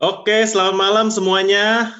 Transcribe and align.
Oke, 0.00 0.48
selamat 0.48 0.80
malam 0.80 1.06
semuanya. 1.12 1.92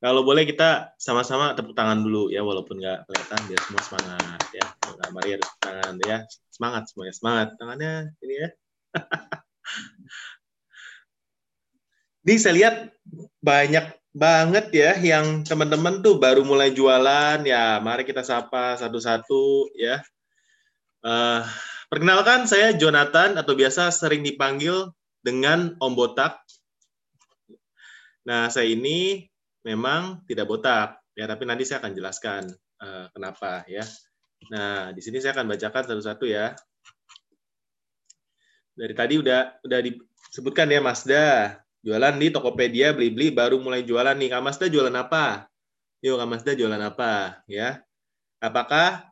Kalau 0.00 0.24
boleh 0.24 0.48
kita 0.48 0.96
sama-sama 0.96 1.52
tepuk 1.52 1.76
tangan 1.76 2.00
dulu 2.00 2.32
ya, 2.32 2.40
walaupun 2.40 2.80
nggak 2.80 3.04
kelihatan 3.04 3.40
biar 3.44 3.60
semua 3.60 3.82
semangat 3.84 4.40
ya. 4.48 4.64
Nggak 4.96 5.10
Maria 5.12 5.34
harus 5.36 5.50
tangan 5.60 5.94
ya, 6.08 6.18
semangat 6.48 6.82
semuanya, 6.88 7.12
semangat 7.20 7.48
tangannya 7.60 8.16
ini 8.24 8.34
ya. 8.40 8.48
Ini 12.24 12.34
saya 12.40 12.54
lihat 12.64 12.76
banyak 13.44 13.86
banget 14.16 14.66
ya 14.72 14.96
yang 14.96 15.44
teman-teman 15.44 16.00
tuh 16.00 16.16
baru 16.16 16.48
mulai 16.48 16.72
jualan 16.72 17.44
ya. 17.44 17.76
Mari 17.84 18.08
kita 18.08 18.24
sapa 18.24 18.80
satu-satu 18.80 19.68
ya. 19.76 20.00
Uh, 21.04 21.44
perkenalkan 21.92 22.48
saya 22.48 22.72
Jonathan 22.72 23.36
atau 23.36 23.52
biasa 23.52 23.92
sering 23.92 24.24
dipanggil 24.24 24.95
dengan 25.26 25.74
Om 25.82 25.92
Botak. 25.98 26.38
Nah, 28.22 28.46
saya 28.46 28.70
ini 28.70 29.26
memang 29.66 30.22
tidak 30.30 30.46
botak 30.46 31.02
ya 31.18 31.26
tapi 31.26 31.42
nanti 31.42 31.66
saya 31.66 31.82
akan 31.82 31.92
jelaskan 31.98 32.42
uh, 32.78 33.10
kenapa 33.10 33.66
ya. 33.66 33.82
Nah 34.54 34.94
di 34.94 35.02
sini 35.02 35.18
saya 35.18 35.34
akan 35.34 35.50
bacakan 35.50 35.82
satu-satu 35.90 36.30
ya. 36.30 36.54
Dari 38.76 38.94
tadi 38.94 39.18
udah 39.18 39.58
udah 39.66 39.80
disebutkan 39.82 40.70
ya 40.70 40.78
Mazda 40.78 41.26
jualan 41.82 42.14
di 42.14 42.28
Tokopedia 42.30 42.94
beli-beli 42.94 43.34
baru 43.34 43.58
mulai 43.58 43.82
jualan 43.82 44.14
nih. 44.14 44.30
Kak 44.30 44.44
Mazda 44.44 44.70
jualan 44.70 44.94
apa? 44.94 45.50
Yuk 46.04 46.14
Kak 46.20 46.28
Mazda 46.30 46.52
jualan 46.54 46.82
apa 46.84 47.42
ya? 47.50 47.82
Apakah 48.38 49.10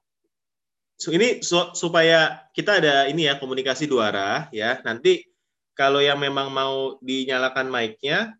ini 1.11 1.43
supaya 1.75 2.47
kita 2.55 2.79
ada 2.79 3.11
ini 3.11 3.27
ya 3.27 3.41
komunikasi 3.41 3.91
dua 3.91 4.15
arah 4.15 4.41
ya. 4.55 4.79
Nanti 4.87 5.34
kalau 5.75 5.99
yang 5.99 6.19
memang 6.19 6.51
mau 6.51 6.97
dinyalakan 7.03 7.71
mic-nya 7.71 8.35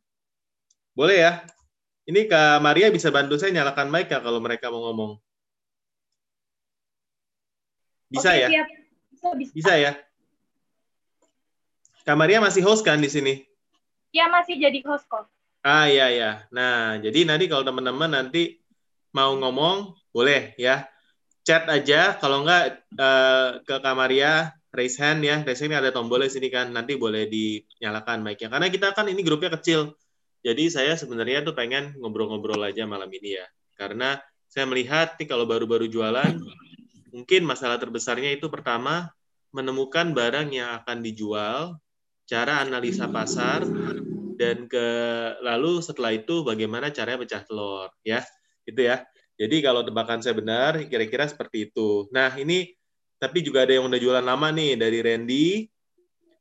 boleh 0.95 1.19
ya 1.19 1.33
ini 2.05 2.29
Kak 2.29 2.61
Maria 2.61 2.93
bisa 2.93 3.09
bantu 3.09 3.41
saya 3.41 3.57
nyalakan 3.57 3.89
mic 3.89 4.13
ya 4.13 4.21
kalau 4.21 4.37
mereka 4.37 4.69
mau 4.69 4.85
ngomong. 4.93 5.17
Bisa 8.13 8.37
Oke, 8.37 8.45
ya? 8.45 8.49
Bisa, 9.09 9.29
bisa. 9.33 9.53
bisa 9.57 9.73
ya? 9.81 9.93
Kak 12.05 12.17
Maria 12.21 12.45
masih 12.45 12.61
host 12.61 12.85
kan 12.85 13.01
di 13.01 13.09
sini? 13.09 13.41
Iya, 14.13 14.29
masih 14.29 14.61
jadi 14.61 14.79
host 14.85 15.09
kok. 15.09 15.25
Ah, 15.65 15.89
iya, 15.89 16.13
iya. 16.13 16.31
Nah, 16.53 17.01
jadi 17.01 17.25
nanti 17.25 17.49
kalau 17.49 17.65
teman-teman 17.65 18.13
nanti 18.13 18.61
mau 19.17 19.33
ngomong, 19.41 19.97
boleh 20.13 20.53
ya. 20.61 20.85
Chat 21.41 21.65
aja, 21.73 22.21
kalau 22.21 22.45
enggak 22.45 22.85
uh, 23.01 23.65
ke 23.65 23.75
Kak 23.81 23.97
Maria, 23.97 24.53
raise 24.75 24.99
hand 24.99 25.23
ya. 25.23 25.41
Raise 25.47 25.63
hand 25.63 25.79
ada 25.79 25.95
tombolnya 25.95 26.29
sini 26.29 26.51
kan, 26.51 26.75
nanti 26.75 26.99
boleh 26.99 27.31
dinyalakan 27.31 28.27
mic-nya. 28.27 28.51
Karena 28.51 28.69
kita 28.69 28.91
kan 28.93 29.07
ini 29.07 29.23
grupnya 29.23 29.55
kecil 29.55 29.95
jadi 30.45 30.69
saya 30.69 30.93
sebenarnya 30.93 31.41
tuh 31.41 31.57
pengen 31.57 31.97
ngobrol-ngobrol 31.97 32.61
aja 32.61 32.85
malam 32.85 33.09
ini 33.09 33.41
ya. 33.41 33.49
Karena 33.81 34.21
saya 34.45 34.69
melihat 34.69 35.17
nih 35.17 35.25
kalau 35.25 35.49
baru-baru 35.49 35.89
jualan, 35.89 36.37
mungkin 37.17 37.49
masalah 37.49 37.81
terbesarnya 37.81 38.37
itu 38.37 38.53
pertama 38.53 39.09
menemukan 39.57 40.13
barang 40.13 40.53
yang 40.53 40.85
akan 40.85 41.01
dijual, 41.01 41.81
cara 42.29 42.61
analisa 42.61 43.09
pasar, 43.09 43.65
dan 44.37 44.69
ke 44.69 44.87
lalu 45.41 45.81
setelah 45.81 46.13
itu 46.13 46.45
bagaimana 46.45 46.93
caranya 46.93 47.25
pecah 47.25 47.43
telur, 47.49 47.89
ya, 48.05 48.21
itu 48.69 48.85
ya. 48.85 49.01
Jadi 49.41 49.65
kalau 49.65 49.81
tebakan 49.83 50.21
saya 50.21 50.37
benar, 50.37 50.77
kira-kira 50.87 51.25
seperti 51.25 51.73
itu. 51.73 52.07
Nah 52.13 52.37
ini 52.37 52.69
tapi 53.19 53.41
juga 53.41 53.65
ada 53.65 53.73
yang 53.77 53.87
udah 53.87 54.01
jualan 54.01 54.25
lama 54.25 54.49
nih 54.53 54.77
dari 54.79 54.99
Randy 55.01 55.47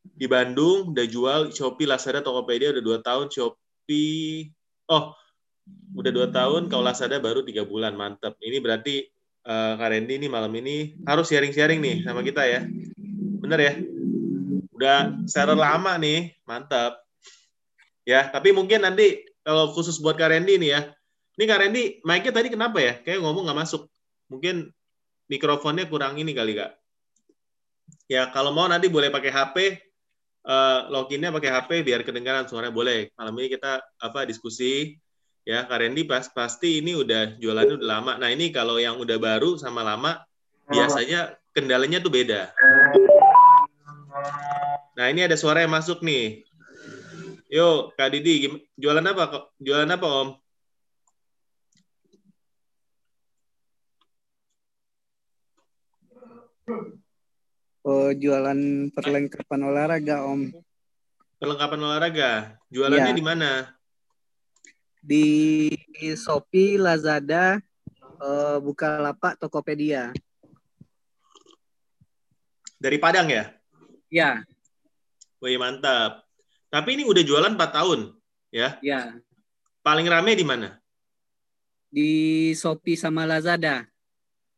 di 0.04 0.28
Bandung 0.28 0.92
udah 0.92 1.08
jual 1.08 1.40
Shopee, 1.56 1.88
Lazada, 1.88 2.20
Tokopedia 2.20 2.76
udah 2.76 2.84
dua 2.84 2.98
tahun 3.00 3.32
Shopee. 3.32 4.52
Oh, 4.92 5.16
udah 5.96 6.12
dua 6.12 6.28
tahun. 6.30 6.68
Kalau 6.68 6.84
Lazada 6.84 7.18
baru 7.24 7.42
tiga 7.48 7.64
bulan. 7.64 7.96
Mantap. 7.96 8.36
Ini 8.44 8.60
berarti 8.60 9.08
uh, 9.48 9.80
Kak 9.80 9.90
Randy 9.96 10.20
nih 10.20 10.30
malam 10.30 10.52
ini 10.60 11.00
harus 11.08 11.32
sharing-sharing 11.32 11.80
nih 11.80 11.96
sama 12.04 12.20
kita 12.22 12.44
ya. 12.44 12.68
Bener 13.40 13.60
ya? 13.60 13.74
Udah 14.76 15.16
share 15.26 15.56
lama 15.56 15.96
nih. 15.96 16.36
Mantap. 16.44 17.00
Ya, 18.04 18.28
tapi 18.28 18.52
mungkin 18.52 18.84
nanti 18.84 19.24
kalau 19.48 19.72
khusus 19.72 19.96
buat 20.04 20.20
Kak 20.20 20.36
Randy 20.36 20.60
nih 20.60 20.72
ya. 20.76 20.82
Ini 21.34 21.44
Kak 21.50 21.60
Randy, 21.66 21.84
mic-nya 22.06 22.30
tadi 22.36 22.52
kenapa 22.52 22.78
ya? 22.78 23.00
Kayak 23.02 23.24
ngomong 23.24 23.48
nggak 23.48 23.60
masuk. 23.66 23.90
Mungkin 24.30 24.70
mikrofonnya 25.34 25.90
kurang 25.90 26.22
ini 26.22 26.38
kali, 26.38 26.54
Kak. 26.54 26.78
Ya, 28.06 28.30
kalau 28.30 28.54
mau 28.54 28.70
nanti 28.70 28.86
boleh 28.86 29.10
pakai 29.10 29.34
HP, 29.34 29.56
uh, 30.46 30.92
loginnya 30.92 31.34
pakai 31.34 31.50
HP 31.50 31.70
biar 31.82 32.06
kedengaran 32.06 32.46
suaranya 32.46 32.76
boleh. 32.76 33.10
Malam 33.18 33.34
ini 33.40 33.48
kita 33.58 33.82
apa 34.00 34.28
diskusi 34.28 35.00
ya 35.44 35.68
Kak 35.68 35.84
Randy 35.84 36.08
pas 36.08 36.28
pasti 36.32 36.80
ini 36.80 36.96
udah 36.96 37.40
jualannya 37.40 37.80
udah 37.80 37.90
lama. 37.90 38.14
Nah 38.20 38.30
ini 38.32 38.52
kalau 38.52 38.80
yang 38.80 39.00
udah 39.00 39.18
baru 39.20 39.60
sama 39.60 39.84
lama 39.84 40.22
biasanya 40.68 41.36
kendalanya 41.52 42.00
tuh 42.00 42.12
beda. 42.12 42.52
Nah 44.94 45.06
ini 45.10 45.26
ada 45.26 45.36
suara 45.36 45.64
yang 45.64 45.74
masuk 45.74 46.04
nih. 46.04 46.44
Yo 47.52 47.92
Kak 47.96 48.14
Didi 48.14 48.50
jualan 48.80 49.04
apa? 49.04 49.52
Jualan 49.60 49.90
apa 49.90 50.08
Om? 50.08 50.30
Oh, 57.84 58.16
jualan 58.16 58.88
perlengkapan 58.96 59.60
olahraga, 59.68 60.24
Om. 60.24 60.56
Perlengkapan 61.36 61.80
olahraga. 61.84 62.56
Jualannya 62.72 63.12
ya. 63.12 63.20
di 63.20 63.24
mana? 63.24 63.52
Di 65.04 65.28
Shopee, 66.16 66.80
Lazada, 66.80 67.60
uh, 68.24 68.64
Bukalapak, 68.64 69.36
Tokopedia. 69.36 70.16
Dari 72.80 72.96
Padang 73.04 73.28
ya? 73.28 73.52
Ya. 74.08 74.48
Wih, 75.44 75.60
mantap. 75.60 76.24
Tapi 76.72 76.96
ini 76.96 77.04
udah 77.04 77.20
jualan 77.20 77.52
4 77.52 77.68
tahun, 77.68 78.16
ya? 78.48 78.80
Ya. 78.80 79.20
Paling 79.84 80.08
rame 80.08 80.40
di 80.40 80.48
mana? 80.48 80.80
Di 81.92 82.56
Shopee 82.56 82.96
sama 82.96 83.28
Lazada. 83.28 83.92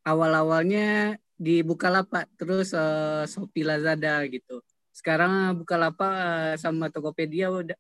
Awal-awalnya 0.06 1.18
di 1.36 1.60
Bukalapak 1.62 2.32
terus 2.40 2.72
uh, 2.72 3.28
Shopee 3.28 3.68
Lazada 3.68 4.24
gitu. 4.28 4.64
Sekarang 4.96 5.60
Bukalapak 5.60 6.14
uh, 6.16 6.54
sama 6.56 6.88
Tokopedia 6.88 7.52
udah 7.52 7.78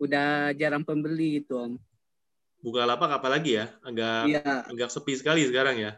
udah 0.00 0.56
jarang 0.56 0.82
pembeli 0.82 1.44
itu 1.44 1.52
Om. 1.52 1.76
Bukalapak 2.64 3.20
apa 3.20 3.28
lagi 3.28 3.60
ya? 3.60 3.68
Agak 3.84 4.20
ya. 4.28 4.64
agak 4.64 4.88
sepi 4.88 5.12
sekali 5.16 5.44
sekarang 5.44 5.76
ya. 5.76 5.92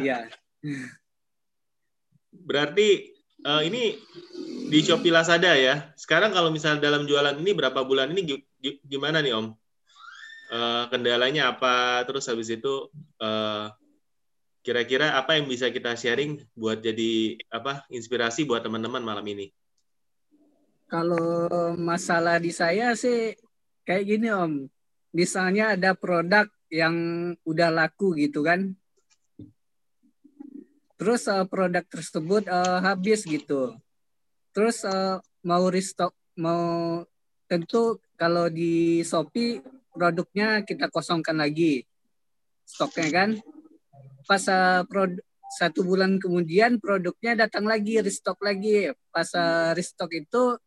Iya. 0.00 0.18
Berarti 2.48 3.16
uh, 3.44 3.60
ini 3.64 3.96
di 4.72 4.78
Shopee 4.80 5.12
Lazada 5.12 5.52
ya. 5.52 5.92
Sekarang 6.00 6.32
kalau 6.32 6.48
misalnya 6.48 6.80
dalam 6.80 7.04
jualan 7.04 7.36
ini 7.36 7.52
berapa 7.52 7.84
bulan 7.84 8.12
ini 8.16 8.40
gimana 8.88 9.20
nih 9.20 9.36
Om? 9.36 9.46
Uh, 10.46 10.84
kendalanya 10.88 11.52
apa? 11.52 12.04
Terus 12.08 12.24
habis 12.32 12.48
itu 12.48 12.88
uh, 13.20 13.68
kira-kira 14.66 15.14
apa 15.14 15.38
yang 15.38 15.46
bisa 15.46 15.70
kita 15.70 15.94
sharing 15.94 16.42
buat 16.58 16.82
jadi 16.82 17.38
apa 17.54 17.86
inspirasi 17.86 18.42
buat 18.42 18.66
teman-teman 18.66 18.98
malam 18.98 19.22
ini? 19.22 19.54
Kalau 20.90 21.78
masalah 21.78 22.42
di 22.42 22.50
saya 22.50 22.98
sih 22.98 23.30
kayak 23.86 24.04
gini 24.10 24.26
Om. 24.34 24.66
Misalnya 25.14 25.78
ada 25.78 25.94
produk 25.94 26.50
yang 26.66 26.94
udah 27.46 27.70
laku 27.70 28.18
gitu 28.18 28.42
kan. 28.42 28.74
Terus 30.98 31.30
uh, 31.30 31.46
produk 31.46 31.86
tersebut 31.86 32.50
uh, 32.50 32.82
habis 32.82 33.22
gitu. 33.22 33.70
Terus 34.50 34.82
uh, 34.82 35.22
mau 35.46 35.70
restock 35.70 36.10
mau 36.34 37.06
tentu 37.46 38.02
kalau 38.18 38.50
di 38.50 39.06
Shopee 39.06 39.62
produknya 39.94 40.66
kita 40.66 40.90
kosongkan 40.90 41.38
lagi 41.38 41.86
stoknya 42.66 43.08
kan 43.14 43.30
pas 44.26 44.42
uh, 44.50 44.82
satu 45.56 45.86
bulan 45.86 46.18
kemudian 46.18 46.82
produknya 46.82 47.46
datang 47.46 47.64
lagi 47.64 48.02
restock 48.02 48.42
lagi. 48.42 48.90
Pas 49.14 49.30
uh, 49.32 49.72
restock 49.72 50.10
itu 50.12 50.58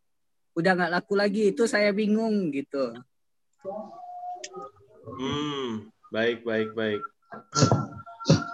udah 0.56 0.72
nggak 0.74 0.94
laku 0.96 1.14
lagi. 1.20 1.52
Itu 1.52 1.68
saya 1.68 1.92
bingung 1.92 2.50
gitu. 2.56 2.96
Hmm 5.20 5.92
baik 6.10 6.48
baik 6.48 6.74
baik. 6.74 7.02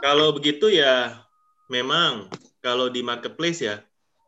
Kalau 0.04 0.36
begitu 0.36 0.68
ya 0.68 1.24
memang 1.72 2.28
kalau 2.60 2.92
di 2.92 3.06
marketplace 3.06 3.62
ya 3.64 3.80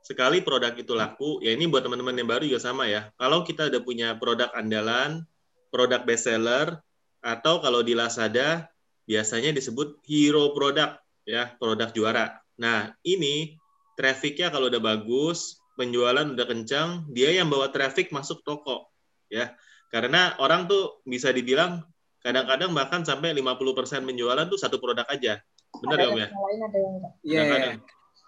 sekali 0.06 0.40
produk 0.40 0.72
itu 0.72 0.96
laku 0.96 1.44
ya 1.44 1.52
ini 1.52 1.68
buat 1.68 1.84
teman-teman 1.84 2.16
yang 2.16 2.30
baru 2.30 2.44
juga 2.48 2.62
sama 2.64 2.88
ya. 2.88 3.12
Kalau 3.20 3.44
kita 3.44 3.68
udah 3.68 3.82
punya 3.84 4.16
produk 4.16 4.54
andalan 4.56 5.28
produk 5.74 6.06
best 6.08 6.30
seller 6.32 6.80
atau 7.20 7.60
kalau 7.60 7.84
di 7.84 7.92
Lazada 7.92 8.72
biasanya 9.08 9.56
disebut 9.56 10.04
hero 10.04 10.52
product 10.52 11.00
ya 11.24 11.56
produk 11.56 11.90
juara. 11.96 12.38
Nah 12.60 12.92
ini 13.08 13.56
trafficnya 13.96 14.52
kalau 14.52 14.68
udah 14.68 14.84
bagus 14.84 15.58
penjualan 15.78 16.26
udah 16.26 16.46
kencang, 16.50 17.06
dia 17.14 17.32
yang 17.32 17.48
bawa 17.48 17.70
traffic 17.70 18.10
masuk 18.10 18.42
toko, 18.42 18.90
ya. 19.30 19.54
Karena 19.94 20.36
orang 20.42 20.66
tuh 20.66 21.00
bisa 21.06 21.30
dibilang 21.30 21.86
kadang-kadang 22.26 22.74
bahkan 22.74 23.06
sampai 23.06 23.32
50% 23.38 24.04
penjualan 24.04 24.46
tuh 24.50 24.60
satu 24.60 24.82
produk 24.82 25.06
aja. 25.08 25.40
Benar 25.80 25.98
ya, 26.02 26.08
Om 26.10 26.18
ya? 26.18 26.28
Lain 26.34 26.60
ada 26.66 26.78
yang 26.82 26.94
enggak. 26.98 27.12
Iya. 27.22 27.38
Kadang-kadang. 27.38 27.78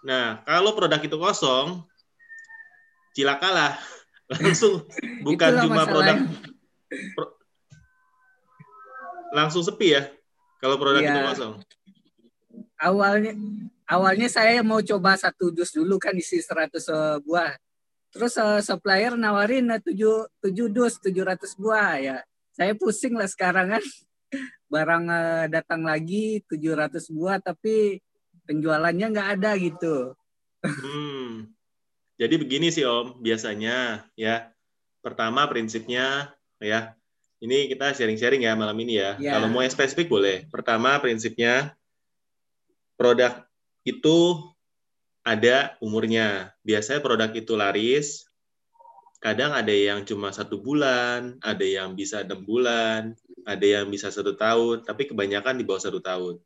Nah, 0.00 0.26
kalau 0.46 0.70
produk 0.78 1.00
itu 1.02 1.16
kosong, 1.18 1.68
cilakalah. 3.18 3.74
Langsung 4.32 4.86
bukan 5.26 5.50
Itulah 5.58 5.62
cuma 5.66 5.82
produk 5.84 6.16
pro- 7.18 7.34
langsung 9.30 9.62
sepi 9.62 9.94
ya 9.94 10.10
kalau 10.60 10.76
produk 10.76 11.00
Iya. 11.00 11.10
itu 11.10 11.20
kosong. 11.32 11.54
awalnya 12.80 13.32
awalnya 13.88 14.28
saya 14.28 14.60
mau 14.64 14.80
coba 14.80 15.16
satu 15.16 15.52
dus 15.52 15.72
dulu 15.72 15.96
kan 15.96 16.12
isi 16.16 16.40
100 16.40 17.20
buah. 17.24 17.56
Terus 18.10 18.34
eh, 18.36 18.60
supplier 18.60 19.14
nawarin 19.16 19.72
eh, 19.72 19.80
7 19.80 20.28
7 20.44 20.68
dus 20.68 21.00
700 21.00 21.56
buah 21.56 21.92
ya. 21.98 22.16
Saya 22.52 22.76
pusing 22.76 23.16
lah 23.16 23.28
sekarang 23.28 23.76
kan. 23.78 23.84
Barang 24.72 25.04
eh, 25.10 25.44
datang 25.48 25.82
lagi 25.82 26.44
700 26.46 27.08
buah 27.10 27.40
tapi 27.40 27.98
penjualannya 28.44 29.06
nggak 29.10 29.28
ada 29.40 29.50
gitu. 29.56 30.14
Hmm. 30.60 31.48
Jadi 32.20 32.34
begini 32.36 32.68
sih 32.68 32.84
Om, 32.84 33.24
biasanya 33.24 34.04
ya. 34.12 34.52
Pertama 35.00 35.48
prinsipnya 35.48 36.36
ya. 36.60 36.99
Ini 37.40 37.72
kita 37.72 37.96
sharing-sharing 37.96 38.44
ya 38.44 38.52
malam 38.52 38.76
ini 38.84 39.00
ya. 39.00 39.16
Ya. 39.16 39.36
Kalau 39.36 39.48
mau 39.48 39.64
yang 39.64 39.72
spesifik 39.72 40.12
boleh. 40.12 40.44
Pertama 40.52 41.00
prinsipnya 41.00 41.72
produk 43.00 43.48
itu 43.80 44.44
ada 45.24 45.72
umurnya. 45.80 46.52
Biasanya 46.60 47.00
produk 47.00 47.32
itu 47.32 47.56
laris. 47.56 48.28
Kadang 49.20 49.52
ada 49.52 49.72
yang 49.72 50.04
cuma 50.04 50.32
satu 50.32 50.60
bulan, 50.60 51.40
ada 51.44 51.64
yang 51.64 51.92
bisa 51.92 52.24
enam 52.24 52.40
bulan, 52.44 53.16
ada 53.44 53.66
yang 53.66 53.88
bisa 53.92 54.08
satu 54.08 54.32
tahun, 54.32 54.84
tapi 54.84 55.08
kebanyakan 55.08 55.60
di 55.60 55.64
bawah 55.64 55.80
satu 55.80 56.00
tahun. 56.00 56.40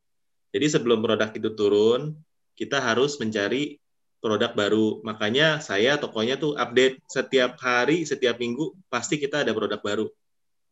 Jadi 0.51 0.67
sebelum 0.71 1.03
produk 1.03 1.31
itu 1.35 1.51
turun, 1.55 2.19
kita 2.55 2.79
harus 2.83 3.19
mencari 3.19 3.79
produk 4.23 4.55
baru. 4.55 5.03
Makanya 5.07 5.63
saya 5.63 5.99
tokonya 5.99 6.39
tuh 6.39 6.55
update 6.59 7.03
setiap 7.07 7.59
hari, 7.63 8.07
setiap 8.07 8.39
minggu 8.39 8.75
pasti 8.91 9.19
kita 9.19 9.43
ada 9.47 9.55
produk 9.55 9.79
baru. 9.79 10.07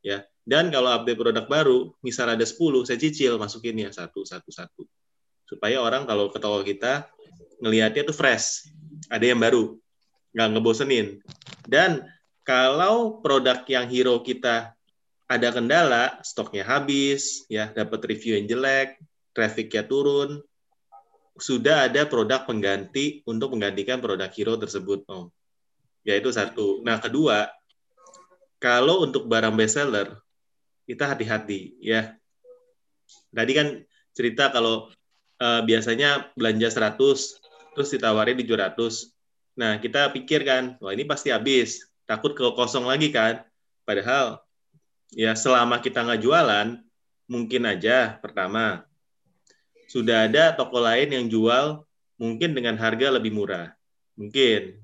Ya. 0.03 0.27
Dan 0.43 0.75
kalau 0.75 0.91
update 0.91 1.19
produk 1.19 1.47
baru, 1.47 1.95
misal 2.03 2.35
ada 2.35 2.43
10, 2.43 2.59
saya 2.83 2.99
cicil 2.99 3.39
masukin 3.39 3.79
ya 3.79 3.95
satu 3.95 4.27
satu 4.27 4.51
satu. 4.51 4.83
Supaya 5.47 5.79
orang 5.79 6.03
kalau 6.05 6.29
ke 6.35 6.43
toko 6.43 6.67
kita 6.67 7.07
ngelihatnya 7.63 8.03
tuh 8.11 8.17
fresh, 8.17 8.67
ada 9.07 9.23
yang 9.23 9.39
baru, 9.39 9.79
nggak 10.35 10.49
ngebosenin. 10.59 11.23
Dan 11.63 12.03
kalau 12.43 13.23
produk 13.23 13.63
yang 13.71 13.87
hero 13.87 14.19
kita 14.19 14.75
ada 15.31 15.49
kendala, 15.55 16.19
stoknya 16.27 16.67
habis, 16.67 17.47
ya 17.47 17.71
dapat 17.71 18.03
review 18.11 18.35
yang 18.35 18.51
jelek, 18.51 18.99
trafficnya 19.31 19.87
turun, 19.87 20.43
sudah 21.39 21.89
ada 21.89 22.05
produk 22.05 22.45
pengganti 22.45 23.25
untuk 23.25 23.57
menggantikan 23.57 24.03
produk 24.03 24.29
hero 24.29 24.59
tersebut, 24.61 25.07
Om. 25.09 25.33
Yaitu 26.05 26.35
satu. 26.35 26.83
Nah, 26.83 26.99
kedua, 26.99 27.49
kalau 28.63 29.03
untuk 29.03 29.27
barang 29.27 29.59
bestseller, 29.59 30.15
kita 30.87 31.11
hati-hati, 31.11 31.75
ya. 31.83 32.15
Tadi 33.35 33.53
kan 33.59 33.83
cerita 34.15 34.55
kalau 34.55 34.87
eh, 35.43 35.61
biasanya 35.67 36.31
belanja 36.39 36.71
100, 36.71 37.75
terus 37.75 37.89
ditawarin 37.91 38.39
700. 38.39 39.11
Nah, 39.59 39.83
kita 39.83 40.15
pikir 40.15 40.47
kan, 40.47 40.79
wah 40.79 40.95
ini 40.95 41.03
pasti 41.03 41.35
habis. 41.35 41.91
Takut 42.07 42.39
ke 42.39 42.47
kosong 42.55 42.87
lagi 42.87 43.11
kan. 43.11 43.43
Padahal, 43.83 44.39
ya 45.11 45.35
selama 45.35 45.83
kita 45.83 46.07
nggak 46.07 46.23
jualan, 46.23 46.79
mungkin 47.27 47.67
aja 47.67 48.17
pertama, 48.23 48.87
sudah 49.91 50.31
ada 50.31 50.55
toko 50.55 50.79
lain 50.79 51.11
yang 51.11 51.27
jual 51.27 51.83
mungkin 52.17 52.55
dengan 52.55 52.79
harga 52.79 53.11
lebih 53.11 53.35
murah. 53.35 53.75
Mungkin. 54.15 54.79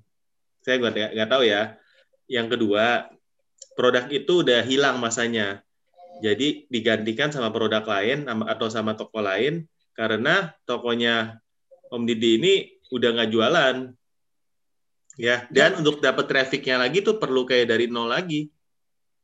Saya 0.66 0.82
nggak 0.82 1.31
tahu 1.31 1.46
ya. 1.46 1.78
Yang 2.28 2.58
kedua, 2.58 3.08
produk 3.78 4.10
itu 4.10 4.42
udah 4.42 4.66
hilang 4.66 4.98
masanya. 4.98 5.62
Jadi 6.19 6.66
digantikan 6.66 7.30
sama 7.30 7.54
produk 7.54 7.86
lain 7.86 8.26
atau 8.26 8.66
sama 8.66 8.98
toko 8.98 9.22
lain 9.22 9.70
karena 9.94 10.50
tokonya 10.66 11.38
Om 11.94 12.02
Didi 12.02 12.42
ini 12.42 12.54
udah 12.90 13.08
nggak 13.14 13.30
jualan. 13.30 13.76
Ya, 15.19 15.46
dan 15.50 15.78
untuk 15.78 16.02
dapat 16.02 16.26
trafficnya 16.26 16.78
lagi 16.78 17.06
tuh 17.06 17.22
perlu 17.22 17.46
kayak 17.46 17.70
dari 17.70 17.86
nol 17.86 18.10
lagi. 18.10 18.50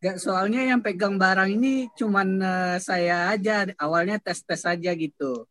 Gak 0.03 0.19
soalnya 0.19 0.63
yang 0.63 0.83
pegang 0.83 1.19
barang 1.19 1.51
ini 1.55 1.87
cuman 1.95 2.39
eh, 2.39 2.77
saya 2.83 3.31
aja 3.31 3.67
awalnya 3.79 4.19
tes-tes 4.19 4.63
aja 4.67 4.91
gitu. 4.95 5.47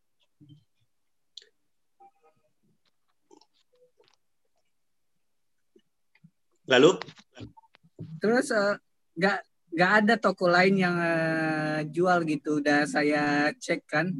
Lalu 6.67 6.99
Terus 8.19 8.47
eh, 8.55 8.75
nggak 9.17 9.37
nggak 9.73 9.91
ada 10.05 10.15
toko 10.21 10.45
lain 10.45 10.75
yang 10.77 10.95
eh, 11.01 11.79
jual 11.89 12.21
gitu. 12.29 12.61
Udah 12.61 12.85
saya 12.85 13.49
cek 13.57 13.81
kan 13.89 14.13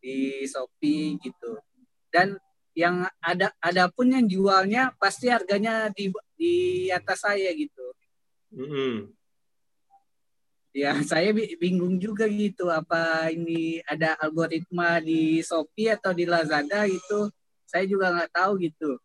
di 0.00 0.44
Shopee 0.48 1.20
gitu. 1.20 1.60
Dan 2.08 2.40
yang 2.72 3.04
ada 3.18 3.50
ada 3.58 3.90
pun 3.90 4.08
yang 4.08 4.24
jualnya 4.24 4.94
pasti 4.96 5.28
harganya 5.28 5.90
di 5.92 6.08
di 6.38 6.54
atas 6.94 7.26
saya 7.26 7.50
gitu. 7.52 7.84
mm-mm. 8.54 9.10
Ya 10.72 10.94
saya 11.10 11.34
bi- 11.34 11.58
bingung 11.58 11.98
juga 11.98 12.30
gitu 12.30 12.70
apa 12.70 13.28
ini 13.34 13.82
ada 13.82 14.14
algoritma 14.22 15.02
di 15.02 15.42
Shopee 15.42 15.92
atau 15.92 16.14
di 16.14 16.24
Lazada 16.24 16.86
gitu. 16.86 17.28
Saya 17.68 17.84
juga 17.84 18.14
nggak 18.14 18.32
tahu 18.32 18.52
gitu. 18.64 18.96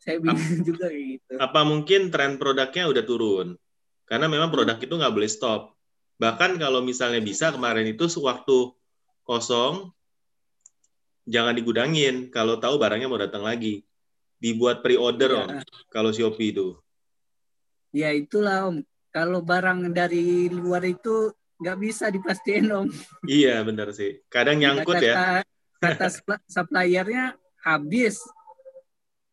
Saya 0.00 0.16
bingung 0.22 0.62
juga 0.68 0.88
kayak 0.88 1.04
gitu. 1.18 1.32
apa 1.36 1.60
mungkin 1.66 2.00
tren 2.08 2.40
produknya 2.40 2.88
udah 2.88 3.04
turun? 3.04 3.48
Karena 4.08 4.26
memang 4.28 4.48
produk 4.52 4.76
itu 4.76 4.92
nggak 4.92 5.14
boleh 5.14 5.30
stop. 5.30 5.74
Bahkan 6.20 6.56
kalau 6.56 6.80
misalnya 6.84 7.18
bisa 7.18 7.50
kemarin 7.50 7.88
itu 7.90 8.06
sewaktu 8.06 8.70
kosong, 9.24 9.90
jangan 11.26 11.54
digudangin. 11.56 12.28
Kalau 12.30 12.58
tahu 12.58 12.78
barangnya 12.78 13.08
mau 13.10 13.18
datang 13.18 13.42
lagi, 13.42 13.82
dibuat 14.38 14.82
pre-order 14.82 15.30
Iya. 15.32 15.42
om. 15.42 15.48
Kalau 15.90 16.10
Shopee 16.10 16.50
itu. 16.50 16.74
Ya 17.92 18.10
itulah 18.10 18.72
Om. 18.72 18.82
Kalau 19.12 19.44
barang 19.44 19.92
dari 19.92 20.48
luar 20.48 20.82
itu 20.82 21.30
nggak 21.60 21.78
bisa 21.78 22.08
dipastiin 22.08 22.72
Om. 22.72 22.88
Iya 23.28 23.62
benar 23.62 23.92
sih. 23.94 24.18
Kadang 24.26 24.58
nyangkut 24.58 24.98
kata, 24.98 25.06
ya. 25.06 25.14
Kata 25.78 26.06
suppliernya 26.54 27.36
habis. 27.62 28.18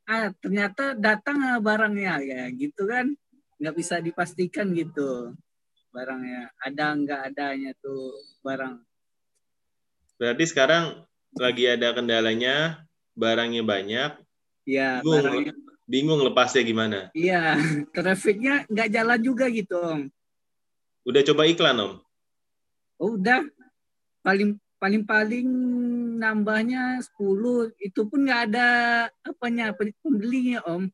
Ah 0.09 0.33
ternyata 0.41 0.97
datang 0.97 1.37
barangnya 1.61 2.17
ya 2.25 2.41
gitu 2.49 2.89
kan. 2.89 3.13
Nggak 3.61 3.75
bisa 3.77 4.01
dipastikan 4.01 4.73
gitu 4.73 5.37
barangnya. 5.93 6.49
Ada 6.65 6.85
nggak 6.97 7.21
adanya 7.29 7.71
tuh 7.77 8.17
barang. 8.41 8.81
Berarti 10.17 10.43
sekarang 10.49 11.05
lagi 11.37 11.69
ada 11.69 11.93
kendalanya, 11.93 12.81
barangnya 13.13 13.61
banyak, 13.61 14.11
Ya 14.65 14.99
Bingung. 15.05 15.21
barangnya. 15.21 15.53
bingung 15.89 16.21
lepasnya 16.25 16.61
gimana. 16.65 16.99
Iya 17.13 17.53
trafiknya 17.95 18.65
nggak 18.65 18.89
jalan 18.89 19.19
juga 19.21 19.45
gitu 19.53 19.77
Om. 19.77 20.09
Udah 21.05 21.21
coba 21.25 21.45
iklan 21.45 21.77
om? 21.77 21.93
Oh, 22.97 23.13
udah 23.17 23.41
paling 24.21 24.57
paling 24.77 25.01
paling 25.07 25.47
nambahnya 26.19 26.99
10 27.15 27.71
itu 27.79 28.01
pun 28.05 28.27
nggak 28.27 28.41
ada 28.51 28.67
apanya 29.23 29.71
pembelinya 30.03 30.59
om 30.67 30.91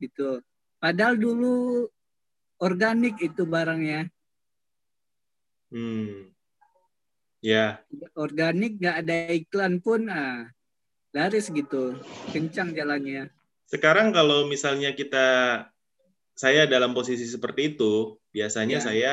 gitu 0.00 0.40
padahal 0.80 1.14
dulu 1.20 1.86
organik 2.58 3.20
itu 3.20 3.44
barangnya 3.44 4.08
Hmm. 5.70 6.26
Ya, 7.40 7.78
organik 8.18 8.82
nggak 8.82 8.96
ada 9.06 9.16
iklan 9.30 9.78
pun 9.78 10.10
ah 10.10 10.50
laris 11.14 11.46
gitu 11.46 11.94
kencang 12.34 12.74
jalannya 12.74 13.30
Sekarang 13.70 14.10
kalau 14.10 14.50
misalnya 14.50 14.90
kita 14.98 15.26
saya 16.34 16.66
dalam 16.66 16.90
posisi 16.90 17.22
seperti 17.22 17.78
itu, 17.78 18.18
biasanya 18.34 18.82
Ya. 18.82 18.84
saya 18.84 19.12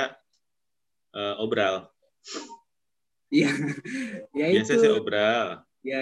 eh, 1.13 1.35
obral. 1.37 1.93
Iya 3.27 3.51
ya 4.31 4.45
itu 4.49 4.55
Biasanya 4.63 4.79
saya 4.79 4.93
obral. 4.95 5.45
ya 5.83 5.99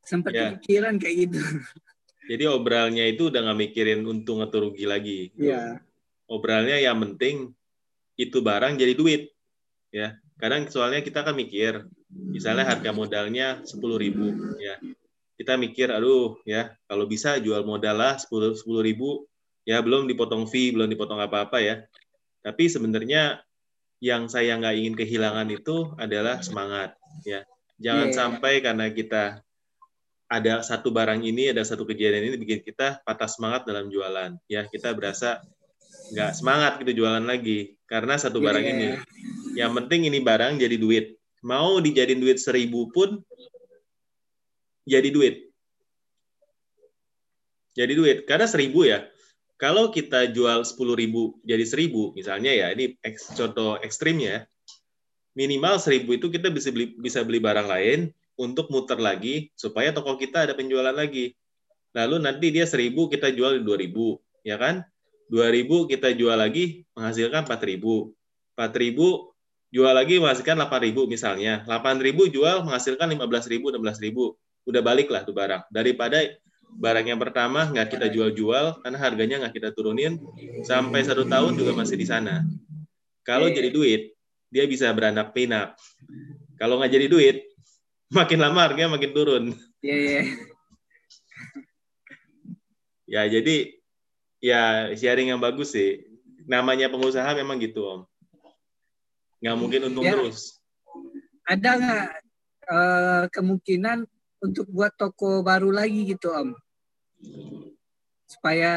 sempat 0.00 0.32
Ya. 0.32 0.54
kepikiran 0.56 0.96
kayak 0.96 1.16
gitu 1.28 1.40
Jadi 2.26 2.44
obralnya 2.50 3.04
itu 3.06 3.30
udah 3.30 3.38
nggak 3.38 3.60
mikirin 3.60 4.02
untung 4.02 4.42
atau 4.42 4.66
rugi 4.66 4.82
lagi. 4.82 5.30
ya 5.38 5.78
Obralnya 6.26 6.74
yang 6.74 6.98
penting 6.98 7.54
itu 8.18 8.42
barang 8.42 8.74
jadi 8.74 8.98
duit. 8.98 9.30
Ya, 9.94 10.18
kadang 10.36 10.66
soalnya 10.66 10.98
kita 11.00 11.22
kan 11.22 11.38
mikir, 11.38 11.86
misalnya 12.10 12.66
harga 12.66 12.90
modalnya 12.90 13.62
10.000 13.62 14.34
ya. 14.58 14.74
kita 15.38 15.54
mikir, 15.54 15.92
aduh 15.92 16.34
ya 16.42 16.74
kalau 16.90 17.06
bisa 17.06 17.38
jual 17.38 17.62
modal 17.62 17.94
lah 17.94 18.18
sepuluh 18.18 18.56
sepuluh 18.58 18.82
ribu, 18.82 19.22
ya 19.62 19.78
belum 19.78 20.08
dipotong 20.10 20.48
fee, 20.50 20.74
belum 20.74 20.90
dipotong 20.90 21.20
apa-apa 21.22 21.62
ya. 21.62 21.86
Tapi 22.42 22.66
sebenarnya 22.66 23.38
yang 24.02 24.28
saya 24.28 24.56
nggak 24.60 24.76
ingin 24.76 24.94
kehilangan 24.94 25.48
itu 25.48 25.96
adalah 25.96 26.44
semangat 26.44 26.94
ya. 27.24 27.42
Jangan 27.76 28.08
Iya. 28.12 28.16
sampai 28.16 28.54
karena 28.64 28.86
kita 28.92 29.40
ada 30.26 30.54
satu 30.64 30.90
barang 30.90 31.22
ini, 31.22 31.54
ada 31.54 31.62
satu 31.62 31.86
kejadian 31.86 32.32
ini 32.32 32.36
bikin 32.40 32.60
kita 32.66 33.00
patah 33.06 33.30
semangat 33.30 33.64
dalam 33.68 33.88
jualan. 33.92 34.36
Ya 34.50 34.64
kita 34.66 34.90
berasa 34.96 35.40
nggak 36.12 36.32
semangat 36.38 36.72
gitu 36.82 37.02
jualan 37.04 37.24
lagi 37.24 37.76
karena 37.88 38.16
satu 38.20 38.40
barang 38.42 38.64
Iya. 38.64 38.72
ini. 38.74 38.86
Yang 39.56 39.72
penting 39.82 40.00
ini 40.12 40.18
barang 40.20 40.60
jadi 40.60 40.76
duit. 40.76 41.16
Mau 41.46 41.78
dijadiin 41.78 42.20
duit 42.20 42.36
seribu 42.42 42.90
pun 42.90 43.22
jadi 44.84 45.08
duit. 45.08 45.46
Jadi 47.76 47.92
duit. 47.92 48.18
Karena 48.24 48.48
seribu 48.48 48.88
ya. 48.88 49.04
Kalau 49.56 49.88
kita 49.88 50.28
jual 50.28 50.64
sepuluh 50.68 50.92
ribu 50.92 51.40
jadi 51.40 51.64
seribu, 51.64 52.12
misalnya 52.12 52.52
ya, 52.52 52.76
ini 52.76 52.92
eks- 53.00 53.32
contoh 53.32 53.80
ekstrimnya, 53.80 54.44
minimal 55.32 55.80
seribu 55.80 56.16
itu 56.16 56.28
kita 56.28 56.52
bisa 56.52 56.68
beli 56.68 56.92
bisa 57.00 57.24
beli 57.24 57.40
barang 57.40 57.64
lain 57.64 58.12
untuk 58.36 58.68
muter 58.68 59.00
lagi 59.00 59.48
supaya 59.56 59.96
toko 59.96 60.20
kita 60.20 60.44
ada 60.44 60.52
penjualan 60.52 60.92
lagi. 60.92 61.32
Lalu 61.96 62.20
nanti 62.20 62.52
dia 62.52 62.68
seribu 62.68 63.08
kita 63.08 63.32
jual 63.32 63.56
di 63.56 63.62
dua 63.64 63.80
ribu, 63.80 64.20
ya 64.44 64.60
kan? 64.60 64.84
Dua 65.32 65.48
ribu 65.48 65.88
kita 65.88 66.12
jual 66.12 66.36
lagi 66.36 66.84
menghasilkan 66.92 67.48
empat 67.48 67.64
ribu. 67.64 68.12
Empat 68.52 68.76
ribu 68.76 69.32
jual 69.72 69.92
lagi 69.96 70.20
menghasilkan 70.20 70.60
delapan 70.60 70.80
ribu 70.84 71.08
misalnya. 71.08 71.64
Delapan 71.64 71.96
ribu 71.96 72.28
jual 72.28 72.60
menghasilkan 72.60 73.08
lima 73.08 73.24
belas 73.24 73.48
ribu, 73.48 73.72
enam 73.72 73.80
belas 73.80 73.96
ribu. 73.96 74.36
Udah 74.68 74.84
balik 74.84 75.08
lah 75.08 75.24
tuh 75.24 75.32
barang. 75.32 75.64
Daripada 75.72 76.20
barang 76.76 77.06
yang 77.08 77.20
pertama 77.20 77.72
nggak 77.72 77.88
kita 77.96 78.06
jual-jual 78.12 78.84
karena 78.84 78.98
harganya 79.00 79.36
nggak 79.44 79.54
kita 79.56 79.68
turunin 79.72 80.20
sampai 80.62 81.00
satu 81.02 81.24
tahun 81.24 81.56
juga 81.56 81.72
masih 81.72 81.96
di 81.96 82.06
sana. 82.06 82.44
Kalau 83.26 83.50
jadi 83.50 83.72
duit, 83.72 84.14
dia 84.52 84.64
bisa 84.68 84.86
beranak 84.92 85.34
pinak. 85.34 85.74
Kalau 86.60 86.78
nggak 86.78 86.92
jadi 86.92 87.06
duit, 87.10 87.36
makin 88.12 88.38
lama 88.38 88.60
harganya 88.70 88.94
makin 88.94 89.10
turun. 89.10 89.44
Iya, 89.82 89.96
iya. 89.96 90.22
Ya 93.06 93.22
jadi 93.30 93.56
ya 94.38 94.62
sharing 94.94 95.34
yang 95.34 95.40
bagus 95.42 95.74
sih. 95.74 96.06
Namanya 96.46 96.86
pengusaha 96.86 97.26
memang 97.34 97.58
gitu 97.58 97.82
om. 97.82 98.00
Nggak 99.42 99.56
mungkin 99.58 99.80
untung 99.90 100.06
Ya. 100.06 100.14
terus. 100.14 100.60
Ada 101.46 101.70
nggak 101.78 102.06
eh, 102.66 103.24
kemungkinan 103.30 104.06
untuk 104.42 104.66
buat 104.68 104.92
toko 104.94 105.40
baru 105.40 105.72
lagi 105.72 106.04
gitu 106.06 106.30
Om? 106.34 106.54
Supaya 108.26 108.72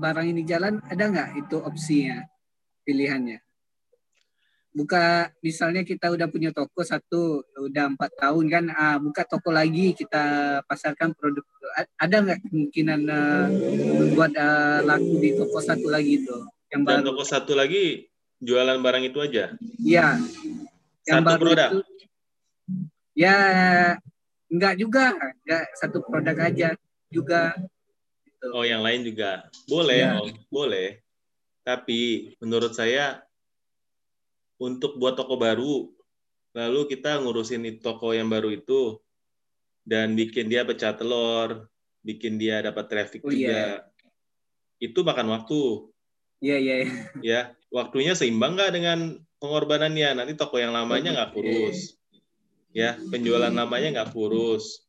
barang 0.00 0.26
ini 0.32 0.42
jalan, 0.48 0.80
ada 0.88 1.04
nggak 1.04 1.28
itu 1.44 1.56
opsinya, 1.60 2.24
pilihannya? 2.82 3.38
Buka, 4.74 5.30
misalnya 5.38 5.86
kita 5.86 6.10
udah 6.10 6.26
punya 6.26 6.50
toko 6.50 6.82
satu, 6.82 7.46
udah 7.62 7.94
empat 7.94 8.10
tahun 8.18 8.44
kan, 8.50 8.64
ah, 8.74 8.98
buka 8.98 9.22
toko 9.22 9.54
lagi, 9.54 9.94
kita 9.94 10.58
pasarkan 10.66 11.14
produk. 11.14 11.46
Ada 11.94 12.16
nggak 12.26 12.38
kemungkinan 12.50 13.00
eh, 13.06 13.46
buat 14.18 14.34
eh, 14.34 14.78
laku 14.82 15.14
di 15.22 15.30
toko 15.38 15.62
satu 15.62 15.86
lagi 15.86 16.26
itu, 16.26 16.36
yang 16.74 16.82
Dan 16.82 17.06
baru? 17.06 17.14
toko 17.14 17.22
satu 17.22 17.54
lagi 17.54 18.10
jualan 18.42 18.82
barang 18.82 19.04
itu 19.06 19.18
aja. 19.22 19.54
Iya, 19.78 20.18
yang 21.06 21.22
Satu 21.22 21.28
baru 21.30 21.42
produk. 21.46 21.70
itu 21.70 21.78
ya 23.14 23.36
enggak 24.50 24.74
juga 24.74 25.14
enggak 25.14 25.64
satu 25.78 26.02
produk 26.02 26.36
aja 26.50 26.74
juga 27.10 27.56
Gitu. 28.44 28.52
Oh 28.52 28.64
yang 28.64 28.84
lain 28.84 29.08
juga 29.08 29.48
boleh 29.64 29.98
Ya. 30.04 30.20
om, 30.20 30.28
boleh. 30.52 31.00
Tapi 31.64 32.32
menurut 32.44 32.76
saya 32.76 33.24
untuk 34.60 35.00
buat 35.00 35.16
toko 35.16 35.40
baru, 35.40 35.88
lalu 36.52 36.80
kita 36.92 37.24
ngurusin 37.24 37.64
toko 37.80 38.12
yang 38.12 38.28
baru 38.28 38.52
itu 38.52 39.00
dan 39.84 40.12
bikin 40.12 40.52
dia 40.52 40.64
pecah 40.68 40.92
telur, 40.92 41.68
bikin 42.04 42.36
dia 42.36 42.60
dapat 42.60 42.84
traffic 42.88 43.24
Oh, 43.24 43.32
juga. 43.32 43.88
Itu 44.76 45.00
makan 45.00 45.32
waktu. 45.32 45.88
iya 46.44 46.60
iya 46.60 46.74
iya. 46.84 46.84
ya 47.32 47.40
waktunya 47.72 48.12
seimbang 48.12 48.52
nggak 48.60 48.76
dengan 48.76 48.98
pengorbanannya 49.40 50.20
nanti 50.20 50.36
toko 50.36 50.60
yang 50.60 50.76
lamanya 50.76 51.16
nggak 51.16 51.32
kurus 51.32 51.96
ya 52.76 53.00
penjualan 53.08 53.48
lamanya 53.48 53.96
nggak 53.96 54.12
kurus 54.12 54.84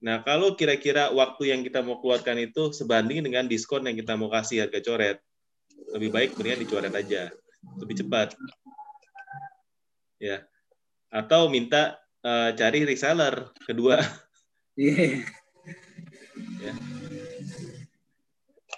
nah 0.00 0.24
kalau 0.24 0.56
kira-kira 0.56 1.12
waktu 1.12 1.52
yang 1.52 1.60
kita 1.60 1.84
mau 1.84 2.00
keluarkan 2.00 2.40
itu 2.40 2.72
sebanding 2.72 3.20
dengan 3.20 3.44
diskon 3.44 3.84
yang 3.84 3.96
kita 3.96 4.16
mau 4.16 4.32
kasih 4.32 4.64
harga 4.64 4.80
coret 4.80 5.20
lebih 5.92 6.08
baik 6.08 6.30
mendingan 6.36 6.60
dicoret 6.64 6.94
aja 6.94 7.28
lebih 7.80 7.96
cepat. 8.04 8.36
Ya. 10.20 10.44
Atau 11.10 11.48
minta 11.50 11.98
eh, 12.24 12.50
cari 12.56 12.84
reseller 12.86 13.52
kedua. 13.64 14.00
Iya. 14.80 15.28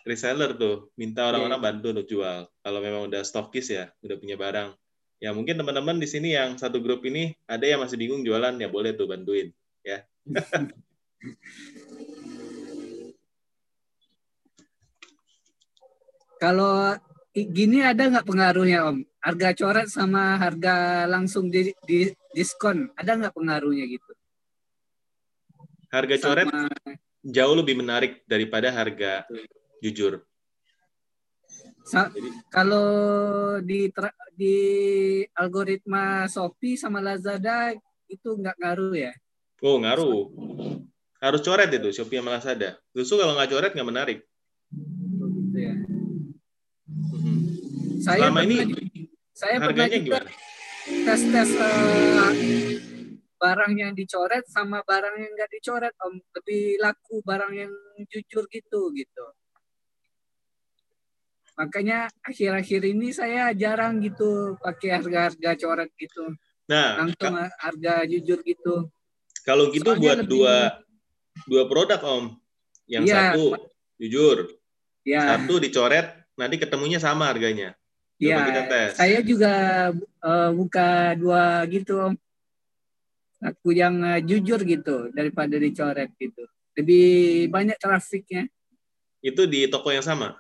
reseller 0.02 0.58
tuh 0.58 0.90
minta 0.98 1.30
orang-orang 1.30 1.62
bantu 1.62 1.94
untuk 1.94 2.10
jual 2.10 2.50
kalau 2.58 2.82
memang 2.82 3.06
udah 3.06 3.22
stokis 3.22 3.70
ya 3.70 3.86
udah 4.02 4.18
punya 4.18 4.34
barang. 4.34 4.74
Ya 5.22 5.30
mungkin 5.30 5.54
teman-teman 5.54 6.02
di 6.02 6.10
sini 6.10 6.34
yang 6.34 6.58
satu 6.58 6.82
grup 6.82 7.06
ini 7.06 7.38
ada 7.46 7.62
yang 7.62 7.78
masih 7.78 7.94
bingung 7.94 8.26
jualan 8.26 8.58
ya 8.58 8.66
boleh 8.66 8.98
tuh 8.98 9.06
bantuin 9.06 9.54
ya 9.86 10.02
Kalau 16.42 16.98
gini 17.32 17.78
ada 17.80 18.02
nggak 18.10 18.26
pengaruhnya 18.26 18.90
Om? 18.90 18.98
Harga 19.22 19.54
coret 19.54 19.86
sama 19.86 20.34
harga 20.42 21.06
langsung 21.06 21.46
di, 21.46 21.70
di 21.86 22.10
diskon 22.34 22.90
ada 22.98 23.14
nggak 23.14 23.36
pengaruhnya 23.36 23.86
gitu? 23.86 24.12
harga 25.92 26.16
coret 26.24 26.48
Sama, 26.48 26.64
jauh 27.20 27.54
lebih 27.60 27.76
menarik 27.76 28.24
daripada 28.24 28.72
harga 28.72 29.28
jujur 29.84 30.24
sa- 31.84 32.08
jadi 32.08 32.30
kalau 32.48 32.88
di 33.60 33.92
di 34.32 34.56
algoritma 35.36 36.24
Shopee 36.32 36.80
sama 36.80 37.04
Lazada 37.04 37.76
itu 38.08 38.28
nggak 38.32 38.56
ngaruh 38.56 38.94
ya? 38.96 39.12
oh 39.60 39.76
ngaruh 39.84 40.32
harus 41.22 41.40
coret 41.40 41.70
itu 41.70 41.88
Shopee 41.94 42.18
sama 42.18 42.34
Lazada. 42.34 42.70
Justru 42.90 43.22
kalau 43.22 43.38
nggak 43.38 43.48
coret 43.48 43.72
nggak 43.72 43.88
menarik. 43.88 44.18
Gitu 45.14 45.58
ya. 45.62 45.74
Mhm. 46.90 47.36
Saya 48.02 48.18
Selama 48.26 48.42
pernah 48.42 48.50
ini 48.50 48.56
saya 49.32 49.54
pernah 49.56 49.66
harganya 49.70 49.98
juga 50.02 50.18
gimana? 50.18 50.30
tes 50.82 51.20
tes 51.22 51.50
barang 53.38 53.72
yang 53.74 53.92
dicoret 53.94 54.44
sama 54.50 54.82
barang 54.82 55.14
yang 55.14 55.30
nggak 55.32 55.50
dicoret 55.54 55.94
om. 56.02 56.14
Lebih 56.18 56.62
laku 56.82 57.22
barang 57.22 57.52
yang 57.54 57.72
jujur 58.10 58.50
gitu 58.50 58.90
gitu. 58.90 59.26
Makanya 61.52 62.08
akhir-akhir 62.24 62.82
ini 62.82 63.12
saya 63.12 63.52
jarang 63.54 64.00
gitu 64.02 64.56
pakai 64.58 64.98
harga-harga 64.98 65.50
coret 65.54 65.90
gitu. 65.94 66.34
Nah 66.66 66.98
langsung 66.98 67.34
harga 67.38 67.94
jujur 68.08 68.42
gitu. 68.42 68.90
Kalau 69.46 69.70
gitu 69.70 69.86
Soalnya 69.86 70.02
buat 70.02 70.18
lebih- 70.24 70.30
dua 70.32 70.56
dua 71.44 71.64
produk 71.66 71.98
Om. 71.98 72.24
Yang 72.86 73.04
Iya. 73.08 73.14
satu 73.14 73.44
jujur, 73.96 74.36
ya 75.02 75.20
satu 75.38 75.54
dicoret, 75.56 76.06
nanti 76.34 76.56
ketemunya 76.56 76.98
sama 76.98 77.30
harganya. 77.30 77.72
Coba 78.18 78.28
ya 78.38 78.46
kita 78.46 78.62
tes. 78.66 78.90
saya 78.94 79.18
juga 79.20 79.52
eh, 79.98 80.50
buka 80.52 81.18
dua 81.18 81.66
gitu 81.66 81.98
om 81.98 82.14
aku 83.42 83.74
yang 83.74 83.98
eh, 84.04 84.22
jujur 84.22 84.62
gitu 84.62 85.10
daripada 85.10 85.58
dicoret 85.58 86.06
gitu 86.14 86.46
lebih 86.78 87.06
banyak 87.50 87.74
trafiknya 87.76 88.46
Itu 89.18 89.46
di 89.46 89.66
toko 89.66 89.90
yang 89.90 90.02
sama. 90.02 90.34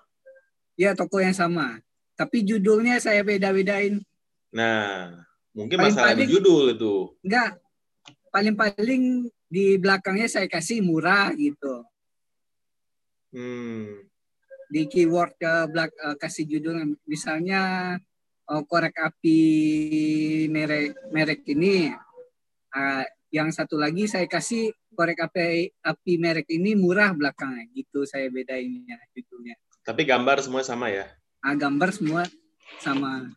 Ya 0.74 0.90
toko 0.94 1.18
yang 1.18 1.34
sama. 1.34 1.78
Tapi 2.14 2.42
judulnya 2.42 2.98
saya 2.98 3.22
beda-bedain. 3.22 4.02
Nah, 4.50 5.14
mungkin 5.54 5.78
Paling- 5.78 5.94
masalah 5.94 6.14
di 6.14 6.26
paling- 6.26 6.32
judul 6.34 6.64
itu. 6.74 6.94
Enggak. 7.22 7.62
Paling-paling 8.30 9.02
di 9.52 9.76
belakangnya 9.76 10.32
saya 10.32 10.48
kasih 10.48 10.80
murah 10.80 11.28
gitu. 11.36 11.84
Hmm. 13.36 14.08
Di 14.72 14.88
keyword 14.88 15.36
ke 15.36 15.52
belak 15.68 15.92
eh, 15.92 16.16
kasih 16.16 16.48
judul 16.48 16.96
misalnya 17.04 17.60
eh, 18.48 18.62
korek 18.64 18.96
api 18.96 19.40
merek 20.48 20.96
merek 21.12 21.44
ini. 21.52 21.92
Ah, 22.72 23.04
yang 23.28 23.52
satu 23.52 23.76
lagi 23.76 24.08
saya 24.08 24.24
kasih 24.24 24.72
korek 24.96 25.20
api 25.20 25.68
api 25.84 26.12
merek 26.16 26.48
ini 26.48 26.72
murah 26.72 27.12
belakangnya 27.12 27.68
gitu 27.76 28.08
saya 28.08 28.32
bedainnya 28.32 28.96
judulnya. 29.12 29.60
Tapi 29.84 30.08
gambar 30.08 30.40
semua 30.40 30.64
sama 30.64 30.88
ya. 30.88 31.12
Ah, 31.44 31.52
gambar 31.52 31.92
semua 31.92 32.24
sama. 32.80 33.28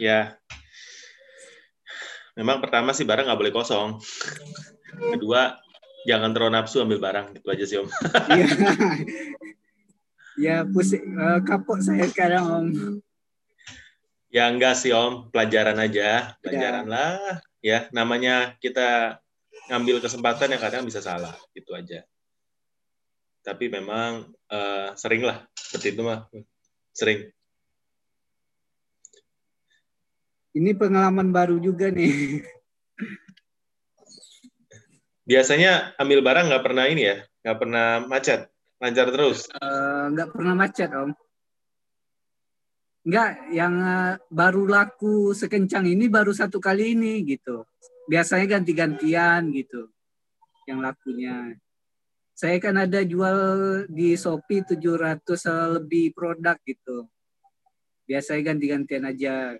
Ya. 0.00 0.40
Memang 2.38 2.62
pertama 2.62 2.94
sih 2.94 3.02
barang 3.02 3.26
nggak 3.26 3.40
boleh 3.42 3.50
kosong. 3.50 3.98
Kedua, 4.94 5.58
jangan 6.06 6.30
terlalu 6.30 6.54
nafsu 6.54 6.78
ambil 6.86 7.02
barang 7.02 7.34
itu 7.34 7.46
aja 7.50 7.64
sih 7.66 7.76
om. 7.82 7.88
Iya. 8.30 8.46
ya 10.38 10.56
pusing 10.62 11.18
uh, 11.18 11.42
kapok 11.42 11.82
saya 11.82 12.06
sekarang 12.06 12.44
om. 12.46 12.66
Ya 14.30 14.46
enggak 14.46 14.78
sih 14.78 14.94
om, 14.94 15.26
pelajaran 15.34 15.82
aja, 15.82 16.38
pelajaran 16.38 16.86
ya. 16.86 16.92
lah. 16.92 17.18
Ya, 17.58 17.78
namanya 17.90 18.54
kita 18.62 19.18
ngambil 19.66 19.98
kesempatan 19.98 20.54
yang 20.54 20.62
kadang 20.62 20.86
bisa 20.86 21.02
salah, 21.02 21.34
gitu 21.58 21.74
aja. 21.74 22.06
Tapi 23.42 23.66
memang 23.66 24.30
uh, 24.46 24.94
sering 24.94 25.26
lah, 25.26 25.42
seperti 25.58 25.96
itu 25.96 26.06
mah, 26.06 26.30
sering. 26.94 27.34
Ini 30.58 30.74
pengalaman 30.74 31.30
baru 31.30 31.62
juga 31.62 31.86
nih. 31.86 32.42
Biasanya 35.30 35.94
ambil 35.94 36.18
barang 36.18 36.50
nggak 36.50 36.64
pernah 36.66 36.90
ini 36.90 37.02
ya, 37.06 37.16
nggak 37.46 37.58
pernah 37.62 37.86
macet, 38.02 38.50
lancar 38.82 39.06
terus. 39.14 39.46
Uh, 39.54 40.10
nggak 40.10 40.34
pernah 40.34 40.54
macet 40.58 40.90
om. 40.90 41.14
Enggak, 43.06 43.30
yang 43.54 43.74
eh, 43.78 44.12
baru 44.28 44.68
laku 44.68 45.32
sekencang 45.32 45.86
ini 45.86 46.10
baru 46.10 46.34
satu 46.34 46.58
kali 46.58 46.98
ini 46.98 47.22
gitu. 47.22 47.62
Biasanya 48.10 48.58
ganti-gantian 48.58 49.54
gitu 49.54 49.88
yang 50.66 50.82
lakunya. 50.82 51.54
Saya 52.34 52.58
kan 52.58 52.76
ada 52.76 53.00
jual 53.06 53.38
di 53.88 54.12
Shopee 54.18 54.66
700 54.66 55.22
lebih 55.78 56.12
produk 56.12 56.58
gitu. 56.66 57.06
Biasanya 58.04 58.52
ganti-gantian 58.52 59.04
aja. 59.06 59.56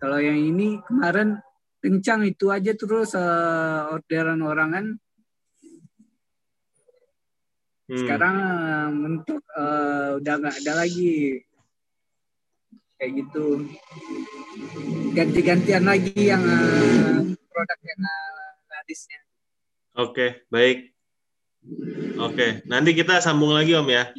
Kalau 0.00 0.18
yang 0.18 0.40
ini 0.40 0.80
kemarin 0.88 1.36
kencang 1.84 2.24
itu 2.24 2.48
aja 2.48 2.72
terus 2.72 3.12
uh, 3.12 3.92
orderan 3.92 4.40
orang 4.40 4.70
kan 4.72 4.86
Hmm. 7.90 7.98
Sekarang 8.06 8.36
uh, 8.38 8.88
mentok 8.94 9.42
uh, 9.50 10.22
udah 10.22 10.34
nggak 10.38 10.56
ada 10.62 10.72
lagi 10.86 11.42
kayak 13.02 13.12
gitu. 13.18 13.66
Ganti-gantian 15.10 15.82
lagi 15.82 16.14
yang 16.14 16.38
uh, 16.38 17.34
produk 17.50 17.78
yang 17.82 18.02
uh. 18.06 18.38
Oke, 18.90 19.02
okay, 19.98 20.30
baik. 20.54 20.78
Oke, 22.18 22.34
okay. 22.34 22.50
nanti 22.70 22.94
kita 22.94 23.18
sambung 23.18 23.50
lagi 23.54 23.74
Om 23.74 23.90
ya. 23.90 24.14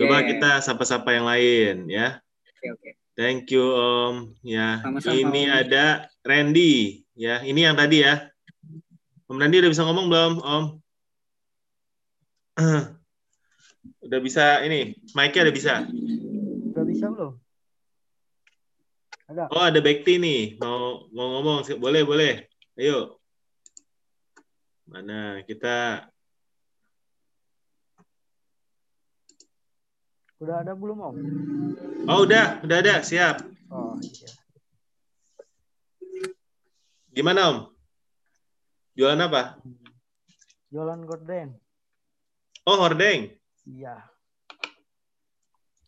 Coba 0.00 0.24
okay. 0.24 0.36
kita 0.36 0.64
sapa-sapa 0.64 1.12
yang 1.12 1.28
lain 1.28 1.76
ya. 1.92 2.16
Oke, 2.16 2.56
okay, 2.56 2.68
oke. 2.72 2.80
Okay. 2.80 3.03
Thank 3.14 3.54
you 3.54 3.62
Om. 3.62 4.34
Ya, 4.42 4.82
Sama-sama, 4.82 5.14
ini 5.14 5.46
om. 5.46 5.54
ada 5.54 6.10
Randy. 6.26 7.06
Ya, 7.14 7.46
ini 7.46 7.62
yang 7.62 7.78
tadi 7.78 8.02
ya. 8.02 8.26
Om 9.30 9.38
Randy 9.38 9.62
udah 9.62 9.70
bisa 9.70 9.86
ngomong 9.86 10.10
belum, 10.10 10.32
Om? 10.42 10.64
Udah 14.04 14.20
bisa 14.20 14.60
ini, 14.68 15.00
mic-nya 15.16 15.48
udah 15.48 15.54
bisa. 15.56 15.74
Udah 16.70 16.84
bisa 16.84 17.08
belum? 17.08 17.32
Ada. 19.32 19.48
Oh, 19.48 19.64
ada 19.64 19.80
Bekti 19.80 20.20
nih. 20.20 20.60
Mau 20.60 21.08
mau 21.16 21.40
ngomong. 21.40 21.64
Boleh, 21.80 22.04
boleh. 22.04 22.44
Ayo. 22.76 23.16
Mana 24.84 25.40
kita 25.48 26.06
Udah 30.42 30.66
ada 30.66 30.72
belum, 30.74 30.98
Om? 30.98 31.16
Oh, 32.10 32.26
udah. 32.26 32.64
Udah 32.64 32.76
ada. 32.82 33.04
Siap. 33.04 33.44
Oh, 33.70 33.94
iya. 34.00 34.30
Gimana, 37.14 37.40
Om? 37.52 37.58
Jualan 38.94 39.26
apa? 39.26 39.58
Jualan 40.70 41.02
gorden. 41.06 41.58
Oh, 42.66 42.78
hordeng. 42.80 43.34
Iya. 43.66 44.06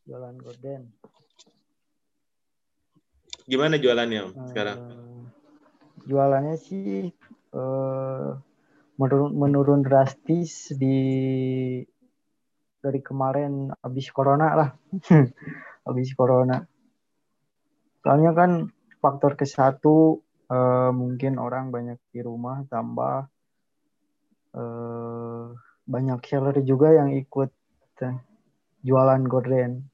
Jualan 0.07 0.39
gorden. 0.39 0.95
Gimana 3.47 3.79
jualannya 3.79 4.21
om, 4.27 4.33
uh, 4.35 4.47
sekarang? 4.51 4.79
Jualannya 6.03 6.59
sih 6.59 7.15
uh, 7.55 8.35
menurun, 8.99 9.31
menurun 9.39 9.81
drastis 9.87 10.75
di 10.75 10.99
dari 12.87 13.03
kemarin 13.03 13.75
habis 13.83 14.07
corona 14.15 14.55
lah. 14.55 14.71
habis 15.87 16.15
corona. 16.15 16.63
Soalnya 18.07 18.31
kan 18.31 18.71
faktor 19.03 19.35
ke 19.35 19.43
satu 19.43 20.23
uh, 20.47 20.91
mungkin 20.95 21.43
orang 21.43 21.75
banyak 21.75 21.99
di 22.15 22.23
rumah 22.23 22.63
tambah 22.71 23.27
uh, 24.55 25.47
banyak 25.87 26.21
seller 26.23 26.57
juga 26.63 26.95
yang 26.95 27.11
ikut 27.15 27.51
jualan 28.87 29.23
gorden. 29.27 29.91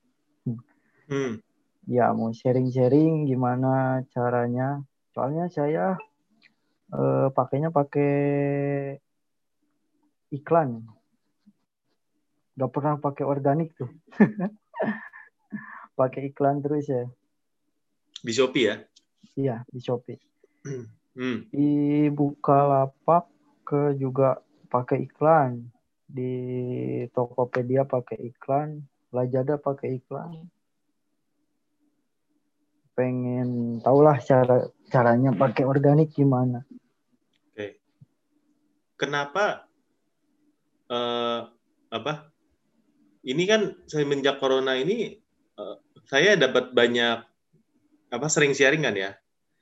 Hmm. 1.09 1.41
Ya 1.89 2.13
mau 2.13 2.33
sharing-sharing 2.33 3.25
gimana 3.25 4.05
caranya. 4.13 4.85
Soalnya 5.17 5.49
saya 5.49 5.97
uh, 6.93 7.29
pakainya 7.33 7.73
pakai 7.73 8.13
iklan. 10.33 10.85
Gak 12.57 12.71
pernah 12.73 13.01
pakai 13.01 13.25
organik 13.25 13.73
tuh. 13.77 13.89
pakai 15.99 16.33
iklan 16.33 16.61
terus 16.65 16.89
ya. 16.89 17.05
Di 18.23 18.33
Shopee 18.33 18.65
ya? 18.69 18.77
Iya, 19.37 19.57
di 19.69 19.81
Shopee. 19.81 20.21
Hmm. 21.13 21.45
Di 21.53 22.09
Bukalapak 22.09 23.29
ke 23.69 23.93
juga 24.01 24.41
pakai 24.73 25.05
iklan 25.05 25.61
di 26.09 26.33
Tokopedia 27.13 27.85
pakai 27.85 28.33
iklan, 28.33 28.81
Lazada 29.13 29.61
pakai 29.61 30.01
iklan. 30.01 30.49
Pengen 32.97 33.81
tahulah 33.85 34.17
cara 34.25 34.73
caranya 34.89 35.37
pakai 35.37 35.69
organik 35.69 36.17
gimana. 36.17 36.65
Oke. 37.53 37.77
Kenapa 38.97 39.69
uh, 40.89 41.53
apa? 41.93 42.32
Ini 43.23 43.43
kan 43.47 43.63
semenjak 43.87 44.43
corona 44.43 44.75
ini 44.75 45.15
uh, 45.59 45.79
saya 46.11 46.35
dapat 46.35 46.75
banyak 46.75 47.23
apa 48.13 48.27
sering 48.29 48.53
sharing 48.53 48.83
kan 48.83 48.95
ya. 48.99 49.11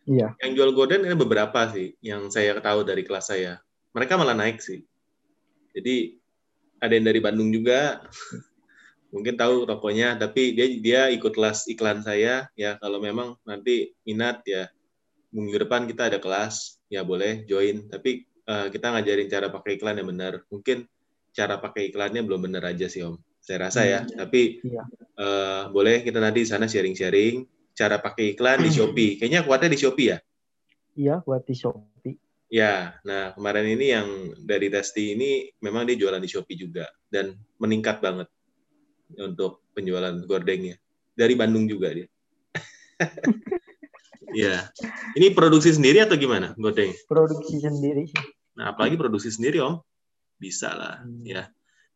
Iya. 0.09 0.35
Yang 0.41 0.53
jual 0.57 0.71
gorden 0.73 1.05
ini 1.05 1.15
beberapa 1.15 1.69
sih 1.71 1.95
yang 2.01 2.33
saya 2.33 2.57
tahu 2.59 2.83
dari 2.83 3.05
kelas 3.05 3.31
saya. 3.31 3.61
Mereka 3.93 4.17
malah 4.17 4.35
naik 4.35 4.59
sih. 4.65 4.83
Jadi 5.77 6.19
ada 6.81 6.93
yang 6.97 7.07
dari 7.07 7.21
Bandung 7.21 7.53
juga 7.53 8.01
mungkin 9.15 9.37
tahu 9.37 9.69
tokonya 9.69 10.17
tapi 10.17 10.57
dia 10.57 10.67
dia 10.81 11.01
ikut 11.13 11.35
kelas 11.35 11.69
iklan 11.69 12.01
saya 12.01 12.49
ya 12.57 12.81
kalau 12.81 12.99
memang 13.03 13.37
nanti 13.45 13.93
minat 14.07 14.41
ya 14.49 14.71
minggu 15.31 15.67
depan 15.67 15.87
kita 15.87 16.11
ada 16.11 16.19
kelas 16.19 16.81
ya 16.89 17.03
boleh 17.03 17.45
join 17.45 17.91
tapi 17.91 18.25
uh, 18.47 18.71
kita 18.71 18.91
ngajarin 18.95 19.29
cara 19.29 19.47
pakai 19.51 19.79
iklan 19.79 19.99
yang 19.99 20.09
benar 20.11 20.33
mungkin 20.51 20.87
cara 21.35 21.59
pakai 21.59 21.91
iklannya 21.91 22.23
belum 22.23 22.51
benar 22.51 22.71
aja 22.71 22.87
sih 22.87 23.03
om 23.03 23.19
saya 23.41 23.59
rasa 23.67 23.81
ya 23.89 24.01
hmm. 24.05 24.17
tapi 24.21 24.61
iya. 24.63 24.85
uh, 25.17 25.63
boleh 25.73 26.05
kita 26.05 26.21
nanti 26.21 26.45
di 26.45 26.49
sana 26.49 26.69
sharing-sharing 26.69 27.45
cara 27.75 27.99
pakai 27.99 28.37
iklan 28.37 28.61
di 28.63 28.71
Shopee 28.71 29.17
kayaknya 29.17 29.43
kuatnya 29.43 29.73
di 29.73 29.79
Shopee 29.81 30.09
ya 30.13 30.19
iya 30.95 31.15
kuat 31.25 31.49
di 31.49 31.57
Shopee 31.57 31.91
Ya, 32.51 32.99
nah 33.07 33.31
kemarin 33.31 33.79
ini 33.79 33.95
yang 33.95 34.35
dari 34.43 34.67
Testi 34.75 35.15
ini 35.15 35.55
memang 35.63 35.87
dia 35.87 35.95
jualan 35.95 36.19
di 36.19 36.27
Shopee 36.27 36.59
juga 36.59 36.83
dan 37.07 37.39
meningkat 37.63 38.03
banget 38.03 38.27
untuk 39.23 39.63
penjualan 39.71 40.11
gordengnya. 40.27 40.75
Dari 41.15 41.39
Bandung 41.39 41.71
juga 41.71 41.95
dia. 41.95 42.11
ya. 44.43 44.67
Ini 45.15 45.31
produksi 45.31 45.71
sendiri 45.71 46.03
atau 46.03 46.19
gimana 46.19 46.51
gordeng? 46.59 46.91
Produksi 47.07 47.63
sendiri. 47.63 48.11
Nah, 48.59 48.75
apalagi 48.75 48.99
produksi 48.99 49.31
sendiri, 49.31 49.63
Om. 49.63 49.79
Bisa 50.35 50.75
lah, 50.75 51.07
hmm. 51.07 51.23
ya. 51.23 51.47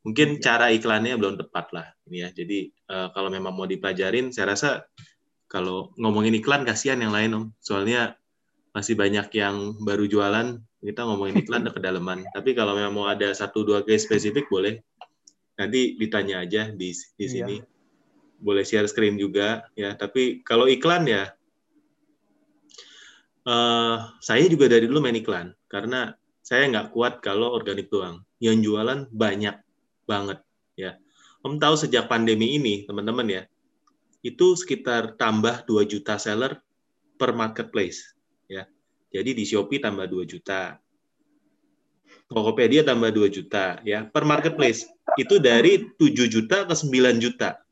Mungkin 0.05 0.39
ya. 0.39 0.53
cara 0.53 0.69
iklannya 0.69 1.17
belum 1.17 1.41
tepat 1.41 1.73
lah, 1.73 1.87
ini 2.07 2.23
ya. 2.23 2.29
Jadi 2.29 2.69
uh, 2.93 3.09
kalau 3.17 3.33
memang 3.33 3.57
mau 3.57 3.65
dipelajarin, 3.65 4.31
saya 4.31 4.53
rasa 4.53 4.85
kalau 5.49 5.97
ngomongin 5.97 6.37
iklan 6.37 6.69
kasihan 6.69 7.01
yang 7.01 7.11
lain, 7.11 7.33
Om. 7.33 7.45
Soalnya 7.65 8.21
masih 8.77 9.01
banyak 9.01 9.33
yang 9.33 9.81
baru 9.81 10.05
jualan, 10.05 10.61
kita 10.85 11.01
ngomongin 11.09 11.41
iklan 11.41 11.65
ke 11.65 11.73
kedalaman. 11.81 12.29
Tapi 12.37 12.53
kalau 12.53 12.77
memang 12.77 12.93
mau 12.93 13.07
ada 13.09 13.33
satu 13.33 13.65
dua 13.65 13.81
case 13.81 14.05
spesifik 14.05 14.53
boleh. 14.53 14.85
Nanti 15.57 15.97
ditanya 15.97 16.45
aja 16.45 16.69
di 16.69 16.93
di 16.93 17.25
iya. 17.25 17.31
sini. 17.31 17.57
Iya. 17.63 17.65
Boleh 18.45 18.65
share 18.67 18.91
screen 18.91 19.17
juga 19.17 19.65
ya. 19.73 19.97
Tapi 19.97 20.45
kalau 20.45 20.69
iklan 20.69 21.09
ya 21.09 21.33
uh, 23.49 24.13
saya 24.21 24.45
juga 24.53 24.69
dari 24.69 24.85
dulu 24.85 25.01
main 25.01 25.17
iklan 25.17 25.57
karena 25.71 26.13
saya 26.45 26.69
nggak 26.69 26.93
kuat 26.93 27.25
kalau 27.25 27.57
organik 27.57 27.89
doang. 27.89 28.21
Yang 28.37 28.69
jualan 28.69 29.01
banyak 29.09 29.64
banget 30.05 30.39
ya. 30.79 30.97
Om 31.45 31.61
tahu 31.61 31.77
sejak 31.77 32.09
pandemi 32.09 32.57
ini, 32.57 32.89
teman-teman 32.89 33.29
ya, 33.29 33.43
itu 34.25 34.57
sekitar 34.57 35.21
tambah 35.21 35.69
2 35.69 35.85
juta 35.85 36.17
seller 36.17 36.57
per 37.21 37.37
marketplace 37.37 38.15
Jadi 39.15 39.31
di 39.31 39.45
Shopee 39.47 39.79
tambah 39.79 40.11
2 40.11 40.27
juta. 40.27 40.75
Tokopedia 42.27 42.83
tambah 42.83 43.15
2 43.15 43.31
juta 43.31 43.79
ya 43.87 44.11
per 44.11 44.27
marketplace. 44.27 44.91
Itu 45.15 45.39
dari 45.39 45.87
7 45.95 46.27
juta 46.27 46.67
ke 46.67 46.75
9 46.75 47.23
juta. 47.23 47.63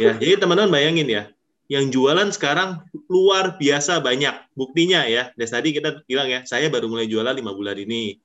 Ya, 0.00 0.18
jadi 0.18 0.42
teman-teman 0.42 0.72
bayangin 0.74 1.06
ya, 1.06 1.22
yang 1.70 1.92
jualan 1.92 2.34
sekarang 2.34 2.82
luar 3.06 3.60
biasa 3.60 4.02
banyak. 4.02 4.34
Buktinya 4.58 5.06
ya, 5.06 5.30
dari 5.38 5.50
tadi 5.52 5.68
kita 5.70 6.02
bilang 6.08 6.26
ya, 6.26 6.42
saya 6.42 6.66
baru 6.66 6.90
mulai 6.90 7.06
jualan 7.06 7.30
lima 7.30 7.54
bulan 7.54 7.78
ini. 7.78 8.18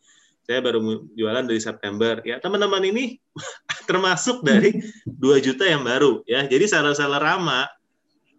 Saya 0.48 0.64
baru 0.64 1.04
jualan 1.12 1.44
dari 1.44 1.60
September. 1.60 2.24
Ya, 2.24 2.40
teman-teman 2.40 2.80
ini 2.88 3.20
termasuk 3.90 4.48
dari 4.48 4.80
2 5.04 5.44
juta 5.44 5.68
yang 5.68 5.84
baru 5.84 6.24
ya. 6.24 6.48
Jadi 6.48 6.72
seller-seller 6.72 7.20
lama 7.20 7.68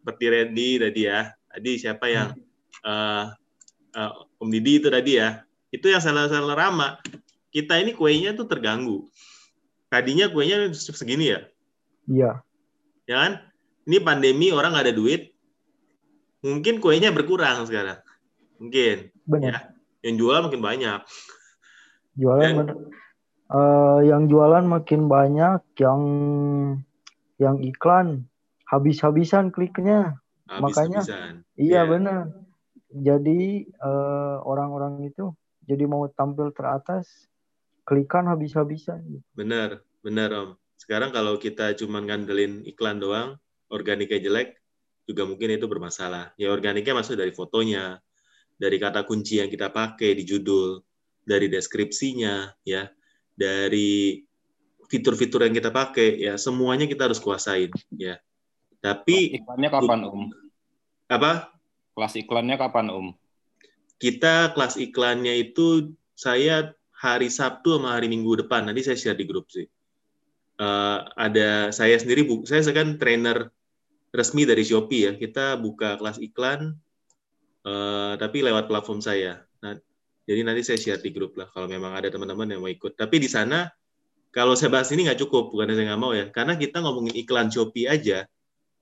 seperti 0.01 0.25
Randy 0.33 0.71
tadi 0.81 1.01
ya. 1.05 1.29
Tadi 1.53 1.71
siapa 1.77 2.09
yang 2.09 2.33
eh, 2.81 3.25
eh, 3.92 4.40
Om 4.40 4.49
Didi 4.49 4.81
itu 4.81 4.88
tadi 4.88 5.21
ya. 5.21 5.44
Itu 5.68 5.92
yang 5.92 6.01
seller-seller 6.01 6.57
lama. 6.57 6.97
Kita 7.53 7.77
ini 7.77 7.92
kuenya 7.92 8.33
tuh 8.33 8.49
terganggu. 8.49 9.05
Tadinya 9.92 10.33
kuenya 10.33 10.73
segini 10.73 11.33
ya 11.33 11.40
Iya. 12.09 12.40
ya 13.05 13.16
kan? 13.21 13.33
Ini 13.88 14.01
pandemi 14.01 14.49
orang 14.53 14.77
nggak 14.77 14.85
ada 14.88 14.97
duit, 14.97 15.33
mungkin 16.44 16.77
kuenya 16.81 17.09
berkurang 17.09 17.64
sekarang, 17.64 18.01
mungkin. 18.61 19.09
Benar. 19.25 19.53
Ya. 19.53 19.61
Yang 20.09 20.14
jual 20.21 20.38
makin 20.44 20.61
banyak. 20.61 21.01
Jualan 22.19 22.51
Dan-. 22.67 22.91
Eh, 23.49 24.01
yang 24.13 24.29
jualan 24.29 24.67
makin 24.69 25.09
banyak, 25.09 25.65
yang 25.81 26.01
yang 27.41 27.57
iklan 27.65 28.29
habis-habisan 28.69 29.49
kliknya. 29.49 30.21
Makanya- 30.45 31.01
Habis-habisan. 31.01 31.33
Iya 31.57 31.87
Iya. 31.87 31.89
benar. 31.89 32.23
Jadi 32.93 33.41
eh, 33.71 34.37
orang-orang 34.45 35.09
itu 35.09 35.33
jadi 35.65 35.85
mau 35.89 36.05
tampil 36.13 36.53
teratas, 36.53 37.09
klikan 37.89 38.29
habis-habisan. 38.29 39.01
Bener, 39.33 39.81
bener 40.01 40.29
Om. 40.29 40.51
Sekarang 40.77 41.09
kalau 41.09 41.37
kita 41.37 41.73
cuma 41.77 42.01
ngandelin 42.01 42.65
iklan 42.65 43.01
doang, 43.01 43.37
organiknya 43.69 44.21
jelek, 44.21 44.57
juga 45.05 45.25
mungkin 45.25 45.57
itu 45.57 45.65
bermasalah. 45.65 46.37
Ya 46.37 46.53
organiknya 46.53 46.93
maksud 46.93 47.17
dari 47.17 47.33
fotonya, 47.33 47.97
dari 48.57 48.77
kata 48.77 49.05
kunci 49.05 49.41
yang 49.41 49.49
kita 49.49 49.69
pakai 49.69 50.13
di 50.17 50.25
judul, 50.25 50.81
dari 51.29 51.53
deskripsinya, 51.53 52.57
ya, 52.64 52.88
dari 53.37 54.25
fitur-fitur 54.88 55.45
yang 55.45 55.53
kita 55.53 55.69
pakai, 55.69 56.25
ya 56.25 56.41
semuanya 56.41 56.88
kita 56.88 57.05
harus 57.05 57.21
kuasain, 57.21 57.69
ya. 57.93 58.17
Tapi 58.81 59.37
Iklannya 59.37 59.69
kapan 59.69 60.01
Om? 60.09 60.23
apa? 61.12 61.53
Kelas 61.93 62.14
iklannya 62.17 62.57
kapan 62.57 62.87
Om? 62.88 63.07
Kita 63.99 64.55
kelas 64.57 64.79
iklannya 64.79 65.35
itu 65.51 65.93
saya 66.14 66.73
hari 66.95 67.31
Sabtu 67.31 67.79
sama 67.79 67.95
hari 67.95 68.07
Minggu 68.07 68.38
depan. 68.38 68.67
Nanti 68.67 68.87
saya 68.87 68.99
share 68.99 69.19
di 69.19 69.27
grup 69.27 69.51
sih. 69.51 69.67
Eh, 70.59 70.99
ada 71.14 71.71
saya 71.71 71.95
sendiri, 71.99 72.27
bu, 72.27 72.43
saya 72.43 72.67
kan 72.75 72.99
trainer 72.99 73.51
resmi 74.11 74.43
dari 74.43 74.67
Shopee 74.67 75.11
ya. 75.11 75.12
Kita 75.14 75.59
buka 75.59 75.99
kelas 75.99 76.19
iklan, 76.19 76.75
eh, 77.67 78.12
tapi 78.19 78.43
lewat 78.43 78.71
platform 78.71 78.99
saya. 79.03 79.43
Nah, 79.62 79.79
jadi 80.29 80.45
nanti 80.45 80.61
saya 80.61 80.77
share 80.77 81.01
di 81.01 81.09
grup 81.09 81.33
lah 81.41 81.49
kalau 81.49 81.64
memang 81.64 81.97
ada 81.97 82.12
teman-teman 82.12 82.45
yang 82.53 82.61
mau 82.61 82.69
ikut. 82.69 83.01
Tapi 83.01 83.17
di 83.17 83.33
sana 83.33 83.73
kalau 84.29 84.53
saya 84.53 84.69
bahas 84.69 84.93
ini 84.93 85.09
nggak 85.09 85.25
cukup, 85.25 85.49
bukan 85.57 85.73
saya 85.73 85.88
nggak 85.88 86.03
mau 86.05 86.12
ya. 86.12 86.29
Karena 86.29 86.61
kita 86.61 86.85
ngomongin 86.85 87.17
iklan 87.17 87.49
Shopee 87.49 87.88
aja, 87.88 88.29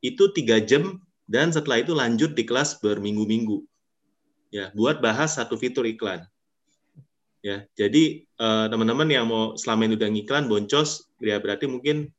itu 0.03 0.25
tiga 0.35 0.59
jam 0.59 0.99
dan 1.27 1.51
setelah 1.51 1.83
itu 1.83 1.93
lanjut 1.95 2.35
di 2.39 2.47
kelas 2.47 2.79
berminggu-minggu 2.79 3.63
ya 4.55 4.71
buat 4.73 5.03
bahas 5.03 5.35
satu 5.35 5.59
fitur 5.59 5.83
iklan 5.87 6.23
ya 7.43 7.67
jadi 7.75 8.23
eh, 8.23 8.67
teman-teman 8.71 9.11
yang 9.11 9.27
mau 9.27 9.59
selama 9.59 9.91
ini 9.91 9.95
udah 9.99 10.11
ngiklan 10.11 10.47
boncos 10.47 11.11
ya 11.19 11.43
berarti 11.43 11.67
mungkin 11.67 12.11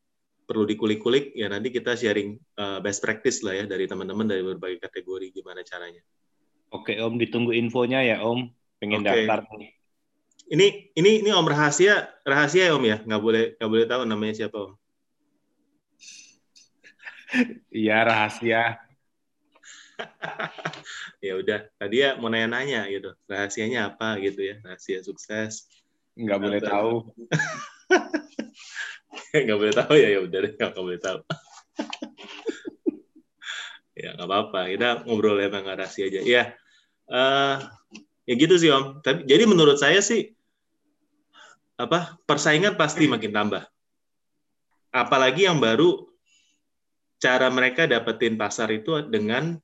perlu 0.47 0.63
dikulik-kulik 0.63 1.35
ya 1.35 1.47
nanti 1.47 1.71
kita 1.71 1.95
sharing 1.95 2.35
eh, 2.35 2.79
best 2.83 2.99
practice 2.99 3.43
lah 3.47 3.55
ya 3.55 3.65
dari 3.65 3.87
teman-teman 3.87 4.27
dari 4.27 4.43
berbagai 4.43 4.83
kategori 4.83 5.31
gimana 5.31 5.63
caranya 5.63 6.03
Oke 6.67 6.99
Om, 6.99 7.15
ditunggu 7.15 7.55
infonya 7.55 8.03
ya 8.03 8.19
Om. 8.27 8.51
Pengen 8.77 9.01
Oke. 9.01 9.09
daftar 9.09 9.39
nih. 9.57 9.71
ini 10.47 10.67
ini 10.95 11.11
ini 11.25 11.29
om 11.35 11.43
rahasia 11.43 12.07
rahasia 12.23 12.71
ya 12.71 12.73
om 12.77 12.85
ya 12.85 13.03
nggak 13.03 13.19
boleh 13.19 13.43
nggak 13.59 13.67
boleh 13.73 13.85
tahu 13.89 14.01
namanya 14.07 14.33
siapa 14.45 14.57
om 14.57 14.73
Iya 17.83 18.07
rahasia. 18.07 18.79
ya 21.25 21.33
udah 21.35 21.67
tadi 21.75 22.05
ya 22.05 22.15
mau 22.21 22.29
nanya-nanya 22.31 22.85
gitu 22.87 23.11
rahasianya 23.27 23.91
apa 23.91 24.21
gitu 24.23 24.39
ya 24.45 24.55
rahasia 24.63 25.01
sukses 25.03 25.67
Nggak 26.17 26.39
boleh 26.41 26.61
tahu. 26.61 26.93
nggak 29.45 29.57
boleh 29.57 29.73
tahu 29.75 29.93
ya 29.99 30.07
ya 30.15 30.19
udah 30.23 30.39
deh 30.47 30.53
nggak 30.55 30.83
boleh 30.85 31.01
tahu 31.01 31.19
ya 33.97 34.13
nggak 34.13 34.29
apa-apa 34.29 34.59
kita 34.69 34.87
ngobrol 35.09 35.41
emang 35.41 35.65
nggak 35.65 35.77
rahasia 35.83 36.05
aja 36.07 36.21
ya 36.23 36.43
eh 37.09 37.55
ya 38.27 38.33
gitu 38.35 38.55
sih 38.59 38.69
om. 38.69 38.99
Tapi 38.99 39.23
jadi 39.23 39.47
menurut 39.47 39.79
saya 39.79 40.03
sih 40.03 40.35
apa 41.79 42.19
persaingan 42.27 42.75
pasti 42.75 43.07
makin 43.07 43.31
tambah. 43.31 43.63
Apalagi 44.91 45.47
yang 45.47 45.57
baru 45.63 46.05
cara 47.17 47.49
mereka 47.49 47.89
dapetin 47.89 48.37
pasar 48.37 48.69
itu 48.69 48.93
dengan 49.07 49.57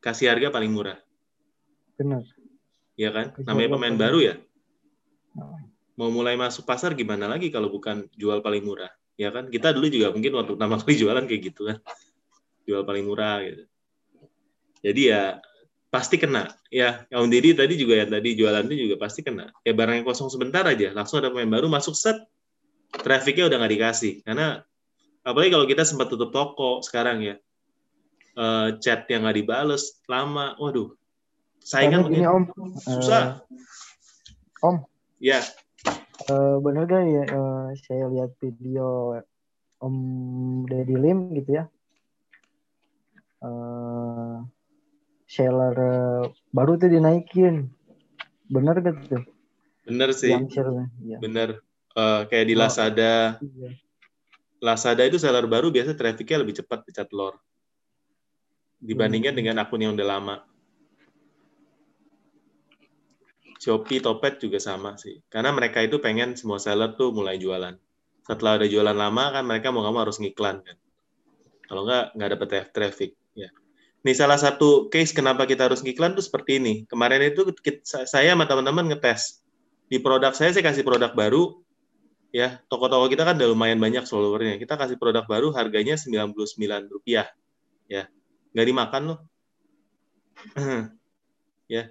kasih 0.00 0.32
harga 0.32 0.52
paling 0.52 0.72
murah. 0.72 1.00
Benar. 1.94 2.22
ya 2.94 3.10
kan? 3.10 3.34
Namanya 3.42 3.68
pemain 3.74 3.96
baru 3.98 4.18
ya? 4.22 4.36
mau 5.94 6.10
mulai 6.10 6.34
masuk 6.34 6.66
pasar 6.66 6.90
gimana 6.98 7.30
lagi 7.30 7.54
kalau 7.54 7.70
bukan 7.70 8.10
jual 8.18 8.42
paling 8.42 8.66
murah? 8.66 8.90
Ya 9.14 9.30
kan? 9.30 9.46
Kita 9.46 9.70
dulu 9.70 9.86
juga 9.86 10.10
mungkin 10.10 10.34
waktu 10.34 10.58
pertama 10.58 10.76
kali 10.82 10.94
jualan 11.02 11.24
kayak 11.26 11.42
gitu 11.54 11.62
kan. 11.70 11.78
Jual 12.66 12.82
paling 12.82 13.04
murah 13.06 13.42
gitu. 13.46 13.64
Jadi 14.84 15.02
ya 15.08 15.38
pasti 15.94 16.18
kena. 16.18 16.50
Ya 16.74 17.06
Om 17.14 17.30
Didi 17.30 17.54
tadi 17.54 17.78
juga 17.78 18.02
yang 18.02 18.10
tadi 18.10 18.34
jualan 18.34 18.66
itu 18.66 18.90
juga 18.90 19.06
pasti 19.06 19.22
kena. 19.22 19.54
Ya 19.62 19.70
barang 19.70 20.02
yang 20.02 20.06
kosong 20.06 20.26
sebentar 20.26 20.66
aja 20.66 20.90
langsung 20.90 21.22
ada 21.22 21.30
pemain 21.30 21.62
baru 21.62 21.70
masuk 21.70 21.94
set 21.94 22.18
trafficnya 22.90 23.46
udah 23.46 23.62
nggak 23.62 23.72
dikasih. 23.78 24.12
Karena 24.26 24.58
apalagi 25.22 25.54
kalau 25.54 25.66
kita 25.70 25.86
sempat 25.86 26.10
tutup 26.10 26.34
toko 26.34 26.82
sekarang 26.82 27.22
ya 27.22 27.38
Eh, 28.34 28.68
chat 28.82 29.06
yang 29.06 29.22
nggak 29.22 29.46
dibales 29.46 30.02
lama 30.10 30.58
waduh 30.58 30.90
saingan 31.62 32.10
gini 32.10 32.26
makin 32.26 32.50
Om, 32.50 32.74
susah. 32.82 33.38
Eh, 33.46 34.66
Om. 34.66 34.76
ya. 35.22 35.38
Eh, 36.26 36.56
bener 36.58 36.82
gak 36.90 37.06
ya 37.06 37.24
eh, 37.30 37.66
saya 37.78 38.10
lihat 38.10 38.34
video 38.42 39.14
Om 39.78 39.96
Deddy 40.66 40.98
Lim 40.98 41.30
gitu 41.38 41.62
ya. 41.62 41.64
Eh, 43.38 44.36
seller 45.34 45.74
eh, 45.74 46.22
baru 46.54 46.78
tuh 46.78 46.88
dinaikin. 46.88 47.66
Bener 48.46 48.78
gak 48.78 48.96
tuh? 49.10 49.24
bener 49.84 50.16
sih 50.16 50.32
Yang 50.32 50.48
ya. 51.04 51.18
bener 51.20 51.48
Eh, 51.94 52.22
kayak 52.26 52.46
di 52.50 52.54
Oh. 52.58 52.66
Lazada 52.66 53.38
Iya. 53.38 53.70
Lazada 54.58 55.02
itu 55.06 55.14
seller 55.14 55.46
baru 55.46 55.70
biasa 55.70 55.94
trafficnya 55.94 56.42
lebih 56.42 56.58
cepat 56.58 56.82
pecat 56.82 57.06
telur 57.06 57.38
dibandingkan 58.82 59.30
Hmm. 59.30 59.38
dengan 59.38 59.62
akun 59.62 59.78
yang 59.78 59.94
udah 59.94 60.08
lama. 60.08 60.36
Shopee, 63.62 64.02
Topet 64.02 64.42
juga 64.42 64.58
sama 64.58 64.98
sih. 64.98 65.22
Karena 65.30 65.54
mereka 65.54 65.80
itu 65.80 65.96
pengen 66.02 66.34
semua 66.34 66.58
seller 66.58 66.98
tuh 66.98 67.14
mulai 67.14 67.38
jualan. 67.38 67.78
Setelah 68.26 68.58
ada 68.60 68.66
jualan 68.66 68.96
lama 68.96 69.24
kan 69.30 69.44
mereka 69.46 69.70
mau 69.70 69.80
nggak 69.86 69.94
mau 69.94 70.02
harus 70.02 70.18
ngiklan 70.18 70.66
kan. 70.66 70.76
Kalau 71.64 71.86
nggak 71.86 72.04
nggak 72.18 72.30
dapet 72.34 72.48
tra- 72.50 72.70
traffic. 72.74 73.10
Nih 74.04 74.12
salah 74.12 74.36
satu 74.36 74.92
case 74.92 75.16
kenapa 75.16 75.48
kita 75.48 75.66
harus 75.66 75.80
ngiklan 75.80 76.12
tuh 76.12 76.20
seperti 76.20 76.60
ini. 76.60 76.74
Kemarin 76.84 77.24
itu 77.24 77.48
kita- 77.64 78.04
saya 78.04 78.36
sama 78.36 78.44
teman-teman 78.44 78.92
ngetes. 78.92 79.40
Di 79.88 79.96
produk 79.96 80.36
saya 80.36 80.52
saya 80.52 80.60
kasih 80.60 80.84
produk 80.84 81.16
baru 81.16 81.64
ya. 82.28 82.60
Toko-toko 82.68 83.08
kita 83.08 83.24
kan 83.24 83.40
udah 83.40 83.48
lumayan 83.48 83.80
banyak 83.80 84.04
followernya. 84.04 84.60
Kita 84.60 84.76
kasih 84.76 85.00
produk 85.00 85.24
baru 85.24 85.56
harganya 85.56 85.96
99 85.96 86.84
rupiah 86.92 87.32
ya. 87.88 88.04
Nggak 88.52 88.66
dimakan 88.68 89.02
loh. 89.08 89.18
Ya. 91.64 91.88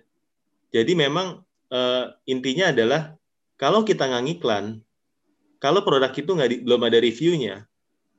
Jadi 0.69 0.93
memang 0.93 1.41
eh, 1.73 2.05
intinya 2.29 2.69
adalah 2.69 3.17
kalau 3.57 3.81
kita 3.81 4.05
nggak 4.05 4.23
ngiklan 4.29 4.85
kalau 5.57 5.81
produk 5.81 6.13
itu 6.13 6.29
nggak 6.29 6.49
di- 6.53 6.61
belum 6.61 6.81
ada 6.85 6.97
reviewnya 7.01 7.65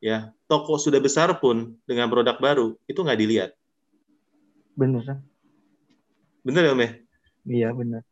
ya 0.02 0.34
toko 0.50 0.80
sudah 0.80 0.98
besar 0.98 1.30
pun 1.38 1.78
dengan 1.86 2.10
produk 2.10 2.34
baru 2.42 2.74
itu 2.90 2.98
nggak 2.98 3.20
dilihat 3.20 3.50
Bener 4.74 5.02
kan? 5.06 5.18
bener 6.44 6.60
ya 6.68 6.72
om 6.76 6.82
ya 6.84 6.90
Iya 7.44 7.68
bener. 7.72 8.02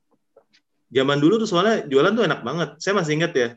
zaman 0.92 1.20
dulu 1.20 1.37
tuh 1.40 1.48
soalnya 1.48 1.85
jualan 1.88 2.12
tuh 2.12 2.25
enak 2.29 2.40
banget. 2.44 2.70
Saya 2.81 2.96
masih 3.01 3.16
ingat 3.20 3.33
ya. 3.33 3.48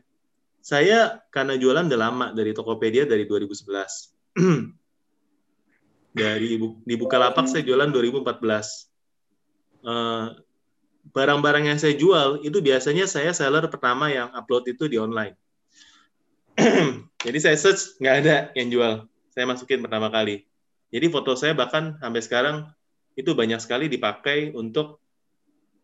Saya 0.64 1.20
karena 1.28 1.56
jualan 1.60 1.84
udah 1.84 2.00
lama 2.00 2.26
dari 2.32 2.56
Tokopedia 2.56 3.04
dari 3.04 3.28
2011. 3.28 3.68
Dari 6.16 6.56
di 6.60 6.94
Bukalapak 6.96 7.44
saya 7.44 7.60
jualan 7.60 7.92
2014. 7.92 8.24
Eh, 9.84 10.26
barang-barang 11.12 11.64
yang 11.68 11.78
saya 11.78 11.92
jual 11.92 12.40
itu 12.40 12.58
biasanya 12.64 13.04
saya 13.04 13.36
seller 13.36 13.68
pertama 13.68 14.08
yang 14.08 14.32
upload 14.32 14.64
itu 14.72 14.88
di 14.88 14.96
online. 14.96 15.36
Jadi 17.26 17.38
saya 17.38 17.56
search 17.60 18.00
nggak 18.00 18.16
ada 18.24 18.36
yang 18.56 18.68
jual. 18.72 18.92
Saya 19.36 19.44
masukin 19.44 19.84
pertama 19.84 20.08
kali. 20.08 20.48
Jadi 20.88 21.06
foto 21.12 21.36
saya 21.36 21.52
bahkan 21.52 22.00
sampai 22.00 22.24
sekarang 22.24 22.56
itu 23.16 23.32
banyak 23.32 23.58
sekali 23.58 23.88
dipakai 23.88 24.52
untuk 24.52 25.00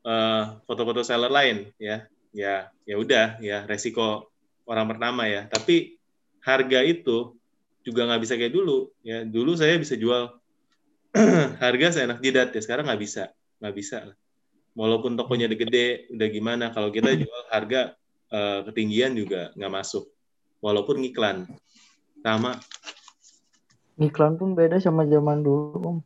eh, 0.05 0.45
foto-foto 0.69 1.01
seller 1.01 1.33
lain 1.33 1.73
ya. 1.81 2.05
Ya, 2.33 2.73
ya 2.89 2.97
udah 2.97 3.37
ya 3.45 3.69
resiko 3.69 4.33
orang 4.65 4.89
pertama 4.89 5.29
ya. 5.29 5.49
Tapi 5.49 6.01
harga 6.41 6.81
itu 6.81 7.37
juga 7.85 8.09
nggak 8.09 8.23
bisa 8.25 8.35
kayak 8.37 8.53
dulu 8.53 8.93
ya. 9.05 9.25
Dulu 9.25 9.53
saya 9.57 9.77
bisa 9.81 9.97
jual 9.97 10.33
harga 11.65 11.87
seenak 11.93 12.25
jidat 12.25 12.53
ya. 12.57 12.61
Sekarang 12.61 12.89
nggak 12.89 13.01
bisa, 13.01 13.33
nggak 13.61 13.75
bisa. 13.77 13.99
Walaupun 14.73 15.17
tokonya 15.17 15.45
udah 15.53 15.59
gede, 15.61 15.89
udah 16.09 16.29
gimana. 16.33 16.65
Kalau 16.73 16.89
kita 16.89 17.13
jual 17.13 17.43
harga 17.53 17.97
eh, 18.33 18.61
ketinggian 18.69 19.13
juga 19.13 19.53
nggak 19.57 19.73
masuk. 19.73 20.09
Walaupun 20.65 21.05
ngiklan 21.05 21.45
sama 22.23 22.57
Iklan 24.01 24.41
pun 24.41 24.57
beda 24.57 24.81
sama 24.81 25.05
zaman 25.05 25.45
dulu, 25.45 25.77
Om. 25.79 25.99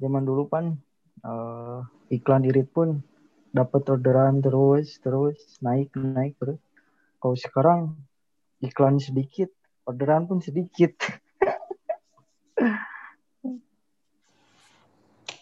Zaman 0.00 0.24
dulu 0.24 0.48
kan 0.48 0.80
eh, 1.20 1.78
iklan 2.16 2.48
irit 2.48 2.72
pun 2.72 3.04
dapat 3.52 3.82
orderan 3.92 4.40
terus 4.40 4.96
terus 5.04 5.36
naik 5.60 5.92
naik 5.94 6.40
terus. 6.40 6.56
Kalau 7.20 7.36
sekarang 7.36 8.00
iklan 8.64 8.96
sedikit, 8.96 9.52
orderan 9.84 10.24
pun 10.24 10.40
sedikit. 10.40 10.96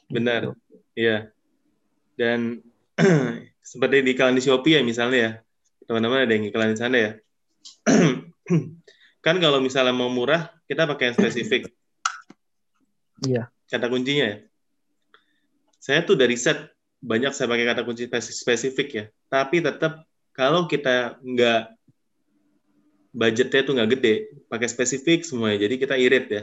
Benar, 0.09 0.57
iya. 0.97 1.31
Dan 2.19 2.65
seperti 3.71 4.03
di 4.03 4.17
iklan 4.17 4.35
di 4.35 4.43
Shopee 4.43 4.81
ya 4.81 4.83
misalnya 4.83 5.19
ya, 5.21 5.39
teman-teman 5.87 6.25
ada 6.25 6.33
yang 6.35 6.49
iklan 6.49 6.75
di 6.75 6.79
sana 6.81 6.97
ya. 6.97 7.13
kan 9.25 9.37
kalau 9.39 9.61
misalnya 9.61 9.93
mau 9.93 10.09
murah, 10.09 10.51
kita 10.65 10.89
pakai 10.89 11.13
yang 11.13 11.17
spesifik. 11.21 11.69
Iya. 13.23 13.53
Kata 13.69 13.87
kuncinya 13.93 14.25
ya. 14.33 14.37
Saya 15.79 16.01
tuh 16.03 16.17
dari 16.17 16.35
set 16.35 16.73
banyak 16.99 17.31
saya 17.31 17.47
pakai 17.47 17.67
kata 17.69 17.83
kunci 17.87 18.11
spesi- 18.11 18.35
spesifik 18.35 18.89
ya. 18.91 19.05
Tapi 19.31 19.63
tetap 19.63 20.03
kalau 20.35 20.67
kita 20.67 21.21
nggak 21.23 21.77
budgetnya 23.15 23.61
tuh 23.65 23.73
nggak 23.79 23.91
gede, 23.99 24.15
pakai 24.51 24.69
spesifik 24.69 25.23
semuanya. 25.23 25.69
Jadi 25.69 25.75
kita 25.79 25.95
irit 25.95 26.27
ya. 26.29 26.43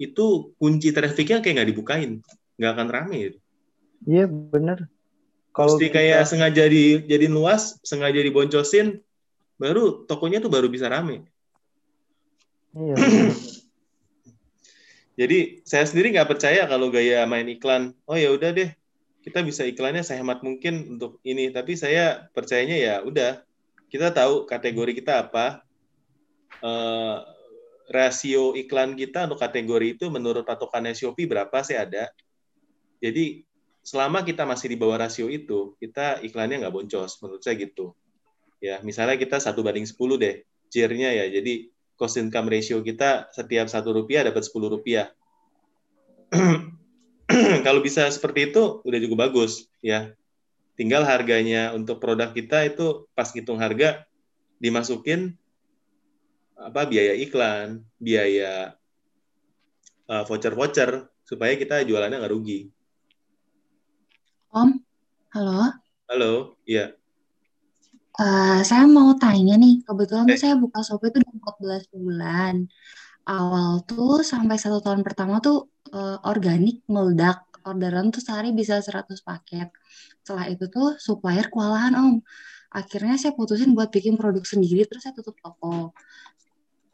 Itu 0.00 0.52
kunci 0.56 0.92
trafficnya 0.92 1.40
kayak 1.44 1.54
nggak 1.60 1.70
dibukain, 1.70 2.10
nggak 2.56 2.72
akan 2.76 2.88
rame. 2.88 3.16
Gitu. 3.30 3.38
Iya 4.08 4.24
bener. 4.28 4.88
Kalau 5.50 5.76
Mesti 5.76 5.86
kita- 5.90 5.96
kayak 5.98 6.20
sengaja 6.30 6.64
di 6.70 7.04
jadi 7.04 7.26
luas, 7.26 7.76
sengaja 7.82 8.20
diboncosin, 8.22 9.02
baru 9.60 10.06
tokonya 10.08 10.40
tuh 10.40 10.48
baru 10.52 10.66
bisa 10.72 10.88
rame. 10.88 11.26
iya. 12.70 12.94
Jadi 15.20 15.60
saya 15.68 15.84
sendiri 15.84 16.16
nggak 16.16 16.32
percaya 16.32 16.64
kalau 16.64 16.88
gaya 16.88 17.28
main 17.28 17.44
iklan. 17.44 17.92
Oh 18.08 18.16
ya 18.16 18.32
udah 18.32 18.56
deh, 18.56 18.72
kita 19.20 19.44
bisa 19.44 19.68
iklannya 19.68 20.00
sehemat 20.00 20.40
mungkin 20.40 20.96
untuk 20.96 21.20
ini. 21.28 21.52
Tapi 21.52 21.76
saya 21.76 22.24
percayanya 22.32 22.76
ya 22.80 22.94
udah, 23.04 23.44
kita 23.92 24.16
tahu 24.16 24.48
kategori 24.48 24.96
kita 24.96 25.28
apa, 25.28 25.60
eh, 26.64 27.16
rasio 27.92 28.56
iklan 28.56 28.96
kita 28.96 29.28
untuk 29.28 29.44
kategori 29.44 30.00
itu 30.00 30.08
menurut 30.08 30.48
patokannya 30.48 30.96
Shopee 30.96 31.28
berapa 31.28 31.60
saya 31.60 31.84
ada. 31.84 32.04
Jadi 33.04 33.44
selama 33.84 34.24
kita 34.24 34.48
masih 34.48 34.72
di 34.72 34.76
bawah 34.80 35.04
rasio 35.04 35.28
itu, 35.28 35.76
kita 35.76 36.24
iklannya 36.24 36.64
nggak 36.64 36.72
boncos. 36.72 37.20
Menurut 37.20 37.44
saya 37.44 37.60
gitu. 37.60 37.92
Ya, 38.56 38.80
misalnya 38.80 39.20
kita 39.20 39.36
satu 39.36 39.60
banding 39.60 39.84
10 39.84 40.16
deh, 40.16 40.48
JIR-nya 40.72 41.12
ya. 41.12 41.24
Jadi 41.28 41.68
cost 42.00 42.16
income 42.16 42.48
ratio 42.48 42.80
kita 42.80 43.28
setiap 43.28 43.68
satu 43.68 43.92
rupiah 43.92 44.24
dapat 44.24 44.40
10 44.40 44.56
rupiah. 44.72 45.12
Kalau 47.66 47.84
bisa 47.84 48.08
seperti 48.08 48.48
itu 48.48 48.80
udah 48.80 48.98
cukup 49.04 49.28
bagus 49.28 49.68
ya. 49.84 50.16
Tinggal 50.80 51.04
harganya 51.04 51.76
untuk 51.76 52.00
produk 52.00 52.32
kita 52.32 52.64
itu 52.64 53.04
pas 53.12 53.28
ngitung 53.28 53.60
harga 53.60 54.08
dimasukin 54.56 55.36
apa 56.56 56.88
biaya 56.88 57.12
iklan, 57.20 57.84
biaya 58.00 58.80
uh, 60.08 60.24
voucher-voucher 60.24 61.04
supaya 61.28 61.52
kita 61.60 61.84
jualannya 61.84 62.16
nggak 62.16 62.32
rugi. 62.32 62.72
Om, 64.56 64.80
halo. 65.36 65.76
Halo, 66.08 66.32
iya. 66.64 66.99
Eh, 68.20 68.60
saya 68.68 68.84
mau 68.84 69.16
tanya 69.16 69.56
nih, 69.56 69.80
kebetulan 69.86 70.28
tuh 70.28 70.36
Eh. 70.36 70.42
saya 70.44 70.54
buka 70.60 70.78
Shopee 70.84 71.08
itu 71.08 71.18
udah 71.24 71.32
14 71.40 71.82
bulan. 71.88 72.54
Awal 73.24 73.70
tuh 73.88 74.20
sampai 74.32 74.56
satu 74.60 74.78
tahun 74.84 75.00
pertama 75.06 75.40
tuh 75.40 75.72
eh, 75.96 76.18
organik 76.28 76.84
meledak. 76.92 77.38
Orderan 77.64 78.08
tuh 78.14 78.20
sehari 78.24 78.52
bisa 78.60 78.80
100 78.84 79.20
paket. 79.24 79.68
Setelah 80.20 80.46
itu 80.52 80.64
tuh 80.68 80.96
supplier 81.00 81.48
kewalahan 81.52 81.92
Om. 81.96 82.14
Akhirnya 82.72 83.16
saya 83.20 83.32
putusin 83.36 83.72
buat 83.76 83.88
bikin 83.92 84.14
produk 84.20 84.44
sendiri, 84.44 84.84
terus 84.88 85.02
saya 85.04 85.14
tutup 85.16 85.36
toko. 85.40 85.92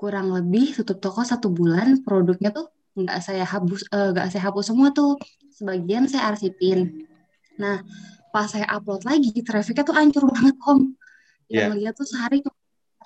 Kurang 0.00 0.30
lebih 0.36 0.78
tutup 0.78 0.98
toko 1.02 1.20
satu 1.26 1.48
bulan, 1.50 2.02
produknya 2.06 2.50
tuh 2.54 2.66
nggak 2.96 3.18
saya 3.26 3.44
hapus, 3.44 3.82
nggak 3.92 4.26
saya 4.32 4.42
hapus 4.48 4.64
semua 4.72 4.88
tuh. 4.94 5.18
Sebagian 5.58 6.04
saya 6.10 6.32
arsipin. 6.32 7.06
Nah, 7.62 7.82
pas 8.32 8.46
saya 8.50 8.66
upload 8.76 9.02
lagi, 9.10 9.32
trafficnya 9.46 9.84
tuh 9.86 9.96
hancur 9.98 10.24
banget 10.30 10.56
Om 10.62 10.80
Iya. 11.46 11.70
yang 11.70 11.74
lihat 11.78 11.94
tuh 11.94 12.06
sehari 12.09 12.42
tuh 12.42 12.52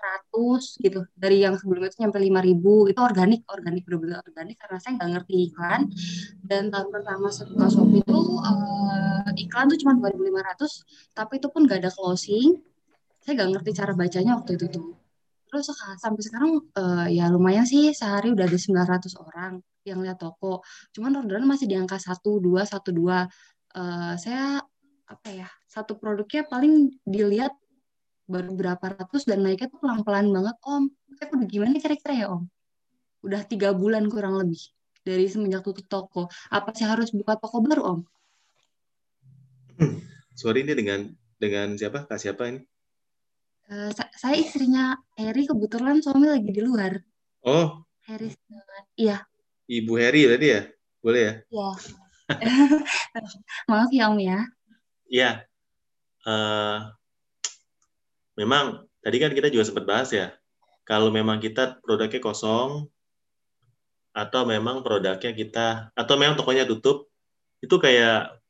100 0.01 0.81
gitu. 0.81 1.01
Dari 1.13 1.45
yang 1.45 1.55
sebelumnya 1.61 1.93
tuh 1.93 2.01
nyampe 2.09 2.17
5000 2.17 2.89
itu 2.89 3.01
organik 3.05 3.41
organik 3.53 3.83
bener-bener 3.85 4.19
organik 4.25 4.57
karena 4.57 4.79
saya 4.81 4.93
nggak 4.97 5.11
ngerti 5.13 5.35
iklan. 5.53 5.83
Dan 6.41 6.73
tahun 6.73 6.89
pertama 6.89 7.29
buka 7.29 7.67
Shopee 7.69 8.01
itu 8.01 8.19
eh, 8.49 9.29
iklan 9.45 9.67
tuh 9.69 9.79
cuma 9.85 9.93
2500 10.01 10.73
tapi 11.13 11.33
itu 11.37 11.49
pun 11.53 11.61
nggak 11.69 11.79
ada 11.85 11.91
closing. 11.93 12.49
Saya 13.21 13.33
nggak 13.37 13.51
ngerti 13.61 13.71
cara 13.77 13.93
bacanya 13.93 14.33
waktu 14.41 14.57
itu 14.57 14.67
tuh. 14.73 14.89
Terus 15.53 15.65
seka- 15.69 15.99
sampai 16.01 16.23
sekarang 16.25 16.51
eh, 16.81 17.07
ya 17.21 17.29
lumayan 17.29 17.69
sih 17.69 17.93
sehari 17.93 18.33
udah 18.33 18.49
ada 18.49 18.57
900 18.57 19.13
orang 19.21 19.61
yang 19.85 20.01
lihat 20.01 20.17
toko. 20.17 20.65
Cuman 20.97 21.21
orderan 21.21 21.45
masih 21.45 21.69
di 21.69 21.77
angka 21.77 22.01
1 22.01 22.41
2 22.41 22.65
1 22.65 22.89
2 22.97 23.29
Eh, 23.71 24.15
saya 24.19 24.59
apa 25.07 25.29
ya 25.31 25.47
satu 25.71 25.95
produknya 25.95 26.43
paling 26.47 26.91
dilihat 27.07 27.55
baru 28.31 28.55
berapa 28.55 28.85
ratus 28.95 29.27
dan 29.27 29.43
naiknya 29.43 29.67
tuh 29.67 29.83
pelan-pelan 29.83 30.31
banget 30.31 30.57
om. 30.63 30.87
Saya 31.19 31.35
udah 31.35 31.49
gimana 31.51 31.75
kira-kira 31.83 32.15
ya 32.15 32.27
om? 32.31 32.47
Udah 33.27 33.43
tiga 33.43 33.75
bulan 33.75 34.07
kurang 34.07 34.39
lebih 34.39 34.63
dari 35.03 35.27
semenjak 35.27 35.67
tutup 35.67 35.87
toko. 35.91 36.23
Apa 36.49 36.71
sih 36.71 36.87
harus 36.87 37.11
buka 37.11 37.35
toko 37.35 37.59
baru 37.61 37.83
om? 37.99 38.01
Sorry 40.41 40.63
ini 40.63 40.79
dengan 40.79 41.11
dengan 41.37 41.75
siapa? 41.75 42.07
Kak 42.07 42.23
siapa 42.23 42.47
ini? 42.47 42.63
Sa- 43.71 44.11
saya 44.15 44.35
istrinya 44.39 44.99
Heri 45.15 45.47
kebetulan 45.47 46.03
suami 46.03 46.27
lagi 46.31 46.51
di 46.51 46.63
luar. 46.63 46.99
Oh, 47.47 47.83
Heri. 48.07 48.35
Iya, 48.99 49.23
Ibu 49.71 49.93
Heri 49.95 50.27
tadi 50.27 50.47
ya? 50.51 50.63
Boleh 50.99 51.23
ya? 51.23 51.35
iya. 51.47 51.71
Maaf 53.71 53.91
ya 53.95 54.11
om 54.11 54.19
ya. 54.19 54.43
Iya. 55.07 55.47
Eh, 56.27 56.79
memang 58.41 58.89
tadi 59.05 59.17
kan 59.21 59.37
kita 59.37 59.53
juga 59.53 59.69
sempat 59.69 59.85
bahas 59.85 60.09
ya. 60.09 60.33
Kalau 60.89 61.13
memang 61.13 61.39
kita 61.39 61.77
produknya 61.85 62.25
kosong 62.25 62.89
atau 64.11 64.43
memang 64.49 64.81
produknya 64.81 65.31
kita 65.37 65.93
atau 65.93 66.15
memang 66.17 66.41
tokonya 66.41 66.65
tutup, 66.65 67.07
itu 67.61 67.77
kayak 67.77 68.41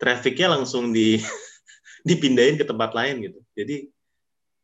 trafficnya 0.00 0.56
langsung 0.56 0.90
di 0.90 1.20
dipindahin 2.08 2.56
ke 2.56 2.64
tempat 2.64 2.96
lain 2.96 3.28
gitu. 3.28 3.40
Jadi 3.52 3.76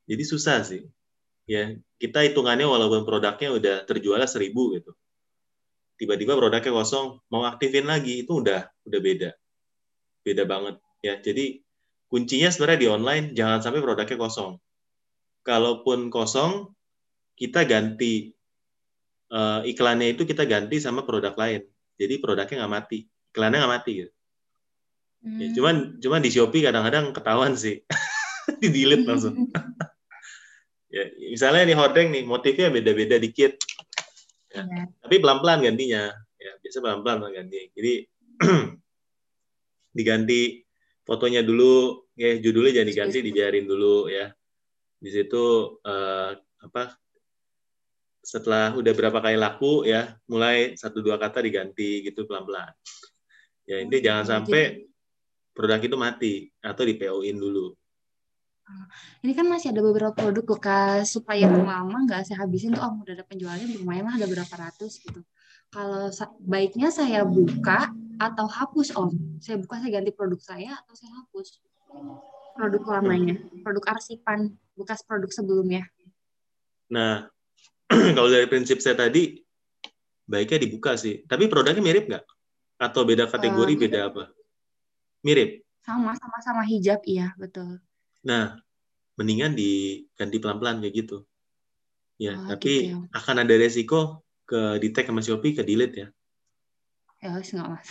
jadi 0.09 0.25
susah 0.25 0.65
sih. 0.65 0.83
Ya, 1.47 1.75
kita 1.99 2.23
hitungannya 2.23 2.65
walaupun 2.65 3.03
produknya 3.03 3.51
udah 3.53 3.77
terjualnya 3.85 4.31
seribu 4.31 4.79
gitu. 4.79 4.95
Tiba-tiba 5.99 6.35
produknya 6.35 6.73
kosong, 6.75 7.23
mau 7.31 7.47
aktifin 7.47 7.87
lagi 7.87 8.27
itu 8.27 8.43
udah 8.43 8.67
udah 8.87 9.01
beda. 9.03 9.31
Beda 10.23 10.43
banget 10.47 10.79
ya. 11.03 11.19
Jadi 11.19 11.62
kuncinya 12.13 12.53
sebenarnya 12.53 12.81
di 12.85 12.89
online 12.93 13.25
jangan 13.33 13.65
sampai 13.65 13.81
produknya 13.81 14.21
kosong. 14.21 14.61
Kalaupun 15.41 16.13
kosong, 16.13 16.69
kita 17.41 17.65
ganti 17.65 18.37
eh, 19.33 19.61
iklannya 19.65 20.13
itu 20.13 20.29
kita 20.29 20.45
ganti 20.45 20.77
sama 20.77 21.09
produk 21.09 21.33
lain. 21.33 21.65
Jadi 21.97 22.21
produknya 22.21 22.61
nggak 22.61 22.75
mati, 22.77 23.09
iklannya 23.33 23.59
nggak 23.65 23.75
mati 23.81 23.93
gitu. 24.05 24.13
Ya, 25.23 25.47
Hmm. 25.49 25.55
cuman 25.55 25.75
cuman 26.03 26.21
di 26.21 26.35
Shopee 26.35 26.67
kadang-kadang 26.67 27.15
ketahuan 27.15 27.55
sih, 27.55 27.79
di 28.61 28.69
delete 28.75 29.07
langsung. 29.07 29.39
ya, 30.95 31.07
misalnya 31.31 31.63
nih 31.63 31.79
hordeng 31.79 32.11
nih 32.11 32.27
motifnya 32.27 32.75
beda-beda 32.75 33.23
dikit, 33.23 33.55
Iya. 34.53 34.91
tapi 34.99 35.17
pelan-pelan 35.23 35.63
gantinya. 35.63 36.11
Ya, 36.43 36.53
biasa 36.59 36.83
pelan-pelan 36.83 37.23
ganti. 37.31 37.71
Jadi 37.71 37.93
diganti 39.97 40.67
fotonya 41.07 41.47
dulu, 41.47 42.02
ya 42.17 42.37
judulnya 42.39 42.73
jangan 42.83 42.91
diganti, 42.91 43.19
dibiarin 43.25 43.67
dulu 43.67 44.09
ya. 44.09 44.31
Di 45.03 45.11
situ 45.11 45.45
eh, 45.83 46.31
apa? 46.39 46.85
Setelah 48.23 48.79
udah 48.79 48.93
berapa 48.95 49.19
kali 49.19 49.35
laku 49.35 49.83
ya, 49.83 50.15
mulai 50.31 50.79
satu 50.79 51.03
dua 51.03 51.19
kata 51.19 51.43
diganti 51.43 52.07
gitu 52.07 52.23
pelan-pelan. 52.23 52.71
Ya 53.67 53.83
ini 53.83 53.99
jangan 53.99 54.27
sampai 54.27 54.87
produk 55.55 55.81
itu 55.83 55.97
mati 55.99 56.33
atau 56.63 56.83
di 56.87 56.95
PO-in 56.95 57.39
dulu. 57.39 57.75
Ini 59.27 59.33
kan 59.35 59.47
masih 59.51 59.75
ada 59.75 59.83
beberapa 59.83 60.15
produk 60.15 60.55
bekas 60.55 61.19
supaya 61.19 61.51
lama 61.51 61.99
nggak 62.07 62.27
saya 62.31 62.47
habisin 62.47 62.75
tuh, 62.75 62.83
oh 62.83 63.03
udah 63.03 63.15
ada 63.19 63.27
penjualnya 63.27 63.67
lumayan 63.75 64.07
lah 64.07 64.23
ada 64.23 64.27
berapa 64.31 64.55
ratus 64.55 65.03
gitu. 65.03 65.21
Kalau 65.73 66.11
sa- 66.15 66.33
baiknya 66.39 66.95
saya 66.95 67.27
buka 67.27 67.91
atau 68.23 68.47
hapus 68.47 68.95
om, 68.95 69.11
saya 69.43 69.59
buka 69.59 69.83
saya 69.83 69.99
ganti 69.99 70.15
produk 70.15 70.39
saya 70.39 70.79
atau 70.79 70.95
saya 70.95 71.11
hapus 71.23 71.59
produk 72.57 72.83
lamanya, 72.99 73.37
produk 73.65 73.85
arsipan 73.97 74.53
bekas 74.77 75.01
produk 75.05 75.31
sebelumnya. 75.33 75.89
Nah, 76.93 77.29
kalau 78.17 78.29
dari 78.29 78.45
prinsip 78.49 78.81
saya 78.81 78.97
tadi, 78.97 79.41
baiknya 80.29 80.69
dibuka 80.69 80.97
sih. 80.97 81.25
Tapi 81.25 81.49
produknya 81.49 81.83
mirip 81.85 82.05
nggak? 82.09 82.25
Atau 82.81 83.05
beda 83.09 83.29
kategori, 83.29 83.73
Eh, 83.77 83.81
beda 83.89 84.01
apa? 84.13 84.25
Mirip. 85.25 85.65
Sama 85.83 86.15
sama 86.15 86.39
sama 86.43 86.63
hijab 86.63 87.03
iya 87.09 87.35
betul. 87.39 87.83
Nah, 88.23 88.59
mendingan 89.19 89.55
diganti 89.59 90.37
pelan-pelan 90.39 90.79
kayak 90.79 90.95
gitu. 90.95 91.27
Ya, 92.21 92.39
Oh, 92.39 92.47
tapi 92.47 92.87
gitu 92.87 92.95
ya. 92.95 92.99
akan 93.19 93.37
ada 93.43 93.55
resiko 93.59 94.23
ke 94.47 94.79
di 94.79 94.95
tag 94.95 95.11
sama 95.11 95.25
Shopee 95.25 95.59
ke 95.59 95.63
delete 95.67 95.97
ya. 96.07 96.09
Ya 97.23 97.35
nggak 97.35 97.43
masalah. 97.43 97.83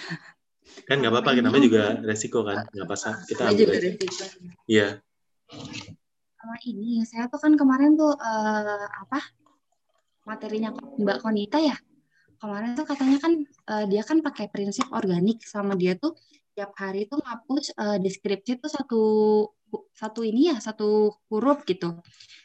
Kan 0.87 1.01
nggak 1.01 1.11
apa-apa, 1.13 1.39
namanya 1.41 1.63
Om. 1.63 1.67
juga 1.67 1.83
resiko 2.05 2.39
kan. 2.45 2.65
Nggak 2.71 2.85
apa 2.87 2.95
kita 3.27 3.41
ambil 3.49 3.59
juga 3.65 3.73
resiko. 3.79 4.23
Iya. 4.69 4.87
sama 6.41 6.57
ini 6.65 7.05
saya 7.05 7.29
tuh 7.29 7.37
kan 7.37 7.53
kemarin 7.53 7.93
tuh 7.93 8.17
eh, 8.17 8.87
apa 8.89 9.19
materinya 10.25 10.73
Mbak 10.73 11.21
Konita 11.21 11.61
ya 11.61 11.77
kemarin 12.41 12.73
tuh 12.73 12.85
katanya 12.89 13.17
kan 13.21 13.33
eh, 13.45 13.85
dia 13.85 14.01
kan 14.01 14.25
pakai 14.25 14.49
prinsip 14.49 14.89
organik 14.89 15.45
sama 15.45 15.77
dia 15.77 15.93
tuh 15.93 16.17
tiap 16.57 16.73
hari 16.81 17.05
tuh 17.05 17.21
ngapus 17.21 17.77
eh, 17.77 17.97
deskripsi 18.01 18.57
tuh 18.57 18.71
satu 18.73 19.03
satu 19.93 20.25
ini 20.25 20.51
ya 20.51 20.57
satu 20.57 21.13
huruf 21.29 21.61
gitu 21.69 22.01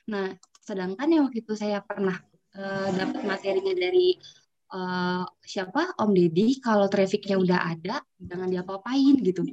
nah 0.06 0.28
sedangkan 0.60 1.08
yang 1.08 1.22
waktu 1.26 1.40
itu 1.40 1.56
saya 1.56 1.80
pernah 1.80 2.20
eh, 2.52 2.88
dapat 2.92 3.24
materinya 3.24 3.72
dari 3.72 4.20
eh, 4.72 5.24
siapa 5.46 5.94
Om 6.00 6.10
Deddy 6.10 6.58
kalau 6.58 6.90
trafficnya 6.90 7.38
udah 7.38 7.58
ada 7.76 8.02
jangan 8.18 8.48
diapa-apain 8.50 9.14
gitu 9.22 9.46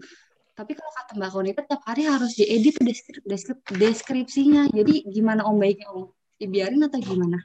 tapi 0.54 0.78
kalau 0.78 0.91
kata 0.93 1.12
Mbak 1.17 1.32
Konita 1.34 1.62
tiap 1.65 1.82
hari 1.82 2.06
harus 2.06 2.38
diedit 2.38 2.78
deskrip- 2.78 3.26
deskrip- 3.26 3.73
deskripsinya. 3.73 4.69
Jadi 4.69 5.02
gimana 5.10 5.41
Om 5.49 5.58
baiknya 5.58 5.89
Om? 5.89 6.13
Dibiarin 6.38 6.86
atau 6.86 7.02
gimana? 7.02 7.41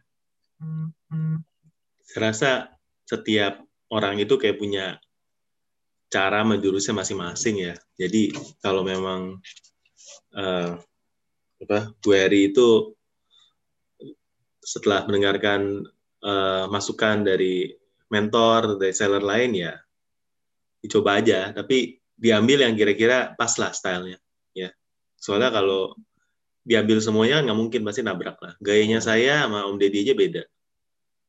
Saya 2.05 2.21
rasa 2.21 2.51
setiap 3.09 3.65
orang 3.89 4.21
itu 4.21 4.37
kayak 4.37 4.61
punya 4.61 5.01
cara 6.13 6.45
menjurusnya 6.45 7.01
masing-masing 7.01 7.73
ya. 7.73 7.75
Jadi 7.97 8.37
kalau 8.61 8.85
memang 8.85 9.41
eh, 10.37 10.77
apa 11.65 11.79
Bu 12.05 12.13
Heri 12.13 12.53
itu 12.53 12.93
setelah 14.61 15.09
mendengarkan 15.09 15.81
eh, 16.25 16.65
masukan 16.71 17.27
dari 17.27 17.71
mentor 18.09 18.81
dari 18.81 18.95
seller 18.97 19.23
lain 19.23 19.51
ya 19.55 19.73
dicoba 20.83 21.19
aja. 21.19 21.53
Tapi 21.53 21.99
diambil 22.19 22.67
yang 22.67 22.75
kira-kira 22.75 23.35
pas 23.39 23.53
lah 23.59 23.71
stylenya 23.75 24.19
ya. 24.55 24.71
Soalnya 25.19 25.51
kalau 25.55 25.95
diambil 26.63 27.01
semuanya 27.01 27.43
nggak 27.45 27.59
mungkin 27.59 27.81
pasti 27.87 28.03
nabrak 28.03 28.39
lah. 28.43 28.55
Gayanya 28.63 29.03
saya 29.03 29.47
sama 29.47 29.67
Om 29.67 29.79
Deddy 29.79 30.05
aja 30.07 30.15
beda 30.15 30.43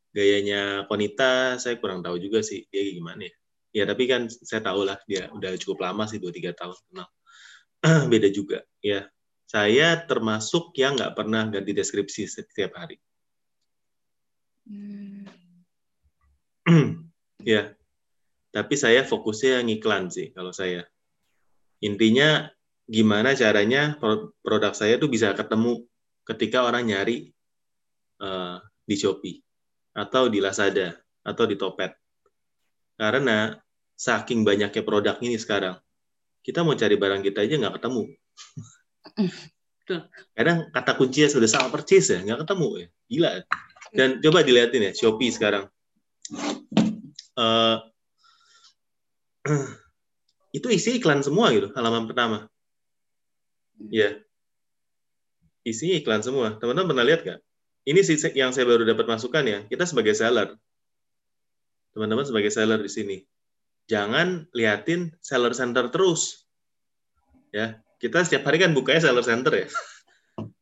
gayanya 0.10 0.90
Konita 0.90 1.62
saya 1.62 1.78
kurang 1.78 2.02
tahu 2.02 2.18
juga 2.18 2.42
sih 2.42 2.66
dia 2.70 2.82
gimana 2.90 3.30
ya. 3.30 3.36
Ya 3.70 3.84
tapi 3.86 4.10
kan 4.10 4.26
saya 4.30 4.66
tahu 4.66 4.82
lah 4.82 4.98
dia 5.06 5.30
udah 5.30 5.54
cukup 5.62 5.86
lama 5.86 6.10
sih 6.10 6.18
2-3 6.18 6.58
tahun 6.58 6.78
kenal. 6.90 7.10
Beda 8.12 8.30
juga 8.34 8.66
ya. 8.82 9.06
Saya 9.50 9.98
termasuk 10.06 10.74
yang 10.78 10.98
nggak 10.98 11.14
pernah 11.18 11.50
ganti 11.50 11.74
deskripsi 11.74 12.30
setiap 12.30 12.78
hari. 12.78 12.98
ya. 17.54 17.74
Tapi 18.50 18.74
saya 18.74 19.06
fokusnya 19.06 19.62
ngiklan 19.66 20.10
sih 20.10 20.34
kalau 20.34 20.50
saya. 20.50 20.86
Intinya 21.86 22.50
gimana 22.90 23.38
caranya 23.38 23.94
pro- 24.02 24.34
produk 24.42 24.74
saya 24.74 24.98
tuh 24.98 25.10
bisa 25.10 25.32
ketemu 25.38 25.86
ketika 26.26 26.66
orang 26.66 26.90
nyari 26.90 27.30
eh, 28.22 28.58
di 28.86 28.96
Shopee 28.98 29.38
atau 29.94 30.30
di 30.30 30.42
Lazada 30.42 30.98
atau 31.22 31.46
di 31.46 31.56
Topet. 31.58 31.94
Karena 32.98 33.54
saking 33.96 34.44
banyaknya 34.44 34.82
produk 34.84 35.16
ini 35.22 35.38
sekarang, 35.40 35.78
kita 36.42 36.66
mau 36.66 36.76
cari 36.76 36.96
barang 36.98 37.22
kita 37.24 37.46
aja 37.46 37.56
nggak 37.62 37.76
ketemu. 37.80 38.04
Kadang 40.38 40.70
kata 40.70 40.92
kuncinya 40.98 41.30
sudah 41.32 41.50
sama 41.50 41.74
persis 41.74 42.14
ya, 42.14 42.22
nggak 42.22 42.46
ketemu 42.46 42.68
ya. 42.78 42.88
Gila. 43.10 43.32
Dan 43.90 44.22
coba 44.22 44.46
dilihatin 44.46 44.90
ya, 44.90 44.92
Shopee 44.94 45.34
sekarang. 45.34 45.66
Eh, 47.40 47.78
itu 50.58 50.68
isi 50.70 51.00
iklan 51.00 51.24
semua 51.26 51.50
gitu, 51.56 51.72
halaman 51.74 52.06
pertama. 52.06 52.50
Ya. 53.88 54.20
Isinya 55.64 55.96
iklan 56.00 56.22
semua. 56.26 56.60
Teman-teman 56.60 56.92
pernah 56.92 57.06
lihat 57.06 57.22
nggak? 57.24 57.40
Ini 57.88 58.00
sih 58.06 58.18
yang 58.36 58.52
saya 58.52 58.68
baru 58.68 58.84
dapat 58.84 59.08
masukan 59.08 59.44
ya. 59.48 59.60
Kita 59.66 59.88
sebagai 59.88 60.14
seller, 60.14 60.54
teman-teman 61.96 62.28
sebagai 62.28 62.52
seller 62.52 62.78
di 62.84 62.92
sini, 62.92 63.18
jangan 63.90 64.46
liatin 64.54 65.16
seller 65.24 65.56
center 65.56 65.90
terus. 65.90 66.46
Ya, 67.50 67.82
kita 67.98 68.22
setiap 68.22 68.46
hari 68.46 68.62
kan 68.62 68.76
bukanya 68.78 69.10
seller 69.10 69.26
center 69.26 69.54
ya. 69.66 69.68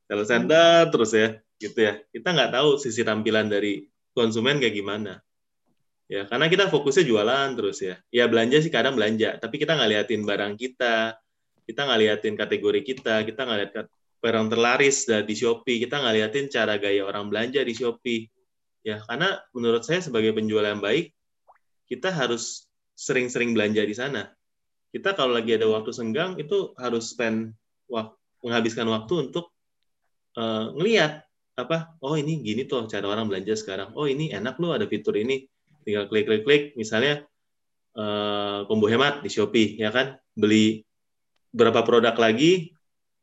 Seller 0.08 0.24
center 0.24 0.88
terus 0.88 1.12
ya, 1.12 1.36
gitu 1.58 1.78
ya. 1.84 2.02
Kita 2.10 2.34
nggak 2.34 2.54
tahu 2.54 2.78
sisi 2.78 3.02
tampilan 3.02 3.50
dari 3.50 3.86
konsumen 4.14 4.58
kayak 4.58 4.76
gimana. 4.78 5.22
Ya, 6.08 6.24
karena 6.24 6.48
kita 6.48 6.72
fokusnya 6.72 7.04
jualan 7.04 7.50
terus 7.60 7.84
ya. 7.84 8.00
Ya 8.10 8.32
belanja 8.32 8.64
sih 8.64 8.72
kadang 8.72 8.96
belanja, 8.96 9.36
tapi 9.44 9.60
kita 9.60 9.76
nggak 9.76 9.90
liatin 9.92 10.24
barang 10.24 10.54
kita, 10.56 11.20
kita 11.68 11.82
nggak 11.84 12.00
liatin 12.00 12.34
kategori 12.40 12.82
kita, 12.88 13.28
kita 13.28 13.42
nggak 13.44 13.60
lihat 13.60 13.88
barang 14.24 14.48
terlaris 14.48 15.04
di 15.04 15.36
Shopee, 15.36 15.84
kita 15.84 16.00
nggak 16.00 16.16
liatin 16.16 16.46
cara 16.48 16.80
gaya 16.80 17.04
orang 17.04 17.28
belanja 17.28 17.60
di 17.60 17.76
Shopee. 17.76 18.24
Ya, 18.88 19.04
karena 19.04 19.36
menurut 19.52 19.84
saya 19.84 20.00
sebagai 20.00 20.32
penjual 20.32 20.64
yang 20.64 20.80
baik, 20.80 21.12
kita 21.92 22.08
harus 22.08 22.72
sering-sering 22.96 23.52
belanja 23.52 23.84
di 23.84 23.92
sana. 23.92 24.32
Kita 24.96 25.12
kalau 25.12 25.36
lagi 25.36 25.60
ada 25.60 25.68
waktu 25.68 25.92
senggang 25.92 26.40
itu 26.40 26.72
harus 26.80 27.12
spend 27.12 27.52
waktu, 27.92 28.16
menghabiskan 28.48 28.88
waktu 28.88 29.28
untuk 29.28 29.52
uh, 30.40 30.72
ngeliat 30.72 31.27
apa, 31.58 31.98
oh 32.06 32.14
ini 32.14 32.46
gini 32.46 32.70
tuh 32.70 32.86
cara 32.86 33.10
orang 33.10 33.26
belanja 33.26 33.58
sekarang. 33.58 33.90
Oh 33.98 34.06
ini 34.06 34.30
enak 34.30 34.62
loh 34.62 34.78
ada 34.78 34.86
fitur 34.86 35.18
ini. 35.18 35.50
Tinggal 35.82 36.06
klik-klik-klik, 36.06 36.78
misalnya 36.78 37.26
uh, 37.98 38.68
combo 38.70 38.86
hemat 38.86 39.26
di 39.26 39.30
Shopee, 39.34 39.74
ya 39.80 39.90
kan? 39.90 40.22
Beli 40.38 40.86
berapa 41.50 41.82
produk 41.82 42.14
lagi, 42.14 42.76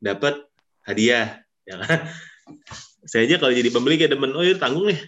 dapat 0.02 0.42
hadiah, 0.82 1.44
ya 1.62 1.78
kan? 1.78 2.10
Saya 3.10 3.28
aja 3.28 3.36
kalau 3.36 3.52
jadi 3.52 3.68
pembeli 3.70 4.00
kayak 4.00 4.16
demen, 4.16 4.32
oh 4.34 4.42
ya 4.42 4.56
tanggung 4.56 4.88
nih, 4.90 4.98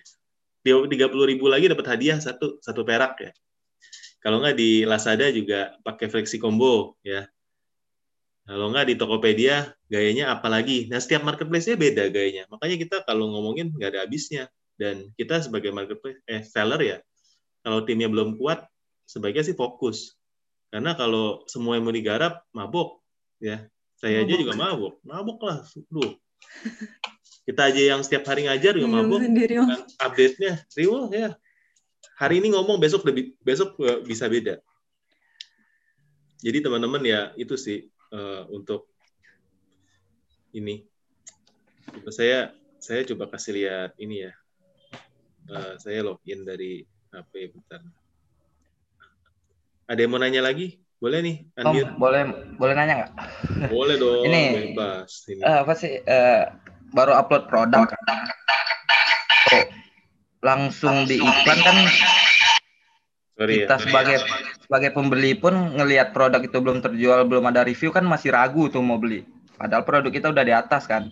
tiga 0.62 1.08
puluh 1.08 1.26
ribu 1.26 1.48
lagi 1.48 1.66
dapat 1.66 1.96
hadiah 1.96 2.20
satu 2.20 2.60
satu 2.60 2.84
perak 2.84 3.18
ya. 3.18 3.32
Kalau 4.20 4.38
nggak 4.42 4.56
di 4.58 4.84
Lazada 4.84 5.32
juga 5.32 5.74
pakai 5.80 6.12
fleksi 6.12 6.36
combo 6.36 7.00
ya. 7.00 7.24
Kalau 8.46 8.70
nggak 8.70 8.86
di 8.86 8.94
Tokopedia 8.94 9.74
gayanya 9.90 10.30
apa 10.38 10.46
lagi? 10.46 10.86
Nah 10.86 11.02
setiap 11.02 11.26
marketplace-nya 11.26 11.74
beda 11.74 12.08
gayanya. 12.14 12.46
Makanya 12.46 12.76
kita 12.78 12.96
kalau 13.02 13.26
ngomongin 13.34 13.74
nggak 13.74 13.90
ada 13.90 14.00
habisnya. 14.06 14.46
Dan 14.76 15.10
kita 15.16 15.40
sebagai 15.40 15.72
marketplace 15.72 16.20
eh 16.28 16.44
seller 16.44 16.76
ya, 16.84 16.98
kalau 17.64 17.80
timnya 17.88 18.12
belum 18.12 18.36
kuat, 18.36 18.68
sebaiknya 19.08 19.48
sih 19.48 19.56
fokus. 19.56 20.14
Karena 20.68 20.92
kalau 20.92 21.48
semua 21.48 21.80
yang 21.80 21.88
mau 21.88 21.96
digarap 21.96 22.44
mabuk 22.52 23.00
ya. 23.40 23.64
Saya 23.96 24.20
aja 24.28 24.36
juga 24.36 24.52
mabuk, 24.52 25.00
mabuk 25.00 25.40
lah. 25.40 25.64
Duh. 25.88 26.12
Kita 27.48 27.72
aja 27.72 27.96
yang 27.96 28.04
setiap 28.04 28.28
hari 28.28 28.44
ngajar 28.44 28.76
juga 28.76 29.00
sendiri 29.00 29.64
Om. 29.64 29.68
Kan 29.72 29.82
update-nya 30.04 30.52
riuh 30.76 31.08
ya. 31.08 31.32
Hari 32.20 32.44
ini 32.44 32.52
ngomong 32.52 32.76
besok 32.76 33.08
lebih 33.08 33.32
besok 33.40 33.80
bisa 34.04 34.28
beda. 34.28 34.60
Jadi 36.44 36.60
teman-teman 36.60 37.00
ya 37.00 37.32
itu 37.40 37.56
sih 37.56 37.88
uh, 38.12 38.46
untuk 38.52 38.90
ini. 40.52 40.84
Coba 41.90 42.10
saya 42.10 42.50
saya 42.82 43.02
coba 43.08 43.30
kasih 43.30 43.52
lihat 43.56 43.90
ini 43.98 44.28
ya. 44.28 44.32
Uh, 45.46 45.74
saya 45.78 46.02
login 46.02 46.42
dari 46.42 46.82
HP 47.14 47.54
bentar. 47.54 47.80
Ada 49.86 50.02
yang 50.02 50.10
mau 50.10 50.18
nanya 50.18 50.42
lagi? 50.42 50.82
Boleh 50.96 51.20
nih, 51.20 51.36
boleh 52.00 52.22
boleh 52.56 52.72
nanya 52.72 52.94
nggak? 53.04 53.12
Boleh 53.68 54.00
dong, 54.00 54.24
Ini, 54.24 54.72
bebas. 54.72 55.28
Ini. 55.28 55.44
Eh, 55.44 55.58
apa 55.60 55.72
sih 55.76 55.92
eh, 56.00 56.42
baru 56.96 57.12
upload 57.20 57.52
produk 57.52 57.84
oh, 59.52 59.64
langsung 60.40 61.04
di 61.04 61.20
iklan 61.20 61.60
kan 61.60 61.76
Sorry 63.36 63.54
ya. 63.60 63.68
kita 63.68 63.76
sebagai 63.84 64.16
sebagai 64.66 64.90
pembeli 64.90 65.38
pun 65.38 65.78
ngelihat 65.78 66.10
produk 66.10 66.42
itu 66.42 66.58
belum 66.58 66.82
terjual 66.82 67.22
belum 67.22 67.46
ada 67.54 67.62
review 67.62 67.94
kan 67.94 68.02
masih 68.02 68.34
ragu 68.34 68.66
tuh 68.66 68.82
mau 68.82 68.98
beli. 68.98 69.22
Padahal 69.54 69.86
produk 69.86 70.10
kita 70.10 70.34
udah 70.34 70.42
di 70.42 70.50
atas 70.50 70.90
kan. 70.90 71.06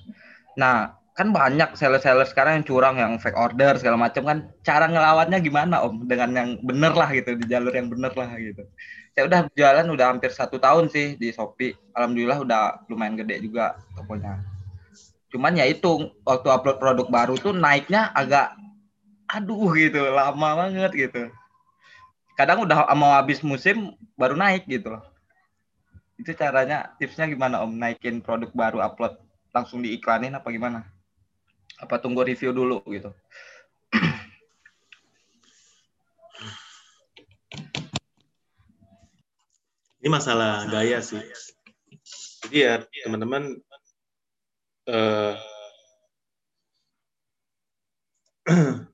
Nah 0.58 0.98
kan 1.14 1.30
banyak 1.30 1.78
seller-seller 1.78 2.26
sekarang 2.26 2.58
yang 2.58 2.66
curang 2.66 2.98
yang 2.98 3.14
fake 3.22 3.38
order 3.38 3.78
segala 3.78 3.94
macam 3.94 4.26
kan. 4.26 4.38
Cara 4.66 4.90
ngelawannya 4.90 5.38
gimana 5.38 5.86
om? 5.86 6.02
Dengan 6.02 6.34
yang 6.34 6.48
bener 6.66 6.98
lah 6.98 7.14
gitu. 7.14 7.38
Di 7.38 7.46
jalur 7.46 7.70
yang 7.70 7.86
bener 7.86 8.10
lah 8.18 8.34
gitu. 8.34 8.66
Saya 9.14 9.30
udah 9.30 9.40
jualan 9.54 9.86
udah 9.86 10.06
hampir 10.10 10.34
satu 10.34 10.58
tahun 10.58 10.90
sih 10.90 11.14
di 11.14 11.30
Shopee. 11.30 11.78
Alhamdulillah 11.94 12.42
udah 12.42 12.62
lumayan 12.90 13.14
gede 13.14 13.38
juga 13.38 13.78
tokonya. 13.94 14.42
Cuman 15.30 15.54
ya 15.54 15.70
itu 15.70 16.10
waktu 16.26 16.50
upload 16.50 16.82
produk 16.82 17.06
baru 17.06 17.38
tuh 17.38 17.54
naiknya 17.54 18.10
agak 18.18 18.50
aduh 19.30 19.70
gitu. 19.78 20.10
Lama 20.10 20.66
banget 20.66 20.90
gitu 20.98 21.30
kadang 22.34 22.66
udah 22.66 22.90
mau 22.98 23.14
habis 23.14 23.38
musim 23.42 23.94
baru 24.18 24.34
naik 24.34 24.66
gitu 24.66 24.90
loh. 24.94 25.02
Itu 26.18 26.34
caranya 26.34 26.94
tipsnya 26.98 27.26
gimana 27.30 27.62
om? 27.62 27.70
Naikin 27.74 28.22
produk 28.22 28.50
baru 28.54 28.78
upload 28.82 29.18
langsung 29.54 29.82
diiklanin 29.82 30.34
apa 30.34 30.50
gimana? 30.50 30.84
Apa 31.78 31.98
tunggu 31.98 32.22
review 32.22 32.52
dulu 32.54 32.82
gitu? 32.90 33.10
Ini 40.02 40.08
masalah 40.10 40.66
gaya 40.70 41.02
sih. 41.02 41.20
Jadi 42.44 42.60
ya 42.60 42.84
teman-teman 43.06 43.56
eh, 44.86 45.34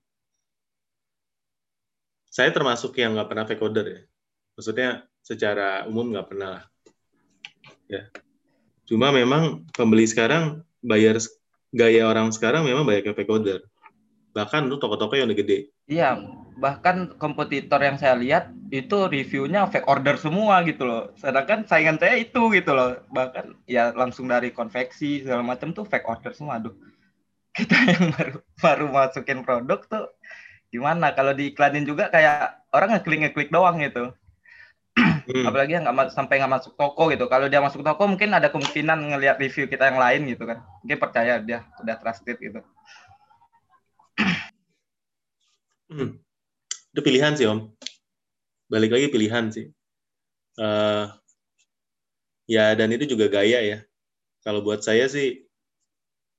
saya 2.40 2.56
termasuk 2.56 2.96
yang 2.96 3.12
nggak 3.12 3.28
pernah 3.28 3.44
fake 3.44 3.60
order 3.60 3.84
ya. 3.84 4.00
Maksudnya 4.56 5.04
secara 5.20 5.84
umum 5.84 6.08
nggak 6.16 6.28
pernah 6.32 6.48
lah. 6.56 6.64
Ya. 7.84 8.08
Cuma 8.88 9.12
memang 9.12 9.68
pembeli 9.76 10.08
sekarang 10.08 10.64
bayar 10.80 11.20
gaya 11.68 12.08
orang 12.08 12.32
sekarang 12.32 12.64
memang 12.64 12.88
banyak 12.88 13.12
yang 13.12 13.16
fake 13.20 13.28
order. 13.28 13.60
Bahkan 14.32 14.72
untuk 14.72 14.80
toko-toko 14.80 15.20
yang 15.20 15.28
udah 15.28 15.36
gede. 15.36 15.68
iya 15.90 16.16
bahkan 16.60 17.10
kompetitor 17.18 17.82
yang 17.82 17.96
saya 17.96 18.14
lihat 18.14 18.52
itu 18.70 19.08
reviewnya 19.10 19.66
fake 19.66 19.88
order 19.90 20.14
semua 20.20 20.62
gitu 20.62 20.86
loh 20.86 21.10
sedangkan 21.18 21.66
saingan 21.66 21.98
saya 21.98 22.20
itu 22.20 22.52
gitu 22.54 22.70
loh 22.76 23.00
bahkan 23.10 23.58
ya 23.64 23.90
langsung 23.96 24.30
dari 24.30 24.54
konveksi 24.54 25.26
segala 25.26 25.42
macam 25.42 25.72
tuh 25.72 25.82
fake 25.82 26.06
order 26.06 26.30
semua 26.36 26.62
aduh 26.62 26.76
kita 27.58 27.74
yang 27.74 28.14
baru 28.14 28.38
baru 28.62 28.86
masukin 28.86 29.42
produk 29.42 29.82
tuh 29.88 30.06
gimana 30.70 31.12
kalau 31.12 31.34
diiklanin 31.34 31.82
juga 31.82 32.08
kayak 32.08 32.66
orang 32.70 32.98
ngeklik 32.98 33.20
ngeklik 33.26 33.50
doang 33.50 33.78
gitu 33.82 34.14
Hmm. 35.30 35.46
apalagi 35.46 35.78
yang 35.78 35.86
nggak 35.86 36.10
sampai 36.10 36.42
nggak 36.42 36.50
masuk 36.50 36.72
toko 36.74 37.06
gitu 37.14 37.30
kalau 37.30 37.46
dia 37.46 37.62
masuk 37.62 37.86
toko 37.86 38.10
mungkin 38.10 38.34
ada 38.34 38.50
kemungkinan 38.50 39.14
ngelihat 39.14 39.38
review 39.38 39.70
kita 39.70 39.86
yang 39.86 40.02
lain 40.02 40.26
gitu 40.26 40.42
kan 40.42 40.66
mungkin 40.82 40.98
percaya 40.98 41.38
dia 41.38 41.62
udah 41.78 41.96
trusted 42.02 42.36
gitu 42.42 42.60
Hmm. 45.90 46.22
Itu 46.94 47.02
pilihan 47.02 47.34
sih 47.34 47.50
Om. 47.50 47.66
Balik 48.70 48.94
lagi 48.94 49.06
pilihan 49.10 49.50
sih. 49.50 49.74
Eh, 50.54 51.04
ya 52.46 52.78
dan 52.78 52.94
itu 52.94 53.10
juga 53.10 53.26
gaya 53.26 53.58
ya. 53.58 53.78
Kalau 54.46 54.62
buat 54.62 54.86
saya 54.86 55.10
sih, 55.10 55.50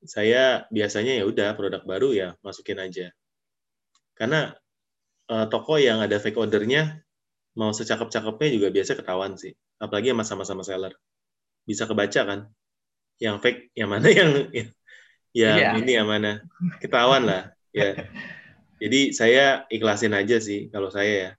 saya 0.08 0.64
biasanya 0.72 1.20
ya 1.20 1.28
udah 1.28 1.52
produk 1.60 1.84
baru 1.84 2.16
ya 2.16 2.28
masukin 2.40 2.80
aja. 2.80 3.12
Karena 4.22 4.54
eh, 5.34 5.46
toko 5.50 5.82
yang 5.82 5.98
ada 6.06 6.22
fake 6.22 6.38
ordernya 6.38 7.02
mau 7.58 7.74
secakep-cakepnya 7.74 8.50
juga 8.54 8.68
biasa 8.70 8.94
ketahuan 8.94 9.34
sih. 9.34 9.58
Apalagi 9.82 10.14
yang 10.14 10.22
sama-sama 10.22 10.62
seller. 10.62 10.94
Bisa 11.66 11.90
kebaca 11.90 12.22
kan? 12.22 12.40
Yang 13.18 13.36
fake, 13.42 13.62
yang 13.74 13.90
mana 13.90 14.08
yang 14.22 14.30
yang 14.54 14.70
Iya. 15.58 15.80
ini 15.82 15.96
yang 15.98 16.06
mana? 16.06 16.46
Ketahuan 16.78 17.26
lah. 17.26 17.50
Ya. 17.74 17.98
Jadi 18.82 19.14
saya 19.14 19.66
ikhlasin 19.74 20.14
aja 20.14 20.38
sih 20.38 20.70
kalau 20.70 20.94
saya 20.94 21.14
ya. 21.14 21.32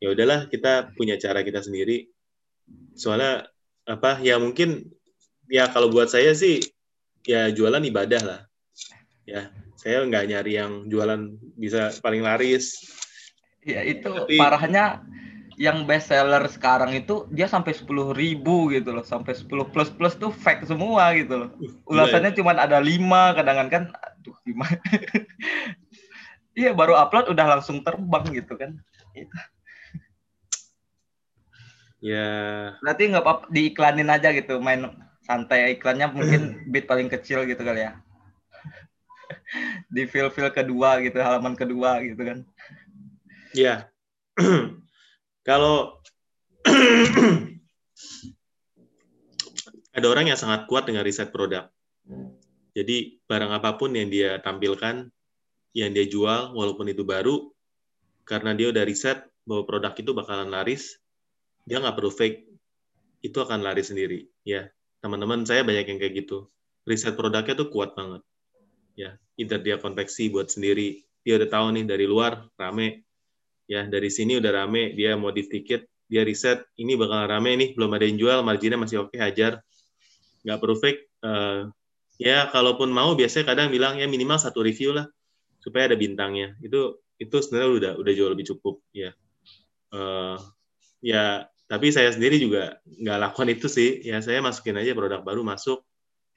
Ya 0.00 0.08
udahlah 0.14 0.46
kita 0.46 0.94
punya 0.94 1.18
cara 1.18 1.42
kita 1.42 1.60
sendiri. 1.66 2.08
Soalnya 2.94 3.50
apa 3.90 4.22
ya 4.22 4.38
mungkin 4.38 4.86
ya 5.50 5.66
kalau 5.66 5.90
buat 5.90 6.06
saya 6.06 6.30
sih 6.36 6.62
ya 7.26 7.50
jualan 7.50 7.82
ibadah 7.84 8.22
lah. 8.22 8.40
Ya, 9.28 9.52
saya 9.80 10.04
nggak 10.04 10.24
nyari 10.28 10.52
yang 10.60 10.72
jualan 10.92 11.40
bisa 11.56 11.88
paling 12.04 12.20
laris. 12.20 12.76
Ya 13.64 13.80
itu 13.80 14.12
Tapi- 14.12 14.36
parahnya 14.36 15.00
yang 15.60 15.84
best 15.84 16.08
seller 16.08 16.44
sekarang 16.48 16.96
itu 16.96 17.28
dia 17.28 17.44
sampai 17.44 17.72
10.000 17.76 18.12
ribu 18.16 18.72
gitu 18.72 18.92
loh, 18.96 19.04
sampai 19.04 19.36
10 19.36 19.68
plus 19.68 19.88
plus 19.92 20.16
tuh 20.16 20.32
fake 20.32 20.68
semua 20.68 21.12
gitu 21.16 21.36
loh. 21.36 21.48
Ulasannya 21.88 22.32
cuma 22.36 22.56
ada 22.56 22.80
lima 22.80 23.32
kadang 23.36 23.68
kan, 23.72 23.84
aduh 23.96 24.36
gimana? 24.44 24.76
Iya 26.50 26.74
baru 26.74 26.98
upload 26.98 27.30
udah 27.30 27.46
langsung 27.56 27.80
terbang 27.86 28.26
gitu 28.36 28.58
kan. 28.58 28.74
Ya, 32.02 32.74
Berarti 32.82 33.12
nggak 33.12 33.22
apa 33.22 33.46
diiklanin 33.52 34.10
aja 34.10 34.34
gitu, 34.34 34.58
main 34.58 34.88
santai 35.24 35.78
iklannya 35.78 36.10
mungkin 36.10 36.40
bit 36.74 36.90
paling 36.90 37.06
kecil 37.06 37.46
gitu 37.46 37.60
kali 37.62 37.86
ya. 37.86 38.00
Di 39.94 40.06
feel 40.06 40.30
kedua 40.30 41.02
gitu, 41.02 41.18
halaman 41.18 41.54
kedua 41.58 42.00
gitu 42.02 42.22
kan. 42.22 42.38
ya. 43.54 43.90
kalau 45.48 45.98
ada 49.96 50.06
orang 50.06 50.30
yang 50.30 50.38
sangat 50.38 50.70
kuat 50.70 50.86
dengan 50.86 51.02
riset 51.02 51.34
produk. 51.34 51.66
Jadi 52.70 53.18
barang 53.26 53.50
apa 53.50 53.74
pun 53.74 53.90
yang 53.90 54.06
dia 54.06 54.38
tampilkan, 54.38 55.10
yang 55.74 55.90
dia 55.90 56.06
jual, 56.06 56.54
walaupun 56.54 56.86
itu 56.86 57.02
baru, 57.02 57.50
karena 58.22 58.54
dia 58.54 58.70
udah 58.70 58.86
riset 58.86 59.26
bahwa 59.42 59.66
produk 59.66 59.92
itu 59.98 60.14
bakalan 60.14 60.48
laris, 60.54 61.02
dia 61.66 61.82
nggak 61.82 61.98
perlu 61.98 62.14
fake, 62.14 62.46
itu 63.26 63.38
akan 63.42 63.66
laris 63.66 63.90
sendiri. 63.90 64.30
Ya, 64.46 64.70
teman-teman 65.02 65.42
saya 65.42 65.66
banyak 65.66 65.90
yang 65.90 65.98
kayak 65.98 66.14
gitu. 66.24 66.46
Riset 66.86 67.18
produknya 67.18 67.58
tuh 67.58 67.68
kuat 67.74 67.98
banget. 67.98 68.22
Ya, 69.00 69.16
either 69.40 69.56
dia 69.64 69.80
konveksi 69.80 70.28
buat 70.28 70.52
sendiri, 70.52 71.00
dia 71.24 71.40
udah 71.40 71.48
tahu 71.48 71.66
nih 71.72 71.88
dari 71.88 72.04
luar 72.04 72.44
rame, 72.60 73.08
ya 73.64 73.88
dari 73.88 74.12
sini 74.12 74.36
udah 74.36 74.52
rame, 74.52 74.92
dia 74.92 75.16
modif 75.16 75.48
dikit, 75.48 75.88
dia 76.04 76.20
riset 76.20 76.68
ini 76.76 77.00
bakal 77.00 77.24
rame 77.24 77.56
nih, 77.56 77.68
belum 77.72 77.96
ada 77.96 78.04
yang 78.04 78.20
jual, 78.20 78.38
marginnya 78.44 78.76
masih 78.76 79.08
oke, 79.08 79.16
hajar, 79.16 79.64
nggak 80.44 80.58
perlu 80.60 80.76
fake. 80.76 81.00
Eh, 81.24 81.62
ya 82.20 82.52
kalaupun 82.52 82.92
mau 82.92 83.16
biasanya 83.16 83.56
kadang 83.56 83.72
bilang 83.72 83.96
ya 83.96 84.04
minimal 84.04 84.36
satu 84.36 84.60
review 84.60 84.92
lah 84.92 85.08
supaya 85.64 85.88
ada 85.88 85.96
bintangnya. 85.96 86.56
Itu 86.60 87.00
itu 87.16 87.36
sebenarnya 87.40 87.70
udah 87.72 87.92
udah 88.00 88.12
jauh 88.12 88.30
lebih 88.32 88.46
cukup 88.52 88.84
ya. 88.92 89.16
Eh, 89.96 90.36
ya 91.00 91.48
tapi 91.70 91.94
saya 91.94 92.10
sendiri 92.10 92.36
juga 92.36 92.82
nggak 92.84 93.18
lakukan 93.20 93.48
itu 93.48 93.66
sih. 93.70 94.04
Ya 94.04 94.20
saya 94.20 94.44
masukin 94.44 94.76
aja 94.76 94.92
produk 94.92 95.24
baru 95.24 95.40
masuk 95.46 95.84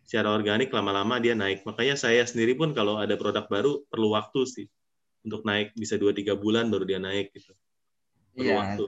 secara 0.04 0.32
organik 0.36 0.70
lama-lama 0.72 1.18
dia 1.24 1.34
naik 1.34 1.64
makanya 1.68 1.96
saya 1.96 2.24
sendiri 2.28 2.54
pun 2.60 2.76
kalau 2.76 3.00
ada 3.00 3.16
produk 3.16 3.46
baru 3.48 3.84
perlu 3.88 4.14
waktu 4.14 4.42
sih 4.46 4.66
untuk 5.24 5.48
naik 5.48 5.72
bisa 5.80 5.96
2-3 5.96 6.36
bulan 6.36 6.68
baru 6.68 6.84
dia 6.84 7.00
naik 7.00 7.32
gitu 7.36 7.52
perlu 8.36 8.52
Iya. 8.52 8.60
waktu 8.60 8.86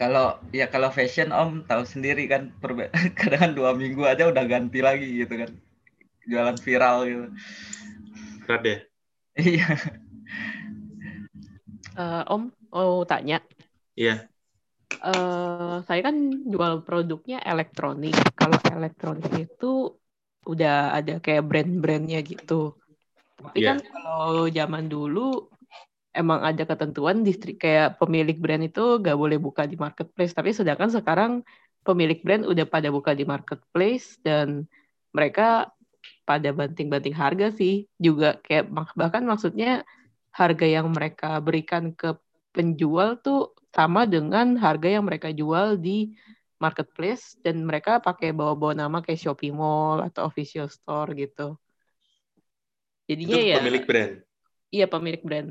Kalau 0.00 0.40
ya 0.48 0.64
kalau 0.72 0.88
fashion 0.88 1.28
Om 1.28 1.68
tahu 1.68 1.84
sendiri 1.84 2.24
kan 2.24 2.48
perbe- 2.56 2.88
kadang 3.20 3.52
dua 3.52 3.76
minggu 3.76 4.00
aja 4.08 4.32
udah 4.32 4.44
ganti 4.48 4.80
lagi 4.80 5.04
gitu 5.20 5.44
kan. 5.44 5.52
Jualan 6.24 6.56
viral 6.56 6.96
gitu. 7.04 7.26
berat 8.48 8.62
ya 8.64 8.78
Iya. 9.36 9.68
Eh, 12.00 12.22
Om 12.32 12.42
mau 12.72 13.04
tanya, 13.04 13.44
iya 13.92 14.24
eh 15.04 15.76
saya 15.84 16.00
kan 16.00 16.16
jual 16.48 16.80
produknya 16.80 17.44
elektronik. 17.44 18.16
Kalau 18.36 18.56
elektronik 18.72 19.32
itu 19.36 19.99
udah 20.46 20.96
ada 20.96 21.20
kayak 21.20 21.44
brand-brandnya 21.44 22.20
gitu. 22.24 22.76
Tapi 23.40 23.58
Iya. 23.64 23.68
kan 23.74 23.78
kalau 23.84 24.48
zaman 24.48 24.84
dulu 24.88 25.48
emang 26.12 26.42
ada 26.42 26.66
ketentuan 26.66 27.22
distrik 27.22 27.62
kayak 27.62 27.96
pemilik 28.02 28.36
brand 28.36 28.66
itu 28.66 29.00
gak 29.00 29.16
boleh 29.16 29.38
buka 29.40 29.64
di 29.64 29.76
marketplace. 29.78 30.34
Tapi 30.36 30.50
sedangkan 30.52 30.90
sekarang 30.90 31.32
pemilik 31.86 32.20
brand 32.20 32.44
udah 32.44 32.66
pada 32.68 32.92
buka 32.92 33.16
di 33.16 33.24
marketplace 33.24 34.20
dan 34.20 34.68
mereka 35.16 35.72
pada 36.28 36.50
banting-banting 36.52 37.14
harga 37.16 37.54
sih. 37.54 37.88
Juga 37.96 38.36
kayak 38.42 38.68
bahkan 38.94 39.24
maksudnya 39.24 39.86
harga 40.30 40.66
yang 40.66 40.90
mereka 40.92 41.38
berikan 41.42 41.90
ke 41.94 42.14
penjual 42.50 43.18
tuh 43.22 43.54
sama 43.70 44.02
dengan 44.06 44.58
harga 44.58 44.98
yang 44.98 45.06
mereka 45.06 45.30
jual 45.30 45.78
di 45.78 46.14
marketplace 46.60 47.40
dan 47.40 47.64
mereka 47.64 47.98
pakai 47.98 48.36
bawa-bawa 48.36 48.76
nama 48.76 49.00
kayak 49.00 49.18
Shopee 49.18 49.50
Mall 49.50 50.04
atau 50.04 50.28
official 50.28 50.68
store 50.68 51.16
gitu. 51.16 51.56
Jadinya 53.08 53.40
Itu 53.40 53.50
ya 53.50 53.56
pemilik 53.58 53.84
brand. 53.88 54.14
iya 54.70 54.86
pemilik 54.86 55.22
brand 55.24 55.50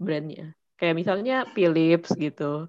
brandnya. 0.00 0.56
Kayak 0.80 0.96
misalnya 0.98 1.36
Philips 1.54 2.10
gitu 2.18 2.66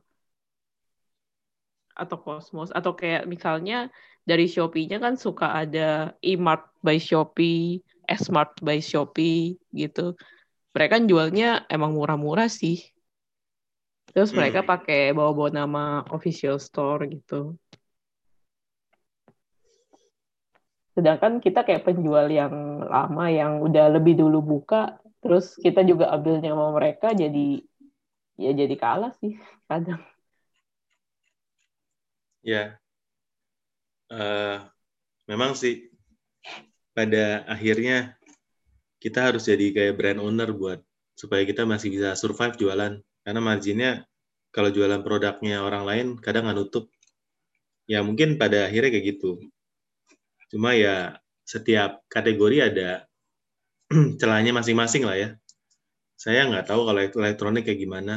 atau 1.94 2.18
Cosmos 2.22 2.70
atau 2.70 2.94
kayak 2.94 3.26
misalnya 3.26 3.90
dari 4.22 4.46
Shopee-nya 4.46 5.02
kan 5.02 5.18
suka 5.18 5.58
ada 5.58 6.14
E-Mart 6.22 6.70
by 6.86 7.02
Shopee, 7.02 7.82
S-Mart 8.06 8.62
by 8.62 8.78
Shopee 8.78 9.58
gitu. 9.74 10.14
Mereka 10.74 11.02
kan 11.02 11.04
jualnya 11.10 11.66
emang 11.70 11.98
murah-murah 11.98 12.50
sih. 12.50 12.93
Terus 14.14 14.32
mereka 14.38 14.60
Hmm. 14.60 14.70
pakai 14.72 14.98
bawa-bawa 15.18 15.50
nama 15.60 15.82
official 16.16 16.56
store 16.68 17.02
gitu. 17.16 17.36
Sedangkan 20.96 21.42
kita 21.42 21.66
kayak 21.66 21.86
penjual 21.90 22.28
yang 22.30 22.54
lama 22.86 23.26
yang 23.40 23.52
udah 23.66 23.86
lebih 23.98 24.14
dulu 24.22 24.38
buka, 24.46 25.02
terus 25.26 25.58
kita 25.58 25.82
juga 25.90 26.14
ambilnya 26.14 26.54
sama 26.54 26.68
mereka 26.78 27.08
jadi 27.22 27.66
ya 28.44 28.52
jadi 28.62 28.76
kalah 28.84 29.12
sih 29.22 29.34
kadang. 29.70 30.02
Ya, 32.44 32.80
Eh, 34.12 34.58
memang 35.30 35.54
sih 35.62 35.76
pada 36.98 37.46
akhirnya 37.50 38.18
kita 39.04 39.20
harus 39.32 39.44
jadi 39.52 39.68
kayak 39.76 39.96
brand 40.00 40.20
owner 40.22 40.50
buat 40.56 40.80
supaya 41.22 41.44
kita 41.50 41.64
masih 41.68 41.90
bisa 41.96 42.10
survive 42.18 42.56
jualan. 42.62 42.94
Karena 43.24 43.42
marginnya 43.42 43.92
kalau 44.54 44.70
jualan 44.70 45.02
produknya 45.02 45.64
orang 45.64 45.84
lain 45.90 46.08
kadang 46.20 46.46
nggak 46.46 46.58
nutup. 46.60 46.86
Ya 47.88 48.00
mungkin 48.04 48.40
pada 48.40 48.68
akhirnya 48.68 48.92
kayak 48.94 49.06
gitu. 49.18 49.40
Cuma 50.52 50.76
ya 50.78 51.18
setiap 51.44 52.04
kategori 52.08 52.58
ada 52.70 52.90
celahnya 54.22 54.52
masing-masing 54.56 55.04
lah 55.08 55.18
ya. 55.18 55.30
Saya 56.16 56.48
nggak 56.48 56.70
tahu 56.70 56.82
kalau 56.88 57.00
elektronik 57.04 57.64
kayak 57.68 57.82
gimana. 57.82 58.16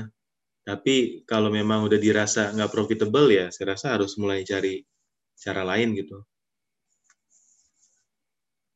Tapi 0.67 1.23
kalau 1.31 1.49
memang 1.51 1.87
udah 1.87 1.99
dirasa 1.99 2.51
nggak 2.55 2.71
profitable 2.75 3.31
ya, 3.31 3.51
saya 3.55 3.79
rasa 3.79 3.95
harus 3.95 4.19
mulai 4.19 4.43
cari 4.43 4.83
cara 5.39 5.63
lain 5.63 5.95
gitu. 5.95 6.27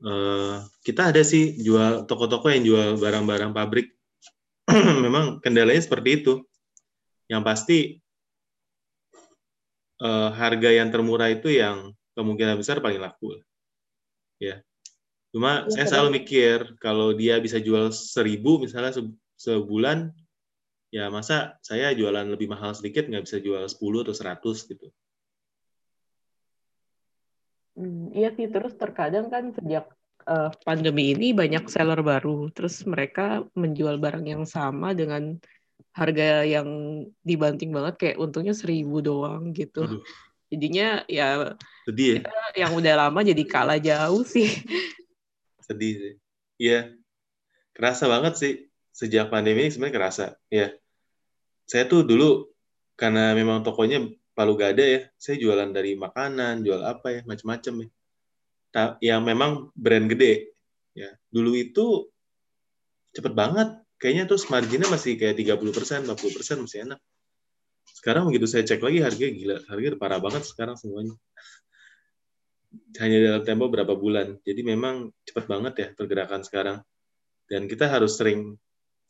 Eh, 0.01 0.57
kita 0.81 1.13
ada 1.13 1.21
sih 1.21 1.61
jual 1.61 2.09
toko-toko 2.09 2.49
yang 2.49 2.65
jual 2.65 2.89
barang-barang 2.97 3.53
pabrik. 3.53 4.00
memang 5.05 5.43
kendalanya 5.43 5.83
seperti 5.83 6.23
itu. 6.23 6.35
Yang 7.31 7.43
pasti 7.47 7.79
eh, 10.03 10.31
harga 10.35 10.71
yang 10.71 10.89
termurah 10.91 11.31
itu 11.31 11.51
yang 11.51 11.95
kemungkinan 12.19 12.59
besar 12.59 12.83
paling 12.83 12.99
laku. 12.99 13.39
Ya. 14.41 14.65
Cuma 15.31 15.71
Ya, 15.71 15.79
saya 15.79 15.87
selalu 15.87 16.23
mikir 16.23 16.75
kalau 16.83 17.15
dia 17.15 17.39
bisa 17.39 17.63
jual 17.63 17.95
seribu 17.95 18.59
misalnya 18.59 18.91
se- 18.91 19.15
sebulan, 19.39 20.11
ya 20.91 21.07
masa 21.07 21.55
saya 21.63 21.95
jualan 21.95 22.27
lebih 22.35 22.51
mahal 22.51 22.75
sedikit 22.75 23.07
nggak 23.07 23.31
bisa 23.31 23.39
jual 23.39 23.63
10 23.71 24.03
atau 24.03 24.15
100 24.17 24.67
gitu. 24.67 24.91
Hmm, 27.79 28.11
iya 28.11 28.35
sih, 28.35 28.51
terus 28.51 28.75
terkadang 28.75 29.31
kan 29.31 29.55
sejak 29.55 29.87
eh, 30.31 30.51
pandemi 30.63 31.13
ini 31.13 31.35
banyak 31.35 31.67
seller 31.67 32.01
baru, 32.07 32.49
terus 32.55 32.87
mereka 32.87 33.43
menjual 33.59 33.99
barang 33.99 34.27
yang 34.27 34.45
sama 34.47 34.95
dengan 34.95 35.37
harga 35.91 36.47
yang 36.47 36.69
dibanting 37.27 37.75
banget, 37.75 37.95
kayak 37.99 38.17
untungnya 38.23 38.55
seribu 38.55 39.03
doang 39.03 39.51
gitu. 39.51 39.85
Aduh, 39.91 40.03
Jadinya 40.51 41.07
ya 41.07 41.55
sedih 41.87 42.07
ya. 42.11 42.15
kita 42.27 42.31
yang 42.59 42.73
udah 42.75 42.95
lama 43.07 43.21
jadi 43.23 43.45
kalah 43.47 43.79
jauh 43.79 44.27
sih. 44.27 44.51
Sedih 45.71 45.95
sih. 45.95 46.15
Iya, 46.59 46.91
kerasa 47.71 48.11
banget 48.11 48.35
sih 48.35 48.53
sejak 48.91 49.31
pandemi 49.31 49.63
ini 49.63 49.71
sebenarnya 49.71 49.95
kerasa. 49.95 50.27
Ya, 50.51 50.75
saya 51.71 51.87
tuh 51.87 52.03
dulu 52.03 52.51
karena 52.99 53.31
memang 53.39 53.63
tokonya 53.63 54.11
palu 54.35 54.59
gada 54.59 54.83
ya, 54.83 55.07
saya 55.15 55.39
jualan 55.39 55.71
dari 55.71 55.95
makanan, 55.95 56.67
jual 56.67 56.83
apa 56.83 57.15
ya, 57.15 57.21
macam-macam 57.23 57.87
ya. 57.87 57.89
Yang 59.03 59.23
memang 59.27 59.51
brand 59.75 60.07
gede. 60.07 60.55
Ya, 60.95 61.11
dulu 61.31 61.55
itu 61.59 62.11
cepet 63.15 63.35
banget. 63.35 63.69
Kayaknya 64.01 64.25
terus 64.33 64.49
marginnya 64.49 64.89
masih 64.89 65.21
kayak 65.21 65.37
30%, 65.37 66.09
40% 66.09 66.65
masih 66.65 66.89
enak. 66.89 67.01
Sekarang 68.01 68.33
begitu 68.33 68.49
saya 68.49 68.65
cek 68.65 68.81
lagi 68.81 69.05
harganya 69.05 69.33
gila, 69.37 69.57
udah 69.61 70.01
parah 70.01 70.21
banget 70.23 70.49
sekarang 70.49 70.73
semuanya. 70.81 71.13
Hanya 72.97 73.19
dalam 73.21 73.43
tempo 73.45 73.69
berapa 73.69 73.93
bulan. 73.93 74.41
Jadi 74.41 74.65
memang 74.65 75.13
cepet 75.29 75.45
banget 75.45 75.75
ya 75.77 75.89
pergerakan 75.93 76.41
sekarang. 76.41 76.79
Dan 77.45 77.69
kita 77.69 77.93
harus 77.93 78.17
sering 78.17 78.57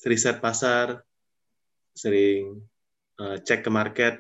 riset 0.03 0.43
pasar, 0.43 1.05
sering 1.95 2.65
eh, 3.21 3.37
cek 3.47 3.63
ke 3.63 3.71
market. 3.71 4.15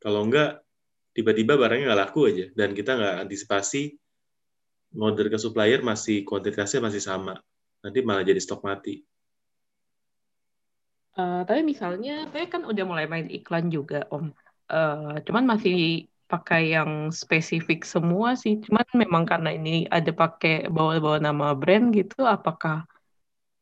Kalau 0.00 0.24
enggak, 0.24 0.64
tiba-tiba 1.12 1.60
barangnya 1.60 1.92
nggak 1.92 2.00
laku 2.08 2.30
aja. 2.30 2.46
Dan 2.56 2.72
kita 2.72 2.96
nggak 2.96 3.16
antisipasi 3.26 3.92
order 4.96 5.26
ke 5.30 5.38
supplier 5.38 5.82
masih 5.82 6.22
kuantitasnya 6.22 6.80
masih 6.84 7.02
sama. 7.02 7.38
Nanti 7.82 8.00
malah 8.00 8.24
jadi 8.24 8.40
stok 8.40 8.64
mati. 8.64 9.04
Eh, 11.14 11.42
tapi 11.46 11.62
misalnya, 11.62 12.26
saya 12.34 12.50
kan 12.50 12.66
udah 12.66 12.84
mulai 12.86 13.06
main 13.06 13.30
iklan 13.30 13.70
juga, 13.70 14.02
Om. 14.10 14.34
Eh, 14.66 15.14
cuman 15.22 15.44
masih 15.46 16.10
pakai 16.26 16.74
yang 16.74 17.14
spesifik 17.14 17.86
semua 17.86 18.34
sih. 18.34 18.58
Cuman 18.58 18.82
memang 18.98 19.22
karena 19.22 19.54
ini 19.54 19.86
ada 19.86 20.10
pakai 20.10 20.66
bawa-bawa 20.66 21.22
nama 21.22 21.54
brand 21.54 21.94
gitu, 21.94 22.26
apakah 22.26 22.82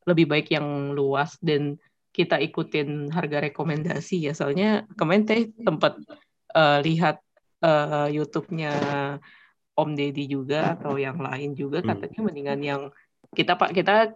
lebih 0.08 0.26
baik 0.32 0.48
yang 0.56 0.96
luas 0.96 1.36
dan 1.44 1.76
kita 2.16 2.40
ikutin 2.40 3.12
harga 3.12 3.44
rekomendasi 3.44 4.30
ya? 4.30 4.32
Soalnya 4.32 4.88
kemarin 4.96 5.24
saya 5.28 5.42
sempat 5.60 5.92
eh, 6.56 6.78
lihat 6.88 7.20
eh, 7.60 8.08
YouTube-nya 8.16 8.72
Om 9.82 9.98
Deddy 9.98 10.24
juga 10.30 10.78
atau 10.78 10.94
yang 10.96 11.18
lain 11.18 11.58
juga 11.58 11.82
Hmm. 11.82 11.98
katanya 11.98 12.20
mendingan 12.22 12.60
yang 12.62 12.82
kita 13.34 13.58
pak 13.58 13.74
kita 13.74 14.14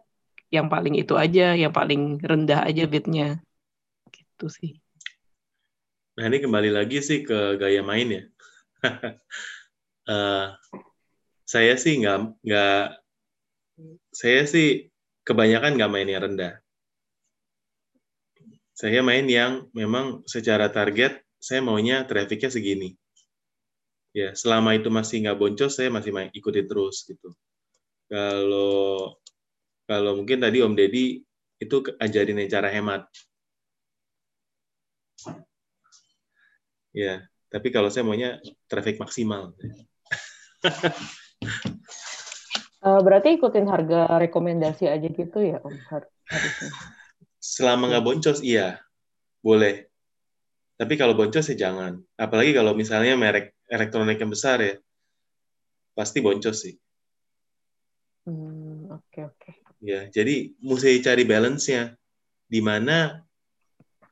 yang 0.55 0.71
paling 0.71 0.95
itu 0.95 1.19
aja, 1.19 1.59
yang 1.59 1.75
paling 1.75 2.23
rendah 2.23 2.63
aja 2.63 2.87
bidnya 2.87 3.43
gitu 4.15 4.47
sih. 4.47 4.79
Nah 6.17 6.25
ini 6.31 6.39
kembali 6.41 6.71
lagi 6.73 7.03
sih 7.03 7.27
ke 7.27 7.59
gaya 7.61 7.83
main 7.83 8.09
ya. 8.09 8.23
Eh, 10.07 10.47
saya 11.43 11.75
sih 11.75 11.99
nggak 11.99 12.39
nggak 12.47 12.83
saya 14.15 14.47
sih 14.47 14.87
kebanyakan 15.27 15.75
nggak 15.75 15.91
main 15.91 16.07
yang 16.07 16.23
rendah. 16.31 16.63
Saya 18.71 19.03
main 19.03 19.27
yang 19.27 19.67
memang 19.75 20.23
secara 20.31 20.71
target 20.71 21.27
saya 21.43 21.59
maunya 21.59 22.07
trafficnya 22.07 22.55
segini. 22.55 22.95
Ya 24.17 24.33
selama 24.33 24.73
itu 24.73 24.89
masih 24.89 25.29
nggak 25.29 25.37
boncos 25.37 25.77
saya 25.77 25.93
masih 25.93 26.09
main 26.09 26.33
ikutin 26.33 26.65
terus 26.65 27.05
gitu. 27.05 27.37
Kalau 28.09 29.21
kalau 29.85 30.17
mungkin 30.17 30.41
tadi 30.41 30.65
Om 30.65 30.73
Deddy 30.73 31.21
itu 31.61 31.77
ajarin 32.01 32.41
cara 32.49 32.73
hemat. 32.73 33.05
Ya, 36.97 37.29
tapi 37.53 37.69
kalau 37.69 37.93
saya 37.93 38.09
maunya 38.09 38.41
traffic 38.73 38.97
maksimal. 38.97 39.53
Eh, 42.87 43.01
berarti 43.03 43.35
ikutin 43.35 43.67
harga 43.67 44.07
rekomendasi 44.15 44.87
aja 44.87 45.09
gitu 45.11 45.43
ya 45.43 45.59
Om 45.59 45.75
har- 45.91 46.07
harusnya. 46.31 46.71
Selama 47.43 47.91
nggak 47.91 48.05
boncos, 48.07 48.39
iya, 48.47 48.79
boleh. 49.43 49.91
Tapi 50.79 50.95
kalau 50.95 51.19
boncos 51.19 51.51
ya 51.51 51.67
jangan. 51.67 51.99
Apalagi 52.15 52.55
kalau 52.55 52.79
misalnya 52.79 53.19
merek 53.19 53.56
elektronik 53.67 54.19
yang 54.19 54.31
besar 54.31 54.59
ya, 54.63 54.75
pasti 55.97 56.21
boncos 56.21 56.57
sih. 56.61 56.75
Hmm, 58.27 58.91
oke 58.91 59.21
oke. 59.23 59.51
Ya, 59.79 60.11
jadi 60.11 60.51
mesti 60.59 60.99
cari 61.01 61.23
balance-nya. 61.23 61.95
Di 62.47 62.63
mana 62.63 63.23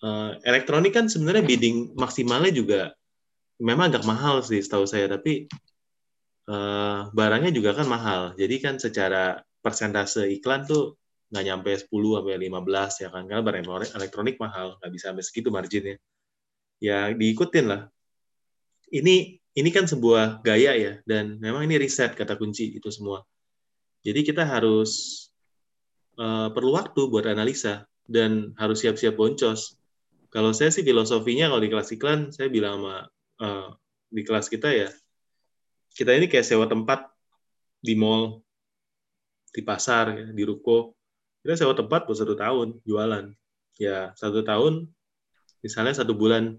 eh, 0.03 0.31
elektronik 0.43 0.95
kan 0.95 1.07
sebenarnya 1.07 1.47
bidding 1.47 1.95
maksimalnya 1.95 2.51
juga 2.51 2.81
memang 3.63 3.95
agak 3.95 4.05
mahal 4.07 4.43
sih 4.43 4.59
setahu 4.63 4.87
saya, 4.87 5.07
tapi 5.11 5.47
eh, 6.51 7.01
barangnya 7.11 7.51
juga 7.51 7.75
kan 7.75 7.87
mahal. 7.91 8.23
Jadi 8.39 8.57
kan 8.63 8.75
secara 8.79 9.39
persentase 9.63 10.31
iklan 10.31 10.67
tuh 10.67 10.99
nggak 11.31 11.45
nyampe 11.51 11.71
10 11.75 12.23
sampai 12.23 12.39
15 12.39 12.93
ya 13.03 13.09
kan, 13.11 13.23
karena 13.27 13.43
barang 13.43 13.65
elektronik, 13.67 13.91
elektronik 13.99 14.37
mahal, 14.39 14.67
nggak 14.79 14.93
bisa 14.95 15.05
sampai 15.11 15.25
segitu 15.27 15.49
marginnya. 15.51 15.97
Ya 16.79 17.11
diikutin 17.11 17.67
lah. 17.67 17.83
Ini 18.95 19.44
ini 19.55 19.71
kan 19.71 19.87
sebuah 19.87 20.43
gaya 20.43 20.75
ya, 20.75 20.93
dan 21.07 21.39
memang 21.39 21.67
ini 21.67 21.79
riset 21.79 22.19
kata 22.19 22.35
kunci 22.35 22.75
itu 22.75 22.91
semua. 22.91 23.23
Jadi 24.03 24.21
kita 24.27 24.45
harus 24.45 25.25
eh, 26.19 26.49
perlu 26.51 26.75
waktu 26.75 27.01
buat 27.09 27.25
analisa 27.31 27.87
dan 28.05 28.53
harus 28.59 28.83
siap-siap 28.83 29.15
boncos. 29.15 29.79
Kalau 30.29 30.51
saya 30.51 30.75
sih 30.75 30.83
filosofinya 30.83 31.47
kalau 31.47 31.63
di 31.63 31.71
kelas 31.71 31.95
iklan 31.95 32.35
saya 32.35 32.51
bilang 32.51 32.83
sama 32.83 32.97
eh, 33.41 33.69
di 34.11 34.23
kelas 34.27 34.47
kita 34.51 34.69
ya 34.75 34.91
kita 35.95 36.11
ini 36.11 36.27
kayak 36.27 36.43
sewa 36.43 36.67
tempat 36.67 37.07
di 37.79 37.95
mall, 37.95 38.43
di 39.55 39.63
pasar, 39.63 40.11
ya, 40.11 40.27
di 40.35 40.43
ruko. 40.43 40.99
Kita 41.41 41.55
sewa 41.55 41.73
tempat 41.79 42.11
buat 42.11 42.19
satu 42.19 42.35
tahun 42.35 42.83
jualan. 42.83 43.31
Ya 43.79 44.11
satu 44.19 44.43
tahun 44.43 44.91
misalnya 45.63 45.95
satu 45.95 46.15
bulan 46.15 46.59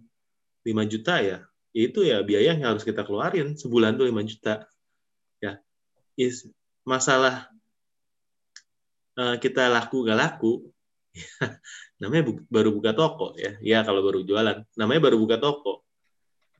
5 0.63 0.91
juta 0.91 1.19
ya, 1.19 1.43
itu 1.75 2.07
ya 2.07 2.23
biaya 2.23 2.55
yang 2.55 2.63
harus 2.71 2.87
kita 2.87 3.03
keluarin 3.03 3.59
sebulan 3.59 3.99
tuh 3.99 4.07
5 4.07 4.23
juta. 4.23 4.63
Ya, 5.43 5.59
is 6.15 6.47
masalah 6.87 7.51
eh, 9.19 9.35
kita 9.43 9.67
laku 9.67 10.07
gak 10.07 10.15
laku, 10.15 10.71
namanya 12.01 12.23
bu- 12.31 12.47
baru 12.47 12.71
buka 12.71 12.95
toko 12.95 13.35
ya. 13.35 13.59
Ya 13.59 13.83
kalau 13.83 13.99
baru 14.07 14.23
jualan, 14.23 14.63
namanya 14.79 15.01
baru 15.03 15.19
buka 15.19 15.35
toko. 15.35 15.83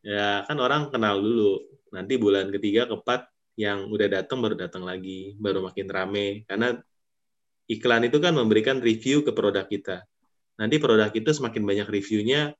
Ya 0.03 0.43
kan 0.43 0.59
orang 0.59 0.91
kenal 0.91 1.23
dulu. 1.23 1.63
Nanti 1.95 2.19
bulan 2.19 2.51
ketiga, 2.51 2.91
keempat 2.91 3.31
yang 3.55 3.87
udah 3.87 4.07
datang 4.11 4.43
baru 4.43 4.59
datang 4.59 4.83
lagi, 4.83 5.39
baru 5.39 5.63
makin 5.63 5.87
rame. 5.87 6.43
Karena 6.43 6.75
iklan 7.71 8.03
itu 8.03 8.19
kan 8.19 8.35
memberikan 8.35 8.83
review 8.83 9.23
ke 9.23 9.31
produk 9.31 9.63
kita. 9.63 10.03
Nanti 10.59 10.75
produk 10.79 11.09
itu 11.11 11.31
semakin 11.31 11.63
banyak 11.63 11.87
reviewnya, 11.87 12.51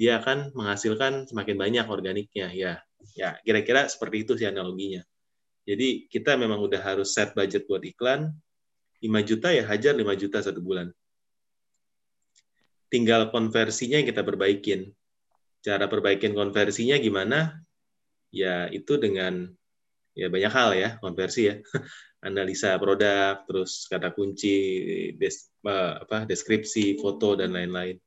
dia 0.00 0.16
akan 0.16 0.56
menghasilkan 0.56 1.28
semakin 1.28 1.60
banyak 1.60 1.84
organiknya. 1.84 2.48
Ya, 2.56 2.80
ya 3.12 3.36
kira-kira 3.44 3.84
seperti 3.84 4.24
itu 4.24 4.32
sih 4.40 4.48
analoginya. 4.48 5.04
Jadi 5.68 6.08
kita 6.08 6.40
memang 6.40 6.56
udah 6.64 6.80
harus 6.80 7.12
set 7.12 7.36
budget 7.36 7.68
buat 7.68 7.84
iklan, 7.84 8.32
5 9.04 9.20
juta 9.28 9.52
ya 9.52 9.68
hajar 9.68 9.92
5 9.92 10.16
juta 10.16 10.40
satu 10.40 10.64
bulan. 10.64 10.88
Tinggal 12.88 13.28
konversinya 13.28 14.00
yang 14.00 14.08
kita 14.08 14.24
perbaikin. 14.24 14.88
Cara 15.60 15.84
perbaikin 15.84 16.32
konversinya 16.32 16.96
gimana? 16.96 17.60
Ya 18.32 18.72
itu 18.72 18.96
dengan 18.96 19.52
ya 20.16 20.32
banyak 20.32 20.52
hal 20.52 20.70
ya 20.80 20.88
konversi 20.98 21.52
ya 21.52 21.54
analisa 22.26 22.74
produk 22.80 23.46
terus 23.46 23.86
kata 23.86 24.10
kunci 24.10 24.56
des, 25.14 25.50
eh, 25.66 25.94
apa 26.02 26.26
deskripsi 26.26 26.98
foto 26.98 27.38
dan 27.38 27.54
lain-lain 27.54 28.00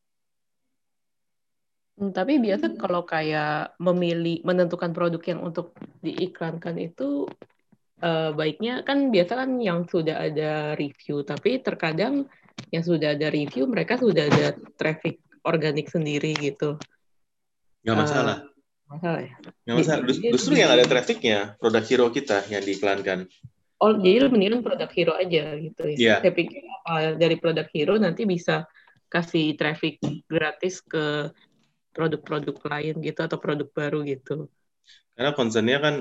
Hmm, 1.93 2.09
Tapi 2.09 2.41
biasa 2.41 2.73
kalau 2.73 3.05
kayak 3.05 3.77
memilih 3.77 4.41
menentukan 4.41 4.89
produk 4.91 5.21
yang 5.29 5.41
untuk 5.45 5.77
diiklankan 6.01 6.75
itu 6.81 7.29
eh, 8.01 8.31
baiknya 8.33 8.81
kan 8.81 9.13
biasa 9.13 9.31
kan 9.45 9.49
yang 9.61 9.85
sudah 9.85 10.25
ada 10.25 10.73
review, 10.73 11.21
tapi 11.21 11.61
terkadang 11.61 12.25
yang 12.73 12.83
sudah 12.83 13.13
ada 13.13 13.29
review 13.29 13.69
mereka 13.69 14.01
sudah 14.01 14.25
ada 14.25 14.57
traffic 14.75 15.21
organik 15.45 15.87
sendiri 15.87 16.33
gitu. 16.35 16.81
nggak 17.83 17.95
Eh, 17.95 17.99
masalah 17.99 18.37
masalah 18.89 19.21
ya. 19.21 19.35
nggak 19.67 19.75
masalah 19.75 20.01
Dus- 20.07 20.21
justru 20.23 20.53
yang 20.57 20.71
ada 20.71 20.85
trafficnya 20.87 21.59
produk 21.59 21.83
hero 21.83 22.07
kita 22.09 22.41
yang 22.49 22.63
diiklankan 22.63 23.29
Oh, 23.83 23.91
jadi 23.99 24.31
mendingan 24.31 24.63
produk 24.63 24.87
hero 24.95 25.11
aja 25.19 25.59
gitu 25.59 25.83
ya. 25.91 25.97
Iya. 25.99 26.15
Saya 26.23 26.31
pikir 26.31 26.63
apa, 26.63 27.19
dari 27.19 27.35
produk 27.35 27.67
hero 27.67 27.99
nanti 27.99 28.23
bisa 28.23 28.63
kasih 29.11 29.59
traffic 29.59 29.99
gratis 30.31 30.79
ke 30.79 31.27
produk-produk 31.93 32.55
lain 32.67 32.95
gitu 33.05 33.19
atau 33.21 33.37
produk 33.37 33.69
baru 33.69 34.01
gitu. 34.03 34.49
karena 35.13 35.31
concernnya 35.37 35.77
kan 35.79 35.95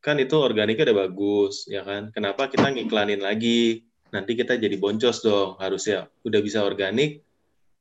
kan 0.00 0.16
itu 0.20 0.36
organiknya 0.36 0.90
udah 0.92 0.98
bagus 1.08 1.68
ya 1.68 1.84
kan 1.84 2.10
kenapa 2.10 2.48
kita 2.48 2.72
ngiklanin 2.72 3.20
lagi 3.20 3.84
nanti 4.08 4.36
kita 4.36 4.56
jadi 4.56 4.76
boncos 4.80 5.20
dong 5.20 5.60
harusnya 5.60 6.08
udah 6.24 6.40
bisa 6.40 6.64
organik 6.64 7.20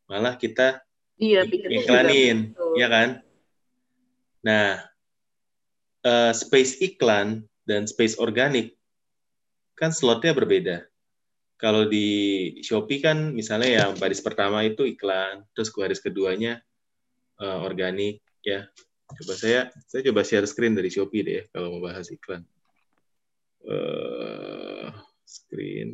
malah 0.07 0.36
kita 0.36 0.84
Iya, 1.22 1.45
pikirnya 1.45 1.78
juga 1.78 1.86
iklanin, 1.86 2.38
begitu. 2.51 2.66
ya 2.80 2.88
kan? 2.89 3.09
Nah, 4.43 4.68
eh, 6.03 6.34
space 6.34 6.74
iklan 6.82 7.45
dan 7.64 7.86
space 7.88 8.18
organik 8.18 8.76
kan 9.78 9.93
slotnya 9.93 10.34
berbeda. 10.36 10.78
Kalau 11.55 11.88
di 11.88 12.09
Shopee 12.59 12.99
kan 12.99 13.32
misalnya 13.32 13.88
yang 13.88 13.91
baris 13.95 14.20
pertama 14.20 14.66
itu 14.68 14.84
iklan, 14.84 15.47
terus 15.55 15.72
baris 15.72 16.03
keduanya 16.03 16.59
eh, 17.43 17.57
organik, 17.67 18.15
ya. 18.43 18.59
Coba 19.17 19.33
saya 19.37 19.59
saya 19.91 20.01
coba 20.09 20.21
share 20.25 20.47
screen 20.49 20.73
dari 20.79 20.89
Shopee 20.89 21.23
deh 21.27 21.43
kalau 21.53 21.67
mau 21.77 21.81
bahas 21.85 22.07
iklan. 22.09 22.41
Eh, 23.67 24.87
screen. 25.27 25.89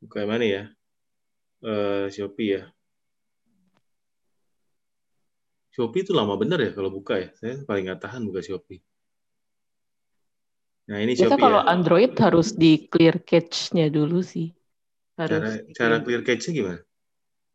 Buka 0.00 0.16
yang 0.24 0.30
mana 0.32 0.44
ya? 0.48 0.62
Eh, 1.64 2.06
Shopee 2.14 2.48
ya. 2.56 2.62
Shopee 5.74 6.02
itu 6.04 6.12
lama 6.12 6.34
bener 6.40 6.58
ya 6.60 6.70
kalau 6.76 6.90
buka 6.92 7.14
ya. 7.20 7.28
Saya 7.38 7.62
paling 7.68 7.84
nggak 7.88 8.00
tahan 8.04 8.22
buka 8.28 8.40
Shopee. 8.44 8.80
Nah 10.90 10.98
ini 10.98 11.14
Biasa 11.14 11.38
Shopee 11.38 11.42
kalau 11.46 11.62
ya. 11.62 11.70
Android 11.70 12.12
harus 12.18 12.48
di 12.58 12.90
clear 12.90 13.22
cache-nya 13.22 13.86
dulu 13.86 14.26
sih. 14.26 14.50
Harus 15.14 15.38
Cara 15.38 15.50
cara 15.70 15.96
clear. 16.02 16.20
cache-nya 16.26 16.54
gimana? 16.58 16.80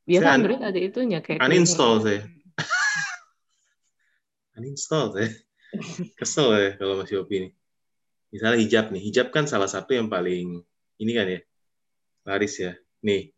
Biasa 0.07 0.23
Saya 0.23 0.35
Android 0.39 0.61
ada 0.63 0.79
itunya 0.79 1.19
kayak 1.19 1.43
uninstall 1.43 1.99
saya. 1.99 2.23
uninstall 4.57 5.05
saya. 5.11 5.29
Kesel 6.15 6.47
ya 6.55 6.69
kalau 6.79 6.95
sama 6.95 7.05
Shopee 7.11 7.37
ini. 7.43 7.49
Misalnya 8.31 8.57
hijab 8.63 8.85
nih. 8.95 9.03
Hijab 9.03 9.27
kan 9.35 9.51
salah 9.51 9.67
satu 9.67 9.91
yang 9.91 10.07
paling 10.07 10.63
ini 11.03 11.11
kan 11.11 11.27
ya. 11.27 11.39
Laris 12.23 12.55
ya. 12.55 12.71
Nih. 13.03 13.35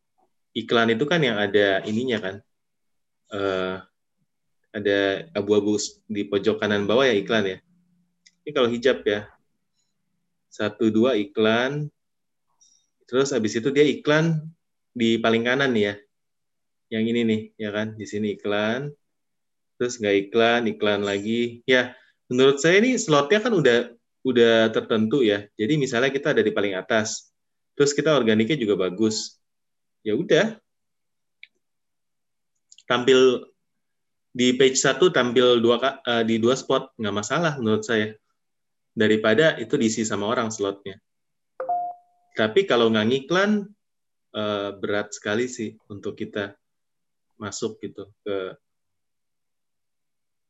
Iklan 0.54 0.94
itu 0.94 1.10
kan 1.10 1.26
yang 1.26 1.42
ada 1.42 1.82
ininya 1.90 2.22
kan. 2.22 2.36
Eh 3.34 3.76
ada 4.78 5.26
abu-abu 5.34 5.82
di 6.06 6.22
pojok 6.30 6.62
kanan 6.62 6.86
bawah 6.86 7.10
ya 7.10 7.18
iklan 7.18 7.50
ya. 7.50 7.58
Ini 8.46 8.54
kalau 8.54 8.70
hijab 8.70 9.02
ya. 9.02 9.26
Satu 10.58 10.90
dua 10.90 11.14
iklan. 11.14 11.86
Terus 13.06 13.30
habis 13.30 13.54
itu 13.54 13.70
dia 13.70 13.86
iklan 13.86 14.42
di 14.90 15.22
paling 15.22 15.46
kanan 15.46 15.70
nih 15.70 15.94
ya. 15.94 15.96
Yang 16.98 17.04
ini 17.14 17.22
nih, 17.30 17.42
ya 17.62 17.70
kan? 17.70 17.94
Di 17.94 18.06
sini 18.10 18.34
iklan. 18.34 18.90
Terus 19.78 20.02
nggak 20.02 20.16
iklan, 20.28 20.62
iklan 20.66 21.06
lagi. 21.06 21.62
Ya, 21.70 21.94
menurut 22.26 22.58
saya 22.58 22.82
ini 22.82 22.98
slotnya 22.98 23.38
kan 23.38 23.54
udah 23.54 23.94
udah 24.26 24.74
tertentu 24.74 25.22
ya. 25.22 25.46
Jadi 25.54 25.78
misalnya 25.78 26.10
kita 26.10 26.34
ada 26.34 26.42
di 26.42 26.50
paling 26.50 26.74
atas. 26.74 27.30
Terus 27.78 27.94
kita 27.94 28.18
organiknya 28.18 28.58
juga 28.58 28.90
bagus. 28.90 29.38
Ya 30.02 30.18
udah. 30.18 30.58
Tampil 32.90 33.46
di 34.34 34.58
page 34.58 34.82
satu 34.82 35.14
tampil 35.14 35.62
dua 35.62 36.02
eh, 36.02 36.24
di 36.26 36.42
dua 36.42 36.58
spot 36.58 36.98
nggak 36.98 37.16
masalah 37.16 37.54
menurut 37.62 37.86
saya 37.86 38.18
daripada 38.98 39.54
itu 39.62 39.78
diisi 39.78 40.02
sama 40.02 40.26
orang 40.26 40.50
slotnya. 40.50 40.98
Tapi 42.34 42.66
kalau 42.66 42.90
nggak 42.90 43.08
ngiklan 43.14 43.70
eh, 44.34 44.70
berat 44.74 45.14
sekali 45.14 45.46
sih 45.46 45.78
untuk 45.94 46.18
kita 46.18 46.58
masuk 47.38 47.78
gitu 47.86 48.10
ke 48.26 48.58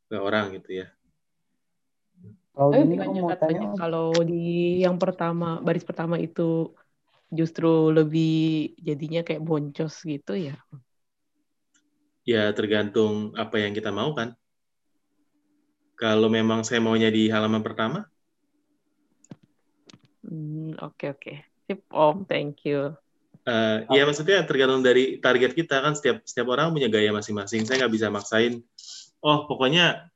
ke 0.07 0.15
orang 0.15 0.55
gitu 0.55 0.87
ya. 0.87 0.87
Kalau 2.55 2.71
Tapi 2.71 2.87
gini 2.87 3.21
katanya 3.27 3.35
tanya, 3.37 3.67
kalau 3.75 4.09
di 4.23 4.79
yang 4.81 4.95
pertama, 4.97 5.59
baris 5.59 5.83
pertama 5.83 6.15
itu 6.15 6.71
justru 7.27 7.91
lebih 7.91 8.73
jadinya 8.79 9.21
kayak 9.27 9.43
boncos 9.43 9.99
gitu 10.07 10.33
ya. 10.33 10.55
ya 12.23 12.47
tergantung 12.55 13.35
apa 13.35 13.59
yang 13.59 13.75
kita 13.75 13.91
mau 13.91 14.15
kan. 14.15 14.31
Kalau 15.99 16.31
memang 16.31 16.63
saya 16.63 16.79
maunya 16.79 17.11
di 17.11 17.27
halaman 17.27 17.61
pertama 17.61 18.07
Hmm, 20.27 20.75
oke 20.83 21.05
oke. 21.15 21.33
Sip 21.67 21.81
Om, 21.91 22.27
thank 22.27 22.67
you. 22.67 22.95
eh, 23.47 23.87
ya 23.95 24.03
maksudnya 24.03 24.43
tergantung 24.43 24.83
dari 24.83 25.23
target 25.23 25.55
kita 25.55 25.79
kan. 25.79 25.95
Setiap 25.95 26.23
setiap 26.27 26.51
orang 26.51 26.75
punya 26.75 26.91
gaya 26.91 27.15
masing-masing. 27.15 27.63
Saya 27.63 27.87
nggak 27.87 27.93
bisa 27.95 28.07
maksain 28.11 28.59
oh 29.23 29.49
pokoknya 29.49 30.11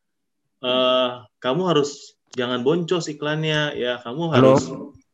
eh, 0.62 1.10
kamu 1.40 1.62
harus 1.72 2.20
jangan 2.36 2.62
boncos 2.64 3.08
iklannya. 3.08 3.76
Ya 3.80 4.04
kamu 4.04 4.32
Halo. 4.32 4.36
harus 4.36 4.64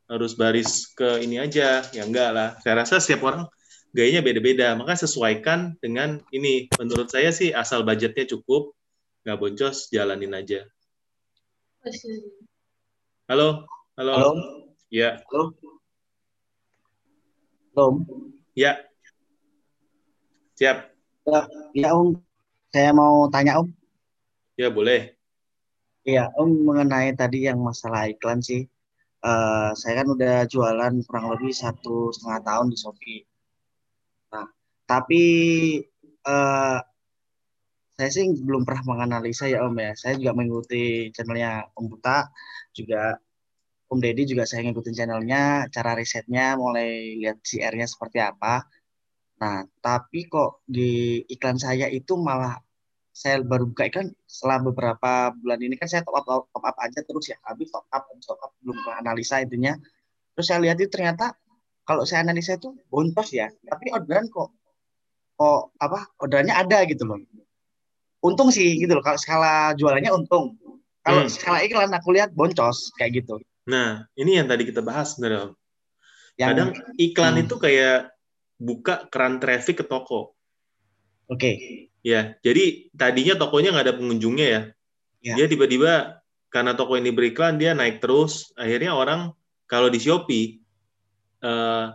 harus 0.08 0.32
baris 0.34 0.90
ke 0.98 1.22
ini 1.22 1.38
aja. 1.38 1.86
Ya 1.94 2.04
enggak 2.06 2.34
lah. 2.34 2.50
Saya 2.66 2.82
rasa 2.82 2.98
setiap 2.98 3.22
orang 3.30 3.46
gayanya 3.94 4.26
beda-beda. 4.26 4.74
Maka 4.74 4.98
sesuaikan 4.98 5.78
dengan 5.78 6.22
ini. 6.34 6.70
Menurut 6.82 7.14
saya 7.14 7.30
sih 7.30 7.54
asal 7.54 7.86
budgetnya 7.86 8.26
cukup 8.26 8.74
nggak 9.26 9.38
boncos 9.38 9.94
jalanin 9.94 10.34
aja. 10.34 10.66
Halo? 13.28 13.68
Halo, 13.98 14.14
Halo. 14.14 14.67
Ya 14.88 15.20
Halo. 15.28 15.52
Om. 17.78 17.96
ya 18.58 18.74
siap 20.58 20.90
Ya, 21.28 21.44
ya 21.76 21.90
Om. 21.92 22.24
Saya 22.72 22.96
mau 22.96 23.28
tanya 23.28 23.60
Om. 23.60 23.68
ya 24.56 24.72
boleh 24.72 25.12
Iya, 26.08 26.32
Om 26.40 26.64
mengenai 26.64 27.12
tadi 27.20 27.44
yang 27.52 27.60
masalah 27.60 28.08
iklan 28.08 28.40
sih. 28.40 28.64
eh, 29.20 29.70
saya 29.76 29.94
kan 30.00 30.08
udah 30.08 30.48
jualan 30.48 30.94
kurang 31.04 31.28
lebih 31.36 31.52
satu 31.52 32.16
setengah 32.16 32.40
tahun 32.48 32.72
di 32.72 32.78
Shopee. 32.80 33.22
Nah, 34.32 34.48
tapi 34.88 35.24
eh, 36.24 36.80
saya 37.98 38.10
sih 38.14 38.24
belum 38.40 38.64
pernah 38.64 38.88
menganalisa 38.88 39.52
ya 39.52 39.68
Om 39.68 39.76
ya. 39.84 39.92
Saya 40.00 40.16
juga 40.16 40.32
mengikuti 40.32 41.12
channelnya 41.12 41.68
Om 41.76 41.86
Buta, 41.92 42.32
juga 42.72 43.20
Om 43.88 44.04
Deddy 44.04 44.28
juga 44.28 44.44
saya 44.44 44.68
ngikutin 44.68 44.96
channelnya, 45.00 45.72
cara 45.72 45.96
risetnya 45.96 46.60
mulai 46.60 47.16
lihat 47.24 47.40
CR-nya 47.40 47.88
seperti 47.88 48.20
apa. 48.20 48.68
Nah, 49.40 49.64
tapi 49.80 50.28
kok 50.28 50.66
di 50.68 51.24
iklan 51.32 51.56
saya 51.56 51.88
itu 51.88 52.20
malah 52.20 52.60
saya 53.16 53.40
baru 53.40 53.72
buka 53.72 53.88
iklan 53.88 54.12
setelah 54.28 54.60
beberapa 54.60 55.32
bulan 55.40 55.64
ini 55.64 55.80
kan 55.80 55.88
saya 55.88 56.04
top 56.04 56.20
up 56.20 56.52
top 56.52 56.64
up 56.68 56.78
aja 56.84 57.00
terus 57.00 57.32
ya. 57.32 57.38
Habis 57.48 57.72
top 57.72 57.88
up 57.88 58.12
top 58.28 58.40
up 58.44 58.52
belum 58.60 58.76
analisa 59.00 59.40
intinya 59.40 59.74
terus 60.36 60.52
saya 60.52 60.60
lihat 60.62 60.78
itu 60.84 60.92
ternyata 60.92 61.32
kalau 61.88 62.04
saya 62.04 62.28
analisa 62.28 62.60
itu 62.60 62.76
boncos 62.92 63.32
ya. 63.32 63.48
Tapi 63.64 63.96
orderan 63.96 64.28
kok 64.28 64.52
kok 65.40 65.72
apa 65.80 66.12
orderannya 66.20 66.52
ada 66.52 66.84
gitu 66.92 67.08
loh. 67.08 67.24
Untung 68.20 68.52
sih 68.52 68.76
gitu 68.84 69.00
loh. 69.00 69.04
Kalau 69.06 69.16
skala 69.16 69.72
jualannya 69.80 70.12
untung. 70.12 70.60
Kalau 71.08 71.24
Hmm. 71.24 71.32
skala 71.32 71.64
iklan 71.64 71.96
aku 71.96 72.12
lihat 72.12 72.36
boncos 72.36 72.92
kayak 73.00 73.24
gitu 73.24 73.40
Nah, 73.68 74.08
ini 74.16 74.40
yang 74.40 74.48
tadi 74.48 74.64
kita 74.64 74.80
bahas 74.80 75.14
sebenarnya. 75.14 75.52
Yang 76.40 76.50
Kadang 76.50 76.70
iklan 76.96 77.34
Hmm. 77.36 77.44
itu 77.44 77.56
kayak 77.60 78.00
buka 78.58 79.06
keran 79.12 79.38
traffic 79.38 79.84
ke 79.84 79.86
toko. 79.86 80.34
oke 81.28 81.52
Ya, 82.08 82.40
jadi 82.40 82.88
tadinya 82.96 83.36
tokonya 83.36 83.76
nggak 83.76 83.86
ada 83.92 83.98
pengunjungnya 84.00 84.48
ya. 84.48 84.62
Ya. 85.20 85.34
Dia 85.36 85.46
tiba-tiba 85.52 86.24
karena 86.48 86.72
toko 86.72 86.96
ini 86.96 87.12
beriklan 87.12 87.60
dia 87.60 87.76
naik 87.76 88.00
terus. 88.00 88.56
Akhirnya 88.56 88.96
orang 88.96 89.36
kalau 89.68 89.92
di 89.92 90.00
Shopee 90.00 90.64
eh, 91.44 91.86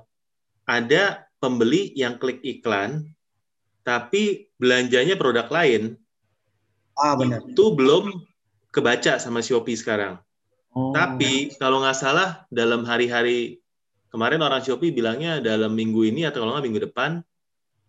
ada 0.68 1.02
pembeli 1.40 1.96
yang 1.96 2.20
klik 2.20 2.44
iklan, 2.44 3.08
tapi 3.88 4.52
belanjanya 4.60 5.16
produk 5.16 5.48
lain 5.48 5.96
ah 6.92 7.16
benar 7.16 7.40
itu 7.48 7.64
belum 7.72 8.12
kebaca 8.68 9.16
sama 9.16 9.40
Shopee 9.40 9.80
sekarang. 9.80 10.20
Oh. 10.72 10.92
Tapi 10.96 11.52
kalau 11.60 11.84
nggak 11.84 11.98
salah 11.98 12.44
dalam 12.48 12.84
hari-hari 12.88 13.60
kemarin 14.08 14.40
orang 14.40 14.64
Shopee 14.64 14.92
bilangnya 14.92 15.40
dalam 15.40 15.76
minggu 15.76 16.08
ini 16.08 16.24
atau 16.24 16.44
kalau 16.44 16.56
nggak 16.56 16.66
minggu 16.68 16.82
depan 16.88 17.10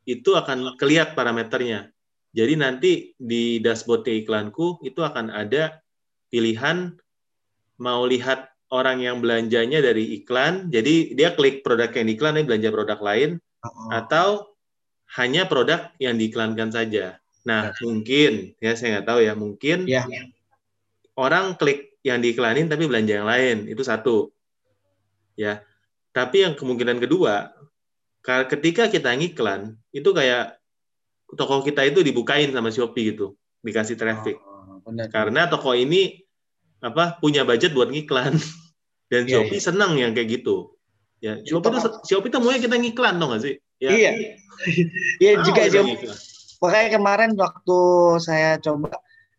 itu 0.04 0.36
akan 0.36 0.76
kelihat 0.76 1.16
parameternya. 1.16 1.92
Jadi 2.34 2.54
nanti 2.60 2.92
di 3.16 3.64
dashboard 3.64 4.10
iklanku 4.10 4.84
itu 4.84 5.00
akan 5.00 5.32
ada 5.32 5.80
pilihan 6.28 6.98
mau 7.80 8.04
lihat 8.04 8.52
orang 8.74 9.00
yang 9.06 9.22
belanjanya 9.22 9.80
dari 9.80 10.18
iklan. 10.20 10.68
Jadi 10.74 11.14
dia 11.14 11.32
klik 11.38 11.62
produk 11.62 11.88
yang 11.94 12.10
diiklan, 12.10 12.36
dia 12.36 12.46
belanja 12.48 12.70
produk 12.74 13.00
lain 13.00 13.40
Oh. 13.64 13.88
atau 13.96 14.28
hanya 15.16 15.48
produk 15.48 15.88
yang 15.96 16.20
diiklankan 16.20 16.68
saja. 16.68 17.16
Nah, 17.48 17.72
mungkin 17.80 18.60
ya 18.60 18.76
saya 18.76 19.00
nggak 19.00 19.08
tahu 19.08 19.20
ya, 19.24 19.34
mungkin 19.40 19.88
ya 19.88 20.04
orang 21.16 21.56
klik 21.56 21.93
yang 22.04 22.20
diiklanin 22.20 22.68
tapi 22.68 22.86
belanja 22.86 23.24
yang 23.24 23.28
lain 23.28 23.58
itu 23.66 23.82
satu. 23.82 24.30
Ya 25.34 25.64
tapi 26.14 26.46
yang 26.46 26.54
kemungkinan 26.54 27.02
kedua 27.02 27.50
ka- 28.22 28.46
ketika 28.46 28.86
kita 28.86 29.10
ngiklan 29.18 29.76
itu 29.90 30.06
kayak 30.14 30.62
toko 31.34 31.66
kita 31.66 31.82
itu 31.90 32.06
dibukain 32.06 32.54
sama 32.54 32.70
Shopee 32.70 33.16
gitu 33.16 33.34
dikasih 33.66 33.98
traffic. 33.98 34.38
Oh, 34.38 34.78
benar. 34.86 35.10
Karena 35.10 35.50
toko 35.50 35.74
ini 35.74 36.22
apa 36.84 37.18
punya 37.18 37.48
budget 37.48 37.74
buat 37.74 37.90
ngiklan. 37.90 38.36
Dan 39.12 39.26
Iya, 39.26 39.42
Shopee 39.42 39.62
senang 39.62 39.96
yang 39.98 40.12
kayak 40.14 40.42
gitu. 40.42 40.76
Ya 41.24 41.40
Itu 41.40 41.58
Shopee 41.58 41.72
tuh 41.72 41.82
toko- 41.82 42.04
Shopee 42.06 42.30
tuh 42.30 42.40
maunya 42.44 42.60
kita 42.60 42.76
ngiklan 42.78 43.18
dong 43.18 43.32
gak 43.34 43.42
sih? 43.48 43.56
Ya 43.82 43.90
iya. 43.96 44.12
iya 45.24 45.32
juga 45.42 45.66
ngiklan. 45.66 46.18
Makanya 46.62 46.90
kemarin 46.94 47.32
waktu 47.36 47.80
saya 48.22 48.56
coba 48.62 48.92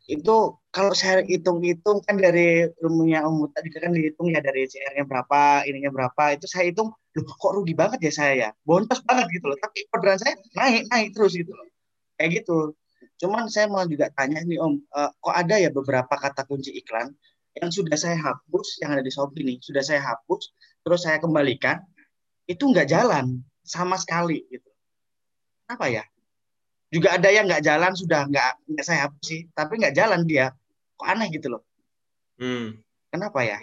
itu 0.05 0.37
kalau 0.75 0.91
saya 0.91 1.23
hitung-hitung 1.23 2.03
kan 2.03 2.19
dari 2.19 2.67
ilmunya 2.83 3.23
Om 3.23 3.47
Muta 3.47 3.63
juga 3.63 3.87
kan 3.87 3.95
dihitung 3.95 4.27
ya 4.35 4.43
dari 4.43 4.67
CR-nya 4.67 5.07
berapa, 5.07 5.63
ininya 5.71 5.95
berapa, 5.95 6.35
itu 6.35 6.51
saya 6.51 6.67
hitung, 6.67 6.91
loh 6.91 7.35
kok 7.39 7.53
rugi 7.55 7.79
banget 7.79 8.03
ya 8.03 8.13
saya 8.13 8.33
ya, 8.35 8.49
boncos 8.67 8.99
banget 9.07 9.39
gitu 9.39 9.47
loh, 9.47 9.59
tapi 9.63 9.87
orderan 9.95 10.19
saya 10.19 10.35
naik, 10.59 10.91
naik 10.91 11.15
terus 11.15 11.39
gitu 11.39 11.55
loh. 11.55 11.71
Kayak 12.19 12.43
gitu. 12.43 12.75
Cuman 13.23 13.47
saya 13.47 13.71
mau 13.71 13.87
juga 13.87 14.11
tanya 14.19 14.43
nih 14.43 14.59
Om, 14.59 14.75
eh, 14.83 15.11
kok 15.15 15.35
ada 15.39 15.55
ya 15.63 15.71
beberapa 15.71 16.11
kata 16.11 16.43
kunci 16.43 16.75
iklan 16.75 17.15
yang 17.55 17.71
sudah 17.71 17.95
saya 17.95 18.19
hapus, 18.19 18.83
yang 18.83 18.99
ada 18.99 19.03
di 19.07 19.15
Shopee 19.15 19.47
nih, 19.47 19.63
sudah 19.63 19.83
saya 19.87 20.03
hapus, 20.03 20.51
terus 20.83 21.07
saya 21.07 21.23
kembalikan, 21.23 21.79
itu 22.51 22.67
nggak 22.67 22.91
jalan 22.91 23.47
sama 23.63 23.95
sekali 23.95 24.43
gitu. 24.51 24.67
Apa 25.71 25.87
ya? 25.87 26.03
juga 26.95 27.19
ada 27.19 27.27
yang 27.27 27.51
nggak 27.51 27.65
jalan 27.67 27.91
sudah 27.99 28.23
nggak 28.31 28.53
saya 28.87 29.11
hapus 29.11 29.25
sih 29.27 29.41
tapi 29.51 29.83
nggak 29.83 29.99
jalan 29.99 30.23
dia 30.31 30.55
kok 30.97 31.07
aneh 31.07 31.29
gitu 31.31 31.53
loh. 31.53 31.63
Hmm. 32.35 32.83
kenapa 33.15 33.47
ya? 33.47 33.59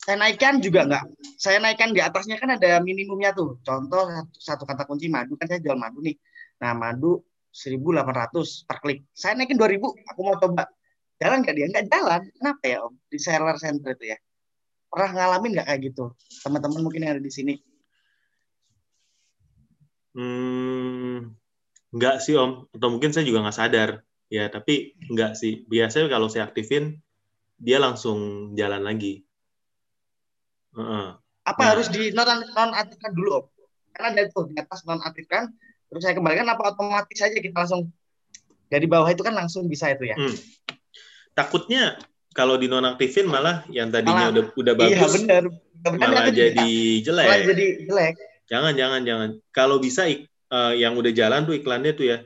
Saya 0.00 0.16
naikkan 0.16 0.64
juga 0.64 0.88
nggak. 0.88 1.04
Saya 1.36 1.60
naikkan 1.60 1.92
di 1.92 2.00
atasnya 2.00 2.40
kan 2.40 2.56
ada 2.56 2.80
minimumnya 2.80 3.36
tuh. 3.36 3.60
Contoh 3.60 4.08
satu, 4.32 4.64
kata 4.64 4.88
kunci 4.88 5.12
madu 5.12 5.36
kan 5.36 5.44
saya 5.50 5.60
jual 5.60 5.76
madu 5.76 6.00
nih. 6.00 6.16
Nah 6.64 6.72
madu 6.72 7.20
1.800 7.52 8.64
per 8.64 8.78
klik. 8.80 9.04
Saya 9.12 9.36
naikin 9.36 9.60
2.000 9.60 9.84
aku 9.84 10.20
mau 10.24 10.38
coba. 10.40 10.64
Jalan 11.20 11.44
nggak 11.44 11.54
dia? 11.60 11.66
Nggak 11.68 11.86
jalan. 11.92 12.20
Kenapa 12.32 12.64
ya 12.64 12.78
om? 12.88 12.94
Di 13.10 13.18
seller 13.20 13.56
center 13.60 13.92
itu 13.92 14.16
ya. 14.16 14.18
Pernah 14.88 15.10
ngalamin 15.12 15.50
nggak 15.60 15.66
kayak 15.68 15.80
gitu? 15.92 16.04
Teman-teman 16.40 16.80
mungkin 16.80 17.04
yang 17.04 17.12
ada 17.18 17.22
di 17.22 17.32
sini. 17.34 17.54
Hmm, 20.18 21.36
enggak 21.94 22.18
sih 22.24 22.34
Om, 22.34 22.66
atau 22.74 22.88
mungkin 22.90 23.14
saya 23.14 23.22
juga 23.22 23.44
nggak 23.44 23.54
sadar. 23.54 23.90
Ya, 24.28 24.44
tapi 24.48 24.92
enggak 25.08 25.34
sih. 25.34 25.64
Biasanya 25.64 26.12
kalau 26.12 26.28
saya 26.28 26.44
aktifin, 26.44 27.00
dia 27.56 27.80
langsung 27.80 28.52
jalan 28.54 28.84
lagi. 28.84 29.24
Heeh. 30.76 31.06
apa 31.42 31.62
Nah. 31.64 31.68
harus 31.72 31.88
di 31.88 32.12
non 32.12 32.28
nonaktifkan 32.28 33.08
dulu 33.16 33.40
om 33.40 33.44
karena 33.96 34.06
ada 34.12 34.22
tuh 34.28 34.52
di 34.52 34.60
atas 34.60 34.84
nonaktifkan 34.84 35.48
terus 35.88 36.04
saya 36.04 36.12
kembalikan 36.12 36.44
apa 36.44 36.76
otomatis 36.76 37.16
saja 37.16 37.40
kita 37.40 37.56
langsung 37.56 37.88
dari 38.68 38.84
bawah 38.84 39.08
itu 39.08 39.24
kan 39.24 39.32
langsung 39.32 39.64
bisa 39.64 39.88
itu 39.88 40.04
ya 40.06 40.16
Hmm. 40.20 40.36
Takutnya 41.32 41.96
kalau 42.36 42.60
dinonaktifin 42.60 43.24
malah 43.24 43.64
yang 43.72 43.88
tadinya 43.88 44.28
Malah- 44.28 44.32
udah 44.36 44.44
udah 44.60 44.74
iya 44.76 45.00
bagus 45.00 45.12
benar 45.16 45.42
benar 45.80 45.98
malah 46.04 46.20
aku 46.20 46.30
juga 46.36 46.42
jadi 46.52 46.68
jelek. 47.00 47.26
malah 47.26 47.40
jadi 47.48 47.66
jelek 47.88 48.14
Jangan, 48.48 48.72
jangan, 48.76 49.00
jangan. 49.04 49.28
Kalau 49.48 49.76
bisa 49.76 50.08
eh, 50.08 50.24
yang 50.76 50.96
udah 50.96 51.12
jalan 51.12 51.44
tuh 51.44 51.52
iklannya 51.52 51.92
tuh 51.92 52.06
ya. 52.08 52.18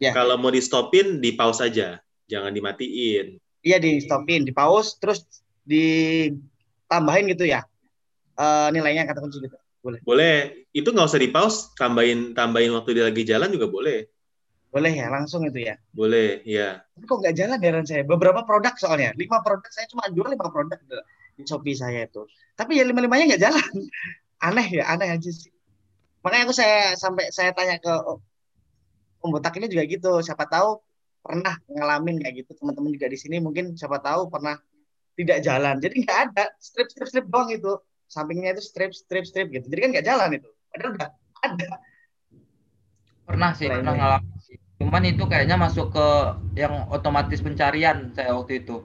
Ya. 0.00 0.16
Kalau 0.16 0.40
mau 0.40 0.48
di 0.48 0.64
stopin, 0.64 1.20
di 1.20 1.36
pause 1.36 1.60
aja. 1.60 2.00
Jangan 2.26 2.50
dimatiin. 2.50 3.36
iya 3.60 3.76
di 3.76 4.00
stopin 4.00 4.48
di 4.48 4.56
pause 4.56 4.96
terus 4.96 5.20
ditambahin 5.68 7.28
gitu 7.30 7.44
ya 7.46 7.62
Eh, 8.40 8.68
nilainya 8.72 9.04
kata 9.04 9.20
kunci 9.20 9.36
gitu 9.44 9.52
boleh 9.84 10.00
Boleh. 10.00 10.36
Itu 10.72 10.96
nggak 10.96 11.08
usah 11.12 11.20
di 11.20 11.28
pause, 11.28 11.76
tambahin 11.76 12.32
tambahin 12.32 12.72
waktu 12.72 12.96
dia 12.96 13.04
lagi 13.12 13.20
jalan 13.28 13.52
juga 13.52 13.68
boleh. 13.68 14.08
boleh 14.70 14.92
ya 14.94 15.10
langsung 15.10 15.42
itu 15.44 15.66
ya 15.66 15.74
Boleh, 15.90 16.46
ya. 16.46 16.78
tapi 16.94 17.04
kok 17.04 17.18
nggak 17.20 17.34
jalan 17.34 17.58
heran 17.58 17.82
saya 17.82 18.06
beberapa 18.06 18.46
produk 18.46 18.70
soalnya 18.78 19.10
lima 19.18 19.42
produk 19.42 19.66
saya 19.66 19.90
cuma 19.90 20.06
jual 20.14 20.30
lima 20.30 20.46
produk 20.46 20.78
di 21.34 21.42
shopee 21.42 21.74
saya 21.74 22.06
itu 22.06 22.22
tapi 22.54 22.78
ya 22.78 22.86
lima 22.86 23.02
limanya 23.02 23.34
nggak 23.34 23.42
jalan 23.50 23.66
aneh 24.46 24.66
ya 24.78 24.84
aneh 24.94 25.10
aja 25.10 25.26
sih 25.26 25.50
makanya 26.22 26.44
aku 26.46 26.54
saya 26.54 26.94
sampai 26.94 27.34
saya 27.34 27.50
tanya 27.50 27.82
ke 27.82 27.90
Om 29.20 29.28
Botak 29.30 29.56
ini 29.60 29.68
juga 29.68 29.84
gitu. 29.84 30.12
Siapa 30.20 30.48
tahu 30.48 30.80
pernah 31.20 31.52
ngalamin 31.68 32.16
kayak 32.18 32.44
gitu 32.44 32.56
teman-teman 32.56 32.90
juga 32.96 33.06
di 33.06 33.18
sini. 33.20 33.36
Mungkin 33.38 33.76
siapa 33.76 34.00
tahu 34.00 34.32
pernah 34.32 34.56
tidak 35.14 35.44
jalan. 35.44 35.76
Jadi 35.78 35.94
nggak 36.02 36.18
ada 36.32 36.44
strip 36.56 36.88
strip 36.88 37.08
strip 37.08 37.26
doang 37.28 37.52
itu. 37.52 37.76
Sampingnya 38.08 38.56
itu 38.56 38.62
strip 38.64 38.90
strip 38.90 39.28
strip 39.28 39.52
gitu. 39.52 39.68
Jadi 39.68 39.80
kan 39.84 39.88
nggak 39.92 40.06
jalan 40.06 40.30
itu. 40.40 40.48
Padahal 40.72 40.90
udah 40.96 41.08
ada. 41.44 41.68
Pernah 43.28 43.50
sih, 43.54 43.66
Lain- 43.70 43.84
pernah 43.84 43.94
ngalamin 43.94 44.38
sih. 44.42 44.56
Cuman 44.80 45.02
itu 45.06 45.22
kayaknya 45.28 45.60
masuk 45.60 45.92
ke 45.92 46.06
yang 46.56 46.88
otomatis 46.90 47.38
pencarian 47.38 48.10
saya 48.16 48.32
waktu 48.34 48.64
itu. 48.64 48.80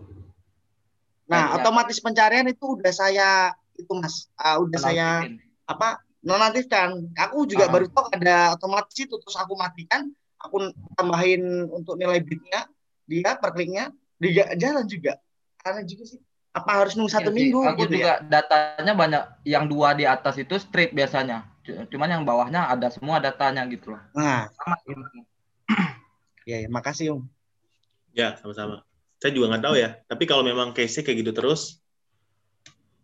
nah 1.25 1.57
otomatis 1.57 1.97
pencarian 1.97 2.45
itu 2.45 2.77
udah 2.77 2.93
saya 2.93 3.49
itu 3.73 3.89
mas. 3.97 4.29
Ah, 4.37 4.61
udah 4.61 4.77
saya 4.77 5.25
apa 5.65 5.97
nonaktifkan. 6.21 7.09
Aku 7.17 7.49
juga 7.49 7.65
Ah. 7.65 7.71
baru 7.73 7.89
tahu 7.89 8.05
ada 8.13 8.53
otomatis 8.53 8.93
itu. 8.93 9.09
Terus 9.09 9.33
aku 9.33 9.57
matikan 9.57 10.13
aku 10.45 10.71
tambahin 10.95 11.65
untuk 11.69 11.97
nilai 11.97 12.21
bitnya 12.21 12.69
dia 13.05 13.37
per 13.37 13.51
kliknya 13.53 13.91
dia 14.21 14.53
jalan 14.55 14.85
juga 14.85 15.17
karena 15.59 15.81
juga 15.83 16.03
sih 16.07 16.21
apa 16.55 16.71
harus 16.71 16.95
nunggu 16.95 17.11
satu 17.11 17.29
sih, 17.33 17.35
minggu 17.35 17.59
Aku 17.67 17.83
gitu 17.83 17.99
juga 17.99 18.23
ya 18.23 18.23
datanya 18.23 18.93
banyak 18.95 19.23
yang 19.43 19.67
dua 19.67 19.91
di 19.91 20.07
atas 20.07 20.39
itu 20.39 20.55
strip 20.55 20.95
biasanya. 20.95 21.43
Cuman 21.91 22.07
yang 22.07 22.23
bawahnya 22.23 22.71
ada 22.71 22.87
semua 22.87 23.19
datanya 23.19 23.67
gitu 23.67 23.91
loh. 23.91 23.99
nah 24.15 24.47
Sama 24.55 24.79
ya, 26.49 26.63
ya 26.63 26.69
makasih 26.71 27.19
om 27.19 27.27
Ya, 28.15 28.39
sama-sama. 28.39 28.87
Saya 29.19 29.35
juga 29.35 29.51
nggak 29.51 29.63
tahu 29.67 29.75
ya. 29.75 29.99
Tapi 30.07 30.23
kalau 30.23 30.47
memang 30.47 30.71
case-nya 30.71 31.03
kayak 31.03 31.27
gitu 31.27 31.35
terus, 31.35 31.83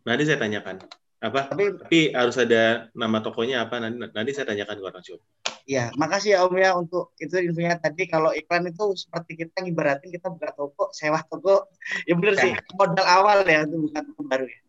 Nanti 0.05 0.23
saya 0.25 0.39
tanyakan. 0.41 0.81
Apa? 1.21 1.53
Tapi 1.53 1.65
Tapi 1.77 1.99
harus 2.17 2.35
ada 2.41 2.89
nama 2.97 3.21
tokonya 3.21 3.69
apa 3.69 3.77
nanti 3.77 3.97
nanti 4.01 4.31
saya 4.33 4.49
tanyakan 4.49 4.75
ke 4.81 4.85
orang 4.85 5.03
shop. 5.05 5.21
Ya 5.67 5.89
makasih 5.95 6.35
ya 6.35 6.39
Om 6.45 6.55
ya 6.57 6.71
untuk 6.75 7.13
itu 7.17 7.35
infonya 7.37 7.77
tadi 7.77 8.05
kalau 8.05 8.33
iklan 8.33 8.67
itu 8.67 8.83
seperti 8.97 9.37
kita 9.39 9.61
ngibaratin 9.61 10.09
kita 10.09 10.27
buka 10.29 10.51
toko, 10.53 10.89
sewa 10.91 11.21
toko. 11.25 11.67
Ya 12.07 12.13
bener 12.17 12.35
sih 12.37 12.51
modal 12.73 13.05
awal 13.05 13.45
ya 13.45 13.63
untuk 13.65 13.89
buka 13.89 13.99
toko 14.05 14.21
baru 14.25 14.45
ya. 14.47 14.59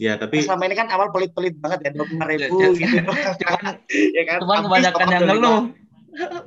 Ya, 0.00 0.12
tapi 0.16 0.40
Selama 0.40 0.64
ini 0.64 0.76
kan 0.80 0.88
awal 0.88 1.12
pelit-pelit 1.12 1.60
banget 1.60 1.84
ya 1.84 1.90
dua 1.92 2.08
puluh 2.08 2.24
ribu 2.24 2.56
Ya, 2.56 2.72
ya. 2.72 2.88
gitu. 2.88 3.12
Cuman, 3.44 3.74
ya 4.16 4.22
kan. 4.24 4.38
cuman 4.40 4.58
kebanyakan 4.64 5.06
yang 5.12 5.24
ngeluh. 5.28 5.60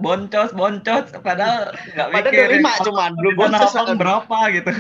Boncos, 0.02 0.52
boncos, 0.52 1.06
padahal 1.24 1.72
nggak 1.94 2.08
Padahal 2.12 2.34
mikir. 2.34 2.42
udah 2.44 2.58
lima 2.58 2.72
cuman, 2.84 3.12
belum 3.16 3.34
boncos. 3.38 3.74
berapa 3.96 4.38
gitu. 4.58 4.72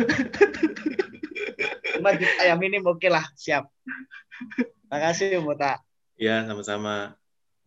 lima 2.01 2.11
juta 2.19 2.41
ya 2.43 2.53
minim 2.57 2.83
oke 2.83 3.07
lah 3.07 3.23
siap. 3.37 3.69
Makasih 4.89 5.39
Om 5.39 5.45
Bota. 5.53 5.79
ya 6.17 6.43
sama-sama. 6.45 7.15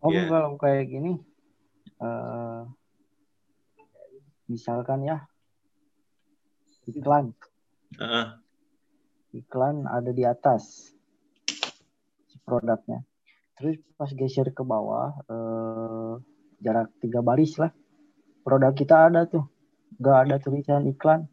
Om 0.07 0.15
Iya. 0.15 0.31
kalau 0.31 0.55
kayak 0.55 0.87
gini, 0.87 1.19
eh 1.99 2.63
misalkan 4.47 5.03
ya 5.03 5.27
iklan, 6.87 7.35
Heeh. 7.99 8.27
iklan 9.35 9.91
ada 9.91 10.15
di 10.15 10.23
atas 10.23 10.95
si 12.31 12.39
produknya. 12.47 13.03
Terus 13.59 13.83
pas 13.99 14.15
geser 14.15 14.55
ke 14.55 14.63
bawah, 14.63 15.11
eh, 15.27 16.15
jarak 16.63 16.95
tiga 17.03 17.19
baris 17.27 17.59
lah, 17.59 17.75
produk 18.47 18.71
kita 18.79 19.11
ada 19.11 19.27
tuh, 19.27 19.43
nggak 19.99 20.19
ada 20.23 20.37
tulisan 20.39 20.87
iklan. 20.87 21.27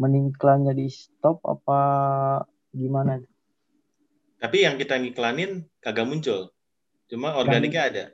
Mending 0.00 0.32
iklannya 0.32 0.72
di 0.72 0.88
stop 0.88 1.44
apa 1.44 1.78
gimana? 2.72 3.20
Tapi 4.40 4.64
yang 4.64 4.80
kita 4.80 4.96
ngiklanin 4.96 5.68
kagak 5.84 6.08
muncul. 6.08 6.53
Cuma 7.14 7.38
organiknya 7.38 7.82
ada. 7.86 8.04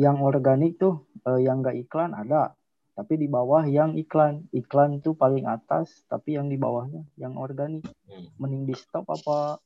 Yang 0.00 0.16
organik 0.24 0.72
tuh, 0.80 1.04
eh, 1.28 1.44
yang 1.44 1.60
nggak 1.60 1.76
iklan 1.84 2.16
ada, 2.16 2.56
tapi 2.96 3.20
di 3.20 3.28
bawah 3.28 3.68
yang 3.68 4.00
iklan. 4.00 4.48
Iklan 4.48 5.04
tuh 5.04 5.12
paling 5.12 5.44
atas, 5.44 5.92
tapi 6.08 6.40
yang 6.40 6.48
di 6.48 6.56
bawahnya 6.56 7.04
yang 7.20 7.36
organik. 7.36 7.84
Hmm. 8.08 8.32
Mending 8.40 8.64
di 8.64 8.74
stop 8.80 9.04
apa 9.12 9.60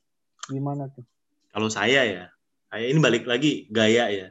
gimana 0.50 0.90
tuh? 0.90 1.06
Kalau 1.54 1.70
saya 1.70 2.02
ya, 2.02 2.34
saya 2.66 2.90
ini 2.90 2.98
balik 2.98 3.30
lagi 3.30 3.70
gaya 3.70 4.10
ya. 4.10 4.28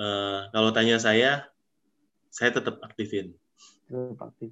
Eh, 0.00 0.40
kalau 0.48 0.72
tanya 0.72 0.96
saya, 0.96 1.52
saya 2.32 2.48
tetap 2.48 2.80
aktifin. 2.80 3.36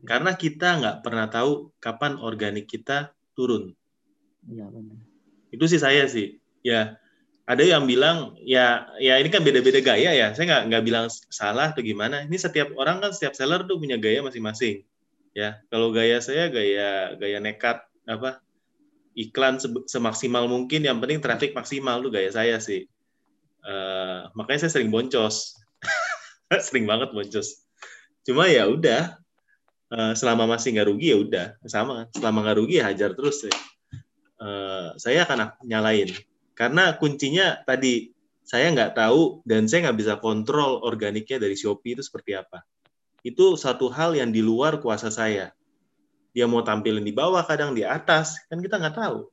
Karena 0.04 0.36
kita 0.36 0.78
nggak 0.78 0.96
pernah 1.00 1.26
tahu 1.32 1.72
kapan 1.80 2.20
organik 2.20 2.68
kita 2.68 3.16
turun. 3.32 3.72
Iya 4.44 4.68
benar. 4.68 5.00
Itu 5.48 5.64
sih 5.64 5.80
saya 5.80 6.04
sih. 6.06 6.36
Ya, 6.62 7.01
ada 7.42 7.64
yang 7.66 7.90
bilang 7.90 8.38
ya 8.38 8.86
ya 9.02 9.18
ini 9.18 9.26
kan 9.26 9.42
beda-beda 9.42 9.82
gaya 9.82 10.14
ya. 10.14 10.30
Saya 10.32 10.46
nggak 10.46 10.62
nggak 10.70 10.84
bilang 10.86 11.06
salah 11.10 11.74
atau 11.74 11.82
gimana. 11.82 12.22
Ini 12.22 12.36
setiap 12.38 12.70
orang 12.78 13.02
kan 13.02 13.10
setiap 13.10 13.34
seller 13.34 13.66
tuh 13.66 13.82
punya 13.82 13.98
gaya 13.98 14.22
masing-masing. 14.22 14.86
Ya, 15.34 15.58
kalau 15.72 15.90
gaya 15.90 16.20
saya 16.22 16.52
gaya 16.52 17.16
gaya 17.18 17.38
nekat 17.42 17.82
apa 18.06 18.38
iklan 19.18 19.58
se- 19.58 19.88
semaksimal 19.90 20.46
mungkin. 20.46 20.86
Yang 20.86 20.98
penting 21.02 21.18
traffic 21.18 21.50
maksimal 21.52 21.98
tuh 21.98 22.14
gaya 22.14 22.30
saya 22.30 22.62
sih. 22.62 22.86
Eh, 23.62 24.20
makanya 24.38 24.66
saya 24.66 24.78
sering 24.78 24.94
boncos. 24.94 25.58
sering 26.70 26.86
banget 26.86 27.10
boncos. 27.10 27.66
Cuma 28.22 28.46
ya 28.46 28.70
udah. 28.70 29.18
Eh, 29.92 30.14
selama 30.14 30.46
masih 30.46 30.78
nggak 30.78 30.88
rugi 30.88 31.10
ya 31.10 31.18
udah 31.18 31.46
sama. 31.66 32.06
Selama 32.14 32.46
nggak 32.46 32.58
rugi 32.62 32.78
ya 32.78 32.86
hajar 32.86 33.18
terus. 33.18 33.42
Ya. 33.42 33.52
Eh, 34.42 34.88
saya 35.02 35.26
akan 35.26 35.58
nyalain 35.66 36.06
karena 36.52 36.96
kuncinya 36.96 37.60
tadi 37.64 38.12
saya 38.42 38.68
nggak 38.74 38.98
tahu 38.98 39.40
dan 39.46 39.64
saya 39.70 39.88
nggak 39.88 39.98
bisa 39.98 40.14
kontrol 40.20 40.82
organiknya 40.84 41.40
dari 41.40 41.56
Shopee 41.56 41.96
itu 41.96 42.02
seperti 42.04 42.36
apa. 42.36 42.60
Itu 43.22 43.54
satu 43.54 43.86
hal 43.88 44.18
yang 44.18 44.34
di 44.34 44.42
luar 44.42 44.82
kuasa 44.82 45.08
saya. 45.08 45.54
Dia 46.34 46.48
mau 46.48 46.64
tampilin 46.64 47.04
di 47.04 47.12
bawah, 47.14 47.44
kadang 47.44 47.76
di 47.76 47.84
atas, 47.86 48.40
kan 48.50 48.58
kita 48.58 48.80
nggak 48.80 48.96
tahu. 48.98 49.28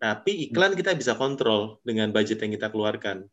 Tapi 0.00 0.50
iklan 0.50 0.74
kita 0.74 0.96
bisa 0.98 1.14
kontrol 1.14 1.78
dengan 1.86 2.10
budget 2.10 2.40
yang 2.42 2.54
kita 2.56 2.72
keluarkan. 2.72 3.26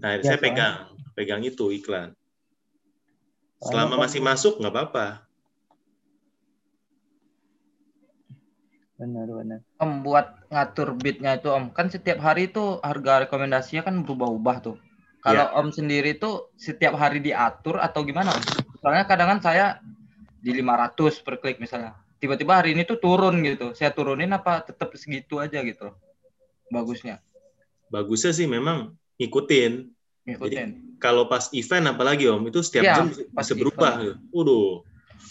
Nah, 0.00 0.16
Ya, 0.16 0.22
saya 0.24 0.38
soalnya- 0.38 0.42
pegang, 0.42 0.76
pegang 1.14 1.42
itu 1.44 1.70
iklan. 1.70 2.16
Selama 3.60 4.00
kan- 4.00 4.02
masih 4.08 4.20
masuk 4.24 4.54
nggak 4.58 4.72
apa-apa. 4.72 5.06
Benar-benar. 9.00 9.64
Om 9.80 10.04
buat 10.04 10.44
ngatur 10.52 10.92
bitnya 11.00 11.40
itu 11.40 11.48
Om, 11.48 11.72
kan 11.72 11.88
setiap 11.88 12.20
hari 12.20 12.52
itu 12.52 12.76
harga 12.84 13.24
rekomendasinya 13.24 13.80
kan 13.80 14.04
berubah-ubah 14.04 14.56
tuh. 14.60 14.76
Kalau 15.24 15.48
Iya. 15.48 15.56
Om 15.56 15.68
sendiri 15.72 16.20
tuh 16.20 16.52
setiap 16.60 17.00
hari 17.00 17.24
diatur 17.24 17.80
atau 17.80 18.04
gimana 18.04 18.36
Om? 18.36 18.44
Soalnya 18.84 19.08
kadang 19.08 19.32
kan 19.36 19.40
saya 19.40 19.80
di 20.44 20.52
500 20.52 21.16
per 21.24 21.40
klik 21.40 21.56
misalnya. 21.56 21.96
Tiba-tiba 22.20 22.60
hari 22.60 22.76
ini 22.76 22.84
tuh 22.84 23.00
turun 23.00 23.40
gitu. 23.40 23.72
Saya 23.72 23.88
turunin 23.96 24.28
apa 24.36 24.60
tetap 24.60 24.92
segitu 25.00 25.40
aja 25.40 25.64
gitu. 25.64 25.96
Bagusnya. 26.68 27.24
Bagusnya 27.88 28.36
sih 28.36 28.44
memang 28.44 28.92
ngikutin. 29.16 29.88
Ngikutin. 30.28 31.00
Kalau 31.00 31.24
pas 31.24 31.48
event 31.56 31.96
apalagi 31.96 32.28
Om, 32.28 32.52
itu 32.52 32.60
setiap 32.60 32.84
Iya, 32.84 32.94
jam 33.00 33.06
pas 33.32 33.48
bisa 33.48 33.56
berubah. 33.56 33.92
event. 33.96 34.04
gitu. 34.04 34.36
Waduh. 34.36 34.68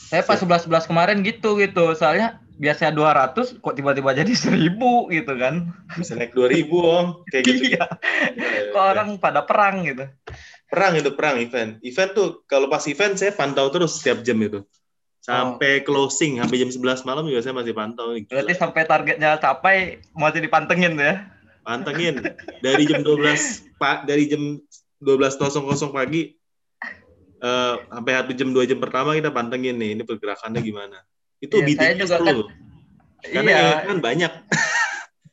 Saya 0.09 0.21
pas 0.25 0.37
11-11 0.41 0.89
kemarin 0.89 1.17
gitu 1.21 1.49
gitu. 1.61 1.85
Soalnya 1.93 2.41
biasanya 2.59 2.91
200 2.91 3.63
kok 3.63 3.73
tiba-tiba 3.73 4.11
jadi 4.11 4.33
1000 4.35 4.75
gitu 5.15 5.33
kan. 5.39 5.71
bisa 5.95 6.13
naik 6.19 6.35
2000 6.35 6.67
om 6.75 7.23
kayak 7.31 7.43
gitu 7.47 7.63
Iya. 7.73 7.87
Kok 8.75 8.83
orang 8.83 9.09
pada 9.17 9.47
perang 9.47 9.87
gitu. 9.87 10.05
perang 10.69 10.93
itu 10.93 11.09
perang 11.17 11.41
event 11.41 11.81
event 11.81 12.11
tuh 12.13 12.45
kalau 12.45 12.69
pas 12.69 12.85
event 12.85 13.17
saya 13.17 13.33
pantau 13.33 13.73
terus 13.73 13.97
setiap 13.97 14.21
jam 14.21 14.37
itu 14.37 14.61
sampai 15.17 15.81
closing 15.81 16.37
sampai 16.37 16.61
jam 16.61 16.69
11 16.69 17.09
malam 17.09 17.25
juga 17.25 17.41
saya 17.41 17.57
masih 17.57 17.73
pantau 17.73 18.13
Gila. 18.13 18.29
Berarti 18.29 18.53
sampai 18.53 18.81
targetnya 18.85 19.41
capai 19.41 19.77
masih 20.13 20.45
dipantengin 20.45 20.93
ya. 20.93 21.25
pantengin 21.65 22.21
dari 22.61 22.85
jam 22.85 23.01
12 23.01 23.81
pak 23.81 24.05
dari 24.05 24.29
jam 24.29 24.61
12.00 25.01 25.89
pagi 25.89 26.37
eh, 27.39 27.75
sampai 27.89 28.11
satu 28.19 28.31
jam 28.35 28.49
dua 28.53 28.63
jam 28.69 28.77
pertama 28.77 29.15
kita 29.15 29.31
pantengin 29.33 29.73
nih 29.79 29.97
ini 29.97 30.03
pergerakannya 30.05 30.61
gimana 30.61 31.01
itu 31.39 31.51
Iya, 31.51 31.59
saya 31.59 31.67
biddingnya 31.67 31.95
juga 31.97 32.17
kan- 32.17 32.49
karena 33.19 33.51
Iya. 33.51 33.67
kan 33.85 33.97
banyak 33.99 34.31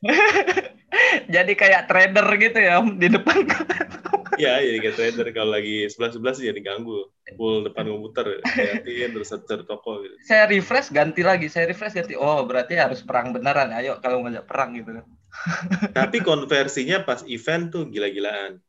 Jadi 1.27 1.53
kayak 1.53 1.85
trader 1.85 2.27
gitu 2.37 2.57
ya 2.57 2.79
di 2.79 3.07
depan. 3.11 3.43
ya 4.43 4.61
jadi 4.61 4.77
kayak 4.79 4.95
trader 4.95 5.27
kalau 5.33 5.51
lagi 5.51 5.89
11-11 5.89 6.45
jadi 6.45 6.59
ganggu 6.61 7.09
full 7.33 7.65
depan 7.65 7.89
komputer 7.89 8.37
liatin 8.53 9.09
terus 9.11 9.33
cari 9.33 9.65
toko 9.65 10.05
gitu 10.05 10.13
saya 10.21 10.45
refresh 10.45 10.93
ganti 10.93 11.25
lagi, 11.25 11.49
saya 11.49 11.65
refresh 11.65 11.91
ganti. 11.91 12.13
Oh, 12.13 12.45
berarti 12.45 12.77
harus 12.77 13.01
perang 13.01 13.33
beneran. 13.33 13.73
Ayo 13.73 13.97
kalau 13.97 14.21
ngajak 14.23 14.45
perang 14.45 14.77
gitu 14.77 14.93
kan. 14.93 15.05
Tapi 15.97 16.21
konversinya 16.21 17.01
pas 17.01 17.25
event 17.25 17.67
tuh 17.67 17.89
gila-gilaan. 17.89 18.61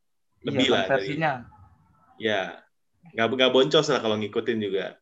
Lebih 0.42 0.66
Iya, 0.66 0.72
lah. 0.72 0.84
dari- 0.88 1.14
konversinya. 1.14 1.32
ya, 2.18 2.42
nggak 3.14 3.26
nggak 3.30 3.52
boncos 3.52 3.86
lah 3.86 4.00
kalau 4.00 4.16
ngikutin 4.16 4.58
juga 4.58 4.96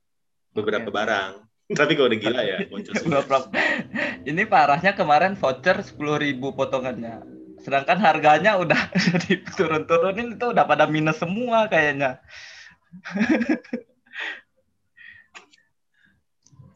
beberapa 0.53 0.91
Oke. 0.91 0.95
barang. 0.95 1.32
Tapi 1.66 1.98
kalau 1.98 2.06
udah 2.06 2.20
gila 2.20 2.40
ya. 2.46 2.58
Beberapa- 3.02 3.50
Ini 4.22 4.42
parahnya 4.46 4.94
kemarin 4.94 5.34
voucher 5.34 5.82
10.000 5.82 6.38
potongannya. 6.54 7.26
Sedangkan 7.58 7.98
harganya 7.98 8.54
udah 8.62 8.78
diturun-turunin 9.26 10.38
itu 10.38 10.46
udah 10.54 10.62
pada 10.62 10.86
minus 10.86 11.18
semua 11.18 11.66
kayaknya. 11.66 12.22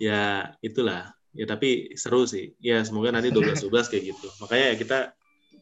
ya 0.02 0.50
itulah. 0.58 1.14
Ya 1.30 1.46
tapi 1.46 1.94
seru 1.94 2.26
sih. 2.26 2.58
Ya 2.58 2.82
semoga 2.82 3.14
nanti 3.14 3.30
12-12 3.30 3.70
kayak 3.94 4.04
gitu. 4.10 4.26
Makanya 4.42 4.74
ya 4.74 4.76
kita 4.78 4.98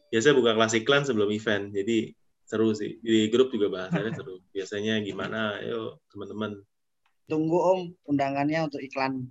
biasanya 0.09 0.35
buka 0.41 0.51
kelas 0.57 0.73
iklan 0.73 1.03
sebelum 1.05 1.29
event. 1.29 1.69
Jadi 1.69 2.17
seru 2.49 2.73
sih. 2.73 2.97
Di 3.05 3.29
grup 3.29 3.53
juga 3.53 3.69
bahasannya 3.69 4.11
seru. 4.17 4.41
Biasanya 4.49 4.97
gimana? 5.05 5.61
Ayo 5.61 6.01
teman-teman 6.09 6.57
Tunggu 7.29 7.57
Om 7.61 7.79
undangannya 8.09 8.65
untuk 8.65 8.81
iklan. 8.81 9.29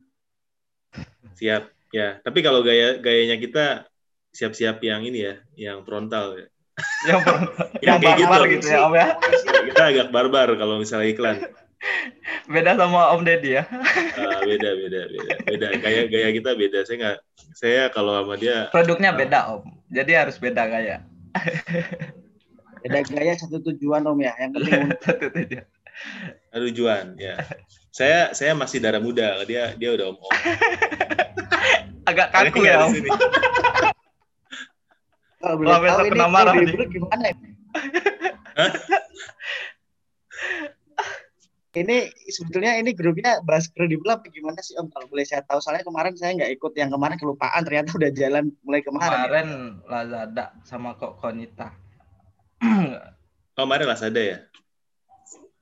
siap. 1.35 1.75
Ya, 1.89 2.21
tapi 2.21 2.45
kalau 2.45 2.61
gaya 2.61 3.01
gayanya 3.01 3.41
kita 3.41 3.89
siap-siap 4.33 4.79
yang 4.85 5.03
ini 5.09 5.25
ya, 5.25 5.35
yang 5.57 5.79
frontal 5.89 6.37
ya. 6.37 6.47
Yang, 7.09 7.21
yang 7.87 7.97
kayak 7.99 8.19
barbar 8.23 8.41
gitu. 8.47 8.55
gitu 8.61 8.67
ya 8.71 8.79
Om 8.87 8.95
ya. 8.95 9.09
Kita 9.73 9.83
agak 9.89 10.09
barbar 10.13 10.49
kalau 10.61 10.79
misalnya 10.79 11.09
iklan. 11.11 11.37
Beda 12.51 12.75
sama 12.75 13.15
Om 13.15 13.23
Deddy 13.23 13.57
ya. 13.57 13.65
Ah, 14.19 14.43
beda, 14.43 14.69
beda, 14.75 15.01
beda, 15.09 15.35
beda. 15.47 15.69
Gaya 15.79 16.03
gaya 16.11 16.29
kita 16.35 16.51
beda. 16.59 16.79
Saya 16.85 16.97
nggak, 16.99 17.17
saya 17.55 17.83
kalau 17.95 18.13
sama 18.19 18.35
dia 18.37 18.67
Produknya 18.69 19.11
beda 19.15 19.39
Om. 19.59 19.63
Jadi 19.89 20.13
harus 20.13 20.37
beda 20.37 20.69
gaya. 20.69 21.07
Beda 22.83 23.01
gaya 23.07 23.33
satu 23.39 23.63
tujuan 23.63 24.05
Om 24.05 24.19
ya. 24.23 24.33
Yang 24.39 24.51
penting 24.61 24.73
Satu 25.07 25.27
tujuan. 25.35 25.67
tujuan. 26.53 27.05
Ya, 27.19 27.35
saya 27.99 28.31
saya 28.31 28.55
masih 28.55 28.79
darah 28.79 29.03
muda. 29.03 29.43
Dia 29.43 29.75
dia 29.75 29.91
udah 29.99 30.15
om 30.15 30.19
om. 30.23 30.31
Agak 32.09 32.31
kaku 32.31 32.63
ya 32.65 32.87
Om. 32.87 32.95
Kalau 35.39 35.55
boleh 35.55 35.71
Wah, 35.71 35.79
tahu 35.79 35.87
besok 35.87 36.03
ini 36.03 36.11
kena 36.19 36.29
marah 36.31 36.51
Pro 36.51 36.59
nih. 36.59 36.67
Dribble 36.67 36.89
gimana 36.91 37.25
ini? 37.31 37.49
ini 41.79 42.11
sebetulnya 42.27 42.75
ini 42.75 42.91
grupnya 42.91 43.39
bahas 43.47 43.71
kredibel 43.71 44.11
apa 44.11 44.27
gimana 44.35 44.59
sih 44.65 44.75
Om? 44.81 44.91
Kalau 44.91 45.07
boleh 45.07 45.23
saya 45.23 45.47
tahu, 45.47 45.63
soalnya 45.63 45.87
kemarin 45.87 46.19
saya 46.19 46.35
nggak 46.35 46.59
ikut 46.59 46.73
yang 46.75 46.91
kemarin 46.91 47.15
kelupaan, 47.23 47.63
ternyata 47.63 47.95
udah 47.95 48.11
jalan 48.11 48.51
mulai 48.67 48.83
kemarin. 48.83 49.15
ya. 49.15 49.23
Kemarin 49.29 49.49
Lazada 49.87 50.45
sama 50.67 50.99
kok 50.99 51.19
Konita. 51.19 51.75
Oh, 53.59 53.67
kemarin 53.67 53.91
Lazada 53.91 54.23
ya? 54.23 54.39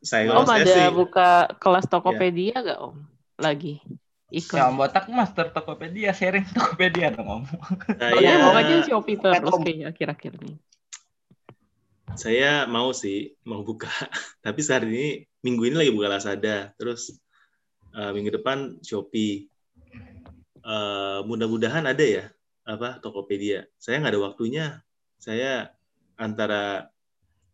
Saya 0.07 0.31
Om 0.39 0.47
ada 0.47 0.63
sih, 0.71 0.87
buka 0.95 1.51
kelas 1.59 1.91
Tokopedia 1.91 2.63
nggak 2.63 2.79
Om? 2.79 2.97
Lagi 3.43 3.83
Ya, 4.27 4.43
iklan. 4.43 4.75
Om 4.75 4.77
Botak 4.83 5.07
Master 5.07 5.55
Tokopedia, 5.55 6.11
sharing 6.11 6.47
Tokopedia 6.51 7.15
dong 7.15 7.27
Om. 7.27 7.43
Kalau 7.95 8.19
saya, 8.19 8.43
mau 8.43 8.55
aja 8.59 8.75
Shopee 8.83 9.19
terus 9.19 9.55
kayaknya 9.63 9.87
akhir-akhir 9.95 10.33
ini. 10.43 10.55
saya 12.17 12.65
mau 12.65 12.97
sih, 12.97 13.37
mau 13.45 13.61
buka. 13.63 13.91
Tapi 14.47 14.61
saat 14.65 14.83
ini, 14.89 15.27
minggu 15.45 15.69
ini 15.69 15.77
lagi 15.79 15.93
buka 15.95 16.09
Lazada. 16.11 16.75
Terus 16.75 17.15
eh, 17.95 18.11
minggu 18.11 18.35
depan 18.41 18.83
Shopee. 18.83 19.47
Eh, 20.67 21.21
mudah-mudahan 21.23 21.87
ada 21.87 22.03
ya, 22.03 22.25
apa 22.67 22.99
Tokopedia. 22.99 23.71
Saya 23.79 24.03
nggak 24.03 24.15
ada 24.17 24.23
waktunya. 24.27 24.67
Saya 25.23 25.71
antara 26.19 26.91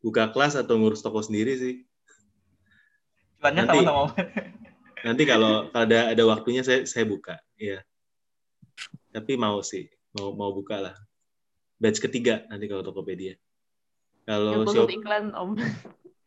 buka 0.00 0.32
kelas 0.32 0.56
atau 0.56 0.80
ngurus 0.80 1.04
toko 1.04 1.20
sendiri 1.20 1.52
sih. 1.58 1.74
Nanti- 3.50 3.82
sama-sama. 3.82 4.14
Nanti 5.06 5.22
kalau 5.26 5.66
kalau 5.74 5.82
ada 5.82 6.14
ada 6.14 6.22
waktunya 6.30 6.62
saya 6.62 6.86
saya 6.86 7.02
buka, 7.02 7.34
ya. 7.58 7.82
Tapi 9.10 9.34
mau 9.34 9.58
sih, 9.66 9.90
mau 10.14 10.30
mau 10.30 10.54
buka 10.54 10.78
lah. 10.78 10.94
Batch 11.82 11.98
ketiga 11.98 12.46
nanti 12.46 12.70
kalau 12.70 12.86
Tokopedia. 12.86 13.34
Kalau 14.22 14.62
Shopee, 14.70 15.02
iklan 15.02 15.34
Om. 15.34 15.58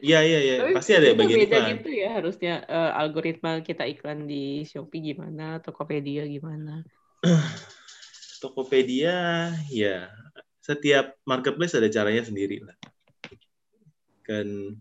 iya 0.03 0.19
iya 0.27 0.39
iya, 0.43 0.55
pasti 0.75 0.91
ada 0.91 1.07
itu 1.07 1.15
bagian 1.15 1.39
beda 1.47 1.55
iklan. 1.55 1.71
gitu 1.79 1.89
ya 1.95 2.09
harusnya 2.19 2.53
eh, 2.67 2.91
algoritma 2.99 3.63
kita 3.63 3.87
iklan 3.87 4.27
di 4.27 4.67
Shopee 4.67 5.15
gimana, 5.15 5.63
Tokopedia 5.63 6.27
gimana. 6.27 6.83
Tokopedia, 8.43 9.55
ya 9.71 10.11
setiap 10.59 11.15
marketplace 11.23 11.79
ada 11.79 11.87
caranya 11.87 12.27
sendiri 12.27 12.59
lah. 12.67 12.75
Kan 14.27 14.75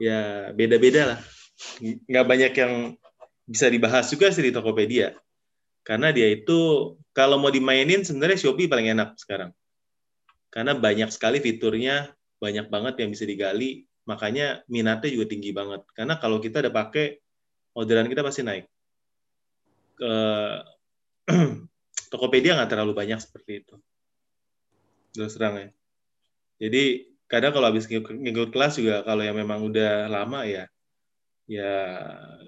ya 0.00 0.48
beda-beda 0.56 1.12
lah. 1.12 1.20
Nggak 1.82 2.26
banyak 2.26 2.52
yang 2.54 2.72
bisa 3.48 3.66
dibahas 3.72 4.06
juga 4.12 4.30
sih 4.30 4.44
di 4.44 4.52
Tokopedia. 4.54 5.16
Karena 5.82 6.12
dia 6.12 6.28
itu 6.28 6.94
kalau 7.16 7.40
mau 7.40 7.48
dimainin 7.48 8.04
sebenarnya 8.04 8.36
Shopee 8.36 8.68
paling 8.68 8.92
enak 8.92 9.16
sekarang. 9.16 9.50
Karena 10.52 10.76
banyak 10.76 11.08
sekali 11.08 11.40
fiturnya, 11.40 12.12
banyak 12.40 12.68
banget 12.68 13.04
yang 13.04 13.10
bisa 13.12 13.24
digali, 13.24 13.88
makanya 14.04 14.64
minatnya 14.68 15.08
juga 15.12 15.26
tinggi 15.32 15.52
banget. 15.52 15.84
Karena 15.92 16.20
kalau 16.20 16.40
kita 16.40 16.60
udah 16.60 16.72
pakai, 16.72 17.20
orderan 17.76 18.08
kita 18.08 18.20
pasti 18.24 18.44
naik. 18.44 18.64
Ke 19.96 20.12
Tokopedia 22.08 22.56
nggak 22.56 22.70
terlalu 22.72 22.96
banyak 22.96 23.20
seperti 23.20 23.64
itu. 23.64 23.74
Terus 25.12 25.36
terang 25.36 25.56
ya. 25.56 25.68
Jadi 26.58 27.12
kadang 27.28 27.52
kalau 27.52 27.68
habis 27.68 27.84
ngikut 27.84 28.12
ngikut 28.12 28.48
kelas 28.52 28.80
juga 28.80 29.04
kalau 29.04 29.20
yang 29.20 29.36
memang 29.36 29.60
udah 29.68 30.08
lama 30.08 30.48
ya, 30.48 30.64
ya 31.48 31.72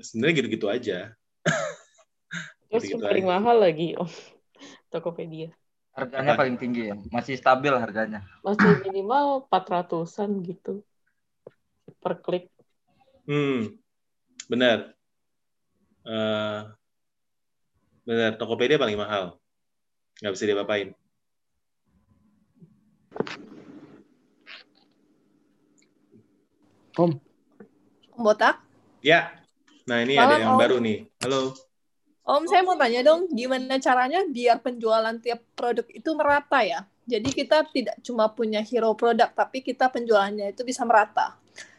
sebenarnya 0.05 0.34
gitu-gitu 0.44 0.68
aja. 0.68 0.98
Terus 2.70 2.86
Gitu-gitu 2.86 3.03
paling 3.03 3.26
aja. 3.26 3.32
mahal 3.34 3.57
lagi 3.59 3.96
Om. 3.96 4.07
Tokopedia. 4.92 5.51
Harganya 5.96 6.36
Apa? 6.36 6.46
paling 6.46 6.55
tinggi 6.61 6.92
ya. 6.92 6.94
Masih 7.11 7.34
stabil 7.34 7.72
harganya. 7.74 8.22
Masih 8.46 8.78
minimal 8.86 9.48
400-an 9.51 10.30
gitu 10.46 10.84
per 11.98 12.22
klik. 12.22 12.46
Hmm, 13.26 13.74
benar. 14.46 14.94
Eh, 16.07 16.61
benar, 18.07 18.38
Tokopedia 18.38 18.78
paling 18.78 18.96
mahal. 18.96 19.40
Nggak 20.22 20.32
bisa 20.36 20.44
diapa-apain. 20.46 20.88
Om 27.01 27.16
Botak, 28.20 28.61
Ya, 29.01 29.32
nah 29.88 30.05
ini 30.05 30.20
Malam, 30.20 30.28
ada 30.28 30.34
yang 30.36 30.55
Om. 30.57 30.61
baru 30.61 30.76
nih. 30.84 30.98
Halo. 31.24 31.57
Om 32.20 32.44
saya 32.44 32.61
mau 32.61 32.76
tanya 32.76 33.01
dong, 33.01 33.32
gimana 33.32 33.80
caranya 33.80 34.20
biar 34.28 34.61
penjualan 34.61 35.16
tiap 35.24 35.40
produk 35.57 35.88
itu 35.88 36.11
merata 36.12 36.61
ya? 36.61 36.84
Jadi 37.09 37.32
kita 37.32 37.64
tidak 37.72 37.96
cuma 38.05 38.28
punya 38.28 38.61
hero 38.61 38.92
produk, 38.92 39.32
tapi 39.32 39.64
kita 39.64 39.88
penjualannya 39.88 40.53
itu 40.53 40.62
bisa 40.68 40.84
merata. 40.84 41.32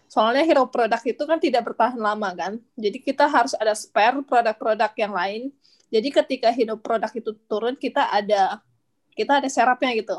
Soalnya 0.09 0.41
hero 0.43 0.65
produk 0.65 0.97
itu 1.05 1.23
kan 1.23 1.37
tidak 1.37 1.71
bertahan 1.71 1.95
lama 2.01 2.33
kan, 2.33 2.57
jadi 2.73 2.97
kita 2.99 3.29
harus 3.29 3.53
ada 3.55 3.77
spare 3.77 4.25
produk-produk 4.25 4.91
yang 4.97 5.13
lain. 5.13 5.41
Jadi 5.93 6.09
ketika 6.09 6.49
hero 6.49 6.75
produk 6.81 7.13
itu 7.13 7.37
turun, 7.45 7.77
kita 7.77 8.09
ada 8.09 8.59
kita 9.13 9.39
ada 9.39 9.47
serapnya 9.47 9.93
gitu. 9.93 10.17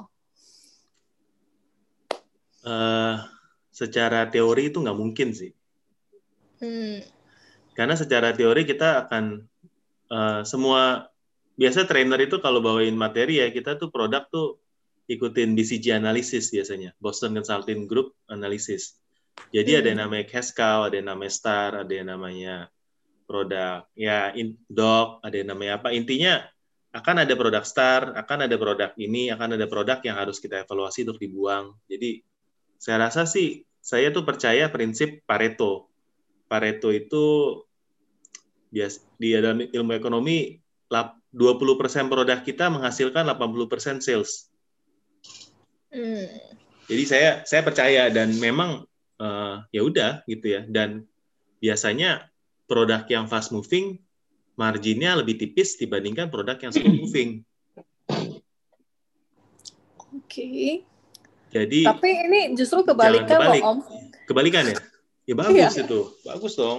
Eh, 2.62 3.14
secara 3.74 4.22
teori 4.30 4.70
itu 4.70 4.78
nggak 4.78 4.96
mungkin 4.96 5.34
sih. 5.34 5.50
Hmm. 6.62 7.02
Karena 7.74 7.98
secara 7.98 8.30
teori 8.30 8.62
kita 8.62 9.08
akan 9.08 9.42
eh, 10.08 10.40
semua 10.46 11.10
biasa 11.58 11.84
trainer 11.84 12.22
itu 12.22 12.38
kalau 12.38 12.62
bawain 12.62 12.94
materi 12.94 13.42
ya 13.42 13.50
kita 13.50 13.76
tuh 13.76 13.90
produk 13.90 14.24
tuh 14.30 14.62
ikutin 15.10 15.58
BCG 15.58 15.98
analisis 15.98 16.48
biasanya, 16.54 16.94
Boston 17.02 17.34
Consulting 17.36 17.90
Group 17.90 18.14
analisis. 18.30 18.96
Jadi 19.52 19.76
ada 19.76 19.88
yang 19.92 20.00
namanya 20.06 20.24
cash 20.28 20.54
cow, 20.54 20.88
ada 20.88 20.96
yang 20.96 21.08
namanya 21.10 21.32
star, 21.32 21.70
ada 21.82 21.92
yang 21.92 22.08
namanya 22.08 22.70
produk 23.26 23.84
ya 23.96 24.30
in, 24.36 24.56
doc, 24.68 25.20
ada 25.24 25.34
yang 25.36 25.52
namanya 25.52 25.82
apa. 25.82 25.88
Intinya 25.92 26.44
akan 26.92 27.24
ada 27.24 27.34
produk 27.36 27.64
star, 27.64 28.12
akan 28.16 28.48
ada 28.48 28.56
produk 28.60 28.90
ini, 29.00 29.32
akan 29.32 29.56
ada 29.56 29.66
produk 29.68 29.98
yang 30.04 30.16
harus 30.20 30.36
kita 30.38 30.64
evaluasi 30.64 31.08
untuk 31.08 31.18
dibuang. 31.20 31.72
Jadi 31.88 32.20
saya 32.76 33.08
rasa 33.08 33.24
sih 33.24 33.64
saya 33.80 34.12
tuh 34.12 34.22
percaya 34.22 34.68
prinsip 34.68 35.24
Pareto. 35.24 35.91
Pareto 36.52 36.92
itu 36.92 37.24
bias 38.68 39.00
di 39.16 39.32
dalam 39.32 39.64
ilmu 39.64 39.96
ekonomi 39.96 40.60
lap- 40.92 41.16
20% 41.32 42.12
produk 42.12 42.44
kita 42.44 42.68
menghasilkan 42.68 43.24
80% 43.24 44.04
sales. 44.04 44.52
Hmm. 45.88 46.28
Jadi 46.92 47.02
saya 47.08 47.30
saya 47.48 47.64
percaya 47.64 48.12
dan 48.12 48.36
memang 48.36 48.84
eh, 49.16 49.56
ya 49.72 49.80
udah 49.80 50.20
gitu 50.28 50.60
ya 50.60 50.68
dan 50.68 51.08
biasanya 51.56 52.28
produk 52.68 53.08
yang 53.08 53.24
fast 53.32 53.48
moving 53.48 53.96
marginnya 54.60 55.16
lebih 55.16 55.40
tipis 55.40 55.80
dibandingkan 55.80 56.28
produk 56.28 56.60
yang 56.60 56.72
slow 56.76 56.92
moving. 56.92 57.40
Oke. 60.12 60.84
Jadi 61.52 61.80
Tapi 61.84 62.08
ini 62.28 62.40
justru 62.56 62.84
kebalikan 62.84 63.40
kebalik. 63.40 63.62
Om. 63.64 63.78
kebalikan 64.28 64.64
ya. 64.68 64.76
Ya 65.22 65.34
bagus 65.34 65.54
Iya. 65.74 65.86
itu. 65.86 66.00
Bagus 66.22 66.52
dong. 66.54 66.78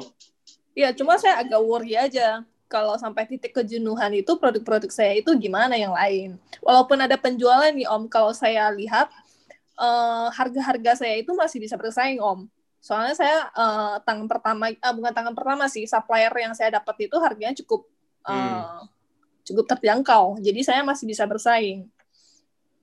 Ya, 0.73 0.89
cuma 0.91 1.15
saya 1.15 1.37
agak 1.37 1.61
worry 1.61 1.93
aja 1.93 2.41
kalau 2.65 2.97
sampai 2.97 3.29
titik 3.29 3.53
kejenuhan 3.53 4.09
itu 4.11 4.33
produk-produk 4.33 4.89
saya 4.89 5.13
itu 5.13 5.29
gimana 5.37 5.77
yang 5.77 5.93
lain. 5.93 6.41
Walaupun 6.59 6.97
ada 6.97 7.13
penjualan 7.13 7.69
nih 7.69 7.85
Om, 7.85 8.09
kalau 8.09 8.33
saya 8.33 8.73
lihat 8.73 9.07
eh, 9.73 10.27
harga-harga 10.33 11.05
saya 11.05 11.15
itu 11.21 11.31
masih 11.33 11.61
bisa 11.61 11.77
bersaing 11.77 12.17
Om. 12.17 12.49
Soalnya 12.81 13.13
saya 13.15 13.37
eh, 13.53 13.95
tangan 14.01 14.25
pertama, 14.25 14.73
ah, 14.81 14.93
bukan 14.93 15.13
tangan 15.13 15.33
pertama 15.37 15.69
sih, 15.69 15.85
supplier 15.85 16.33
yang 16.33 16.57
saya 16.57 16.73
dapat 16.73 17.05
itu 17.07 17.15
harganya 17.21 17.53
cukup 17.63 17.85
eh, 18.25 18.33
Hmm. 18.33 18.89
cukup 19.43 19.65
terjangkau. 19.69 20.39
Jadi 20.41 20.63
saya 20.63 20.81
masih 20.81 21.05
bisa 21.05 21.23
bersaing. 21.29 21.85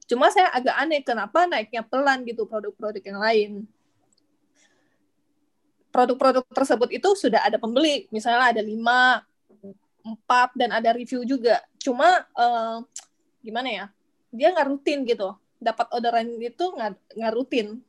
Cuma 0.06 0.30
saya 0.30 0.50
agak 0.50 0.76
aneh 0.76 1.00
kenapa 1.02 1.46
naiknya 1.46 1.82
pelan 1.82 2.22
gitu 2.22 2.46
produk-produk 2.46 3.02
yang 3.02 3.18
lain 3.18 3.50
produk-produk 5.91 6.47
tersebut 6.55 6.88
itu 6.95 7.09
sudah 7.18 7.43
ada 7.43 7.59
pembeli, 7.59 8.07
misalnya 8.14 8.55
ada 8.55 8.62
lima, 8.62 9.22
empat, 10.07 10.55
dan 10.57 10.70
ada 10.74 10.95
review 10.95 11.26
juga. 11.26 11.61
Cuma 11.82 12.24
eh, 12.24 12.76
gimana 13.43 13.68
ya, 13.68 13.84
dia 14.30 14.55
nggak 14.55 14.68
rutin 14.70 15.05
gitu. 15.05 15.34
Dapat 15.61 15.86
orderan 15.93 16.41
itu 16.41 16.64
nggak 16.72 17.20
nggak 17.20 17.34
rutin. 17.36 17.82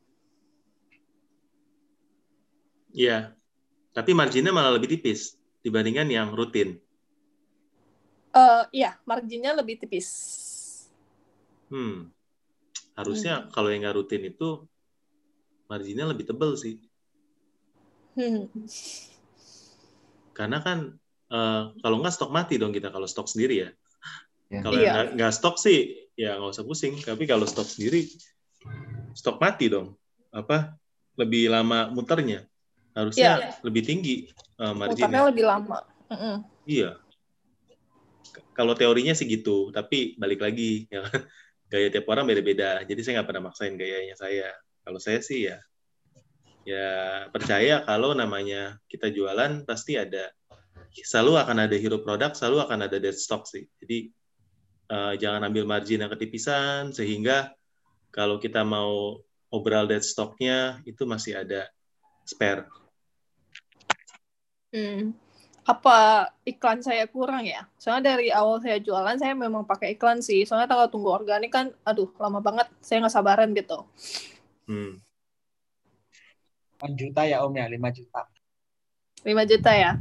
Iya. 2.91 3.31
Tapi 3.91 4.11
marginnya 4.15 4.51
malah 4.55 4.75
lebih 4.75 4.91
tipis 4.97 5.35
dibandingkan 5.63 6.07
yang 6.11 6.31
rutin. 6.35 6.79
Eh 8.31 8.63
iya, 8.83 8.95
marginnya 9.03 9.55
lebih 9.55 9.79
tipis. 9.79 10.07
Hmm. 11.71 12.11
Harusnya 12.95 13.47
kalau 13.51 13.71
yang 13.71 13.83
nggak 13.83 13.95
rutin 13.95 14.23
itu 14.27 14.67
marginnya 15.71 16.07
lebih 16.11 16.27
tebel 16.27 16.55
sih. 16.59 16.79
Hmm. 18.17 18.47
Karena 20.37 20.57
kan 20.63 20.95
eh, 21.31 21.61
kalau 21.79 21.95
nggak 22.01 22.13
stok 22.15 22.31
mati 22.31 22.55
dong 22.55 22.71
kita 22.71 22.89
kalau 22.91 23.07
stok 23.07 23.27
sendiri 23.29 23.67
ya. 23.67 23.69
Ya. 24.51 24.59
Kalau 24.63 24.79
Iya. 24.79 24.91
nggak 24.91 25.05
nggak 25.15 25.31
stok 25.35 25.55
sih 25.59 25.79
ya 26.19 26.35
nggak 26.39 26.51
usah 26.55 26.65
pusing. 26.67 26.95
Tapi 26.99 27.23
kalau 27.27 27.47
stok 27.47 27.67
sendiri 27.67 28.07
stok 29.15 29.39
mati 29.39 29.71
dong. 29.71 29.95
Apa 30.31 30.75
lebih 31.19 31.51
lama 31.51 31.91
muternya? 31.91 32.47
Harusnya 32.91 33.55
lebih 33.63 33.83
tinggi 33.87 34.15
uh, 34.59 34.75
marginnya. 34.75 35.07
Mutarnya 35.07 35.23
lebih 35.31 35.45
lama. 35.47 35.77
Mm-mm. 36.11 36.35
Iya. 36.67 36.99
K- 38.31 38.43
Kalau 38.51 38.75
teorinya 38.75 39.15
sih 39.15 39.27
gitu, 39.27 39.71
tapi 39.71 40.15
balik 40.19 40.43
lagi 40.43 40.87
ya 40.91 41.07
kan? 41.07 41.23
gaya 41.71 41.87
tiap 41.87 42.03
orang 42.11 42.27
beda-beda. 42.27 42.83
Jadi 42.83 42.99
saya 42.99 43.13
nggak 43.19 43.27
pernah 43.31 43.43
maksain 43.47 43.75
gayanya 43.79 44.15
saya. 44.19 44.51
Kalau 44.83 44.99
saya 44.99 45.23
sih 45.23 45.47
ya 45.47 45.59
ya 46.67 47.25
percaya 47.33 47.81
kalau 47.81 48.13
namanya 48.13 48.77
kita 48.85 49.09
jualan 49.09 49.65
pasti 49.65 49.97
ada 49.97 50.29
selalu 50.91 51.39
akan 51.39 51.57
ada 51.65 51.75
hero 51.79 52.03
produk, 52.03 52.35
selalu 52.35 52.67
akan 52.67 52.79
ada 52.85 52.97
dead 52.99 53.15
stock 53.15 53.47
sih. 53.47 53.63
Jadi 53.79 54.11
eh, 54.91 55.13
jangan 55.17 55.47
ambil 55.47 55.63
margin 55.63 56.03
yang 56.03 56.11
ketipisan 56.11 56.91
sehingga 56.91 57.55
kalau 58.11 58.37
kita 58.37 58.61
mau 58.67 59.23
overall 59.51 59.87
dead 59.87 60.03
stocknya 60.03 60.83
itu 60.83 61.07
masih 61.07 61.39
ada 61.39 61.71
spare. 62.27 62.67
Hmm. 64.71 65.15
Apa 65.61 66.31
iklan 66.43 66.83
saya 66.83 67.05
kurang 67.07 67.47
ya? 67.47 67.67
Soalnya 67.79 68.15
dari 68.15 68.33
awal 68.33 68.59
saya 68.59 68.81
jualan, 68.81 69.15
saya 69.15 69.31
memang 69.37 69.63
pakai 69.63 69.95
iklan 69.95 70.19
sih. 70.19 70.43
Soalnya 70.43 70.67
kalau 70.67 70.89
tunggu 70.91 71.11
organik 71.11 71.53
kan, 71.53 71.71
aduh 71.87 72.11
lama 72.17 72.43
banget. 72.43 72.67
Saya 72.81 73.03
nggak 73.05 73.13
sabaran 73.13 73.51
gitu. 73.55 73.85
Hmm. 74.65 74.99
8 76.81 76.97
juta 76.97 77.21
ya 77.29 77.45
Om 77.45 77.53
ya, 77.53 77.69
5 77.69 77.77
juta. 77.93 78.21
5 79.21 79.51
juta 79.53 79.71
ya? 79.77 79.91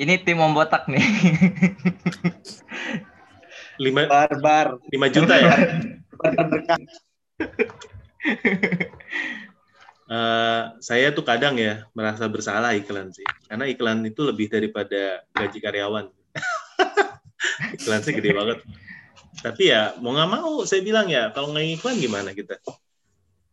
Ini 0.00 0.24
tim 0.24 0.40
Om 0.40 0.56
Botak 0.56 0.88
nih. 0.88 1.04
Lima, 3.76 4.08
Barbar. 4.08 4.80
lima 4.88 5.08
juta 5.12 5.36
ya? 5.36 5.52
Barbar 6.16 6.46
berkah. 6.48 6.80
Eh, 10.12 10.62
saya 10.84 11.08
tuh 11.16 11.24
kadang 11.24 11.56
ya 11.56 11.88
merasa 11.96 12.28
bersalah 12.28 12.76
iklan 12.76 13.08
sih, 13.16 13.24
karena 13.48 13.64
iklan 13.64 14.04
itu 14.04 14.20
lebih 14.20 14.52
daripada 14.52 15.24
gaji 15.32 15.56
karyawan. 15.56 16.12
iklan 17.80 18.00
sih 18.04 18.12
gede 18.12 18.36
banget. 18.36 18.60
Tapi 19.40 19.72
ya 19.72 19.96
mau 20.04 20.12
nggak 20.12 20.28
mau 20.28 20.68
saya 20.68 20.84
bilang 20.84 21.08
ya 21.08 21.32
kalau 21.32 21.56
nggak 21.56 21.80
iklan 21.80 21.96
gimana 21.96 22.36
kita? 22.36 22.60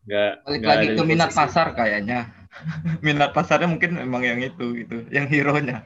Nggak 0.07 0.31
Balik 0.45 0.59
nggak 0.59 0.75
lagi 0.75 0.87
ke 0.95 1.03
minat 1.03 1.29
posisi. 1.29 1.39
pasar 1.39 1.67
kayaknya. 1.73 2.19
minat 3.05 3.29
pasarnya 3.31 3.67
mungkin 3.69 3.91
memang 3.95 4.21
yang 4.25 4.39
itu 4.41 4.65
gitu, 4.79 5.05
yang 5.13 5.25
hero-nya. 5.29 5.85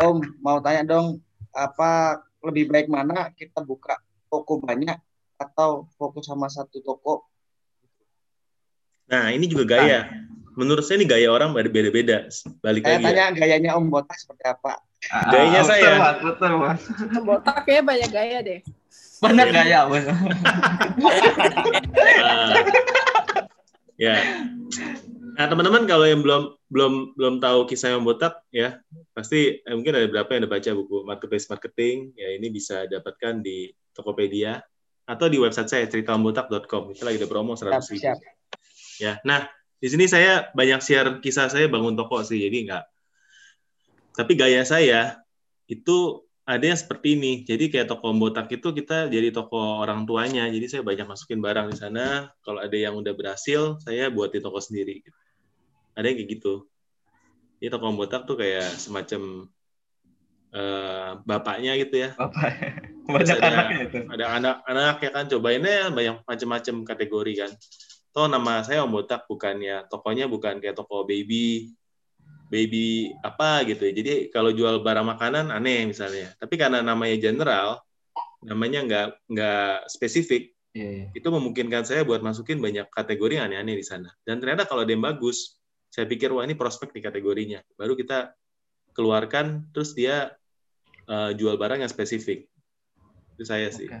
Om, 0.00 0.40
mau 0.40 0.58
tanya 0.64 0.96
dong, 0.96 1.20
apa 1.52 2.20
lebih 2.40 2.72
baik 2.72 2.88
mana 2.88 3.28
kita 3.36 3.60
buka 3.60 4.00
toko 4.32 4.58
banyak 4.58 4.96
atau 5.36 5.86
fokus 5.96 6.24
sama 6.28 6.48
satu 6.48 6.80
toko? 6.80 7.26
Nah 9.10 9.28
ini 9.34 9.50
juga 9.50 9.76
gaya. 9.76 10.08
Menurut 10.58 10.82
saya 10.82 11.00
ini 11.00 11.06
gaya 11.08 11.28
orang 11.30 11.54
beda-beda. 11.54 12.26
Balik 12.60 12.82
Saya 12.84 12.98
lagi 12.98 13.04
ya. 13.04 13.06
tanya 13.06 13.24
gayanya 13.38 13.70
Om 13.78 13.86
Botak 13.88 14.18
seperti 14.18 14.44
apa? 14.46 14.72
Gayanya 15.30 15.60
Ah, 15.62 15.66
saya. 15.66 15.82
Betul, 15.82 15.96
Mas, 15.96 16.18
betul, 16.20 16.52
Mas. 16.58 16.80
Botak 17.22 17.56
kayaknya 17.64 17.84
banyak 17.86 18.10
gaya 18.10 18.38
deh. 18.42 18.60
Banyak 19.20 19.48
gaya, 19.52 19.84
Mas. 19.88 20.04
Ah. 20.08 20.16
ya. 24.04 24.16
Nah 25.36 25.44
teman-teman 25.48 25.88
kalau 25.88 26.04
yang 26.04 26.20
belum 26.20 26.52
belum 26.68 26.92
belum 27.16 27.34
tahu 27.40 27.64
kisah 27.64 27.96
yang 27.96 28.04
botak 28.04 28.44
ya 28.52 28.78
pasti 29.16 29.58
eh, 29.58 29.74
mungkin 29.74 29.96
ada 29.96 30.06
berapa 30.06 30.28
yang 30.36 30.44
udah 30.46 30.52
baca 30.52 30.70
buku 30.76 30.96
marketplace 31.02 31.48
marketing 31.48 32.12
ya 32.14 32.28
ini 32.36 32.52
bisa 32.52 32.84
dapatkan 32.86 33.40
di 33.42 33.72
Tokopedia 33.90 34.60
atau 35.08 35.26
di 35.26 35.40
website 35.42 35.66
saya 35.66 35.84
ceritaombotak.com 35.90 36.94
itu 36.94 37.02
lagi 37.02 37.18
ada 37.18 37.26
promo 37.26 37.58
100 37.58 37.72
Siap, 37.72 37.82
ribu. 37.90 37.98
siap. 37.98 38.18
Ya, 39.00 39.12
nah 39.26 39.48
di 39.80 39.88
sini 39.88 40.04
saya 40.06 40.52
banyak 40.52 40.80
share 40.84 41.10
kisah 41.24 41.48
saya 41.48 41.66
bangun 41.66 41.96
toko 41.96 42.20
sih, 42.20 42.36
jadi 42.36 42.56
nggak. 42.68 42.84
Tapi 44.12 44.32
gaya 44.36 44.62
saya 44.68 45.24
itu 45.66 46.20
ada 46.50 46.64
yang 46.66 46.78
seperti 46.78 47.14
ini. 47.14 47.32
Jadi 47.46 47.70
kayak 47.70 47.86
toko 47.86 48.10
botak 48.10 48.50
itu 48.50 48.74
kita 48.74 49.06
jadi 49.06 49.30
toko 49.30 49.86
orang 49.86 50.02
tuanya. 50.02 50.50
Jadi 50.50 50.66
saya 50.66 50.82
banyak 50.82 51.06
masukin 51.06 51.38
barang 51.38 51.70
di 51.70 51.78
sana. 51.78 52.34
Kalau 52.42 52.58
ada 52.58 52.74
yang 52.74 52.98
udah 52.98 53.14
berhasil, 53.14 53.78
saya 53.78 54.10
buat 54.10 54.34
di 54.34 54.42
toko 54.42 54.58
sendiri. 54.58 55.06
Ada 55.94 56.10
yang 56.10 56.16
kayak 56.18 56.30
gitu. 56.34 56.66
Jadi 57.62 57.70
toko 57.70 57.94
botak 57.94 58.26
tuh 58.26 58.34
kayak 58.34 58.66
semacam 58.82 59.46
eh, 60.50 61.10
bapaknya 61.22 61.78
gitu 61.78 61.94
ya. 62.02 62.10
Bapak. 62.18 62.50
Banyak 63.10 63.36
ada, 63.42 63.46
anaknya 63.50 63.78
itu. 63.90 63.98
ada 64.06 64.26
anak-anak 64.38 64.96
ya 65.02 65.10
kan 65.10 65.24
cobainnya 65.26 65.90
banyak 65.90 66.16
macam-macam 66.30 66.74
kategori 66.86 67.32
kan. 67.42 67.50
Toh 68.14 68.30
nama 68.30 68.62
saya 68.62 68.86
Om 68.86 68.94
Botak 68.94 69.26
bukannya 69.26 69.90
tokonya 69.90 70.30
bukan 70.30 70.62
kayak 70.62 70.78
toko 70.78 71.02
baby 71.02 71.74
baby 72.50 73.14
apa 73.22 73.62
gitu 73.64 73.86
ya. 73.86 73.92
Jadi 73.94 74.12
kalau 74.34 74.50
jual 74.50 74.82
barang 74.82 75.06
makanan 75.06 75.54
aneh 75.54 75.86
misalnya. 75.86 76.34
Tapi 76.36 76.58
karena 76.58 76.82
namanya 76.82 77.16
general, 77.16 77.78
namanya 78.42 78.82
nggak 78.82 79.06
nggak 79.30 79.74
spesifik, 79.86 80.50
Iya, 80.74 80.90
iya. 80.90 81.06
itu 81.14 81.28
memungkinkan 81.30 81.82
saya 81.86 82.02
buat 82.02 82.22
masukin 82.22 82.58
banyak 82.58 82.90
kategori 82.90 83.38
yang 83.38 83.50
aneh-aneh 83.50 83.78
di 83.78 83.86
sana. 83.86 84.10
Dan 84.26 84.42
ternyata 84.42 84.66
kalau 84.66 84.82
ada 84.82 84.90
yang 84.90 85.02
bagus, 85.02 85.58
saya 85.90 86.06
pikir 86.06 86.30
wah 86.34 86.42
ini 86.46 86.58
prospek 86.58 86.90
di 86.94 87.00
kategorinya. 87.02 87.62
Baru 87.78 87.94
kita 87.94 88.34
keluarkan, 88.94 89.70
terus 89.70 89.94
dia 89.94 90.34
eh, 91.10 91.30
jual 91.34 91.54
barang 91.58 91.82
yang 91.82 91.90
spesifik. 91.90 92.46
Itu 93.38 93.46
saya 93.46 93.70
sih. 93.74 93.90
Oke. 93.90 93.98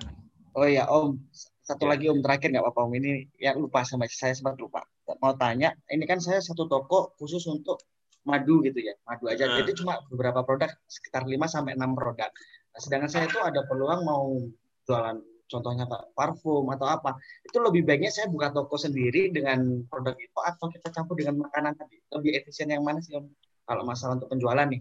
Oh 0.58 0.66
iya 0.66 0.86
Om, 0.90 1.14
satu 1.62 1.86
Ya. 1.86 1.94
lagi 1.94 2.06
Om 2.10 2.22
terakhir 2.22 2.50
nggak 2.50 2.62
apa-apa 2.66 2.86
Om 2.90 2.92
ini 2.98 3.30
yang 3.38 3.62
lupa 3.62 3.86
sama 3.86 4.06
saya 4.10 4.34
sempat 4.34 4.58
lupa. 4.58 4.82
Mau 5.18 5.34
tanya, 5.34 5.74
ini 5.90 6.06
kan 6.06 6.18
saya 6.22 6.38
satu 6.38 6.70
toko 6.70 7.14
khusus 7.18 7.42
untuk 7.50 7.82
madu 8.24 8.60
gitu 8.64 8.78
ya, 8.78 8.94
madu 9.08 9.28
aja. 9.28 9.48
Nah. 9.48 9.56
Jadi 9.64 9.80
cuma 9.80 10.00
beberapa 10.08 10.44
produk, 10.44 10.70
sekitar 10.86 11.24
5 11.24 11.36
sampai 11.48 11.74
6 11.76 11.96
produk. 11.96 12.30
Nah, 12.70 12.80
sedangkan 12.80 13.10
saya 13.10 13.24
itu 13.26 13.38
ada 13.40 13.64
peluang 13.66 14.04
mau 14.06 14.38
jualan 14.86 15.16
contohnya 15.50 15.84
Pak, 15.90 16.14
parfum 16.14 16.70
atau 16.70 16.86
apa. 16.86 17.18
Itu 17.42 17.58
lebih 17.58 17.82
baiknya 17.82 18.14
saya 18.14 18.30
buka 18.30 18.54
toko 18.54 18.78
sendiri 18.78 19.34
dengan 19.34 19.82
produk 19.90 20.14
itu 20.14 20.38
atau 20.38 20.70
kita 20.70 20.94
campur 20.94 21.18
dengan 21.18 21.42
makanan 21.42 21.74
tadi. 21.74 21.98
Lebih 22.14 22.38
efisien 22.38 22.70
yang 22.70 22.86
mana 22.86 23.02
sih 23.02 23.18
Om? 23.18 23.26
Kalau 23.66 23.82
masalah 23.82 24.16
untuk 24.22 24.30
penjualan 24.30 24.66
nih. 24.70 24.80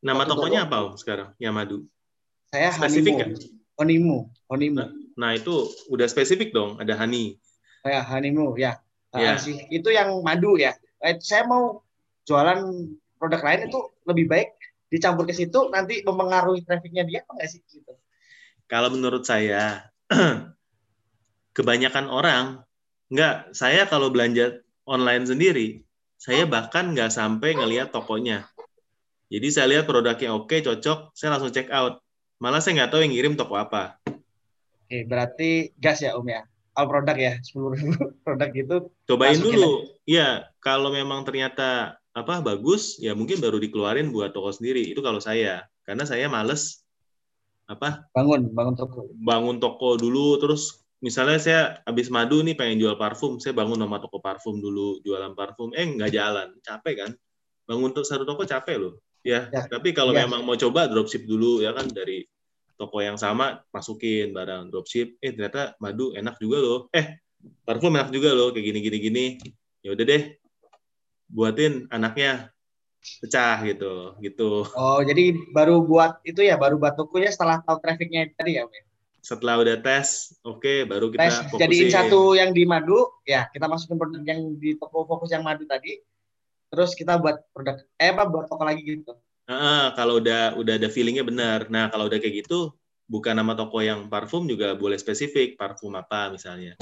Nama 0.00 0.22
Satu 0.24 0.30
tokonya 0.38 0.60
toko. 0.64 0.70
apa 0.70 0.76
Om 0.86 0.94
sekarang? 0.96 1.28
Yamadu. 1.42 1.84
Saya 2.54 2.70
Spesifik 2.70 3.14
Hanimu. 3.18 3.38
Honimu, 3.80 4.18
Honimu. 4.46 4.84
Nah 5.18 5.30
itu 5.34 5.66
udah 5.90 6.06
spesifik 6.06 6.52
dong, 6.54 6.78
ada 6.78 6.94
honey. 6.94 7.40
Ya, 7.82 8.04
Hanimu 8.04 8.54
ya. 8.60 8.78
Ya. 9.16 9.34
Ah, 9.34 9.38
sih. 9.40 9.58
Itu 9.72 9.90
yang 9.90 10.22
madu 10.22 10.54
ya. 10.54 10.76
Eh, 11.02 11.18
saya 11.18 11.48
mau 11.48 11.82
jualan 12.28 12.60
produk 13.20 13.40
lain 13.44 13.60
itu 13.68 13.78
lebih 14.08 14.26
baik 14.28 14.48
dicampur 14.90 15.24
ke 15.24 15.34
situ 15.36 15.70
nanti 15.70 16.02
mempengaruhi 16.02 16.66
trafficnya 16.66 17.06
dia 17.06 17.22
apa 17.22 17.38
nggak 17.38 17.48
sih 17.48 17.60
gitu. 17.70 17.94
Kalau 18.66 18.90
menurut 18.90 19.26
saya, 19.26 19.90
kebanyakan 21.56 22.06
orang 22.10 22.44
nggak. 23.10 23.54
Saya 23.54 23.86
kalau 23.86 24.10
belanja 24.10 24.62
online 24.86 25.26
sendiri, 25.26 25.68
saya 26.18 26.46
bahkan 26.46 26.94
nggak 26.94 27.10
sampai 27.14 27.54
ngelihat 27.54 27.94
tokonya. 27.94 28.46
Jadi 29.30 29.46
saya 29.54 29.66
lihat 29.70 29.86
produknya 29.86 30.34
oke, 30.34 30.58
cocok, 30.58 31.14
saya 31.14 31.38
langsung 31.38 31.54
check 31.54 31.70
out. 31.70 32.02
Malah 32.42 32.58
saya 32.58 32.82
nggak 32.82 32.90
tahu 32.90 33.00
yang 33.06 33.12
ngirim 33.14 33.34
toko 33.38 33.54
apa. 33.54 34.02
Oke, 34.86 35.06
berarti 35.06 35.70
gas 35.78 36.02
ya 36.02 36.18
Om 36.18 36.26
ya. 36.26 36.42
All 36.74 36.86
produk 36.90 37.14
ya, 37.14 37.34
10 37.38 37.74
ribu 37.78 37.94
produk 38.26 38.48
gitu. 38.50 38.76
Cobain 39.06 39.38
dulu. 39.38 39.86
Iya, 40.02 40.50
kalau 40.58 40.90
memang 40.90 41.22
ternyata 41.22 41.99
apa 42.10 42.42
bagus, 42.42 42.98
ya 42.98 43.14
mungkin 43.14 43.38
baru 43.38 43.62
dikeluarin 43.62 44.10
buat 44.10 44.34
toko 44.34 44.50
sendiri. 44.50 44.82
Itu 44.90 45.00
kalau 45.00 45.22
saya, 45.22 45.62
karena 45.86 46.02
saya 46.02 46.26
males 46.26 46.82
apa 47.70 48.10
Bangun, 48.10 48.50
bangun 48.50 48.74
toko. 48.74 49.06
bangun 49.14 49.56
toko 49.62 49.94
dulu. 49.94 50.38
Terus 50.42 50.82
misalnya 50.98 51.38
saya 51.38 51.60
habis 51.86 52.10
madu 52.10 52.42
nih 52.42 52.58
pengen 52.58 52.82
jual 52.82 52.98
parfum. 52.98 53.38
Saya 53.38 53.54
bangun 53.54 53.78
nama 53.78 54.02
toko 54.02 54.18
parfum 54.18 54.58
dulu 54.58 54.98
jualan 55.00 55.38
parfum. 55.38 55.70
Eh 55.78 55.86
nggak 55.86 56.10
jalan. 56.10 56.48
Capek 56.60 56.94
kan? 56.98 57.10
Bangun 57.70 57.94
tuh 57.94 58.02
satu 58.02 58.26
toko 58.26 58.42
capek 58.42 58.76
loh. 58.76 58.98
Ya, 59.22 59.46
Ya, 59.52 59.68
tapi 59.68 59.92
kalau 59.92 60.10
ya. 60.10 60.24
memang 60.26 60.42
mau 60.42 60.56
coba 60.56 60.88
dropship 60.88 61.28
dulu 61.28 61.60
ya 61.60 61.76
kan 61.76 61.86
dari 61.86 62.24
toko 62.74 63.04
yang 63.04 63.20
sama 63.20 63.60
masukin 63.70 64.32
barang 64.34 64.72
dropship. 64.72 65.14
Eh 65.22 65.30
ternyata 65.30 65.76
madu 65.78 66.10
enak 66.10 66.40
juga 66.42 66.58
loh. 66.58 66.78
Eh 66.90 67.22
parfum 67.62 67.94
enak 67.94 68.10
juga 68.10 68.34
loh 68.34 68.50
kayak 68.50 68.66
gini 68.66 68.78
gini 68.82 68.98
gini. 68.98 69.24
Ya 69.86 69.94
udah 69.94 70.04
deh 70.04 70.39
buatin 71.30 71.86
anaknya 71.88 72.50
pecah 73.22 73.56
gitu 73.64 74.18
gitu 74.20 74.66
Oh, 74.76 75.00
jadi 75.00 75.32
baru 75.56 75.80
buat 75.82 76.20
itu 76.22 76.44
ya, 76.44 76.60
baru 76.60 76.76
buat 76.76 76.94
tokonya 76.94 77.32
setelah 77.32 77.64
tahu 77.64 77.80
trafficnya 77.80 78.28
tadi 78.36 78.60
ya 78.60 78.68
ya? 78.68 78.82
setelah 79.20 79.60
udah 79.60 79.76
tes 79.84 80.32
oke 80.40 80.88
baru 80.88 81.12
kita 81.12 81.20
Tes 81.28 81.34
fokusin 81.52 81.60
jadiin 81.60 81.88
satu 81.92 82.20
yang 82.32 82.50
di 82.56 82.64
madu, 82.64 83.04
ya 83.28 83.46
kita 83.52 83.68
masukin 83.68 84.00
produk 84.00 84.24
yang 84.24 84.56
di 84.56 84.80
toko 84.80 85.04
fokus 85.04 85.28
yang 85.28 85.44
madu 85.44 85.68
tadi. 85.68 86.00
Terus 86.72 86.96
kita 86.96 87.20
buat 87.20 87.44
produk 87.52 87.84
eh 88.00 88.08
apa 88.08 88.24
buat 88.24 88.48
toko 88.48 88.64
lagi 88.64 88.80
gitu. 88.80 89.12
Ah, 89.50 89.92
kalau 89.92 90.22
udah 90.22 90.56
udah 90.56 90.74
ada 90.78 90.88
feelingnya 90.88 91.26
benar. 91.26 91.66
Nah, 91.68 91.90
kalau 91.90 92.06
udah 92.06 92.22
kayak 92.22 92.46
gitu, 92.46 92.70
bukan 93.10 93.34
nama 93.34 93.58
toko 93.58 93.82
yang 93.82 94.06
parfum 94.06 94.46
juga 94.46 94.78
boleh 94.78 94.96
spesifik, 94.96 95.58
parfum 95.58 95.92
apa 95.98 96.30
misalnya. 96.32 96.74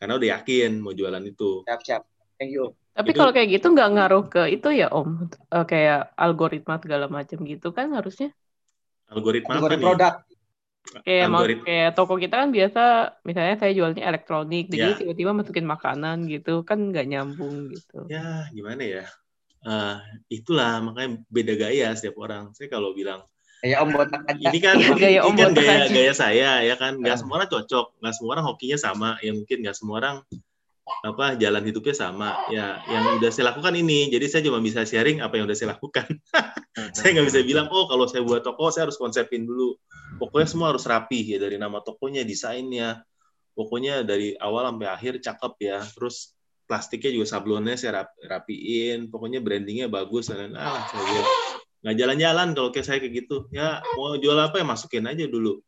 karena 0.00 0.16
udah 0.16 0.28
yakin 0.40 0.80
mau 0.80 0.96
jualan 0.96 1.20
itu. 1.28 1.60
Siap, 1.68 1.80
siap. 1.84 2.02
Thank 2.40 2.56
you. 2.56 2.72
Tapi 2.90 3.10
Itu- 3.10 3.18
kalau 3.18 3.32
kayak 3.32 3.48
gitu 3.50 3.66
nggak 3.70 3.90
ngaruh 3.94 4.24
ke 4.26 4.42
itu 4.50 4.68
ya 4.70 4.90
Om, 4.90 5.30
Eh, 5.48 5.64
kayak 5.64 6.12
algoritma 6.14 6.76
segala 6.76 7.06
macam 7.06 7.38
gitu 7.42 7.70
kan 7.70 7.90
harusnya. 7.90 8.34
Algoritma 9.06 9.58
nih? 9.58 9.78
produk. 9.78 10.14
Kayak 11.04 11.26
mau 11.28 11.44
Algorit- 11.44 11.62
kayak 11.62 11.90
toko 11.92 12.14
kita 12.16 12.34
kan 12.36 12.50
biasa 12.50 12.82
misalnya 13.22 13.54
saya 13.56 13.72
jualnya 13.76 14.02
elektronik, 14.02 14.66
jadi 14.66 14.90
Ya. 14.90 14.96
tiba-tiba 14.96 15.30
masukin 15.30 15.64
makanan 15.64 16.24
gitu 16.26 16.64
kan 16.64 16.90
nggak 16.90 17.06
nyambung 17.06 17.68
gitu. 17.68 18.08
Ya 18.08 18.48
gimana 18.50 18.80
ya? 18.80 19.04
Eh, 19.60 19.96
itulah 20.32 20.80
makanya 20.80 21.20
beda 21.28 21.52
gaya 21.54 21.92
setiap 21.92 22.16
orang. 22.18 22.50
Saya 22.54 22.66
kalau 22.68 22.90
bilang 22.90 23.22
Ya 23.60 23.84
Om 23.84 23.92
botak 23.92 24.24
aja. 24.24 24.40
ini 24.40 24.56
kan 24.58 24.72
Iya, 24.74 24.88
gaya 24.96 25.20
ini 25.20 25.26
Om 25.28 25.34
kan 25.36 25.50
Botak 25.52 25.60
gaya 25.60 25.84
aja. 25.84 25.92
gaya 25.92 26.12
saya 26.16 26.50
ya 26.64 26.74
kan 26.74 26.96
nggak 26.96 27.12
Ah. 27.12 27.20
semua 27.20 27.34
orang 27.36 27.50
cocok 27.52 27.86
nggak 28.00 28.14
semua 28.16 28.30
orang 28.32 28.44
hokinya 28.48 28.78
sama 28.80 29.08
ya 29.20 29.30
mungkin 29.30 29.56
nggak 29.60 29.76
semua 29.76 29.94
orang 30.00 30.16
apa 31.00 31.38
jalan 31.40 31.64
hidupnya 31.64 31.96
sama. 31.96 32.36
Ya 32.52 32.82
yang 32.88 33.16
udah 33.20 33.30
saya 33.32 33.54
lakukan 33.54 33.72
ini. 33.72 34.12
Jadi 34.12 34.26
saya 34.28 34.42
cuma 34.44 34.60
bisa 34.60 34.84
sharing 34.84 35.24
apa 35.24 35.40
yang 35.40 35.48
udah 35.48 35.56
saya 35.56 35.76
lakukan. 35.76 36.06
Saya 36.96 37.18
nggak 37.18 37.26
bisa 37.28 37.40
bilang 37.42 37.66
oh 37.74 37.90
kalau 37.90 38.06
saya 38.06 38.22
buat 38.22 38.46
toko 38.46 38.70
saya 38.70 38.88
harus 38.88 38.96
konsepin 38.96 39.42
dulu. 39.44 39.74
Pokoknya 40.16 40.48
semua 40.48 40.70
harus 40.72 40.86
rapi 40.86 41.34
ya 41.34 41.38
dari 41.42 41.58
nama 41.58 41.82
tokonya 41.82 42.22
desainnya. 42.22 43.02
Pokoknya 43.52 44.06
dari 44.06 44.38
awal 44.38 44.70
sampai 44.70 44.88
akhir 44.88 45.12
cakep 45.18 45.52
ya. 45.60 45.78
Terus 45.82 46.32
plastiknya 46.70 47.10
juga 47.20 47.26
sablonnya 47.26 47.74
saya 47.74 48.02
rap- 48.02 48.16
rapiin. 48.22 49.10
Pokoknya 49.10 49.42
brandingnya 49.42 49.90
bagus 49.90 50.30
dan 50.30 50.54
ah 50.56 50.86
saya 50.88 51.22
nggak 51.84 51.96
jalan-jalan 51.98 52.48
kalau 52.54 52.70
kayak 52.70 52.86
saya 52.86 52.98
kayak 53.02 53.26
gitu. 53.26 53.50
Ya 53.50 53.82
mau 53.98 54.14
jual 54.16 54.38
apa 54.38 54.62
ya 54.62 54.64
masukin 54.64 55.04
aja 55.10 55.26
dulu. 55.26 55.60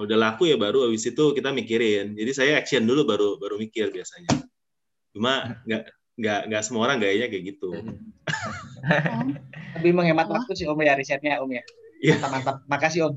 Udah 0.00 0.16
laku 0.16 0.48
ya 0.48 0.56
baru 0.56 0.86
habis 0.86 1.02
itu 1.04 1.34
kita 1.34 1.50
mikirin. 1.50 2.14
Jadi 2.14 2.30
saya 2.30 2.62
action 2.62 2.86
dulu 2.86 3.04
baru 3.04 3.36
baru 3.42 3.58
mikir 3.58 3.90
biasanya 3.90 4.53
cuma 5.14 5.62
nggak 5.62 5.82
nggak 6.18 6.40
nggak 6.50 6.62
semua 6.62 6.90
orang 6.90 6.98
gayanya 6.98 7.30
kayak 7.30 7.54
gitu 7.54 7.70
Om, 7.74 7.86
Lebih 9.78 9.92
menghemat 9.94 10.26
waktu 10.30 10.52
sih 10.54 10.66
Om 10.66 10.78
ya 10.82 10.94
risetnya 10.94 11.42
Om 11.42 11.50
ya. 11.50 11.62
Iya. 11.98 12.18
Mantap, 12.18 12.30
mantap. 12.30 12.56
Makasih 12.70 13.00
Om. 13.10 13.14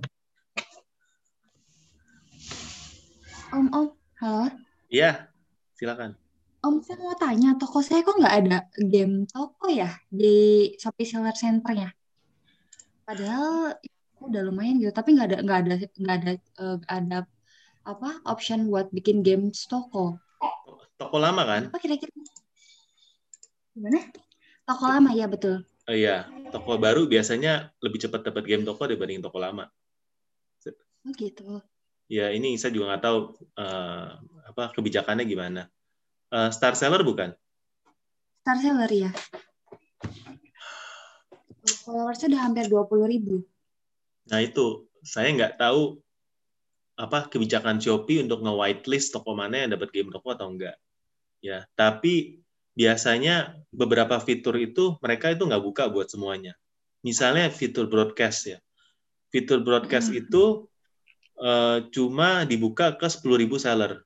Om, 3.48 3.66
Om, 3.74 3.88
halo. 4.22 4.46
iya 4.90 5.30
silakan 5.78 6.18
Om, 6.66 6.82
saya 6.82 6.98
mau 7.00 7.14
tanya, 7.16 7.54
toko 7.56 7.80
saya 7.86 8.02
kok 8.02 8.18
nggak 8.18 8.36
ada 8.44 8.58
game 8.82 9.30
toko 9.30 9.70
ya 9.70 9.94
di 10.10 10.68
Shopee 10.82 11.06
Seller 11.06 11.38
Center-nya? 11.38 11.94
Padahal 13.06 13.78
itu 13.80 14.26
udah 14.26 14.42
lumayan 14.42 14.82
gitu, 14.82 14.92
tapi 14.92 15.16
nggak 15.16 15.28
ada 15.32 15.38
nggak 15.46 15.60
ada 15.64 15.74
nggak 15.96 16.16
ada 16.18 16.32
eh, 16.36 16.76
nggak 16.82 16.98
ada 17.08 17.20
apa 17.88 18.10
option 18.28 18.68
buat 18.68 18.90
bikin 18.92 19.22
games 19.24 19.70
toko. 19.70 20.18
Toko 20.98 21.18
lama 21.18 21.42
kan 21.46 21.64
Apa 21.70 21.78
kira-kira? 21.78 22.10
Gimana? 23.72 24.02
Toko 24.68 24.84
lama 24.90 25.14
ya 25.14 25.30
betul. 25.30 25.64
oh, 25.88 25.96
iya 25.96 26.28
toko 26.52 26.76
baru 26.76 27.08
biasanya 27.08 27.72
lebih 27.80 28.04
cepat 28.04 28.28
dapat 28.28 28.44
game 28.44 28.66
toko 28.66 28.84
dibanding 28.84 29.22
toko 29.22 29.38
lama 29.40 29.70
Oh 31.08 31.14
gitu. 31.16 31.64
ya 32.12 32.36
ini 32.36 32.60
saya 32.60 32.76
juga 32.76 32.92
nggak 32.92 33.04
tahu 33.04 33.18
eh, 33.56 34.08
apa 34.48 34.64
kebijakannya 34.76 35.24
gimana 35.24 35.72
Eh, 36.28 36.52
star 36.52 36.76
seller 36.76 37.08
bukan 37.08 37.32
Star 38.44 38.60
Seller 38.60 38.88
ya. 38.88 39.12
Followersnya 41.84 42.32
udah 42.32 42.42
hampir 42.44 42.66
20 42.68 43.08
ribu. 43.08 43.36
Nah 44.28 44.40
itu 44.40 44.88
saya 45.04 45.32
nggak 45.32 45.56
tahu 45.56 46.00
apa 46.96 47.28
kebijakan 47.28 47.80
Shopee 47.80 48.24
untuk 48.24 48.40
nge-whitelist 48.40 49.12
toko 49.12 49.36
mana 49.36 49.68
yang 49.68 49.76
dapat 49.76 49.92
game 49.92 50.12
toko 50.12 50.32
atau 50.32 50.48
enggak. 50.48 50.80
Ya, 51.44 51.70
tapi 51.78 52.42
biasanya 52.78 53.58
beberapa 53.74 54.18
fitur 54.22 54.58
itu 54.62 54.98
mereka 55.02 55.34
itu 55.34 55.46
nggak 55.46 55.64
buka 55.64 55.84
buat 55.90 56.10
semuanya. 56.10 56.54
Misalnya 57.02 57.50
fitur 57.50 57.90
broadcast 57.90 58.58
ya. 58.58 58.60
Fitur 59.34 59.62
broadcast 59.62 60.14
Hmm. 60.14 60.22
itu 60.22 60.44
eh, 61.38 61.80
cuma 61.94 62.50
dibuka 62.50 62.98
ke 62.98 63.06
10.000 63.06 63.62
seller 63.62 64.02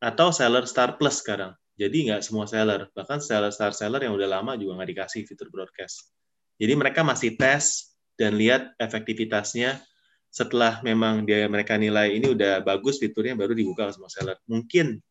atau 0.00 0.28
seller 0.32 0.64
Star 0.64 0.96
Plus 0.96 1.20
sekarang. 1.20 1.52
Jadi 1.74 2.08
nggak 2.08 2.22
semua 2.22 2.46
seller, 2.46 2.88
bahkan 2.94 3.18
seller 3.18 3.50
Star 3.50 3.74
seller 3.74 4.00
yang 4.04 4.14
udah 4.14 4.40
lama 4.40 4.54
juga 4.54 4.80
nggak 4.80 4.90
dikasih 4.94 5.28
fitur 5.28 5.50
broadcast. 5.52 6.12
Jadi 6.56 6.72
mereka 6.78 7.02
masih 7.02 7.34
tes 7.34 7.92
dan 8.14 8.38
lihat 8.38 8.72
efektivitasnya 8.78 9.82
setelah 10.30 10.78
memang 10.86 11.26
dia 11.26 11.46
mereka 11.50 11.74
nilai 11.74 12.14
ini 12.14 12.30
udah 12.30 12.62
bagus 12.62 12.98
fiturnya 13.02 13.34
baru 13.34 13.54
dibuka 13.54 13.90
ke 13.90 13.92
semua 13.98 14.10
seller. 14.10 14.38
Mungkin 14.46 15.02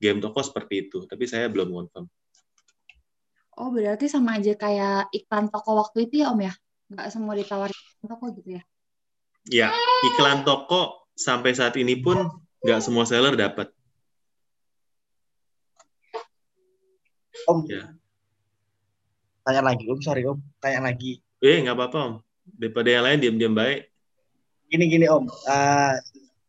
game 0.00 0.18
toko 0.18 0.40
seperti 0.40 0.88
itu, 0.88 1.04
tapi 1.04 1.28
saya 1.28 1.46
belum 1.52 1.70
confirm. 1.76 2.08
Oh 3.60 3.68
berarti 3.68 4.08
sama 4.08 4.40
aja 4.40 4.56
kayak 4.56 5.12
iklan 5.12 5.52
toko 5.52 5.76
waktu 5.76 6.08
itu 6.08 6.24
ya 6.24 6.32
Om 6.32 6.40
ya? 6.48 6.52
Nggak 6.88 7.08
semua 7.12 7.36
ditawarin 7.36 7.80
toko 8.00 8.24
gitu 8.32 8.50
ya? 8.56 8.62
Ya, 9.48 9.68
iklan 10.12 10.48
toko 10.48 11.12
sampai 11.12 11.52
saat 11.52 11.76
ini 11.76 12.00
pun 12.00 12.16
nggak 12.64 12.80
semua 12.80 13.04
seller 13.04 13.36
dapat. 13.36 13.68
Om. 17.44 17.68
Ya. 17.68 17.92
Tanya 19.44 19.62
lagi 19.64 19.84
Om, 19.88 20.00
sorry 20.00 20.24
Om. 20.24 20.40
Tanya 20.60 20.80
lagi. 20.88 21.20
Eh, 21.40 21.60
nggak 21.60 21.76
apa-apa, 21.76 21.98
Om. 22.00 22.14
Daripada 22.56 22.88
yang 22.88 23.04
lain 23.04 23.18
diam-diam 23.20 23.54
baik. 23.56 23.88
Gini 24.70 24.84
gini 24.86 25.06
Om, 25.08 25.24
Eh, 25.28 25.94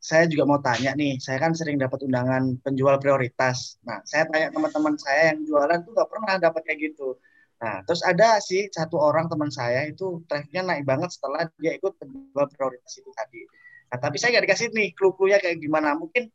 saya 0.01 0.25
juga 0.25 0.49
mau 0.49 0.57
tanya 0.57 0.97
nih. 0.97 1.21
Saya 1.21 1.37
kan 1.37 1.53
sering 1.53 1.77
dapat 1.77 2.01
undangan 2.01 2.57
penjual 2.65 2.97
prioritas. 2.97 3.77
Nah, 3.85 4.01
saya 4.01 4.25
tanya 4.25 4.49
teman-teman 4.49 4.97
saya 4.97 5.37
yang 5.37 5.45
jualan 5.45 5.77
tuh 5.85 5.93
nggak 5.93 6.09
pernah 6.09 6.33
dapat 6.41 6.61
kayak 6.65 6.79
gitu. 6.89 7.21
Nah, 7.61 7.85
terus 7.85 8.01
ada 8.01 8.41
sih 8.41 8.65
satu 8.73 8.97
orang 8.97 9.29
teman 9.29 9.53
saya 9.53 9.85
itu 9.85 10.25
trafficnya 10.25 10.65
naik 10.65 10.89
banget 10.89 11.13
setelah 11.13 11.45
dia 11.61 11.77
ikut 11.77 11.93
penjual 12.01 12.49
prioritas 12.49 12.97
itu 12.97 13.13
tadi. 13.13 13.45
Nah, 13.93 13.97
tapi 14.01 14.17
saya 14.17 14.33
nggak 14.33 14.45
dikasih 14.49 14.67
nih 14.73 14.89
clue-cluenya 14.97 15.37
kayak 15.37 15.61
gimana. 15.61 15.93
Mungkin 15.93 16.33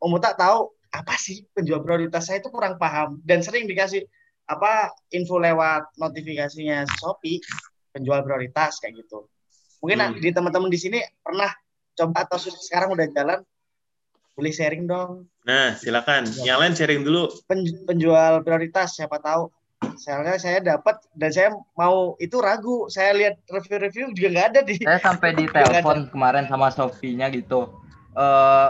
Om 0.00 0.16
tak 0.20 0.36
tahu 0.36 0.72
apa 0.92 1.14
sih 1.16 1.44
penjual 1.56 1.80
prioritas 1.80 2.28
saya 2.28 2.44
itu 2.44 2.52
kurang 2.52 2.76
paham 2.76 3.20
dan 3.24 3.40
sering 3.40 3.64
dikasih 3.64 4.04
apa 4.44 4.92
info 5.14 5.40
lewat 5.40 5.94
notifikasinya 5.96 6.84
Shopee 6.98 7.40
penjual 7.96 8.20
prioritas 8.26 8.76
kayak 8.82 9.00
gitu. 9.04 9.28
Mungkin 9.80 9.96
Hmm. 9.96 10.16
di 10.20 10.28
teman-teman 10.32 10.68
di 10.68 10.76
sini 10.76 10.98
pernah 11.22 11.48
coba 11.96 12.26
atau 12.26 12.38
sekarang 12.38 12.94
udah 12.94 13.06
jalan 13.10 13.40
boleh 14.34 14.52
sharing 14.54 14.86
dong 14.86 15.30
Nah, 15.40 15.72
silakan. 15.72 16.28
Yang 16.44 16.58
lain 16.60 16.74
sharing 16.76 17.00
dulu. 17.00 17.32
Pen- 17.48 17.84
penjual 17.88 18.44
prioritas 18.44 18.92
siapa 18.92 19.16
tahu 19.16 19.48
soalnya 19.96 20.36
saya 20.40 20.60
dapat 20.60 20.96
dan 21.12 21.30
saya 21.32 21.48
mau 21.76 22.14
itu 22.20 22.36
ragu 22.40 22.88
saya 22.88 23.12
lihat 23.16 23.34
review-review 23.48 24.12
juga 24.16 24.28
nggak 24.32 24.48
ada 24.54 24.60
di 24.64 24.76
Saya 24.80 25.00
sampai 25.00 25.36
di 25.36 25.44
telepon 25.54 26.08
kemarin 26.12 26.48
sama 26.48 26.68
Sofinya 26.72 27.28
gitu. 27.32 27.72
Eh 28.16 28.68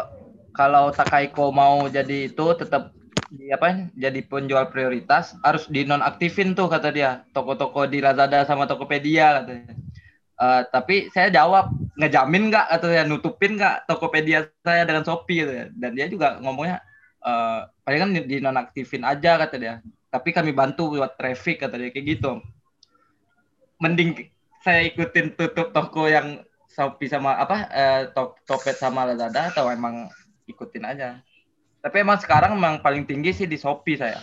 kalau 0.55 0.91
Takaiko 0.95 1.51
mau 1.55 1.87
jadi 1.87 2.31
itu 2.31 2.47
tetap 2.59 2.95
di 3.31 3.51
apa 3.55 3.87
jadi 3.95 4.27
penjual 4.27 4.75
prioritas 4.75 5.39
harus 5.47 5.71
dinonaktifin 5.71 6.59
tuh 6.59 6.67
kata 6.67 6.91
dia 6.91 7.23
toko-toko 7.31 7.87
di 7.87 8.03
Lazada 8.03 8.43
sama 8.47 8.67
Tokopedia 8.67 9.43
katanya. 9.43 9.80
Eh, 10.41 10.63
tapi 10.73 11.13
saya 11.13 11.29
jawab 11.29 11.69
ngejamin 12.01 12.49
nggak 12.49 12.67
atau 12.73 12.89
ya 12.89 13.05
nutupin 13.05 13.61
nggak 13.61 13.85
Tokopedia 13.85 14.49
saya 14.65 14.89
dengan 14.89 15.05
Shopee 15.05 15.45
gitu 15.45 15.53
ya. 15.53 15.67
dan 15.69 15.93
dia 15.93 16.09
juga 16.09 16.41
ngomongnya 16.41 16.81
eh 17.21 17.61
paling 17.85 18.01
kan 18.01 18.11
dinonaktifin 18.25 19.05
aja 19.05 19.37
kata 19.37 19.61
dia 19.61 19.75
tapi 20.09 20.33
kami 20.33 20.57
bantu 20.57 20.97
buat 20.97 21.13
traffic 21.21 21.61
kata 21.61 21.77
dia 21.77 21.93
kayak 21.93 22.07
gitu 22.17 22.41
mending 23.85 24.33
saya 24.65 24.89
ikutin 24.89 25.37
tutup 25.37 25.77
toko 25.77 26.09
yang 26.09 26.41
Shopee 26.73 27.13
sama 27.13 27.37
apa 27.37 27.69
eh, 27.69 28.03
Top- 28.17 28.41
Topet 28.49 28.81
sama 28.81 29.05
Lazada 29.05 29.53
atau 29.53 29.69
emang 29.69 30.09
ikutin 30.49 30.87
aja. 30.87 31.21
Tapi 31.85 31.97
emang 32.01 32.17
sekarang 32.17 32.57
emang 32.57 32.79
paling 32.81 33.05
tinggi 33.05 33.35
sih 33.37 33.45
di 33.51 33.59
Shopee 33.61 33.99
saya. 33.99 34.21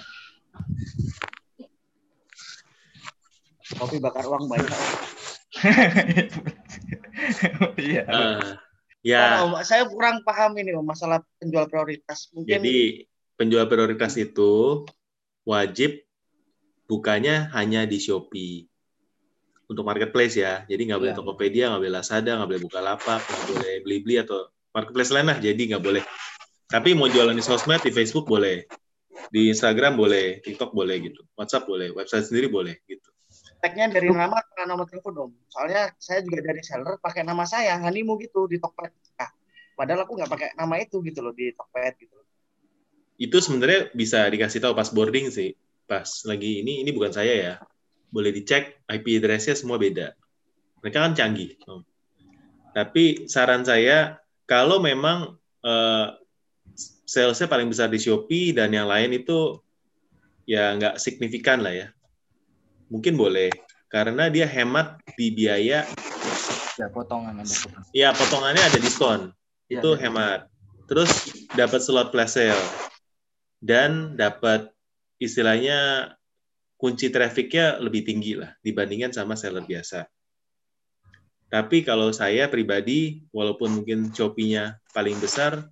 kopi 3.78 4.00
bakar 4.00 4.24
uang 4.24 4.48
banyak 4.48 4.72
Iya. 7.78 8.02
Eh, 8.06 8.54
ya, 9.02 9.42
Oh, 9.42 9.58
saya 9.66 9.90
kurang 9.90 10.22
paham 10.22 10.54
ini 10.62 10.78
Om, 10.78 10.86
masalah 10.86 11.26
penjual 11.42 11.66
prioritas 11.66 12.30
mungkin 12.30 12.62
jadi 12.62 13.10
penjual 13.38 13.66
prioritas 13.66 14.14
itu 14.18 14.86
wajib 15.46 16.02
bukanya 16.90 17.52
hanya 17.54 17.86
di 17.86 18.00
Shopee 18.00 18.66
untuk 19.68 19.84
marketplace 19.84 20.40
ya. 20.40 20.64
Jadi 20.66 20.92
nggak 20.92 21.00
boleh 21.00 21.14
Iya. 21.14 21.20
Tokopedia, 21.20 21.66
nggak 21.72 21.82
boleh 21.84 21.94
Lazada, 21.94 22.32
nggak 22.40 22.50
boleh 22.50 22.64
Bukalapak, 22.64 23.22
nggak 23.22 23.48
boleh 23.52 23.74
Blibli 23.84 24.16
atau 24.18 24.48
marketplace 24.72 25.12
lain 25.12 25.28
lah. 25.28 25.38
Jadi 25.38 25.62
nggak 25.74 25.84
boleh. 25.84 26.04
Tapi 26.68 26.90
mau 26.96 27.08
jualan 27.08 27.36
di 27.36 27.44
sosmed, 27.44 27.80
di 27.80 27.92
Facebook 27.96 28.28
boleh, 28.28 28.68
di 29.32 29.52
Instagram 29.52 29.96
boleh, 29.96 30.44
TikTok 30.44 30.76
boleh 30.76 31.00
gitu, 31.00 31.24
WhatsApp 31.40 31.64
boleh, 31.64 31.96
website 31.96 32.28
sendiri 32.28 32.52
boleh 32.52 32.76
gitu. 32.88 33.08
Tagnya 33.58 33.90
dari 33.90 34.10
nama 34.14 34.38
atau 34.38 34.66
nomor 34.70 34.86
telepon 34.86 35.30
om 35.30 35.32
soalnya 35.50 35.90
saya 35.98 36.22
juga 36.22 36.46
dari 36.46 36.62
seller 36.62 37.02
pakai 37.02 37.26
nama 37.26 37.44
saya 37.44 37.78
Hanimu 37.82 38.22
gitu 38.22 38.46
di 38.46 38.62
Tokped 38.62 38.94
nah, 39.18 39.30
padahal 39.74 40.06
aku 40.06 40.14
nggak 40.14 40.30
pakai 40.30 40.50
nama 40.54 40.78
itu 40.78 41.02
gitu 41.02 41.26
loh 41.26 41.34
di 41.34 41.50
Tokped 41.58 41.96
gitu 42.02 42.18
itu 43.18 43.38
sebenarnya 43.42 43.90
bisa 43.98 44.30
dikasih 44.30 44.62
tahu 44.62 44.74
pas 44.78 44.94
boarding 44.94 45.34
sih. 45.34 45.58
Pas 45.90 46.06
lagi 46.30 46.62
ini 46.62 46.86
ini 46.86 46.90
bukan 46.94 47.12
saya 47.12 47.34
ya. 47.34 47.54
Boleh 48.14 48.32
dicek 48.32 48.86
IP 48.88 49.20
address-nya 49.20 49.58
semua 49.58 49.82
beda. 49.82 50.14
Mereka 50.86 50.98
kan 51.02 51.14
canggih. 51.18 51.58
Om. 51.66 51.82
Tapi 52.78 53.26
saran 53.26 53.66
saya 53.66 54.22
kalau 54.46 54.78
memang 54.78 55.34
eh, 55.66 56.08
salesnya 57.10 57.50
paling 57.50 57.68
besar 57.68 57.90
di 57.90 57.98
Shopee 57.98 58.54
dan 58.54 58.70
yang 58.70 58.86
lain 58.86 59.18
itu 59.18 59.60
ya 60.46 60.78
nggak 60.78 61.02
signifikan 61.02 61.66
lah 61.66 61.74
ya. 61.74 61.88
Mungkin 62.88 63.20
boleh 63.20 63.52
karena 63.88 64.28
dia 64.28 64.48
hemat 64.48 65.00
di 65.16 65.32
biaya 65.32 65.88
Ya 66.78 66.94
potongan 66.94 67.42
ada 67.42 67.50
potongan. 67.50 67.82
ya 67.90 68.10
potongannya 68.14 68.64
ada 68.64 68.78
diskon. 68.78 69.22
Iya, 69.66 69.82
itu 69.82 69.90
iya. 69.98 70.02
hemat. 70.06 70.40
Terus 70.86 71.10
dapat 71.58 71.82
slot 71.82 72.14
flash 72.14 72.38
sale 72.38 72.64
dan 73.58 74.14
dapat 74.14 74.70
istilahnya 75.18 76.14
kunci 76.78 77.10
trafficnya 77.10 77.82
lebih 77.82 78.06
tinggi 78.06 78.38
lah 78.38 78.54
dibandingkan 78.62 79.10
sama 79.10 79.34
seller 79.34 79.66
biasa. 79.66 80.06
Tapi 81.48 81.82
kalau 81.82 82.12
saya 82.12 82.52
pribadi, 82.52 83.24
walaupun 83.32 83.82
mungkin 83.82 84.12
Shopee-nya 84.12 84.78
paling 84.92 85.18
besar, 85.18 85.66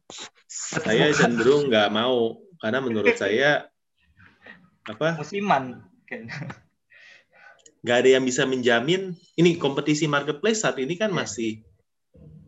saya 0.48 1.12
cenderung 1.20 1.70
nggak 1.70 1.92
mau 1.94 2.42
karena 2.64 2.80
menurut 2.82 3.14
saya 3.14 3.70
apa 4.90 5.22
Musiman. 5.22 5.86
Nggak 7.86 7.98
ada 8.02 8.10
yang 8.18 8.26
bisa 8.26 8.50
menjamin 8.50 9.14
ini 9.38 9.62
kompetisi 9.62 10.10
marketplace 10.10 10.66
saat 10.66 10.82
ini 10.82 10.98
kan 10.98 11.14
Iya. 11.14 11.18
masih 11.22 11.52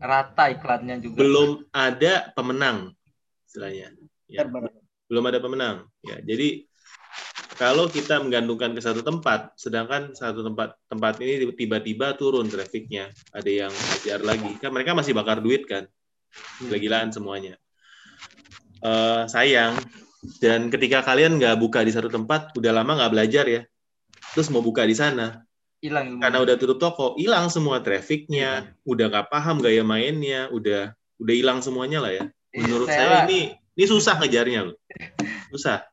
Rata 0.02 0.50
iklannya 0.50 0.98
juga. 0.98 1.14
belum 1.22 1.50
ada 1.70 2.34
pemenang 2.34 2.90
istilahnya. 3.46 3.94
Ya. 4.26 4.42
Belum 5.08 5.24
ada 5.24 5.38
pemenang. 5.38 5.86
Ya, 6.02 6.18
jadi 6.20 6.66
kalau 7.58 7.90
kita 7.90 8.22
menggantungkan 8.22 8.70
ke 8.74 8.82
satu 8.82 9.02
tempat, 9.02 9.54
sedangkan 9.58 10.14
satu 10.14 10.42
tempat 10.46 10.78
tempat 10.86 11.18
ini 11.18 11.50
tiba-tiba 11.54 12.14
turun 12.14 12.46
trafiknya, 12.46 13.10
ada 13.34 13.50
yang 13.50 13.72
hajar 13.72 14.22
lagi, 14.22 14.54
kan 14.62 14.70
mereka 14.70 14.94
masih 14.94 15.16
bakar 15.16 15.42
duit 15.42 15.66
kan, 15.66 15.86
gila-gilaan 16.62 17.10
semuanya. 17.10 17.58
Eh, 18.78 19.22
sayang. 19.26 19.74
Dan 20.38 20.70
ketika 20.70 21.02
kalian 21.02 21.38
nggak 21.38 21.58
buka 21.58 21.82
di 21.82 21.90
satu 21.90 22.06
tempat, 22.06 22.54
udah 22.54 22.70
lama 22.70 22.94
nggak 22.94 23.12
belajar 23.14 23.44
ya, 23.48 23.62
terus 24.32 24.48
mau 24.48 24.60
buka 24.60 24.82
di 24.82 24.92
sana, 24.92 25.42
Hilang 25.78 26.06
ilmu. 26.10 26.20
karena 26.20 26.38
udah 26.40 26.54
tutup 26.54 26.78
toko, 26.78 27.06
hilang 27.14 27.46
semua 27.48 27.78
trafiknya, 27.78 28.74
udah 28.82 29.06
nggak 29.06 29.28
paham 29.28 29.58
gaya 29.58 29.80
mainnya, 29.80 30.48
udah 30.48 30.90
udah 31.16 31.34
hilang 31.34 31.58
semuanya 31.58 31.98
lah 31.98 32.12
ya. 32.12 32.24
Iya, 32.48 32.58
Menurut 32.60 32.86
saya 32.86 32.98
saya 33.00 33.18
ini 33.26 33.40
ini 33.72 33.84
susah 33.84 34.14
ngejarnya 34.16 34.60
loh. 34.64 34.76
Susah. 35.48 35.86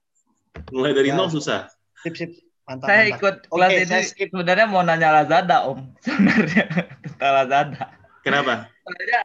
Mulai 0.71 0.91
dari 0.91 1.09
Ya. 1.09 1.15
nol 1.15 1.29
susah. 1.29 1.69
Sip, 2.01 2.15
sip. 2.15 2.31
Mantap, 2.65 2.87
Saya 2.87 3.01
mantap. 3.03 3.13
ikut 3.13 3.35
kelas 3.45 3.69
ini 3.71 3.85
saya 3.85 4.03
skip. 4.03 4.27
sebenarnya 4.31 4.65
mau 4.65 4.81
nanya 4.81 5.09
Lazada 5.13 5.69
Om. 5.69 5.79
Sebenarnya 6.01 6.65
tentang 7.05 7.33
Lazada. 7.35 7.83
Kenapa? 8.21 8.53
Sebenarnya 8.81 9.21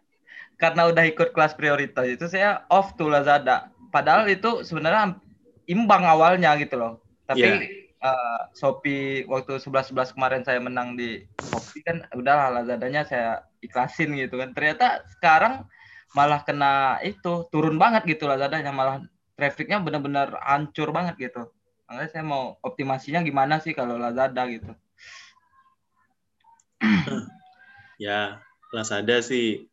karena 0.55 0.83
udah 0.87 1.05
ikut 1.07 1.29
kelas 1.33 1.57
prioritas 1.57 2.05
itu 2.05 2.29
saya 2.29 2.69
off 2.69 2.93
tuh 2.95 3.09
Lazada. 3.09 3.73
Padahal 3.89 4.29
itu 4.29 4.61
sebenarnya 4.61 5.17
imbang 5.65 6.05
awalnya 6.05 6.53
gitu 6.57 6.77
loh. 6.77 6.93
Tapi 7.25 7.41
Iya. 7.41 7.80
Eh, 8.01 8.41
Shopee 8.57 9.29
waktu 9.29 9.61
11-11 9.61 10.17
kemarin 10.17 10.43
saya 10.43 10.61
menang 10.61 10.97
di 10.97 11.25
Shopee 11.53 11.85
kan 11.85 12.05
udahlah 12.17 12.61
Lazadanya 12.61 13.05
saya 13.05 13.45
ikhlasin 13.61 14.17
gitu 14.17 14.41
kan. 14.41 14.57
Ternyata 14.57 15.05
sekarang 15.17 15.69
malah 16.17 16.43
kena 16.43 16.99
itu 17.07 17.47
turun 17.55 17.79
banget 17.79 18.03
gitu 18.09 18.27
Lazadanya 18.27 18.75
malah 18.75 19.05
trafficnya 19.39 19.79
benar-benar 19.81 20.37
hancur 20.43 20.91
banget 20.91 21.31
gitu. 21.31 21.49
Makanya 21.89 22.11
saya 22.13 22.25
mau 22.27 22.55
optimasinya 22.63 23.25
gimana 23.25 23.59
sih 23.59 23.73
kalau 23.73 23.97
Lazada 23.97 24.43
gitu. 24.49 24.73
Ya, 28.01 28.41
Lazada 28.73 29.21
sih 29.21 29.69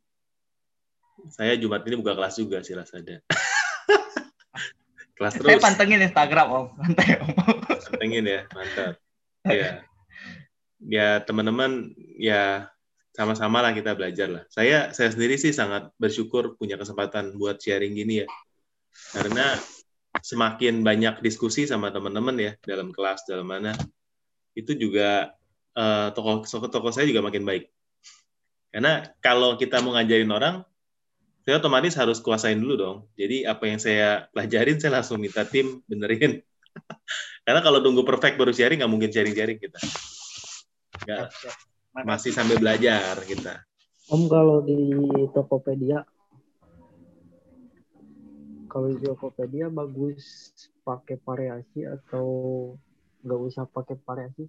saya 1.32 1.56
Jumat 1.56 1.88
ini 1.88 1.96
buka 1.96 2.12
kelas 2.12 2.36
juga 2.36 2.60
sih 2.60 2.76
Lazada. 2.76 3.24
kelas 5.18 5.34
Saya 5.40 5.56
terus. 5.56 5.64
pantengin 5.64 6.04
Instagram 6.04 6.48
Om. 6.52 6.66
Santai 6.76 7.24
Om. 7.24 7.32
Pantengin 7.88 8.26
ya, 8.28 8.42
mantap. 8.52 8.94
Ya. 9.48 9.70
Ya, 10.78 11.08
teman-teman 11.26 11.96
ya 12.20 12.70
sama-sama 13.18 13.66
lah 13.66 13.74
kita 13.74 13.98
belajar 13.98 14.30
lah. 14.30 14.44
Saya 14.54 14.94
saya 14.94 15.10
sendiri 15.10 15.42
sih 15.42 15.50
sangat 15.50 15.90
bersyukur 15.98 16.54
punya 16.54 16.78
kesempatan 16.78 17.34
buat 17.40 17.58
sharing 17.58 17.98
gini 17.98 18.22
ya. 18.22 18.28
Karena 19.16 19.58
semakin 20.22 20.86
banyak 20.86 21.26
diskusi 21.26 21.66
sama 21.66 21.90
teman-teman 21.90 22.38
ya 22.38 22.52
dalam 22.62 22.94
kelas 22.94 23.26
dalam 23.26 23.50
mana 23.50 23.74
itu 24.54 24.74
juga 24.78 25.34
eh, 25.74 26.08
toko 26.14 26.46
toko 26.46 26.90
saya 26.94 27.10
juga 27.10 27.26
makin 27.26 27.42
baik. 27.42 27.66
Karena 28.70 29.02
kalau 29.24 29.58
kita 29.58 29.82
mau 29.82 29.98
ngajarin 29.98 30.30
orang, 30.30 30.62
saya 31.48 31.58
otomatis 31.64 31.96
harus 31.96 32.20
kuasain 32.22 32.60
dulu 32.60 32.76
dong. 32.76 32.98
Jadi 33.16 33.48
apa 33.48 33.64
yang 33.66 33.80
saya 33.80 34.28
pelajarin 34.30 34.78
saya 34.78 35.02
langsung 35.02 35.18
minta 35.18 35.42
tim 35.48 35.82
benerin. 35.90 36.44
Karena 37.46 37.62
kalau 37.64 37.80
tunggu 37.80 38.04
perfect 38.04 38.36
baru 38.36 38.52
sharing 38.52 38.84
nggak 38.84 38.92
mungkin 38.92 39.12
sharing-sharing 39.12 39.60
kita. 39.60 39.80
Mantap. 41.08 41.56
masih 42.04 42.32
sambil 42.36 42.60
belajar 42.60 43.18
kita. 43.26 43.64
Om 44.12 44.28
kalau 44.30 44.64
di 44.64 44.78
Tokopedia 45.32 46.04
kalau 48.68 48.94
di 48.94 49.00
Tokopedia 49.02 49.72
bagus 49.72 50.54
pakai 50.84 51.18
variasi 51.24 51.88
atau 51.88 52.28
nggak 53.26 53.40
usah 53.42 53.64
pakai 53.66 53.96
variasi? 54.04 54.46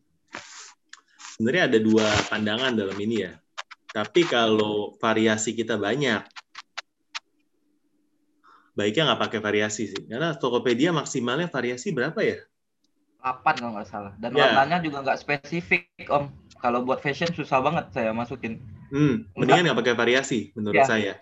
Sebenarnya 1.38 1.70
ada 1.70 1.78
dua 1.78 2.06
pandangan 2.26 2.74
dalam 2.74 2.98
ini 2.98 3.24
ya. 3.24 3.32
Tapi 3.88 4.26
kalau 4.28 4.98
variasi 5.00 5.56
kita 5.56 5.80
banyak, 5.80 6.20
baiknya 8.78 9.10
nggak 9.10 9.22
pakai 9.26 9.40
variasi 9.42 9.90
sih. 9.90 10.02
Karena 10.06 10.38
Tokopedia 10.38 10.94
maksimalnya 10.94 11.50
variasi 11.50 11.90
berapa 11.90 12.22
ya? 12.22 12.38
8 13.18 13.42
kalau 13.58 13.74
nggak 13.74 13.90
salah. 13.90 14.14
Dan 14.22 14.38
Ya. 14.38 14.54
warnanya 14.54 14.78
juga 14.78 15.02
nggak 15.02 15.18
spesifik 15.18 15.90
Om. 16.06 16.30
Kalau 16.62 16.86
buat 16.86 17.02
fashion 17.02 17.34
susah 17.34 17.58
banget 17.58 17.90
saya 17.90 18.14
masukin. 18.14 18.62
Hmm, 18.94 19.26
mendingan 19.34 19.74
nggak 19.74 19.78
pakai 19.82 19.94
variasi 19.98 20.54
menurut 20.54 20.78
Ya. 20.78 20.86
saya. 20.86 21.12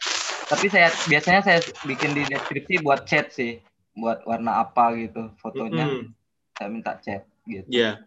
Tapi 0.46 0.68
saya 0.68 0.92
biasanya 1.08 1.40
saya 1.42 1.58
bikin 1.88 2.12
di 2.12 2.22
deskripsi 2.28 2.84
buat 2.84 3.08
chat 3.08 3.32
sih, 3.32 3.58
buat 3.96 4.22
warna 4.28 4.60
apa 4.60 4.92
gitu 5.00 5.32
fotonya. 5.40 5.88
Hmm. 5.88 6.12
Saya 6.54 6.68
minta 6.68 6.92
chat 7.00 7.24
gitu. 7.48 7.66
Ya, 7.72 8.04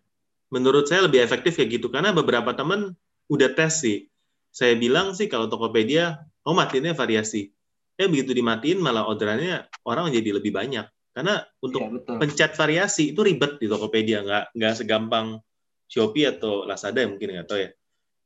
menurut 0.53 0.85
saya 0.87 1.09
lebih 1.09 1.19
efektif 1.19 1.57
kayak 1.57 1.81
gitu 1.81 1.89
karena 1.91 2.13
beberapa 2.13 2.53
teman 2.53 2.93
udah 3.27 3.49
tes 3.57 3.81
sih. 3.81 4.07
Saya 4.49 4.73
bilang 4.79 5.13
sih 5.13 5.29
kalau 5.29 5.51
Tokopedia, 5.51 6.25
oh 6.47 6.55
matiinnya 6.57 6.95
variasi. 6.97 7.53
Eh 7.99 8.07
begitu 8.07 8.31
dimatiin 8.31 8.79
malah 8.79 9.03
orderannya 9.11 9.67
orang 9.83 10.07
jadi 10.15 10.39
lebih 10.39 10.55
banyak. 10.55 10.87
Karena 11.11 11.43
untuk 11.59 11.83
betul. 11.99 12.15
pencet 12.15 12.55
variasi 12.55 13.11
itu 13.11 13.19
ribet 13.19 13.59
di 13.59 13.67
Tokopedia, 13.67 14.23
nggak 14.23 14.55
nggak 14.55 14.73
segampang 14.79 15.43
Shopee 15.89 16.31
atau 16.31 16.63
Lazada 16.63 17.03
ya 17.03 17.11
mungkin 17.11 17.35
nggak 17.35 17.47
tahu 17.49 17.59
ya. 17.59 17.69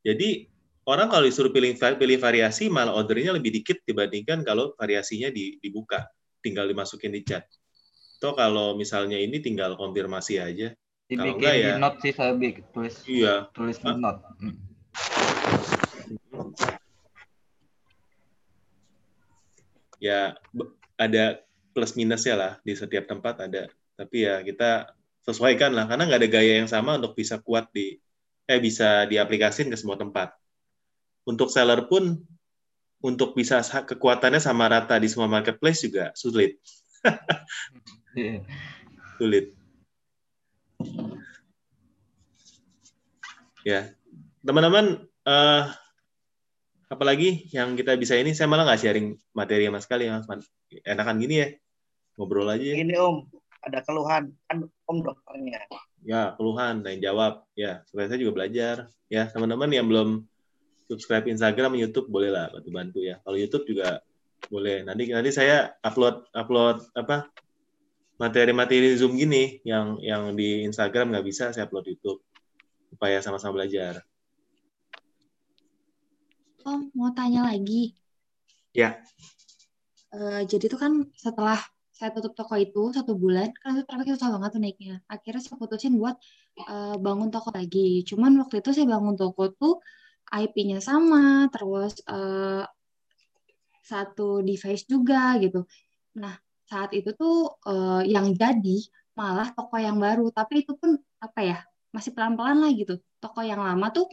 Jadi 0.06 0.46
orang 0.86 1.10
kalau 1.10 1.26
disuruh 1.26 1.50
pilih 1.50 1.74
pilih 1.74 2.20
variasi 2.22 2.70
malah 2.70 2.94
ordernya 2.94 3.34
lebih 3.34 3.50
dikit 3.50 3.82
dibandingkan 3.82 4.46
kalau 4.46 4.78
variasinya 4.78 5.34
di- 5.34 5.58
dibuka, 5.58 6.06
tinggal 6.44 6.70
dimasukin 6.70 7.10
di 7.10 7.26
chat. 7.26 7.50
Atau 8.22 8.38
kalau 8.38 8.78
misalnya 8.78 9.18
ini 9.18 9.42
tinggal 9.42 9.74
konfirmasi 9.74 10.38
aja. 10.38 10.70
Kalau 11.10 11.36
Dibikin 11.36 11.36
enggak 11.36 11.54
di 11.56 11.64
ya, 11.66 11.76
note 11.82 11.98
sih 12.00 12.14
saya 12.14 12.32
tulis 12.72 12.96
iya. 13.10 13.36
tulis 13.52 13.78
di 13.82 13.92
note. 13.92 14.22
Ya 20.04 20.36
ada 21.00 21.40
plus 21.72 21.96
minusnya 21.96 22.36
lah 22.36 22.54
di 22.60 22.76
setiap 22.76 23.08
tempat 23.08 23.40
ada. 23.48 23.72
Tapi 23.96 24.28
ya 24.28 24.44
kita 24.44 24.92
sesuaikan 25.24 25.72
lah 25.72 25.88
karena 25.88 26.04
nggak 26.04 26.20
ada 26.20 26.30
gaya 26.30 26.54
yang 26.60 26.68
sama 26.68 27.00
untuk 27.00 27.16
bisa 27.16 27.40
kuat 27.40 27.72
di 27.72 27.96
eh 28.44 28.60
bisa 28.60 29.08
diaplikasin 29.08 29.72
ke 29.72 29.80
semua 29.80 29.96
tempat. 29.96 30.36
Untuk 31.24 31.48
seller 31.48 31.88
pun 31.88 32.20
untuk 33.00 33.32
bisa 33.32 33.64
sa- 33.64 33.88
kekuatannya 33.88 34.44
sama 34.44 34.68
rata 34.68 35.00
di 35.00 35.08
semua 35.08 35.32
marketplace 35.32 35.88
juga 35.88 36.12
sulit. 36.20 36.60
Iya. 38.14 38.46
sulit. 39.18 39.58
Ya. 43.66 43.90
Teman-teman 44.46 45.10
eh 45.26 45.64
apalagi 46.94 47.50
yang 47.50 47.74
kita 47.74 47.98
bisa 47.98 48.14
ini 48.14 48.38
saya 48.38 48.46
malah 48.46 48.70
nggak 48.70 48.82
sharing 48.86 49.18
materi 49.34 49.66
sama 49.66 49.82
sekali 49.82 50.06
mas 50.14 50.30
enakan 50.86 51.18
gini 51.18 51.36
ya 51.42 51.48
ngobrol 52.14 52.46
aja 52.46 52.62
ya. 52.62 52.76
Ini 52.78 52.94
Om, 52.94 53.26
ada 53.66 53.80
keluhan. 53.82 54.30
Kan 54.46 54.70
Om 54.86 54.98
dokternya. 55.02 55.66
ya 56.04 56.36
keluhan 56.36 56.84
dan 56.84 57.00
jawab 57.00 57.48
ya 57.56 57.80
supaya 57.88 58.12
saya 58.12 58.20
juga 58.20 58.44
belajar 58.44 58.92
ya 59.08 59.24
teman-teman 59.32 59.72
yang 59.72 59.88
belum 59.88 60.28
subscribe 60.92 61.32
Instagram 61.32 61.80
YouTube 61.80 62.12
boleh 62.12 62.28
lah 62.28 62.52
bantu 62.52 62.70
bantu 62.76 63.00
ya 63.00 63.24
kalau 63.24 63.40
YouTube 63.40 63.64
juga 63.72 64.04
boleh 64.52 64.84
nanti 64.84 65.08
nanti 65.16 65.32
saya 65.32 65.72
upload 65.80 66.28
upload 66.36 66.84
apa 66.92 67.32
materi-materi 68.20 69.00
Zoom 69.00 69.16
gini 69.16 69.64
yang 69.64 69.96
yang 70.04 70.36
di 70.36 70.68
Instagram 70.68 71.16
nggak 71.16 71.26
bisa 71.26 71.56
saya 71.56 71.72
upload 71.72 71.88
YouTube 71.88 72.20
supaya 72.94 73.18
sama-sama 73.24 73.64
belajar. 73.64 74.06
Om, 76.64 76.82
mau 76.98 77.12
tanya 77.18 77.42
lagi. 77.50 77.94
Ya, 78.74 79.04
Eh, 80.14 80.42
jadi 80.52 80.66
tuh 80.72 80.80
kan 80.84 80.94
setelah 81.26 81.58
saya 81.98 82.10
tutup 82.16 82.34
toko 82.38 82.54
itu 82.66 82.82
satu 82.98 83.14
bulan, 83.18 83.50
kan 83.62 83.70
itu 83.78 83.84
traffic 83.90 84.08
susah 84.14 84.30
banget 84.34 84.50
tuh 84.56 84.62
naiknya. 84.64 84.94
Akhirnya 85.14 85.42
saya 85.46 85.58
putusin 85.62 85.94
buat 86.02 86.16
eh, 86.70 86.96
bangun 87.06 87.30
toko 87.34 87.50
lagi. 87.58 88.06
Cuman 88.10 88.32
waktu 88.42 88.56
itu 88.62 88.70
saya 88.76 88.88
bangun 88.94 89.16
toko 89.22 89.44
tuh 89.60 89.74
IP-nya 90.42 90.80
sama, 90.90 91.50
terus 91.54 91.94
eh, 92.14 92.64
satu 93.84 94.42
device 94.48 94.84
juga 94.88 95.36
gitu. 95.44 95.66
Nah, 96.22 96.34
saat 96.70 96.92
itu 96.98 97.10
tuh 97.18 97.58
eh, 97.70 98.02
yang 98.14 98.28
jadi 98.42 98.78
malah 99.20 99.50
toko 99.58 99.76
yang 99.78 99.98
baru, 100.06 100.30
tapi 100.34 100.64
itu 100.66 100.74
pun 100.78 100.98
apa 101.22 101.40
ya, 101.42 101.58
masih 101.96 102.12
pelan-pelan 102.16 102.58
lah 102.64 102.72
gitu. 102.74 102.94
Toko 103.22 103.40
yang 103.46 103.62
lama 103.62 103.88
tuh 103.96 104.06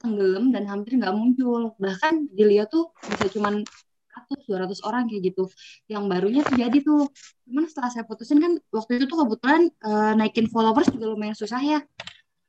tenggelam 0.00 0.50
dan 0.54 0.64
hampir 0.66 0.96
nggak 0.96 1.14
muncul. 1.14 1.76
Bahkan 1.76 2.32
dilihat 2.32 2.72
tuh 2.72 2.90
bisa 3.04 3.28
cuman 3.30 3.62
100 4.10 4.48
200 4.48 4.86
orang 4.88 5.06
kayak 5.06 5.32
gitu. 5.32 5.44
Yang 5.86 6.04
barunya 6.10 6.40
tuh 6.42 6.56
jadi 6.58 6.78
tuh. 6.82 7.02
Cuman 7.46 7.64
setelah 7.70 7.90
saya 7.92 8.04
putusin 8.08 8.38
kan 8.42 8.52
waktu 8.72 8.98
itu 8.98 9.04
tuh 9.06 9.18
kebetulan 9.26 9.62
eh, 9.70 10.12
naikin 10.18 10.46
followers 10.50 10.88
juga 10.90 11.06
lumayan 11.12 11.36
susah 11.36 11.60
ya. 11.62 11.80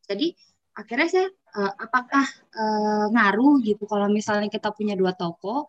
Jadi 0.09 0.33
akhirnya 0.73 1.07
saya 1.11 1.27
eh, 1.29 1.73
apakah 1.77 2.25
eh, 2.55 3.05
ngaruh 3.13 3.61
gitu 3.67 3.83
kalau 3.85 4.07
misalnya 4.09 4.47
kita 4.49 4.71
punya 4.73 4.95
dua 4.97 5.13
toko, 5.13 5.67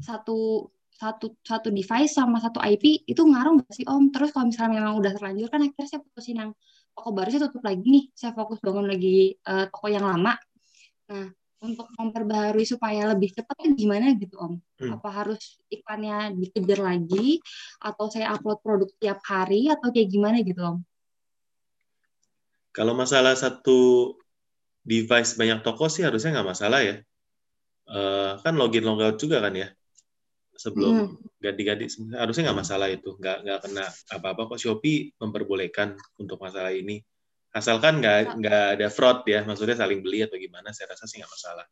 satu 0.00 0.68
satu 0.98 1.38
satu 1.46 1.70
device 1.70 2.10
sama 2.18 2.42
satu 2.42 2.58
IP 2.58 3.06
itu 3.06 3.22
ngaruh 3.22 3.62
nggak 3.62 3.70
sih 3.70 3.86
Om? 3.86 4.10
Terus 4.10 4.34
kalau 4.34 4.50
misalnya 4.50 4.82
memang 4.82 4.98
udah 4.98 5.12
terlanjur 5.14 5.46
kan 5.46 5.62
akhirnya 5.62 5.86
saya 5.86 6.00
putusin 6.02 6.36
yang 6.42 6.50
toko 6.90 7.14
baru 7.14 7.28
saya 7.30 7.42
tutup 7.46 7.62
lagi 7.62 7.86
nih. 7.86 8.04
Saya 8.18 8.34
fokus 8.34 8.58
bangun 8.58 8.86
lagi 8.90 9.38
eh, 9.38 9.64
toko 9.70 9.86
yang 9.86 10.02
lama. 10.02 10.34
Nah, 11.08 11.28
untuk 11.58 11.90
memperbaharui 11.98 12.62
supaya 12.62 13.10
lebih 13.10 13.34
cepat 13.34 13.56
gimana 13.74 14.14
gitu 14.14 14.38
Om? 14.38 14.54
Hmm. 14.78 14.90
Apa 15.00 15.08
harus 15.10 15.58
iklannya 15.72 16.36
dikejar 16.38 16.80
lagi 16.84 17.42
atau 17.82 18.06
saya 18.06 18.36
upload 18.36 18.62
produk 18.62 18.90
tiap 19.02 19.18
hari 19.26 19.66
atau 19.72 19.90
kayak 19.90 20.08
gimana 20.08 20.38
gitu 20.44 20.62
Om? 20.62 20.78
kalau 22.78 22.94
masalah 22.94 23.34
satu 23.34 24.14
device 24.86 25.34
banyak 25.34 25.66
toko 25.66 25.90
sih 25.90 26.06
harusnya 26.06 26.38
nggak 26.38 26.48
masalah 26.54 26.80
ya. 26.86 26.96
Eh, 27.88 28.32
kan 28.38 28.54
login 28.54 28.86
logout 28.86 29.18
juga 29.18 29.42
kan 29.42 29.56
ya 29.56 29.72
sebelum 30.58 31.16
ganti-ganti 31.38 31.86
harusnya 32.18 32.50
nggak 32.50 32.60
masalah 32.60 32.90
itu 32.90 33.14
nggak 33.14 33.46
nggak 33.46 33.58
kena 33.62 33.84
apa-apa 34.10 34.52
kok 34.52 34.60
Shopee 34.60 35.14
memperbolehkan 35.16 35.94
untuk 36.18 36.36
masalah 36.42 36.74
ini 36.74 37.00
asalkan 37.56 38.04
nggak 38.04 38.36
nggak 38.38 38.64
ada 38.78 38.88
fraud 38.92 39.24
ya 39.24 39.40
maksudnya 39.44 39.76
saling 39.78 40.04
beli 40.04 40.24
atau 40.24 40.36
gimana 40.36 40.68
saya 40.76 40.92
rasa 40.92 41.08
sih 41.08 41.20
nggak 41.20 41.32
masalah. 41.32 41.66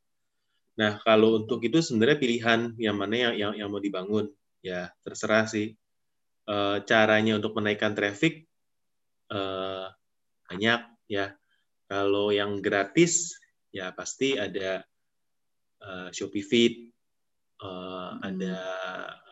Nah 0.81 0.93
kalau 1.05 1.45
untuk 1.45 1.61
itu 1.65 1.85
sebenarnya 1.85 2.17
pilihan 2.21 2.61
yang 2.81 2.97
mana 2.97 3.15
yang 3.17 3.35
yang, 3.37 3.53
yang 3.57 3.69
mau 3.69 3.81
dibangun? 3.81 4.33
Ya 4.65 4.93
terserah 5.05 5.45
sih. 5.49 5.77
Eh, 6.47 6.77
caranya 6.87 7.37
untuk 7.37 7.59
menaikkan 7.59 7.93
traffic 7.93 8.49
eh, 9.33 9.87
banyak 10.49 10.81
ya. 11.13 11.37
Kalau 11.87 12.35
yang 12.35 12.59
gratis 12.65 13.37
ya 13.71 13.93
pasti 13.93 14.41
ada 14.41 14.81
eh, 15.85 16.09
Shopee 16.13 16.45
Feed 16.45 16.75
eh, 17.61 18.11
ada 18.25 18.57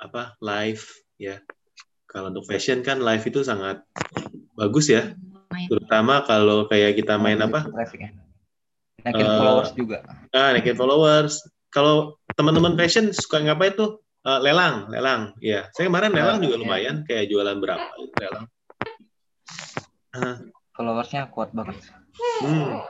apa 0.05 0.37
live 0.45 0.85
ya. 1.17 1.41
Kalau 2.05 2.31
untuk 2.31 2.47
fashion 2.47 2.85
kan 2.85 3.01
live 3.01 3.25
itu 3.27 3.43
sangat 3.43 3.83
bagus 4.55 4.87
ya 4.87 5.17
terutama 5.67 6.23
kalau 6.23 6.67
kayak 6.67 6.99
kita 6.99 7.15
main 7.17 7.39
apa 7.39 7.67
Trafficnya. 7.67 8.11
Naikin 9.01 9.23
Eh, 9.23 9.37
followers 9.37 9.71
juga. 9.73 9.99
ah 10.31 10.51
naikin 10.51 10.75
followers 10.75 11.35
kalau 11.69 12.15
teman-teman 12.33 12.75
fashion 12.75 13.11
suka 13.11 13.39
ngapain 13.41 13.75
tuh 13.75 14.03
Eh, 14.25 14.41
lelang 14.41 14.89
lelang 14.89 15.37
ya 15.37 15.69
saya 15.77 15.93
kemarin 15.93 16.09
lelang 16.09 16.41
juga 16.41 16.57
lumayan 16.57 17.05
kayak 17.05 17.29
jualan 17.29 17.61
berapa 17.61 17.85
lelang 18.17 18.49
Ah, 20.15 20.41
Followersnya 20.73 21.29
kuat 21.29 21.53
banget. 21.53 21.77
hmm. 22.41 22.81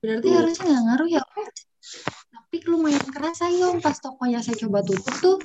Berarti 0.00 0.24
Tuh. 0.24 0.34
harusnya 0.34 0.64
nggak 0.70 0.84
ngaruh 0.88 1.08
ya? 1.10 1.22
Tapi 2.32 2.56
lumayan 2.64 3.04
kerasa 3.06 3.50
ya 3.50 3.68
Om 3.68 3.78
pas 3.78 3.98
tokonya 3.98 4.40
saya 4.40 4.56
coba 4.56 4.80
tutup 4.80 5.14
tuh 5.20 5.36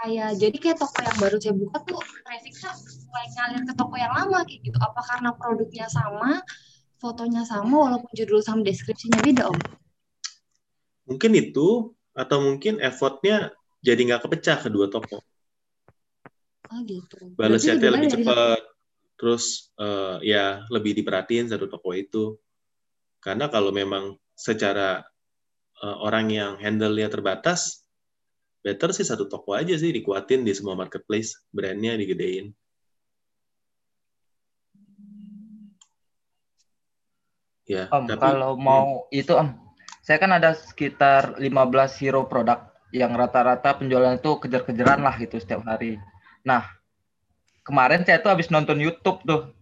kayak 0.00 0.30
jadi 0.40 0.56
kayak 0.56 0.78
toko 0.80 0.98
yang 1.04 1.16
baru 1.20 1.36
saya 1.36 1.54
buka 1.54 1.78
tuh 1.84 2.00
trafficnya 2.24 2.70
mulai 3.06 3.26
ngalir 3.36 3.62
ke 3.68 3.74
toko 3.76 3.94
yang 4.00 4.12
lama 4.16 4.38
kayak 4.48 4.60
gitu. 4.64 4.78
Apa 4.80 5.00
karena 5.04 5.30
produknya 5.36 5.86
sama, 5.92 6.40
fotonya 7.00 7.42
sama 7.44 7.76
walaupun 7.88 8.12
judul 8.16 8.40
sama 8.40 8.64
deskripsinya 8.64 9.20
beda 9.20 9.48
Om? 9.48 9.60
mungkin 11.10 11.34
itu 11.34 11.90
atau 12.14 12.38
mungkin 12.38 12.78
effortnya 12.78 13.50
jadi 13.82 13.98
nggak 13.98 14.30
kepecah 14.30 14.62
kedua 14.62 14.86
toko 14.86 15.18
Oh 16.70 16.86
gitu. 16.86 17.34
balas 17.34 17.66
chatnya 17.66 17.90
lebih 17.90 18.14
dari 18.14 18.22
cepat 18.22 18.62
terus 19.18 19.74
eh, 19.74 20.22
ya 20.22 20.62
lebih 20.70 20.94
diperhatiin 21.02 21.50
satu 21.50 21.66
toko 21.66 21.90
itu 21.98 22.38
karena 23.18 23.50
kalau 23.50 23.74
memang 23.74 24.14
secara 24.38 25.02
eh, 25.82 25.96
orang 25.98 26.30
yang 26.30 26.52
handle-nya 26.62 27.10
terbatas 27.10 27.82
better 28.60 28.92
sih 28.92 29.06
satu 29.08 29.24
toko 29.24 29.56
aja 29.56 29.72
sih 29.76 29.88
dikuatin 29.88 30.44
di 30.44 30.52
semua 30.52 30.76
marketplace 30.76 31.40
brandnya 31.48 31.96
digedein 31.96 32.52
ya 37.64 37.86
Om, 37.88 38.04
tapi 38.10 38.20
kalau 38.20 38.58
mau 38.58 39.06
itu 39.14 39.32
Om, 39.32 39.54
saya 40.02 40.18
kan 40.18 40.34
ada 40.34 40.58
sekitar 40.58 41.38
15 41.38 42.02
hero 42.02 42.26
produk 42.26 42.70
yang 42.90 43.14
rata-rata 43.14 43.78
penjualan 43.78 44.18
itu 44.18 44.42
kejar-kejaran 44.42 45.06
lah 45.06 45.14
gitu 45.22 45.38
setiap 45.38 45.62
hari. 45.62 46.02
Nah, 46.42 46.66
kemarin 47.62 48.02
saya 48.02 48.18
tuh 48.18 48.34
habis 48.34 48.50
nonton 48.50 48.82
YouTube 48.82 49.22
tuh. 49.22 49.54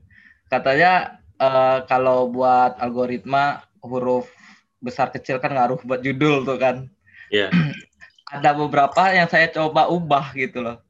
Katanya 0.48 1.20
eh, 1.36 1.84
kalau 1.84 2.32
buat 2.32 2.80
algoritma 2.80 3.68
huruf 3.84 4.32
besar 4.80 5.12
kecil 5.12 5.36
kan 5.36 5.52
ngaruh 5.52 5.84
buat 5.84 6.00
judul 6.00 6.48
tuh 6.48 6.56
kan. 6.56 6.88
ya 7.28 7.52
Ada 8.28 8.52
beberapa 8.52 9.08
yang 9.08 9.28
saya 9.28 9.48
coba 9.48 9.88
ubah 9.88 10.36
gitu 10.36 10.60
loh. 10.60 10.84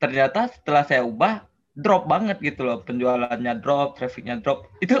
Ternyata 0.00 0.48
setelah 0.48 0.82
saya 0.88 1.04
ubah 1.04 1.44
drop 1.76 2.08
banget 2.08 2.40
gitu 2.40 2.64
loh. 2.64 2.80
Penjualannya 2.80 3.60
drop, 3.60 4.00
trafficnya 4.00 4.40
drop. 4.40 4.68
Itu 4.80 4.96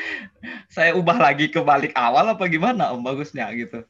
saya 0.74 0.98
ubah 0.98 1.18
lagi 1.18 1.50
ke 1.54 1.62
balik 1.62 1.94
awal 1.94 2.34
apa 2.34 2.44
gimana 2.50 2.90
om? 2.90 3.02
Bagusnya 3.02 3.46
gitu. 3.54 3.86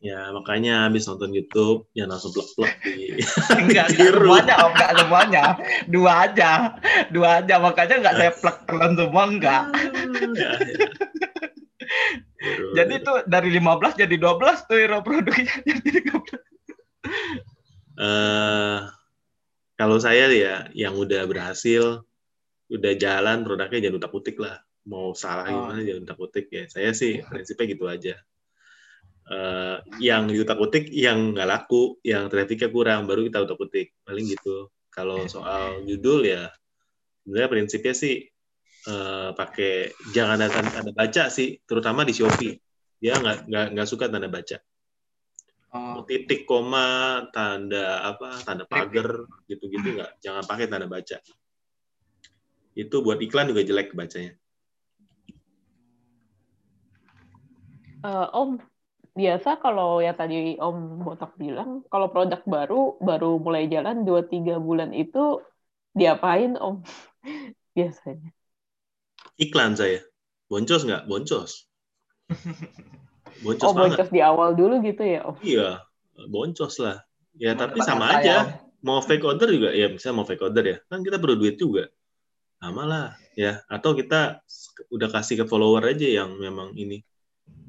Ya 0.00 0.28
makanya 0.28 0.86
habis 0.86 1.08
nonton 1.08 1.32
YouTube 1.32 1.88
ya 1.96 2.04
langsung 2.04 2.28
plek-plek 2.30 2.72
di 2.84 3.16
enggak, 3.64 3.88
enggak 3.96 4.12
semuanya 4.12 4.54
om. 4.64 4.72
Enggak 4.72 4.92
semuanya. 4.96 5.44
Dua 5.88 6.12
aja. 6.28 6.50
Dua 7.12 7.28
aja. 7.44 7.54
Makanya 7.60 7.94
enggak 8.00 8.16
saya 8.16 8.32
plek 8.32 8.58
telan 8.64 8.92
semua 8.96 9.24
enggak 9.28 9.62
Ya, 10.36 10.50
ya. 10.60 10.88
Jadi 12.76 12.94
tuh 13.00 13.24
dari 13.24 13.48
15 13.54 13.96
jadi 13.96 14.16
12 14.16 14.68
tuh 14.68 14.76
hero 14.76 14.98
produknya. 15.00 15.52
Jadi 15.68 15.88
13. 16.04 16.36
eh 17.96 18.78
kalau 19.76 19.96
saya 20.00 20.28
ya 20.32 20.68
yang 20.72 20.96
udah 20.96 21.24
berhasil 21.28 22.04
udah 22.66 22.92
jalan 22.98 23.46
produknya 23.46 23.88
jangan 23.88 23.98
utak 24.00 24.12
utik 24.12 24.36
lah. 24.40 24.56
Mau 24.86 25.14
salah 25.18 25.46
Oh. 25.50 25.70
gimana 25.70 25.80
jangan 25.82 26.02
utak 26.06 26.18
utik 26.20 26.46
ya. 26.52 26.64
Saya 26.70 26.90
sih 26.92 27.22
prinsipnya 27.24 27.66
gitu 27.72 27.84
aja. 27.86 28.14
Eh, 29.26 29.76
yang 30.06 30.30
diutak 30.30 30.54
utik 30.62 30.86
yang 30.94 31.34
nggak 31.34 31.48
laku 31.50 31.98
yang 32.06 32.30
trafficnya 32.30 32.70
kurang 32.70 33.10
baru 33.10 33.26
kita 33.26 33.42
utak 33.42 33.58
utik 33.58 33.90
paling 34.06 34.26
gitu. 34.30 34.70
Kalau 34.90 35.26
soal 35.26 35.82
judul 35.84 36.24
ya 36.24 36.48
sebenarnya 37.26 37.50
prinsipnya 37.50 37.94
sih 37.94 38.30
eh, 38.86 39.30
pakai 39.34 39.92
jangan 40.14 40.38
ada 40.40 40.48
tanda, 40.50 40.70
tanda 40.70 40.92
baca 40.94 41.24
sih 41.28 41.58
terutama 41.66 42.06
di 42.06 42.14
Shopee. 42.14 42.54
Dia 43.02 43.18
nggak 43.18 43.50
nggak 43.50 43.66
nggak 43.76 43.88
suka 43.88 44.08
tanda 44.08 44.30
baca. 44.30 44.56
Oh. 45.76 46.06
Titik 46.08 46.48
koma 46.48 47.26
tanda 47.34 48.06
apa 48.06 48.40
tanda 48.46 48.64
pagar 48.64 49.26
gitu-gitu 49.50 49.98
nggak 50.00 50.22
jangan 50.22 50.44
pakai 50.46 50.66
tanda 50.70 50.88
baca. 50.88 51.18
Itu 52.76 53.00
buat 53.04 53.20
iklan 53.20 53.50
juga 53.52 53.64
jelek 53.66 53.92
bacanya. 53.92 54.36
Eh, 58.06 58.28
Om, 58.30 58.60
biasa 59.16 59.58
kalau 59.58 59.98
ya 59.98 60.14
tadi 60.14 60.54
Om 60.60 61.02
Botak 61.02 61.34
bilang, 61.40 61.82
kalau 61.90 62.12
produk 62.12 62.44
baru 62.46 63.00
baru 63.02 63.40
mulai 63.42 63.66
jalan 63.66 64.06
2-3 64.06 64.60
bulan 64.62 64.94
itu 64.94 65.42
diapain 65.96 66.54
Om? 66.54 66.84
Biasanya. 67.76 68.30
Iklan 69.36 69.76
saya. 69.76 70.00
Boncos 70.46 70.82
nggak? 70.84 71.04
Boncos. 71.06 71.66
Boncos 73.44 73.66
Oh, 73.68 73.74
banget. 73.76 74.00
boncos 74.00 74.10
di 74.10 74.20
awal 74.24 74.56
dulu 74.56 74.80
gitu 74.80 75.02
ya? 75.04 75.20
Om? 75.28 75.36
iya 75.44 75.84
boncos 76.26 76.80
lah. 76.80 77.04
Ya 77.36 77.52
Emang 77.52 77.68
tapi 77.68 77.78
sama 77.84 78.06
saya, 78.08 78.16
aja. 78.20 78.36
Om. 78.40 78.48
mau 78.80 79.00
fake 79.04 79.24
order 79.26 79.48
juga? 79.52 79.70
Ya 79.76 79.92
bisa 79.92 80.08
mau 80.10 80.24
fake 80.24 80.40
order 80.40 80.64
ya. 80.64 80.76
Kan 80.88 81.04
kita 81.04 81.20
perlu 81.20 81.36
duit 81.36 81.60
juga. 81.60 81.90
Sama 82.56 82.88
lah 82.88 83.12
ya. 83.36 83.60
Atau 83.68 83.92
kita 83.92 84.40
udah 84.88 85.08
kasih 85.12 85.42
ke 85.42 85.44
follower 85.44 85.84
aja 85.84 86.08
yang 86.24 86.32
memang 86.40 86.72
ini. 86.72 87.04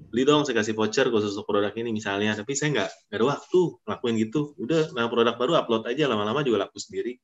Beli 0.07 0.23
dong 0.23 0.47
saya 0.47 0.63
kasih 0.63 0.71
voucher 0.71 1.11
khusus 1.11 1.35
untuk 1.35 1.51
produk 1.51 1.75
ini 1.75 1.91
misalnya. 1.91 2.31
Tapi 2.31 2.55
saya 2.55 2.71
nggak 2.71 2.89
nggak 3.11 3.17
ada 3.19 3.25
waktu 3.27 3.59
ngelakuin 3.83 4.15
gitu. 4.23 4.55
Udah 4.55 4.87
nah 4.95 5.11
produk 5.11 5.35
baru 5.35 5.59
upload 5.59 5.83
aja. 5.91 6.07
Lama-lama 6.07 6.39
juga 6.47 6.63
laku 6.63 6.79
sendiri. 6.79 7.19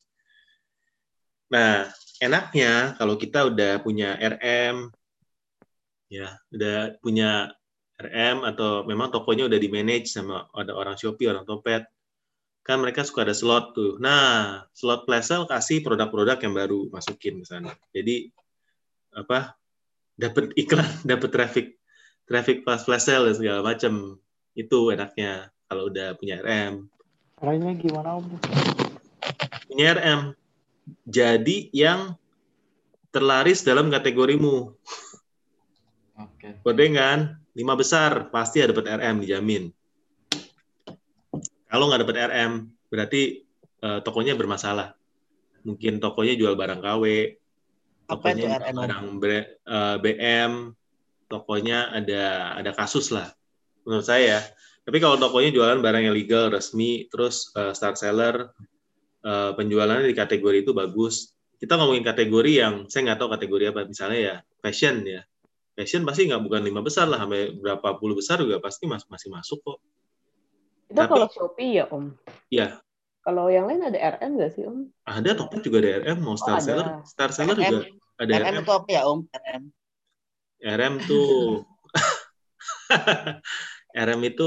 Nah 1.47 1.87
enaknya 2.23 2.95
kalau 2.95 3.19
kita 3.19 3.51
udah 3.51 3.83
punya 3.83 4.15
RM 4.15 4.87
ya 6.07 6.39
udah 6.55 6.95
punya 7.03 7.51
RM 7.99 8.47
atau 8.47 8.87
memang 8.87 9.11
tokonya 9.11 9.51
udah 9.51 9.59
di 9.59 9.69
manage 9.69 10.15
sama 10.15 10.47
ada 10.55 10.71
orang 10.73 10.95
Shopee 10.95 11.27
orang 11.27 11.43
Topet 11.43 11.83
kan 12.63 12.79
mereka 12.79 13.03
suka 13.03 13.27
ada 13.27 13.35
slot 13.35 13.75
tuh. 13.75 13.99
Nah, 13.99 14.63
slot 14.71 15.03
flash 15.03 15.27
sale 15.27 15.43
kasih 15.45 15.83
produk-produk 15.83 16.39
yang 16.39 16.55
baru 16.55 16.87
masukin 16.89 17.43
ke 17.43 17.45
sana. 17.45 17.75
Jadi 17.91 18.31
apa? 19.11 19.59
Dapat 20.15 20.55
iklan, 20.55 20.87
dapat 21.11 21.29
traffic, 21.29 21.75
traffic 22.23 22.63
pas 22.63 22.79
flash 22.79 23.05
sale 23.11 23.27
dan 23.29 23.35
segala 23.35 23.59
macam. 23.61 24.15
Itu 24.55 24.95
enaknya 24.95 25.51
kalau 25.67 25.91
udah 25.91 26.15
punya 26.15 26.39
RM. 26.39 26.87
Caranya 27.35 27.69
gimana 27.75 28.09
Om? 28.15 28.25
Punya 29.67 29.99
RM. 29.99 30.21
Jadi 31.03 31.72
yang 31.72 32.15
terlaris 33.14 33.61
dalam 33.61 33.88
kategorimu. 33.93 34.73
Oke. 36.18 36.60
Kan? 36.97 37.38
Lima 37.53 37.77
besar 37.77 38.34
pasti 38.34 38.60
ada 38.60 38.73
dapat 38.73 38.89
RM 38.89 39.22
dijamin. 39.22 39.69
Kalau 41.69 41.89
nggak 41.89 42.01
dapat 42.05 42.18
RM, 42.30 42.51
berarti 42.89 43.45
uh, 43.81 44.01
tokonya 44.01 44.34
bermasalah. 44.38 44.93
Mungkin 45.65 45.97
tokonya 46.01 46.34
jual 46.38 46.53
barang 46.57 46.81
KW, 46.81 47.03
Apa 48.10 48.34
itu 48.34 48.45
tokonya 48.45 48.60
RM? 48.61 48.76
Om? 48.76 48.81
barang 48.84 49.05
bre- 49.18 49.51
eh, 49.64 49.95
BM, 50.03 50.51
tokonya 51.31 51.89
ada 51.95 52.53
ada 52.60 52.72
kasus 52.76 53.10
lah, 53.15 53.31
menurut 53.88 54.03
saya. 54.03 54.43
Tapi 54.84 54.99
kalau 54.99 55.15
tokonya 55.15 55.55
jualan 55.55 55.80
barang 55.80 56.03
yang 56.03 56.14
legal, 56.14 56.51
resmi, 56.51 57.07
terus 57.07 57.49
eh, 57.55 57.72
star 57.72 57.95
seller, 57.95 58.51
eh, 59.23 59.51
penjualannya 59.55 60.05
di 60.05 60.15
kategori 60.15 60.67
itu 60.67 60.71
bagus. 60.71 61.31
Kita 61.57 61.79
ngomongin 61.79 62.03
kategori 62.03 62.51
yang 62.59 62.73
saya 62.91 63.07
nggak 63.07 63.19
tahu 63.23 63.29
kategori 63.31 63.65
apa, 63.71 63.87
misalnya 63.87 64.19
ya 64.19 64.35
fashion 64.59 64.99
ya. 65.07 65.23
Fashion 65.73 66.03
pasti 66.03 66.27
nggak 66.29 66.43
bukan 66.43 66.61
lima 66.61 66.83
besar 66.83 67.07
lah, 67.07 67.23
sampai 67.23 67.55
berapa 67.57 67.97
puluh 67.97 68.13
besar 68.13 68.37
juga 68.43 68.59
pasti 68.59 68.83
mas- 68.85 69.07
masih 69.07 69.31
masuk 69.31 69.63
kok. 69.63 69.79
Itu 70.91 70.99
Tapi- 70.99 71.09
kalau 71.09 71.27
Shopee 71.31 71.71
ya 71.81 71.85
Om. 71.89 72.05
Iya, 72.51 72.67
Kalau 73.23 73.47
yang 73.47 73.71
lain 73.71 73.79
ada 73.87 74.19
RM 74.19 74.35
nggak 74.35 74.51
sih 74.51 74.67
Om? 74.67 74.91
ada 75.07 75.31
Tokped 75.31 75.63
juga 75.63 75.79
ada 75.79 75.91
RM, 76.03 76.19
mau 76.19 76.35
star 76.35 76.59
ada. 76.59 76.65
seller, 76.67 76.87
star 77.07 77.31
seller 77.31 77.55
RM, 77.55 77.63
juga 77.63 77.79
ada 78.19 78.31
RM 78.35 78.45
RM. 78.51 78.61
itu 78.61 78.71
apa 78.75 78.89
ya 78.91 79.01
Om? 79.07 79.19
RM. 79.31 79.63
RM 80.63 80.93
tuh 81.07 81.31
RM 83.95 84.21
itu 84.27 84.45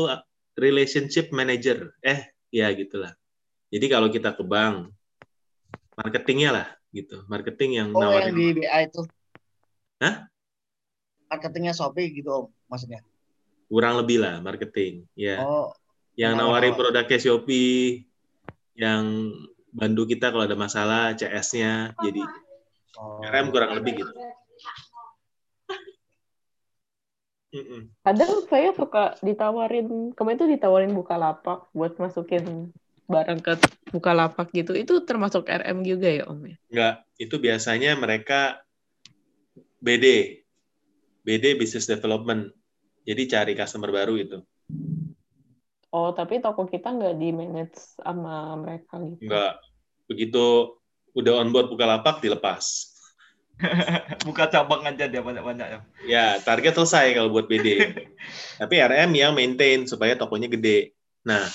relationship 0.57 1.31
manager. 1.33 1.93
Eh, 2.03 2.33
ya 2.53 2.71
gitulah. 2.73 3.13
Jadi 3.71 3.87
kalau 3.91 4.09
kita 4.09 4.33
ke 4.35 4.43
bank, 4.47 4.95
marketingnya 5.99 6.51
lah 6.55 6.69
gitu. 6.95 7.27
Marketing 7.27 7.71
yang 7.77 7.89
Oh 7.93 8.01
yang 8.01 8.13
nawarin 8.13 8.35
di 8.35 8.47
BA 8.63 8.79
itu. 8.87 9.03
Hah? 9.99 10.29
Marketingnya 11.27 11.75
Shopee 11.75 12.15
gitu 12.15 12.31
Om 12.31 12.47
maksudnya. 12.71 13.03
kurang 13.67 13.99
lebih 13.99 14.23
lah 14.23 14.39
marketing. 14.39 15.11
Ya, 15.19 15.43
Oh, 15.43 15.75
yang 16.15 16.39
nawar-nawar. 16.39 16.71
nawarin 16.71 16.75
produknya 16.79 17.19
Shopee, 17.19 18.07
yang 18.79 19.35
bantu 19.75 20.07
kita 20.07 20.31
kalau 20.31 20.47
ada 20.47 20.55
masalah 20.55 21.19
CS-nya. 21.19 21.99
Jadi 21.99 22.23
oh. 22.95 23.27
RM 23.27 23.51
kurang 23.51 23.75
lebih 23.75 24.07
gitu. 24.07 24.13
Kadang 28.05 28.33
saya 28.47 28.71
suka 28.77 29.17
ditawarin, 29.25 30.13
kemarin 30.13 30.39
tuh 30.39 30.51
ditawarin 30.51 30.93
Bukalapak 30.93 31.67
buat 31.73 31.97
masukin 31.97 32.71
barang 33.07 33.41
ke 33.43 33.55
Bukalapak 33.95 34.51
gitu. 34.51 34.75
Itu 34.75 35.03
termasuk 35.07 35.47
RM 35.47 35.87
juga 35.87 36.11
ya 36.11 36.27
Om 36.27 36.41
ya? 36.43 36.57
Enggak, 36.71 36.95
itu 37.17 37.35
biasanya 37.39 37.95
mereka 37.95 38.61
BD. 39.79 40.39
BD 41.23 41.59
Business 41.59 41.87
Development. 41.91 42.51
Jadi 43.07 43.23
cari 43.31 43.53
customer 43.55 43.91
baru 43.95 44.15
itu. 44.19 44.39
Oh, 45.95 46.11
tapi 46.11 46.43
toko 46.43 46.67
kita 46.67 46.93
nggak 46.93 47.17
di 47.17 47.31
manage 47.31 47.79
sama 48.03 48.59
mereka 48.59 48.99
gitu. 49.01 49.31
Enggak. 49.31 49.63
Begitu 50.11 50.77
udah 51.17 51.33
on 51.41 51.51
board 51.55 51.71
Bukalapak 51.71 52.21
dilepas. 52.21 52.95
Buka 54.27 54.53
cabang 54.53 54.85
aja 54.85 55.09
dia 55.09 55.25
banyak-banyak 55.25 55.69
ya. 55.71 55.81
Ya, 56.05 56.27
target 56.45 56.77
selesai 56.77 57.17
kalau 57.17 57.33
buat 57.33 57.49
BD. 57.49 57.81
Tapi 58.61 58.75
RM 58.77 59.11
yang 59.17 59.33
maintain 59.33 59.89
supaya 59.89 60.13
tokonya 60.19 60.53
gede. 60.53 60.93
Nah, 61.25 61.49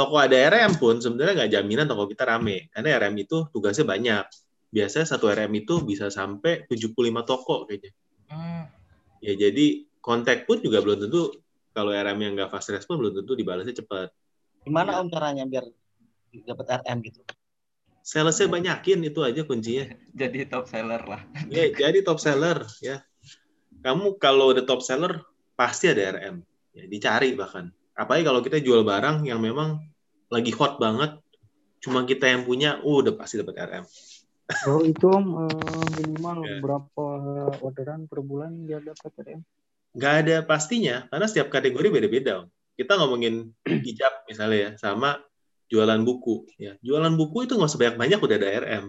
toko 0.00 0.16
ada 0.16 0.32
RM 0.32 0.80
pun 0.80 0.96
sebenarnya 0.96 1.44
nggak 1.44 1.52
jaminan 1.52 1.84
toko 1.84 2.08
kita 2.08 2.24
rame. 2.24 2.72
Karena 2.72 2.96
RM 2.96 3.20
itu 3.20 3.52
tugasnya 3.52 3.84
banyak. 3.84 4.24
Biasanya 4.72 5.06
satu 5.12 5.28
RM 5.28 5.52
itu 5.60 5.84
bisa 5.84 6.08
sampai 6.08 6.64
75 6.64 6.96
toko 7.28 7.68
kayaknya. 7.68 7.92
Hmm. 8.32 8.64
Ya, 9.20 9.36
jadi 9.36 9.84
kontak 10.00 10.48
pun 10.48 10.64
juga 10.64 10.80
belum 10.80 11.04
tentu 11.04 11.36
kalau 11.76 11.92
RM 11.92 12.16
yang 12.16 12.32
nggak 12.32 12.48
fast 12.48 12.72
respon 12.72 12.96
belum 12.96 13.20
tentu 13.20 13.36
dibalasnya 13.36 13.76
cepat. 13.76 14.08
Gimana 14.64 14.96
Iya. 14.96 15.00
Om 15.04 15.08
caranya 15.12 15.44
biar 15.44 15.64
dapat 16.48 16.66
RM 16.80 16.98
gitu? 17.04 17.20
Salesnya 18.00 18.48
banyakin 18.48 19.04
itu 19.04 19.20
aja 19.20 19.44
kuncinya. 19.44 19.84
Jadi 20.20 20.48
top 20.48 20.64
seller 20.64 21.02
lah. 21.04 21.20
Ya, 21.52 21.68
jadi 21.68 22.00
top 22.00 22.16
seller 22.16 22.64
ya. 22.80 23.04
Kamu 23.84 24.16
kalau 24.16 24.56
udah 24.56 24.64
top 24.64 24.80
seller 24.80 25.20
pasti 25.52 25.92
ada 25.92 26.16
RM. 26.16 26.40
Ya, 26.72 26.84
dicari 26.88 27.36
bahkan. 27.36 27.68
Apalagi 27.92 28.24
kalau 28.24 28.40
kita 28.40 28.56
jual 28.64 28.80
barang 28.80 29.28
yang 29.28 29.44
memang 29.44 29.89
lagi 30.30 30.54
hot 30.54 30.78
banget, 30.78 31.18
cuma 31.82 32.06
kita 32.06 32.30
yang 32.30 32.46
punya, 32.46 32.78
uh, 32.80 32.96
udah 33.02 33.14
pasti 33.18 33.42
dapat 33.42 33.58
RM. 33.66 33.84
Oh 34.66 34.82
itu 34.82 35.06
Om 35.06 35.26
eh, 35.46 35.86
minimal 36.02 36.38
Ya. 36.42 36.58
berapa 36.58 37.04
orderan 37.62 38.10
per 38.10 38.18
bulan 38.18 38.66
dia 38.66 38.82
dapat 38.82 39.10
RM? 39.22 39.40
Nggak 39.94 40.14
ada 40.26 40.36
pastinya, 40.42 41.06
karena 41.10 41.26
setiap 41.26 41.50
kategori 41.50 41.88
beda-beda. 41.90 42.42
Om. 42.42 42.46
Kita 42.74 42.98
ngomongin 42.98 43.50
hijab 43.86 44.26
misalnya 44.26 44.58
ya, 44.58 44.70
sama 44.78 45.22
jualan 45.70 46.02
buku. 46.02 46.50
Ya, 46.58 46.74
jualan 46.82 47.14
buku 47.14 47.46
itu 47.46 47.54
nggak 47.54 47.70
usah 47.70 47.78
banyak-banyak 47.78 48.18
udah 48.18 48.36
ada 48.38 48.48
RM, 48.66 48.84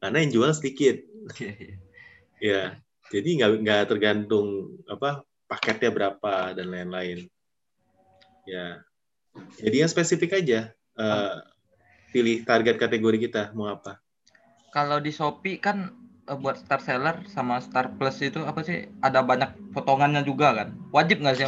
karena 0.00 0.16
yang 0.24 0.30
jual 0.32 0.50
sedikit. 0.56 0.96
Ya, 2.36 2.76
jadi 3.08 3.28
nggak 3.32 3.50
nggak 3.64 3.82
tergantung 3.88 4.76
apa 4.92 5.24
paketnya 5.48 5.88
berapa 5.88 6.52
dan 6.52 6.68
lain-lain. 6.68 7.32
Ya, 8.44 8.84
jadi 9.60 9.84
yang 9.84 9.90
spesifik 9.90 10.40
aja. 10.40 10.72
eh, 10.96 11.36
pilih 12.16 12.48
target 12.48 12.80
kategori 12.80 13.28
kita 13.28 13.42
mau 13.52 13.68
apa. 13.68 14.00
Kalau 14.72 14.96
di 14.96 15.12
Shopee 15.12 15.60
kan 15.60 15.92
eh, 16.24 16.38
buat 16.40 16.56
star 16.56 16.80
seller 16.80 17.20
sama 17.28 17.60
star 17.60 17.92
plus 18.00 18.16
itu 18.24 18.40
apa 18.40 18.64
sih? 18.64 18.88
Ada 19.04 19.20
banyak 19.20 19.76
potongannya 19.76 20.24
juga 20.24 20.56
kan? 20.56 20.68
Wajib 20.88 21.20
nggak 21.20 21.36
sih 21.36 21.46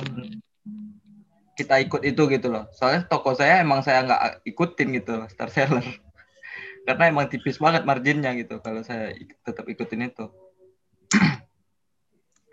kita 1.59 1.83
ikut 1.83 2.07
itu 2.07 2.23
gitu 2.31 2.49
loh. 2.55 2.71
Soalnya 2.71 3.11
toko 3.11 3.35
saya 3.35 3.59
emang 3.65 3.83
saya 3.83 4.07
nggak 4.07 4.47
ikutin 4.47 4.89
gitu 5.01 5.19
loh, 5.19 5.27
star 5.27 5.51
seller. 5.51 5.83
Karena 6.87 7.05
emang 7.11 7.27
tipis 7.27 7.59
banget 7.59 7.83
marginnya 7.85 8.33
gitu 8.39 8.63
kalau 8.65 8.81
saya 8.87 9.13
tetap 9.43 9.67
ikutin 9.67 10.09
itu. 10.09 10.31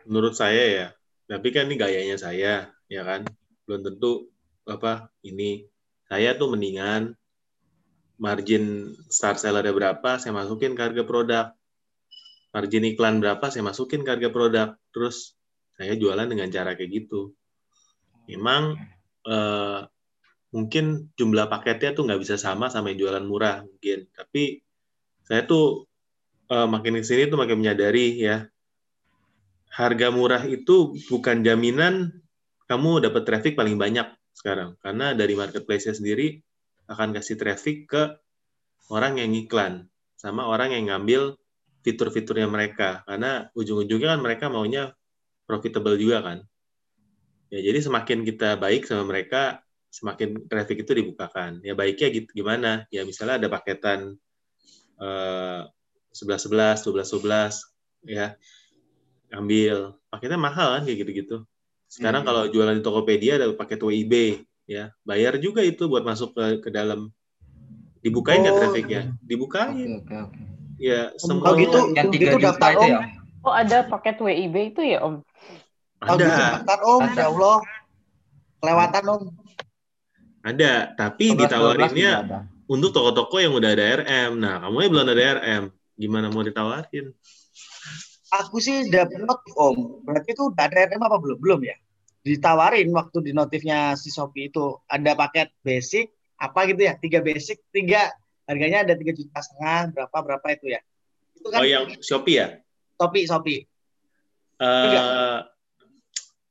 Menurut 0.10 0.34
saya 0.36 0.64
ya, 0.66 0.88
tapi 1.30 1.56
kan 1.56 1.70
ini 1.70 1.80
gayanya 1.80 2.18
saya, 2.20 2.74
ya 2.92 3.02
kan. 3.06 3.24
Belum 3.64 3.82
tentu 3.86 4.35
apa 4.66 5.14
ini. 5.26 5.66
Saya 6.06 6.38
tuh 6.38 6.54
mendingan 6.54 7.18
margin 8.22 8.94
star 9.10 9.36
sellernya 9.36 9.74
berapa, 9.74 10.22
saya 10.22 10.32
masukin 10.32 10.78
ke 10.78 10.82
harga 10.82 11.04
produk. 11.04 11.46
Margin 12.56 12.88
iklan 12.88 13.20
berapa, 13.20 13.46
saya 13.52 13.66
masukin 13.66 14.06
ke 14.06 14.10
harga 14.16 14.30
produk. 14.32 14.68
Terus 14.94 15.36
saya 15.76 15.98
jualan 15.98 16.30
dengan 16.30 16.48
cara 16.54 16.78
kayak 16.78 16.92
gitu. 17.04 17.36
Memang 18.32 18.80
eh, 19.28 19.80
mungkin 20.56 21.12
jumlah 21.20 21.52
paketnya 21.52 21.92
tuh 21.92 22.08
nggak 22.08 22.22
bisa 22.24 22.40
sama 22.40 22.72
sama 22.72 22.94
yang 22.94 23.08
jualan 23.10 23.26
murah 23.26 23.66
mungkin. 23.66 24.08
Tapi 24.14 24.64
saya 25.26 25.44
tuh 25.44 25.90
eh, 26.48 26.68
makin 26.70 27.02
ke 27.02 27.06
sini 27.06 27.28
tuh 27.28 27.42
makin 27.42 27.60
menyadari 27.60 28.22
ya 28.22 28.48
harga 29.76 30.08
murah 30.08 30.48
itu 30.48 30.96
bukan 31.12 31.44
jaminan 31.44 32.24
kamu 32.72 33.04
dapat 33.04 33.28
traffic 33.28 33.60
paling 33.60 33.76
banyak 33.76 34.08
sekarang 34.46 34.78
karena 34.86 35.18
dari 35.18 35.34
marketplace-nya 35.34 35.98
sendiri 35.98 36.38
akan 36.86 37.18
kasih 37.18 37.42
traffic 37.42 37.90
ke 37.90 38.14
orang 38.94 39.18
yang 39.18 39.34
iklan 39.34 39.90
sama 40.14 40.46
orang 40.46 40.78
yang 40.78 40.94
ngambil 40.94 41.34
fitur-fiturnya 41.82 42.46
mereka 42.46 43.02
karena 43.10 43.50
ujung-ujungnya 43.58 44.14
kan 44.14 44.22
mereka 44.22 44.46
maunya 44.54 44.94
profitable 45.50 45.98
juga 45.98 46.22
kan 46.22 46.38
ya 47.50 47.66
jadi 47.66 47.82
semakin 47.82 48.22
kita 48.22 48.62
baik 48.62 48.86
sama 48.86 49.10
mereka 49.10 49.66
semakin 49.96 50.44
traffic 50.52 50.84
itu 50.84 50.92
dibukakan. 50.92 51.64
Ya 51.64 51.72
baiknya 51.72 52.12
gimana? 52.36 52.84
Ya 52.92 53.08
misalnya 53.08 53.40
ada 53.40 53.48
paketan 53.48 54.20
eh, 55.00 55.62
sebelas 56.12 56.42
sebelas, 56.44 56.78
dua 56.84 56.94
belas 57.00 57.08
sebelas, 57.08 57.54
ya 58.04 58.36
ambil 59.32 59.96
paketnya 60.12 60.40
mahal 60.40 60.68
kan 60.80 60.82
kayak 60.84 61.00
gitu-gitu. 61.08 61.48
Sekarang 61.86 62.26
Hmm. 62.26 62.30
kalau 62.34 62.44
jualan 62.50 62.76
di 62.76 62.84
Tokopedia 62.84 63.38
ada 63.38 63.52
paket 63.54 63.80
WIB, 63.80 64.14
ya 64.66 64.92
bayar 65.06 65.38
juga 65.38 65.62
itu 65.62 65.86
buat 65.86 66.02
masuk 66.02 66.34
ke 66.34 66.66
ke 66.66 66.70
dalam. 66.74 67.10
Dibukain 68.02 68.42
nggak 68.42 68.54
Oh. 68.54 68.60
trafficnya? 68.62 69.02
Dibukain. 69.22 70.02
Oke, 70.02 70.14
oke. 70.14 70.42
Ya 70.76 71.10
Om, 71.16 71.20
semua 71.24 71.44
kalau 71.48 71.58
gitu 71.58 71.80
Yang 71.96 72.08
tiga 72.12 72.26
itu 72.28 72.38
juta 72.38 72.48
daftar 72.52 72.70
itu 72.70 72.84
om. 72.84 72.92
ya? 72.92 73.00
Oh 73.46 73.54
ada 73.54 73.78
paket 73.86 74.16
WIB 74.20 74.56
itu 74.76 74.82
ya 74.84 75.00
Om? 75.06 75.16
Gitu 76.06 76.22
ada, 76.22 76.60
daftar 76.60 76.80
om, 76.86 77.02
Ada. 77.02 77.16
ya 77.16 77.26
Allah. 77.32 77.58
Kelewatan 78.60 79.04
om. 79.10 79.24
ada. 80.46 80.74
Tapi 80.94 81.26
11, 81.32 81.34
12 81.34 81.42
ditawarinnya 81.42 82.12
ada. 82.22 82.40
untuk 82.70 82.90
toko-toko 82.94 83.38
yang 83.42 83.54
udah 83.56 83.72
ada 83.74 83.86
RM. 84.04 84.30
Nah, 84.38 84.56
kamu 84.62 84.78
ya 84.82 84.88
belum 84.92 85.06
ada 85.06 85.14
RM. 85.40 85.64
Gimana 85.96 86.28
mau 86.30 86.44
ditawarin? 86.44 87.06
Aku 88.44 88.60
sih 88.60 88.92
dapet 88.92 89.24
notif 89.24 89.54
om. 89.56 90.04
Berarti 90.04 90.36
itu 90.36 90.52
udah 90.52 90.68
ada 90.68 90.92
RM 90.92 91.02
apa 91.08 91.18
belum? 91.22 91.38
Belum 91.40 91.62
ya? 91.64 91.76
Ditawarin 92.26 92.90
waktu 92.92 93.18
di 93.22 93.32
notifnya 93.32 93.94
si 93.96 94.10
Shopee 94.10 94.50
itu 94.50 94.82
ada 94.90 95.14
paket 95.14 95.54
basic 95.62 96.12
apa 96.36 96.68
gitu 96.68 96.84
ya? 96.84 96.98
Tiga 97.00 97.24
basic, 97.24 97.64
tiga 97.72 98.12
harganya 98.50 98.84
ada 98.84 98.94
tiga 98.98 99.14
juta 99.16 99.40
setengah 99.40 99.94
berapa 99.94 100.18
berapa 100.20 100.48
itu 100.52 100.76
ya? 100.76 100.82
Itu 101.38 101.48
kan 101.54 101.60
Oh, 101.64 101.68
yang 101.68 101.86
Shopee 102.02 102.36
ya? 102.36 102.48
Shopee 103.00 103.24
Shopee. 103.30 103.62
Eh, 104.56 105.38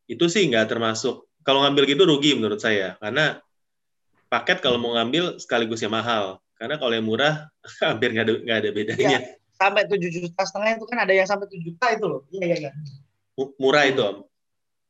itu 0.08 0.24
sih 0.28 0.44
nggak 0.48 0.68
termasuk. 0.72 1.28
Kalau 1.44 1.60
ngambil 1.64 1.84
gitu 1.84 2.08
rugi 2.08 2.32
menurut 2.36 2.60
saya. 2.60 2.96
Karena 3.00 3.36
paket 4.32 4.64
kalau 4.64 4.80
mau 4.80 4.96
ngambil 4.96 5.36
sekaligus 5.36 5.84
yang 5.84 5.92
mahal. 5.92 6.40
Karena 6.56 6.80
kalau 6.80 6.94
yang 6.96 7.04
murah 7.04 7.50
hampir 7.84 8.14
nggak 8.14 8.24
ada 8.24 8.34
nggak 8.40 8.58
ada 8.62 8.70
bedanya. 8.72 9.18
Sampai 9.54 9.86
tujuh 9.86 10.10
juta 10.10 10.42
setengah 10.42 10.76
itu 10.76 10.84
kan 10.86 10.98
ada 11.02 11.12
yang 11.14 11.24
sampai 11.24 11.46
tujuh 11.46 11.74
juta 11.74 11.86
itu 11.94 12.04
loh. 12.04 12.20
Iya 12.30 12.44
iya 12.44 12.56
iya. 12.68 12.70
Mu- 13.38 13.54
Murah 13.58 13.84
itu 13.86 14.02
om. 14.02 14.16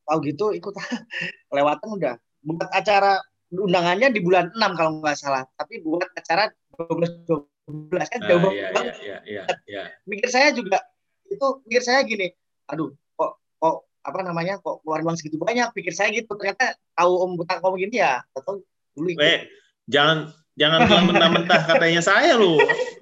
Tahu 0.04 0.18
gitu 0.24 0.46
ikut 0.52 0.72
kelewatan 1.52 1.88
udah. 1.96 2.14
Buat 2.44 2.68
acara 2.72 3.20
undangannya 3.48 4.08
di 4.10 4.20
bulan 4.20 4.50
6 4.52 4.72
kalau 4.74 4.90
nggak 5.00 5.16
salah. 5.16 5.44
Tapi 5.54 5.80
buat 5.80 6.08
acara 6.12 6.48
12 6.76 7.24
12 7.28 8.12
kan 8.12 8.20
jauh 8.28 8.40
Ah, 8.44 8.52
iya, 8.52 8.68
banget. 8.76 8.94
iya, 9.00 9.18
iya, 9.24 9.42
iya, 9.48 9.56
iya. 9.64 9.82
mikir 10.04 10.28
saya 10.28 10.52
juga 10.52 10.84
itu 11.24 11.40
pikir 11.64 11.80
saya 11.80 12.04
gini 12.04 12.28
aduh 12.68 12.92
kok 13.16 13.40
kok 13.56 13.76
apa 14.04 14.20
namanya 14.20 14.60
kok 14.60 14.84
keluar 14.84 15.00
uang 15.00 15.16
segitu 15.16 15.40
banyak 15.40 15.72
pikir 15.72 15.96
saya 15.96 16.12
gitu 16.12 16.28
ternyata 16.36 16.76
tahu 16.92 17.24
om 17.24 17.40
butak 17.40 17.64
ngomong 17.64 17.80
gini 17.80 18.04
ya 18.04 18.20
atau 18.36 18.60
dulu 18.92 19.16
ikut. 19.16 19.24
Eh, 19.24 19.48
jangan 19.88 20.28
jangan 20.54 20.86
bilang 20.86 21.04
mentah-mentah 21.10 21.60
katanya 21.66 22.00
saya 22.02 22.38
lu. 22.38 22.58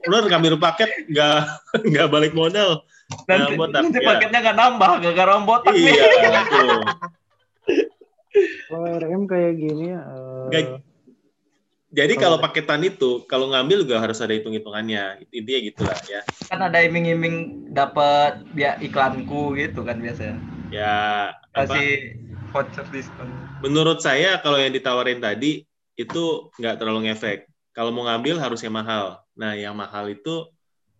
Lu 0.08 0.16
ngambil 0.26 0.56
paket 0.56 0.88
nggak 1.08 1.38
nggak 1.92 2.06
balik 2.08 2.32
modal. 2.32 2.84
Nanti, 3.28 3.28
Nah, 3.28 3.46
botak, 3.60 3.82
nanti 3.84 3.98
ya. 4.00 4.08
paketnya 4.08 4.38
nggak 4.40 4.56
nambah 4.56 4.90
gara-gara 5.04 5.34
botak 5.44 5.74
nih. 5.76 5.92
Iya, 5.92 6.40
tuh. 6.48 6.80
Kalau 8.72 8.88
RM 8.96 9.22
kayak 9.28 9.52
gini 9.60 9.92
ya, 9.92 10.00
Nggak- 10.48 10.80
Jadi 11.92 12.16
kalau 12.16 12.40
paketan 12.40 12.80
itu, 12.88 13.20
kalau 13.28 13.52
ngambil 13.52 13.84
juga 13.84 14.00
harus 14.00 14.16
ada 14.24 14.32
hitung-hitungannya. 14.32 15.28
Intinya 15.28 15.60
gitulah 15.60 15.98
ya. 16.08 16.24
Kan 16.48 16.64
ada 16.64 16.80
iming-iming 16.80 17.68
dapat 17.68 18.40
dia 18.56 18.80
iklanku 18.80 19.52
gitu 19.60 19.84
kan 19.84 20.00
biasanya. 20.00 20.40
Ya, 20.72 21.36
apa? 21.52 21.68
Kasih 21.68 22.16
voucher 22.48 22.88
diskon. 22.88 23.28
Menurut 23.60 24.00
saya 24.00 24.40
kalau 24.40 24.56
yang 24.56 24.72
ditawarin 24.72 25.20
tadi 25.20 25.68
itu 26.02 26.52
nggak 26.58 26.76
terlalu 26.82 27.10
ngefek. 27.10 27.46
Kalau 27.72 27.88
mau 27.94 28.04
ngambil 28.04 28.36
harus 28.36 28.60
yang 28.60 28.74
mahal. 28.76 29.22
Nah, 29.32 29.56
yang 29.56 29.72
mahal 29.72 30.10
itu 30.12 30.50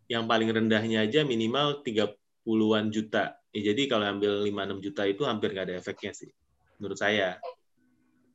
yang 0.08 0.24
paling 0.24 0.48
rendahnya 0.48 1.04
aja 1.04 1.20
minimal 1.22 1.84
30-an 1.84 2.88
juta. 2.88 3.36
Ya, 3.52 3.72
jadi 3.72 3.82
kalau 3.90 4.08
ambil 4.08 4.42
5-6 4.48 4.80
juta 4.80 5.02
itu 5.04 5.22
hampir 5.28 5.52
nggak 5.52 5.68
ada 5.68 5.76
efeknya 5.76 6.16
sih. 6.16 6.32
Menurut 6.80 6.96
saya. 6.96 7.36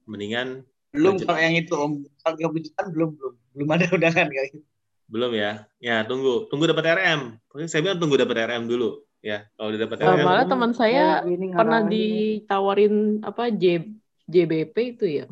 Mendingan 0.08 0.64
belum 0.96 1.20
budget- 1.20 1.28
kalau 1.28 1.40
yang 1.44 1.56
itu 1.60 1.74
om 1.76 1.92
kalau 2.24 2.36
30 2.40 2.64
juta 2.64 2.82
belum 2.88 3.10
belum 3.20 3.34
belum 3.58 3.70
ada 3.76 3.86
undangan 3.92 4.28
kayak 4.32 4.48
gitu 4.56 4.68
belum 5.08 5.32
ya. 5.40 5.52
Ya, 5.80 6.04
tunggu. 6.04 6.52
Tunggu 6.52 6.68
dapat 6.68 7.00
RM. 7.00 7.40
Pokoknya 7.48 7.70
saya 7.72 7.80
bilang 7.80 8.00
tunggu 8.00 8.20
dapat 8.20 8.44
RM 8.44 8.68
dulu. 8.68 9.08
Ya, 9.24 9.48
kalau 9.56 9.72
udah 9.72 9.82
dapat 9.88 9.98
Eh, 10.04 10.08
RM. 10.08 10.24
malah 10.28 10.46
teman 10.46 10.72
saya 10.76 11.24
gini 11.24 11.56
pernah 11.56 11.82
ditawarin 11.84 13.24
apa 13.24 13.50
J, 13.50 13.88
JBP 14.28 14.76
itu 15.00 15.06
ya, 15.08 15.26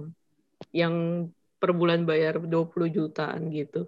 yang 0.76 1.27
per 1.56 1.72
bulan 1.72 2.03
bayar 2.03 2.43
20 2.43 2.91
jutaan 2.91 3.47
gitu. 3.56 3.88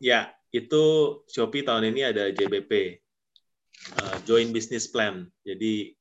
Ya, 0.00 0.32
itu 0.48 0.82
Shopee 1.28 1.60
tahun 1.60 1.92
ini 1.92 2.00
ada 2.08 2.32
JBP, 2.32 3.04
uh, 4.00 4.16
Joint 4.24 4.56
Business 4.56 4.88
Plan. 4.88 5.28
Jadi 5.44 5.92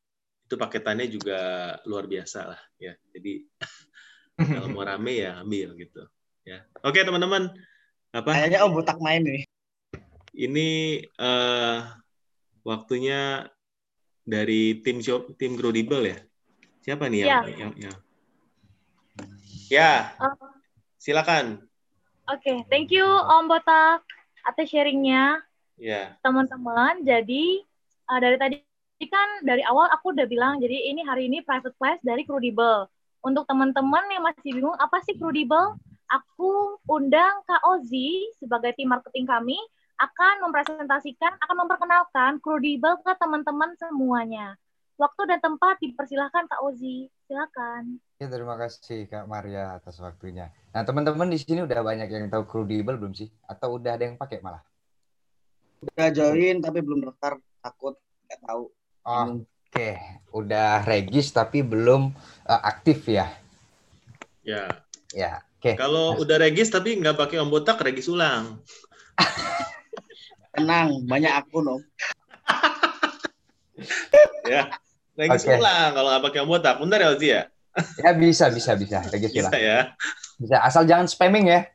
itu 0.45 0.55
paketannya 0.55 1.11
juga 1.11 1.39
luar 1.83 2.07
biasa 2.07 2.55
lah 2.55 2.61
ya. 2.79 2.95
Jadi 3.11 3.43
kalau 4.55 4.71
mau 4.71 4.87
rame 4.87 5.19
ya 5.19 5.43
ambil 5.43 5.75
gitu. 5.75 6.07
Ya, 6.47 6.63
oke 6.85 7.03
teman-teman, 7.03 7.51
apa 8.15 8.29
kayaknya 8.31 8.63
om 8.63 8.71
butak 8.71 9.01
main 9.01 9.25
nih 9.25 9.43
ini 10.35 11.01
eh, 11.07 11.77
waktunya 12.67 13.47
dari 14.27 14.83
tim 14.83 14.99
shop 14.99 15.39
tim 15.39 15.55
Credible 15.55 16.03
ya? 16.03 16.17
Siapa 16.83 17.07
nih 17.09 17.19
yang 17.25 17.31
Ya. 17.31 17.39
yang, 17.65 17.73
yang- 17.89 18.01
Ya, 19.71 20.13
Oh, 20.21 20.37
silakan. 21.01 21.65
Oke, 22.29 22.65
thank 22.69 22.93
you 22.93 23.05
Om 23.05 23.49
Botak 23.49 24.05
atas 24.45 24.69
sharingnya 24.69 25.41
Ya. 25.77 26.17
teman-teman. 26.21 27.01
Jadi 27.01 27.65
eh, 28.05 28.19
dari 28.21 28.37
tadi 28.37 28.57
kan 29.09 29.41
dari 29.43 29.61
awal 29.65 29.91
aku 29.91 30.15
udah 30.15 30.25
bilang 30.29 30.57
jadi 30.61 30.93
ini 30.93 31.01
hari 31.03 31.27
ini 31.27 31.41
private 31.41 31.73
class 31.77 31.97
dari 32.05 32.25
Credible. 32.25 32.89
Untuk 33.25 33.49
teman-teman 33.49 34.05
yang 34.13 34.21
masih 34.25 34.53
bingung 34.53 34.77
apa 34.77 35.01
sih 35.01 35.17
Credible? 35.17 35.77
Aku 36.05 36.77
undang 36.85 37.41
Kak 37.49 37.65
Ozi 37.65 38.29
sebagai 38.37 38.77
tim 38.77 38.93
marketing 38.93 39.25
kami 39.25 39.57
akan 39.97 40.45
mempresentasikan, 40.45 41.33
akan 41.41 41.65
memperkenalkan 41.65 42.37
Credible 42.37 43.01
ke 43.01 43.11
teman-teman 43.17 43.73
semuanya. 43.81 44.53
Waktu 44.95 45.21
dan 45.27 45.39
tempat 45.43 45.75
dipersilahkan 45.83 46.47
Kak 46.47 46.63
Ozi. 46.63 47.11
Silakan. 47.27 47.99
Ya, 48.15 48.31
terima 48.31 48.55
kasih 48.55 49.11
Kak 49.11 49.27
Maria 49.27 49.75
atas 49.75 49.99
waktunya. 49.99 50.55
Nah, 50.71 50.87
teman-teman 50.87 51.27
di 51.27 51.35
sini 51.35 51.67
udah 51.67 51.83
banyak 51.83 52.07
yang 52.07 52.31
tahu 52.31 52.47
Credible 52.47 52.95
belum 52.95 53.11
sih? 53.11 53.27
Atau 53.43 53.75
udah 53.75 53.99
ada 53.99 54.07
yang 54.07 54.15
pakai 54.15 54.39
malah? 54.39 54.63
udah 55.85 56.09
join 56.09 56.57
tapi 56.63 56.79
belum 56.81 57.03
daftar 57.05 57.37
takut 57.61 57.93
nggak 58.25 58.41
tahu 58.41 58.73
Oke, 59.05 60.01
udah 60.33 60.81
regis 60.81 61.29
tapi 61.29 61.61
belum 61.61 62.09
eh, 62.49 62.61
aktif 62.65 63.05
ya. 63.05 63.29
Ya. 64.41 64.65
Ya, 65.13 65.45
oke. 65.59 65.77
Kalau 65.77 66.17
udah 66.17 66.41
regis 66.41 66.73
tapi 66.73 66.97
nggak 66.97 67.13
pakai 67.13 67.37
om 67.37 67.53
botak, 67.53 67.77
regis 67.85 68.09
ulang. 68.09 68.65
tenang 70.57 71.05
banyak 71.05 71.29
akun 71.29 71.77
om 71.77 71.81
ya. 74.49 74.73
Regis 75.15 75.47
Oke. 75.47 75.55
ulang 75.55 75.89
kalau 75.95 76.09
nggak 76.11 76.23
pakai 76.27 76.41
botak. 76.43 76.75
Bentar 76.83 76.99
ya 76.99 77.09
Ozi 77.15 77.27
ya? 77.31 77.41
Ya 77.99 78.11
bisa, 78.15 78.51
bisa, 78.51 78.71
bisa. 78.75 78.99
Regis 79.11 79.31
Bisa 79.31 79.55
ya? 79.55 79.95
Bisa. 80.39 80.59
Asal 80.63 80.83
jangan 80.87 81.07
spamming 81.07 81.47
ya. 81.47 81.67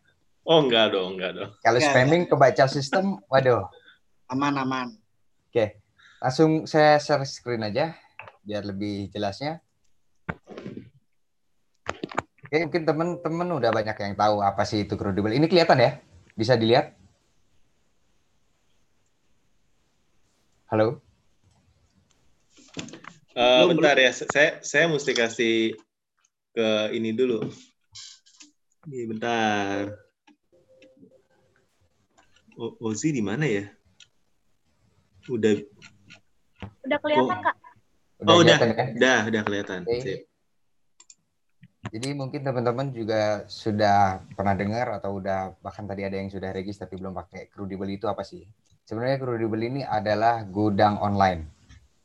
Oh 0.45 0.61
enggak 0.61 0.93
dong, 0.93 1.17
enggak 1.17 1.37
dong. 1.37 1.51
Kalau 1.61 1.81
spamming 1.81 2.29
kebaca 2.29 2.65
sistem, 2.69 3.21
waduh. 3.29 3.69
aman 4.31 4.63
aman 4.63 4.89
Oke, 5.51 5.83
langsung 6.23 6.63
saya 6.63 7.03
share 7.03 7.27
screen 7.27 7.67
aja 7.67 7.99
biar 8.47 8.63
lebih 8.63 9.11
jelasnya. 9.11 9.59
Oke, 12.47 12.57
mungkin 12.67 12.83
teman-teman 12.87 13.49
udah 13.59 13.71
banyak 13.75 13.97
yang 13.99 14.15
tahu 14.15 14.39
apa 14.39 14.63
sih 14.63 14.87
itu 14.87 14.95
Credible. 14.95 15.35
Ini 15.35 15.47
kelihatan 15.51 15.83
ya? 15.83 15.99
Bisa 16.39 16.55
dilihat? 16.55 16.95
Halo? 20.71 21.03
Eh, 23.31 23.63
Belum, 23.63 23.79
bentar 23.79 23.95
ya, 23.95 24.11
saya 24.11 24.59
saya 24.59 24.85
mesti 24.91 25.13
kasih 25.15 25.55
ke 26.51 26.69
ini 26.91 27.15
dulu. 27.15 27.47
Ini 28.91 29.07
bentar. 29.07 29.95
O- 32.59 32.75
Ozi 32.91 33.15
di 33.15 33.23
mana 33.23 33.47
ya? 33.47 33.71
Udah, 35.31 35.63
Udah 36.83 36.99
kelihatan 36.99 37.39
Oh. 37.39 37.45
Kak? 37.47 37.57
Udah 38.21 38.33
oh 38.35 38.39
udah, 38.43 38.57
kelihatan 38.59 38.69
ya? 38.75 38.85
udah, 38.99 39.19
udah 39.31 39.43
kelihatan. 39.47 39.81
Oke. 39.87 39.99
Sip. 40.03 40.21
Jadi 41.91 42.09
mungkin 42.15 42.43
teman-teman 42.47 42.91
juga 42.95 43.47
sudah 43.51 44.23
pernah 44.39 44.55
dengar 44.55 45.01
atau 45.01 45.19
udah 45.19 45.55
bahkan 45.59 45.87
tadi 45.87 46.07
ada 46.07 46.19
yang 46.19 46.31
sudah 46.31 46.51
regis 46.55 46.79
tapi 46.79 46.95
belum 46.99 47.15
pakai 47.15 47.47
Credible 47.51 47.91
itu 47.91 48.07
apa 48.11 48.27
sih? 48.27 48.43
Sebenarnya 48.87 49.23
Credible 49.23 49.63
ini 49.63 49.83
adalah 49.87 50.43
gudang 50.47 50.99
online. 51.03 51.47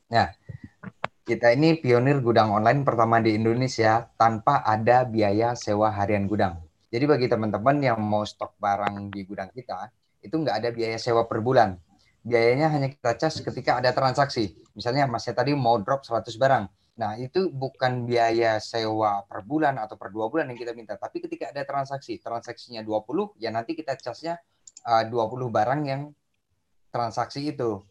Nah, 0.09 0.29
Kita 1.25 1.49
ini 1.49 1.73
pionir 1.81 2.21
gudang 2.21 2.53
online 2.53 2.85
pertama 2.85 3.17
di 3.17 3.33
Indonesia 3.33 4.05
tanpa 4.13 4.61
ada 4.61 5.01
biaya 5.09 5.57
sewa 5.57 5.89
harian 5.89 6.29
gudang. 6.29 6.61
Jadi 6.93 7.01
bagi 7.09 7.25
teman-teman 7.25 7.81
yang 7.81 7.97
mau 7.97 8.21
stok 8.21 8.53
barang 8.61 9.09
di 9.09 9.25
gudang 9.25 9.49
kita, 9.49 9.89
itu 10.21 10.37
nggak 10.37 10.61
ada 10.61 10.69
biaya 10.69 11.01
sewa 11.01 11.25
per 11.25 11.41
bulan. 11.41 11.81
Biayanya 12.21 12.69
hanya 12.69 12.93
kita 12.93 13.17
cas 13.17 13.41
ketika 13.41 13.81
ada 13.81 13.89
transaksi. 13.89 14.53
Misalnya 14.77 15.09
Mas 15.09 15.25
saya 15.25 15.33
tadi 15.33 15.57
mau 15.57 15.81
drop 15.81 16.05
100 16.05 16.29
barang. 16.37 16.69
Nah, 17.01 17.17
itu 17.17 17.49
bukan 17.49 18.05
biaya 18.05 18.61
sewa 18.61 19.25
per 19.25 19.41
bulan 19.41 19.81
atau 19.81 19.97
per 19.97 20.13
dua 20.13 20.29
bulan 20.29 20.53
yang 20.53 20.61
kita 20.61 20.77
minta. 20.77 20.93
Tapi 20.93 21.25
ketika 21.25 21.49
ada 21.49 21.65
transaksi, 21.65 22.21
transaksinya 22.21 22.85
20, 22.85 23.33
ya 23.41 23.49
nanti 23.49 23.73
kita 23.73 23.97
casnya 23.97 24.37
uh, 24.85 25.01
20 25.01 25.41
barang 25.49 25.81
yang 25.89 26.13
transaksi 26.93 27.49
itu. 27.49 27.81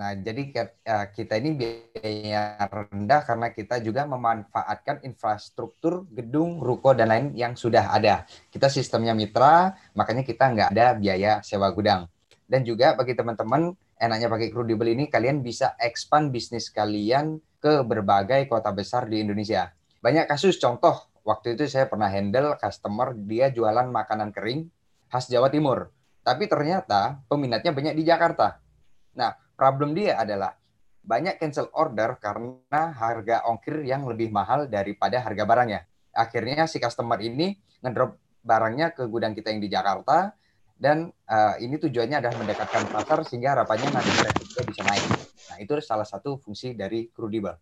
Nah, 0.00 0.16
jadi 0.16 0.48
uh, 0.64 1.06
kita 1.12 1.36
ini 1.36 1.60
biaya 1.60 2.56
rendah 2.56 3.20
karena 3.20 3.52
kita 3.52 3.84
juga 3.84 4.08
memanfaatkan 4.08 5.04
infrastruktur 5.04 6.08
gedung, 6.08 6.56
ruko, 6.64 6.96
dan 6.96 7.12
lain 7.12 7.26
yang 7.36 7.52
sudah 7.52 7.92
ada. 7.92 8.24
Kita 8.48 8.72
sistemnya 8.72 9.12
mitra, 9.12 9.76
makanya 9.92 10.24
kita 10.24 10.56
nggak 10.56 10.68
ada 10.72 10.96
biaya 10.96 11.44
sewa 11.44 11.68
gudang. 11.76 12.08
Dan 12.48 12.64
juga 12.64 12.96
bagi 12.96 13.12
teman-teman, 13.12 13.76
enaknya 14.00 14.32
pakai 14.32 14.48
Crudable 14.48 14.88
ini, 14.88 15.04
kalian 15.12 15.44
bisa 15.44 15.76
expand 15.76 16.32
bisnis 16.32 16.72
kalian 16.72 17.36
ke 17.60 17.84
berbagai 17.84 18.48
kota 18.48 18.72
besar 18.72 19.04
di 19.04 19.20
Indonesia. 19.20 19.68
Banyak 20.00 20.24
kasus 20.32 20.56
contoh, 20.56 20.96
waktu 21.28 21.60
itu 21.60 21.68
saya 21.68 21.92
pernah 21.92 22.08
handle 22.08 22.56
customer, 22.56 23.12
dia 23.12 23.52
jualan 23.52 23.84
makanan 23.92 24.32
kering 24.32 24.64
khas 25.12 25.28
Jawa 25.28 25.52
Timur. 25.52 25.92
Tapi 26.24 26.48
ternyata 26.48 27.20
peminatnya 27.28 27.76
banyak 27.76 28.00
di 28.00 28.04
Jakarta. 28.08 28.64
Nah, 29.12 29.36
problem 29.60 29.92
dia 29.92 30.16
adalah 30.16 30.56
banyak 31.04 31.36
cancel 31.36 31.68
order 31.76 32.16
karena 32.16 32.96
harga 32.96 33.44
ongkir 33.44 33.84
yang 33.84 34.08
lebih 34.08 34.32
mahal 34.32 34.64
daripada 34.64 35.20
harga 35.20 35.44
barangnya. 35.44 35.80
Akhirnya 36.16 36.64
si 36.64 36.80
customer 36.80 37.20
ini 37.20 37.60
ngedrop 37.84 38.16
barangnya 38.40 38.96
ke 38.96 39.04
gudang 39.04 39.36
kita 39.36 39.52
yang 39.52 39.60
di 39.60 39.68
Jakarta 39.68 40.32
dan 40.80 41.12
uh, 41.28 41.60
ini 41.60 41.76
tujuannya 41.76 42.24
adalah 42.24 42.40
mendekatkan 42.40 42.88
pasar 42.88 43.20
sehingga 43.28 43.52
harapannya 43.52 43.92
nanti 43.92 44.08
mereka 44.16 44.64
bisa 44.64 44.80
naik. 44.80 45.04
Nah, 45.52 45.56
itu 45.60 45.72
salah 45.84 46.08
satu 46.08 46.40
fungsi 46.40 46.72
dari 46.72 47.12
Crudable. 47.12 47.60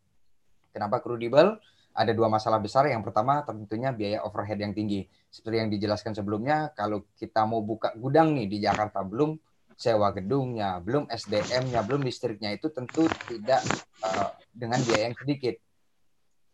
Kenapa 0.71 1.03
Crudable? 1.03 1.59
Ada 1.99 2.15
dua 2.15 2.31
masalah 2.31 2.63
besar. 2.63 2.87
Yang 2.87 3.11
pertama 3.11 3.43
tentunya 3.43 3.91
biaya 3.91 4.23
overhead 4.23 4.63
yang 4.63 4.71
tinggi. 4.71 5.03
Seperti 5.35 5.67
yang 5.67 5.67
dijelaskan 5.67 6.15
sebelumnya, 6.15 6.71
kalau 6.79 7.11
kita 7.19 7.43
mau 7.43 7.59
buka 7.59 7.91
gudang 7.99 8.39
nih 8.39 8.47
di 8.47 8.63
Jakarta 8.63 9.03
belum 9.03 9.35
sewa 9.79 10.11
gedungnya, 10.11 10.83
belum 10.83 11.07
SDM-nya, 11.07 11.87
belum 11.87 12.03
listriknya 12.03 12.51
itu 12.51 12.67
tentu 12.75 13.07
tidak 13.31 13.63
uh, 14.03 14.35
dengan 14.51 14.83
biaya 14.83 15.15
yang 15.15 15.17
sedikit. 15.17 15.55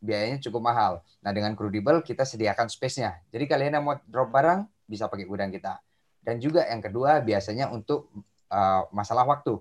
Biayanya 0.05 0.45
cukup 0.45 0.61
mahal. 0.61 1.01
Nah, 1.25 1.33
dengan 1.33 1.57
Crudable 1.57 2.05
kita 2.05 2.29
sediakan 2.29 2.69
space-nya. 2.69 3.25
Jadi 3.33 3.49
kalian 3.49 3.81
yang 3.81 3.85
mau 3.89 3.97
drop 4.05 4.29
barang 4.29 4.69
bisa 4.85 5.09
pakai 5.09 5.25
gudang 5.25 5.49
kita 5.49 5.81
dan 6.25 6.41
juga 6.41 6.65
yang 6.65 6.81
kedua 6.81 7.21
biasanya 7.21 7.69
untuk 7.69 8.09
uh, 8.49 8.89
masalah 8.91 9.29
waktu. 9.29 9.61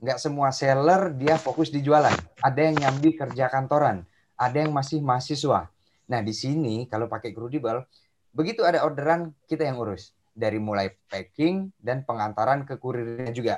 Nggak 0.00 0.18
semua 0.18 0.48
seller 0.50 1.12
dia 1.16 1.36
fokus 1.36 1.68
di 1.68 1.84
jualan. 1.84 2.12
Ada 2.40 2.60
yang 2.60 2.76
nyambi 2.80 3.16
kerja 3.16 3.52
kantoran, 3.52 4.08
ada 4.36 4.56
yang 4.56 4.72
masih 4.72 5.04
mahasiswa. 5.04 5.68
Nah 6.08 6.20
di 6.24 6.32
sini 6.32 6.88
kalau 6.88 7.08
pakai 7.08 7.36
Crudable, 7.36 7.84
begitu 8.32 8.64
ada 8.64 8.84
orderan 8.84 9.36
kita 9.48 9.68
yang 9.68 9.76
urus 9.76 10.16
dari 10.34 10.58
mulai 10.58 10.90
packing 11.08 11.70
dan 11.78 12.02
pengantaran 12.02 12.66
ke 12.66 12.76
kurirnya 12.76 13.30
juga. 13.30 13.56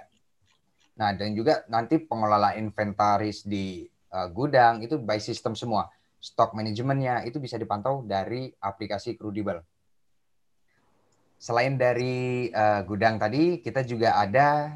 Nah 1.00 1.16
dan 1.16 1.32
juga 1.32 1.64
nanti 1.72 1.98
pengelola 1.98 2.52
inventaris 2.54 3.48
di 3.48 3.88
uh, 4.12 4.28
gudang 4.28 4.84
itu 4.84 5.00
by 5.00 5.18
system 5.18 5.56
semua. 5.56 5.88
Stok 6.20 6.52
manajemennya 6.52 7.24
itu 7.24 7.40
bisa 7.40 7.56
dipantau 7.56 8.04
dari 8.04 8.52
aplikasi 8.60 9.16
Crudable 9.16 9.64
selain 11.36 11.76
dari 11.76 12.48
uh, 12.50 12.80
gudang 12.84 13.20
tadi, 13.20 13.60
kita 13.60 13.84
juga 13.84 14.16
ada 14.16 14.72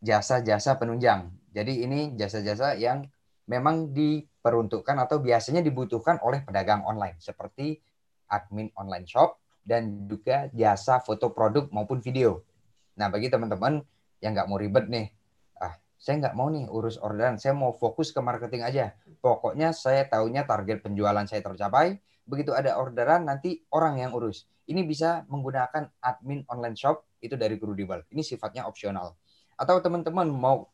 jasa-jasa 0.00 0.76
penunjang. 0.76 1.28
Jadi 1.52 1.84
ini 1.84 2.12
jasa-jasa 2.16 2.76
yang 2.76 3.04
memang 3.48 3.92
diperuntukkan 3.92 4.96
atau 5.08 5.22
biasanya 5.22 5.64
dibutuhkan 5.64 6.20
oleh 6.20 6.44
pedagang 6.44 6.84
online 6.84 7.16
seperti 7.22 7.80
admin 8.26 8.68
online 8.76 9.06
shop 9.06 9.38
dan 9.66 10.06
juga 10.06 10.46
jasa 10.54 11.02
foto 11.02 11.34
produk 11.34 11.66
maupun 11.74 11.98
video. 11.98 12.46
Nah 12.94 13.10
bagi 13.10 13.26
teman-teman 13.26 13.82
yang 14.22 14.32
nggak 14.32 14.46
mau 14.46 14.56
ribet 14.56 14.86
nih, 14.86 15.10
ah 15.58 15.74
saya 15.98 16.22
nggak 16.22 16.34
mau 16.38 16.46
nih 16.46 16.70
urus 16.70 16.96
orderan, 17.02 17.36
saya 17.36 17.52
mau 17.52 17.74
fokus 17.74 18.14
ke 18.14 18.22
marketing 18.22 18.62
aja. 18.62 18.94
Pokoknya 19.18 19.74
saya 19.74 20.06
tahunya 20.06 20.46
target 20.46 20.86
penjualan 20.86 21.26
saya 21.26 21.42
tercapai, 21.42 21.98
begitu 22.22 22.54
ada 22.54 22.78
orderan 22.78 23.26
nanti 23.26 23.66
orang 23.74 23.98
yang 23.98 24.14
urus 24.14 24.46
ini 24.66 24.82
bisa 24.82 25.22
menggunakan 25.30 25.90
admin 26.02 26.42
online 26.50 26.74
shop 26.74 27.06
itu 27.22 27.38
dari 27.38 27.54
Crudable. 27.56 28.02
Ini 28.10 28.22
sifatnya 28.22 28.66
opsional. 28.66 29.14
Atau 29.54 29.78
teman-teman 29.80 30.26
mau 30.28 30.68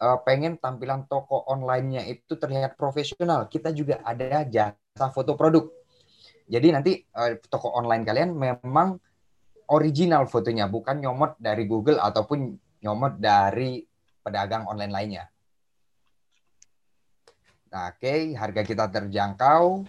uh, 0.00 0.18
pengen 0.24 0.56
tampilan 0.56 1.06
toko 1.06 1.44
online-nya 1.46 2.08
itu 2.08 2.34
terlihat 2.34 2.74
profesional, 2.74 3.46
kita 3.46 3.70
juga 3.70 4.00
ada 4.02 4.42
jasa 4.48 5.06
foto 5.12 5.36
produk. 5.36 5.68
Jadi 6.48 6.68
nanti 6.72 6.92
uh, 7.12 7.36
toko 7.44 7.76
online 7.76 8.08
kalian 8.08 8.32
memang 8.32 8.96
original 9.68 10.24
fotonya, 10.24 10.64
bukan 10.64 11.04
nyomot 11.04 11.36
dari 11.36 11.68
Google 11.68 12.00
ataupun 12.00 12.56
nyomot 12.80 13.20
dari 13.20 13.84
pedagang 14.24 14.64
online 14.64 14.92
lainnya. 14.92 15.24
Nah, 17.68 17.92
oke, 17.92 18.00
okay, 18.00 18.32
harga 18.32 18.64
kita 18.64 18.88
terjangkau, 18.88 19.84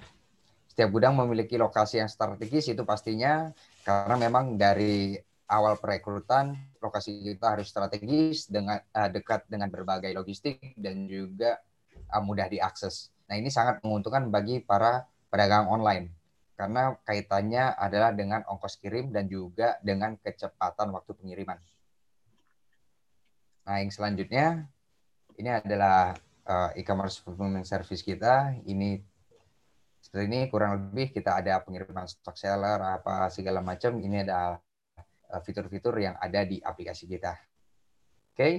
setiap 0.68 0.90
gudang 0.91 1.15
memiliki 1.15 1.56
lokasi 1.56 2.03
yang 2.03 2.11
strategis 2.11 2.68
itu 2.68 2.84
pastinya 2.84 3.56
karena 3.88 4.19
memang 4.19 4.60
dari 4.60 5.15
awal 5.48 5.80
perekrutan 5.80 6.60
lokasi 6.84 7.23
kita 7.23 7.56
harus 7.56 7.72
strategis 7.72 8.52
dengan 8.52 8.84
uh, 8.91 9.07
dekat 9.07 9.48
dengan 9.48 9.72
berbagai 9.72 10.11
logistik 10.11 10.76
dan 10.76 11.07
juga 11.07 11.56
uh, 12.11 12.19
mudah 12.19 12.52
diakses. 12.52 13.15
Nah 13.31 13.40
ini 13.40 13.48
sangat 13.48 13.80
menguntungkan 13.80 14.27
bagi 14.27 14.60
para 14.60 15.07
pedagang 15.31 15.72
online 15.72 16.19
karena 16.60 16.91
kaitannya 17.07 17.72
adalah 17.80 18.11
dengan 18.11 18.44
ongkos 18.44 18.84
kirim 18.84 19.15
dan 19.15 19.31
juga 19.31 19.80
dengan 19.80 20.19
kecepatan 20.19 20.91
waktu 20.91 21.15
pengiriman. 21.15 21.56
Nah 23.64 23.80
yang 23.80 23.88
selanjutnya 23.95 24.68
ini 25.40 25.56
adalah 25.56 26.11
uh, 26.44 26.76
e-commerce 26.76 27.23
fulfillment 27.23 27.64
service 27.64 28.03
kita. 28.03 28.60
Ini 28.68 28.99
seperti 30.03 30.27
ini 30.27 30.52
kurang 30.52 30.76
lebih 30.76 31.15
kita 31.15 31.40
ada 31.40 31.64
pengiriman 31.64 32.03
stock 32.11 32.36
seller 32.36 32.84
apa 32.84 33.31
segala 33.31 33.64
macam 33.64 33.95
ini 33.99 34.23
ada 34.23 34.60
eh, 35.31 35.40
fitur-fitur 35.44 35.95
yang 35.95 36.19
ada 36.19 36.44
di 36.44 36.60
aplikasi 36.60 37.07
kita. 37.07 37.40
Oke. 38.36 38.36
Okay? 38.36 38.53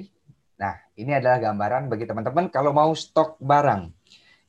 Nah, 0.60 0.76
ini 0.96 1.16
adalah 1.16 1.40
gambaran 1.40 1.88
bagi 1.88 2.04
teman-teman 2.04 2.48
kalau 2.48 2.72
mau 2.72 2.92
stok 2.96 3.36
barang. 3.40 3.92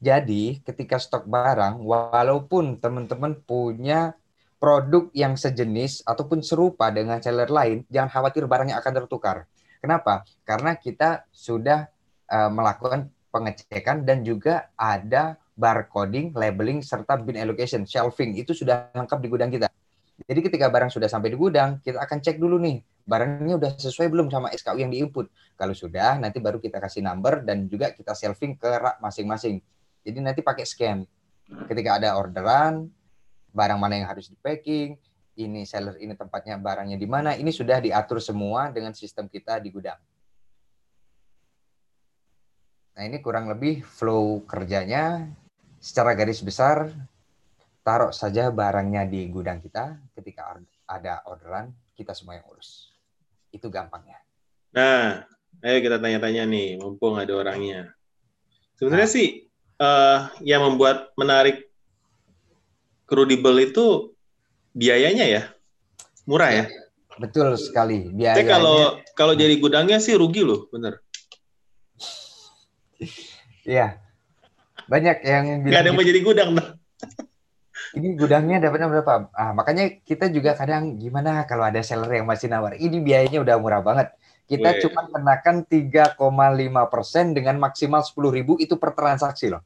Jadi, 0.02 0.66
ketika 0.66 0.98
stok 0.98 1.30
barang 1.30 1.78
walaupun 1.86 2.82
teman-teman 2.82 3.38
punya 3.38 4.18
produk 4.58 5.14
yang 5.14 5.38
sejenis 5.38 6.02
ataupun 6.10 6.42
serupa 6.42 6.90
dengan 6.90 7.22
seller 7.22 7.50
lain, 7.54 7.86
jangan 7.86 8.10
khawatir 8.10 8.50
barangnya 8.50 8.82
akan 8.82 8.94
tertukar. 8.98 9.46
Kenapa? 9.78 10.26
Karena 10.42 10.74
kita 10.74 11.30
sudah 11.30 11.86
uh, 12.30 12.50
melakukan 12.50 13.14
pengecekan 13.30 14.02
dan 14.02 14.26
juga 14.26 14.74
ada 14.74 15.38
barcoding, 15.54 16.34
labeling, 16.34 16.82
serta 16.82 17.22
bin 17.22 17.38
allocation, 17.38 17.86
shelving 17.86 18.34
itu 18.38 18.58
sudah 18.58 18.90
lengkap 18.98 19.18
di 19.22 19.28
gudang 19.30 19.50
kita. 19.54 19.70
Jadi 20.26 20.40
ketika 20.46 20.70
barang 20.70 20.94
sudah 20.94 21.10
sampai 21.10 21.34
di 21.34 21.38
gudang, 21.38 21.82
kita 21.82 21.98
akan 22.02 22.18
cek 22.22 22.38
dulu 22.38 22.62
nih, 22.62 22.82
barangnya 23.06 23.58
udah 23.58 23.72
sesuai 23.78 24.10
belum 24.14 24.30
sama 24.30 24.54
SKU 24.54 24.78
yang 24.78 24.94
diinput. 24.94 25.30
Kalau 25.58 25.74
sudah, 25.74 26.22
nanti 26.22 26.38
baru 26.38 26.62
kita 26.62 26.78
kasih 26.78 27.02
number 27.02 27.42
dan 27.42 27.66
juga 27.66 27.90
kita 27.94 28.14
shelving 28.14 28.58
ke 28.58 28.70
rak 28.70 29.02
masing-masing. 29.02 29.62
Jadi 30.02 30.18
nanti 30.22 30.42
pakai 30.42 30.66
scan. 30.66 31.06
Ketika 31.68 32.00
ada 32.00 32.16
orderan, 32.18 32.88
barang 33.52 33.80
mana 33.80 34.00
yang 34.00 34.08
harus 34.08 34.32
di 34.32 34.38
packing, 34.40 34.96
ini 35.38 35.68
seller 35.68 36.00
ini 36.00 36.16
tempatnya 36.16 36.58
barangnya 36.58 36.96
di 36.96 37.08
mana, 37.08 37.36
ini 37.36 37.52
sudah 37.52 37.84
diatur 37.84 38.24
semua 38.24 38.72
dengan 38.72 38.96
sistem 38.96 39.28
kita 39.28 39.60
di 39.60 39.70
gudang. 39.70 40.00
Nah 42.96 43.04
ini 43.08 43.24
kurang 43.24 43.48
lebih 43.52 43.84
flow 43.84 44.44
kerjanya 44.48 45.28
secara 45.82 46.14
garis 46.14 46.46
besar 46.46 46.94
taruh 47.82 48.14
saja 48.14 48.54
barangnya 48.54 49.10
di 49.10 49.26
gudang 49.34 49.58
kita 49.58 49.98
ketika 50.14 50.54
ada 50.86 51.26
orderan 51.26 51.74
kita 51.98 52.14
semua 52.14 52.38
yang 52.38 52.46
urus 52.54 52.94
itu 53.50 53.66
gampangnya 53.74 54.22
nah 54.70 55.26
ayo 55.66 55.78
kita 55.82 55.98
tanya-tanya 55.98 56.46
nih 56.46 56.78
mumpung 56.78 57.18
ada 57.18 57.34
orangnya 57.34 57.90
sebenarnya 58.78 59.10
nah. 59.10 59.16
sih 59.18 59.30
uh, 59.82 60.30
yang 60.46 60.62
membuat 60.62 61.10
menarik 61.18 61.66
crudable 63.10 63.58
itu 63.58 64.14
biayanya 64.78 65.26
ya 65.26 65.44
murah 66.30 66.54
ya 66.54 66.66
betul 67.18 67.58
sekali 67.58 68.14
biayanya 68.14 68.38
Tapi 68.40 68.46
kalau 68.48 68.78
kalau 69.18 69.34
jadi 69.36 69.58
gudangnya 69.58 69.98
sih 69.98 70.14
rugi 70.16 70.46
loh 70.46 70.70
bener 70.70 71.02
Iya, 73.62 73.98
Banyak 74.86 75.26
yang 75.26 75.66
bilang 75.66 75.82
ada 75.82 75.90
yang 75.90 75.98
mau 75.98 76.06
gitu. 76.06 76.10
jadi 76.14 76.20
gudang 76.22 76.50
ini 77.92 78.16
gudangnya 78.16 78.64
dapatnya 78.64 78.88
berapa? 78.88 79.14
Ah, 79.36 79.52
makanya 79.52 79.92
kita 80.08 80.32
juga 80.32 80.56
kadang 80.56 80.96
gimana 80.96 81.44
kalau 81.44 81.68
ada 81.68 81.84
seller 81.84 82.24
yang 82.24 82.28
masih 82.28 82.48
nawar. 82.48 82.80
Ini 82.80 83.04
biayanya 83.04 83.44
udah 83.44 83.56
murah 83.60 83.84
banget. 83.84 84.16
Kita 84.48 84.70
Weh. 84.76 84.80
cuma 84.84 85.08
kenakan 85.08 85.64
3,5% 85.64 87.32
dengan 87.38 87.56
maksimal 87.62 88.02
10.000 88.04 88.60
itu 88.60 88.76
per 88.76 88.92
transaksi 88.94 89.48
loh. 89.48 89.64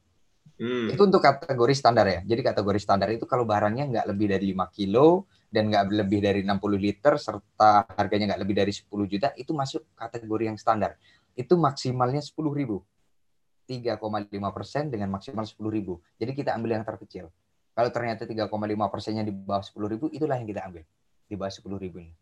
Hmm. 0.56 0.88
Itu 0.88 1.04
untuk 1.04 1.20
kategori 1.20 1.74
standar 1.76 2.06
ya. 2.08 2.20
Jadi 2.24 2.40
kategori 2.40 2.80
standar 2.80 3.12
itu 3.12 3.28
kalau 3.28 3.44
barangnya 3.44 3.84
nggak 3.92 4.06
lebih 4.08 4.26
dari 4.32 4.44
5 4.56 4.72
kilo 4.72 5.28
dan 5.52 5.68
nggak 5.68 5.84
lebih 5.92 6.20
dari 6.24 6.40
60 6.42 6.80
liter 6.80 7.14
serta 7.20 7.84
harganya 7.92 8.32
nggak 8.32 8.40
lebih 8.40 8.56
dari 8.56 8.72
10 8.72 8.88
juta 9.04 9.28
itu 9.36 9.52
masuk 9.52 9.84
kategori 9.92 10.44
yang 10.48 10.56
standar. 10.56 10.96
Itu 11.36 11.60
maksimalnya 11.60 12.24
10.000. 12.24 12.80
3,5 13.66 14.56
persen 14.56 14.88
dengan 14.88 15.10
maksimal 15.10 15.44
10.000. 15.44 16.22
Jadi 16.22 16.32
kita 16.32 16.54
ambil 16.54 16.78
yang 16.80 16.86
terkecil. 16.86 17.28
Kalau 17.76 17.90
ternyata 17.92 18.24
3,5 18.24 18.48
persennya 18.88 19.26
di 19.26 19.34
bawah 19.34 19.60
10.000, 19.60 20.08
itulah 20.16 20.40
yang 20.40 20.48
kita 20.48 20.64
ambil. 20.64 20.86
Di 21.28 21.34
bawah 21.36 21.52
10.000 21.52 21.92
ini. 22.00 22.14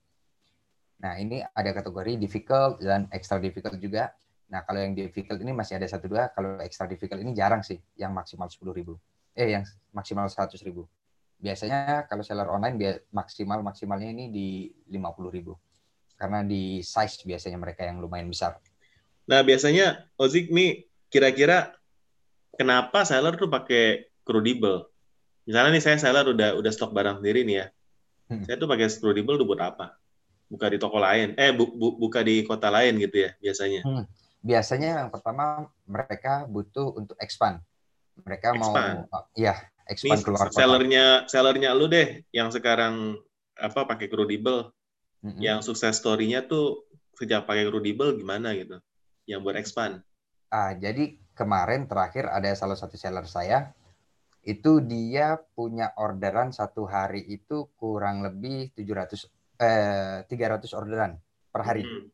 Nah, 1.02 1.18
ini 1.18 1.42
ada 1.42 1.70
kategori 1.74 2.16
difficult 2.20 2.78
dan 2.78 3.10
extra 3.10 3.42
difficult 3.42 3.76
juga. 3.82 4.14
Nah, 4.52 4.62
kalau 4.62 4.78
yang 4.78 4.94
difficult 4.94 5.40
ini 5.42 5.50
masih 5.50 5.80
ada 5.80 5.88
satu 5.90 6.06
dua. 6.06 6.30
Kalau 6.30 6.60
extra 6.62 6.86
difficult 6.86 7.18
ini 7.18 7.34
jarang 7.34 7.64
sih, 7.64 7.80
yang 7.98 8.14
maksimal 8.14 8.46
10.000. 8.46 8.94
Eh, 9.34 9.58
yang 9.58 9.64
maksimal 9.90 10.30
100.000. 10.30 10.86
Biasanya 11.42 12.06
kalau 12.06 12.22
seller 12.22 12.46
online 12.46 12.76
dia 12.78 12.92
maksimal 13.10 13.60
maksimalnya 13.60 14.08
ini 14.14 14.30
di 14.30 14.48
50.000. 14.88 15.58
Karena 16.14 16.46
di 16.46 16.80
size 16.80 17.26
biasanya 17.26 17.58
mereka 17.58 17.82
yang 17.82 17.98
lumayan 17.98 18.30
besar. 18.30 18.62
Nah, 19.26 19.42
biasanya 19.42 20.06
Ozik 20.14 20.52
nih 20.54 20.86
kira-kira 21.10 21.74
kenapa 22.54 23.02
seller 23.02 23.34
tuh 23.34 23.50
pakai 23.50 24.14
crudable? 24.22 24.88
Misalnya 25.44 25.76
nih 25.76 25.84
saya 25.84 25.96
seller 26.00 26.30
udah 26.30 26.56
udah 26.56 26.70
stok 26.72 26.94
barang 26.94 27.20
sendiri 27.20 27.42
nih 27.44 27.56
ya. 27.60 27.66
Hmm. 28.30 28.42
Saya 28.46 28.56
tuh 28.56 28.68
pakai 28.70 28.88
crudable 28.96 29.36
tuh 29.36 29.46
buat 29.48 29.60
apa? 29.60 29.98
Buka 30.48 30.68
di 30.68 30.78
toko 30.78 31.00
lain. 31.00 31.32
Eh, 31.34 31.50
bu- 31.50 31.72
bu- 31.72 31.96
buka 31.98 32.20
di 32.20 32.44
kota 32.44 32.68
lain 32.68 33.00
gitu 33.00 33.24
ya 33.26 33.30
biasanya. 33.40 33.80
Hmm. 33.82 34.04
Biasanya 34.44 34.88
yang 35.04 35.10
pertama 35.10 35.66
mereka 35.88 36.44
butuh 36.44 36.92
untuk 36.94 37.16
expand. 37.18 37.58
Mereka 38.14 38.54
Expand. 38.54 39.08
mau 39.10 39.24
ya 39.34 39.56
Nih 39.56 39.90
expand 39.90 40.20
keluar 40.22 40.46
kota. 40.48 40.56
sellernya 40.60 41.04
sellernya 41.26 41.70
lu 41.74 41.88
deh 41.90 42.22
yang 42.30 42.52
sekarang 42.52 43.18
apa 43.56 43.88
pakai 43.88 44.06
crudable. 44.06 44.70
Mm-mm. 45.24 45.40
Yang 45.40 45.72
sukses 45.72 45.96
story-nya 45.96 46.44
tuh 46.44 46.84
sejak 47.16 47.48
pakai 47.48 47.64
crudable 47.66 48.12
gimana 48.14 48.52
gitu. 48.52 48.76
Yang 49.24 49.40
buat 49.40 49.56
expand. 49.56 49.94
Ah, 50.52 50.76
jadi 50.76 51.16
kemarin 51.32 51.88
terakhir 51.88 52.28
ada 52.28 52.52
salah 52.52 52.76
satu 52.76 52.94
seller 52.94 53.24
saya 53.24 53.72
itu 54.44 54.78
dia 54.84 55.40
punya 55.56 55.90
orderan 55.96 56.52
satu 56.52 56.84
hari 56.84 57.24
itu 57.24 57.72
kurang 57.80 58.20
lebih 58.20 58.70
700 58.76 59.24
eh 59.58 60.26
300 60.26 60.66
orderan 60.74 61.18
per 61.50 61.62
hari. 61.62 61.82
Hmm. 61.86 62.10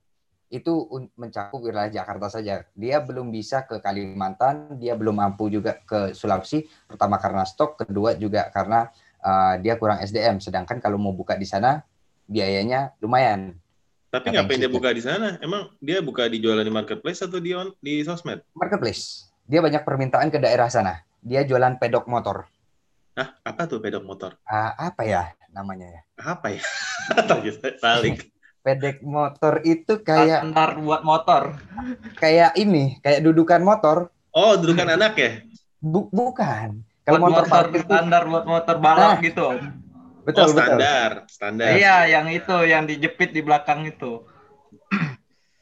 Itu 0.50 0.90
mencakup 1.14 1.62
wilayah 1.62 2.02
Jakarta 2.02 2.26
saja. 2.26 2.66
Dia 2.74 2.98
belum 2.98 3.30
bisa 3.30 3.64
ke 3.70 3.78
Kalimantan, 3.78 4.76
dia 4.82 4.98
belum 4.98 5.22
mampu 5.22 5.46
juga 5.46 5.78
ke 5.86 6.10
Sulawesi. 6.10 6.66
Pertama 6.90 7.22
karena 7.22 7.46
stok, 7.46 7.86
kedua 7.86 8.18
juga 8.18 8.50
karena 8.50 8.90
ah, 9.22 9.54
dia 9.62 9.78
kurang 9.78 10.02
SDM. 10.02 10.42
Sedangkan 10.42 10.82
kalau 10.82 10.98
mau 10.98 11.14
buka 11.14 11.38
di 11.38 11.46
sana 11.46 11.86
biayanya 12.26 12.98
lumayan. 12.98 13.54
Tapi 14.10 14.34
ngapain 14.34 14.58
dia 14.58 14.66
yang 14.66 14.74
buka 14.74 14.90
di 14.90 15.02
sana? 15.06 15.38
Emang 15.38 15.70
dia 15.78 16.02
buka 16.02 16.26
di 16.26 16.42
jualan 16.42 16.66
di 16.66 16.74
marketplace 16.74 17.22
atau 17.22 17.38
di 17.38 17.54
on, 17.54 17.70
di 17.78 18.02
sosmed? 18.02 18.42
Marketplace. 18.58 19.30
Dia 19.46 19.62
banyak 19.62 19.86
permintaan 19.86 20.34
ke 20.34 20.42
daerah 20.42 20.66
sana. 20.66 21.06
Dia 21.22 21.46
jualan 21.46 21.78
pedok 21.78 22.10
motor. 22.10 22.50
Hah, 23.20 23.36
apa 23.44 23.68
tuh 23.68 23.84
pedok 23.84 24.00
motor? 24.00 24.32
Ah, 24.48 24.72
apa 24.80 25.04
ya 25.04 25.28
namanya 25.52 25.92
ya? 25.92 26.00
Apa 26.24 26.56
ya? 26.56 26.64
Tadi 27.28 27.52
saya 27.52 27.76
balik. 27.76 28.32
Pedek 28.64 29.04
motor 29.04 29.60
itu 29.60 30.00
kayak 30.00 30.40
Standar 30.40 30.80
buat 30.80 31.04
motor. 31.04 31.52
kayak 32.16 32.56
ini, 32.56 32.96
kayak 33.04 33.20
dudukan 33.20 33.60
motor. 33.60 34.08
Oh, 34.32 34.56
dudukan 34.56 34.96
anak 34.96 35.20
ya? 35.20 35.44
Bu- 35.84 36.08
bukan. 36.08 36.80
Kalau 37.04 37.20
motor, 37.20 37.44
motor, 37.44 37.68
parkir 37.68 37.84
standar 37.84 38.24
buat 38.24 38.44
motor 38.48 38.76
balap 38.80 39.20
Nah. 39.20 39.20
gitu. 39.20 39.48
Betul 40.24 40.44
oh, 40.48 40.56
betul. 40.56 40.80
standar, 40.80 41.10
standar. 41.28 41.76
Iya, 41.76 41.96
yang 42.08 42.26
itu 42.32 42.56
yang 42.64 42.88
dijepit 42.88 43.36
di 43.36 43.44
belakang 43.44 43.84
itu. 43.84 44.24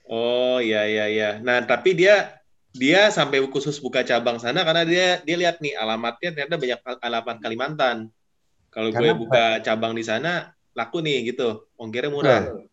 Oh, 0.06 0.62
iya 0.62 0.86
iya 0.86 1.10
iya. 1.10 1.30
Nah, 1.43 1.66
tapi 1.66 1.98
dia 1.98 2.38
dia 2.77 3.09
sampai 3.09 3.40
khusus 3.49 3.81
buka 3.81 4.05
cabang 4.05 4.36
sana 4.36 4.62
karena 4.62 4.85
dia 4.85 5.09
dia 5.24 5.36
lihat 5.40 5.59
nih 5.65 5.74
alamatnya 5.77 6.31
ternyata 6.36 6.57
banyak 6.61 6.81
alamat 7.01 7.36
Kalimantan. 7.40 7.97
Kalau 8.69 8.93
gue 8.93 9.12
buka 9.16 9.65
cabang 9.65 9.97
di 9.97 10.05
sana 10.05 10.53
laku 10.77 11.01
nih 11.01 11.32
gitu. 11.32 11.66
Ongkirnya 11.81 12.11
murah. 12.12 12.43
Betul. 12.45 12.69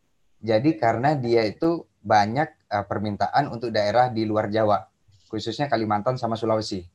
Jadi 0.46 0.70
karena 0.78 1.16
dia 1.18 1.48
itu 1.48 1.88
banyak 2.06 2.50
eh, 2.70 2.86
permintaan 2.86 3.50
untuk 3.50 3.74
daerah 3.74 4.14
di 4.14 4.28
luar 4.28 4.52
Jawa, 4.52 4.86
khususnya 5.32 5.66
Kalimantan 5.66 6.20
sama 6.22 6.38
Sulawesi. 6.38 6.86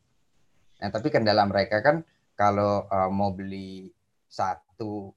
Nah, 0.81 0.89
tapi 0.89 1.11
kendala 1.11 1.43
mereka 1.49 1.83
kan 1.83 2.07
kalau 2.39 2.87
eh, 2.87 3.11
mau 3.11 3.35
beli 3.35 3.91
satu 4.31 5.11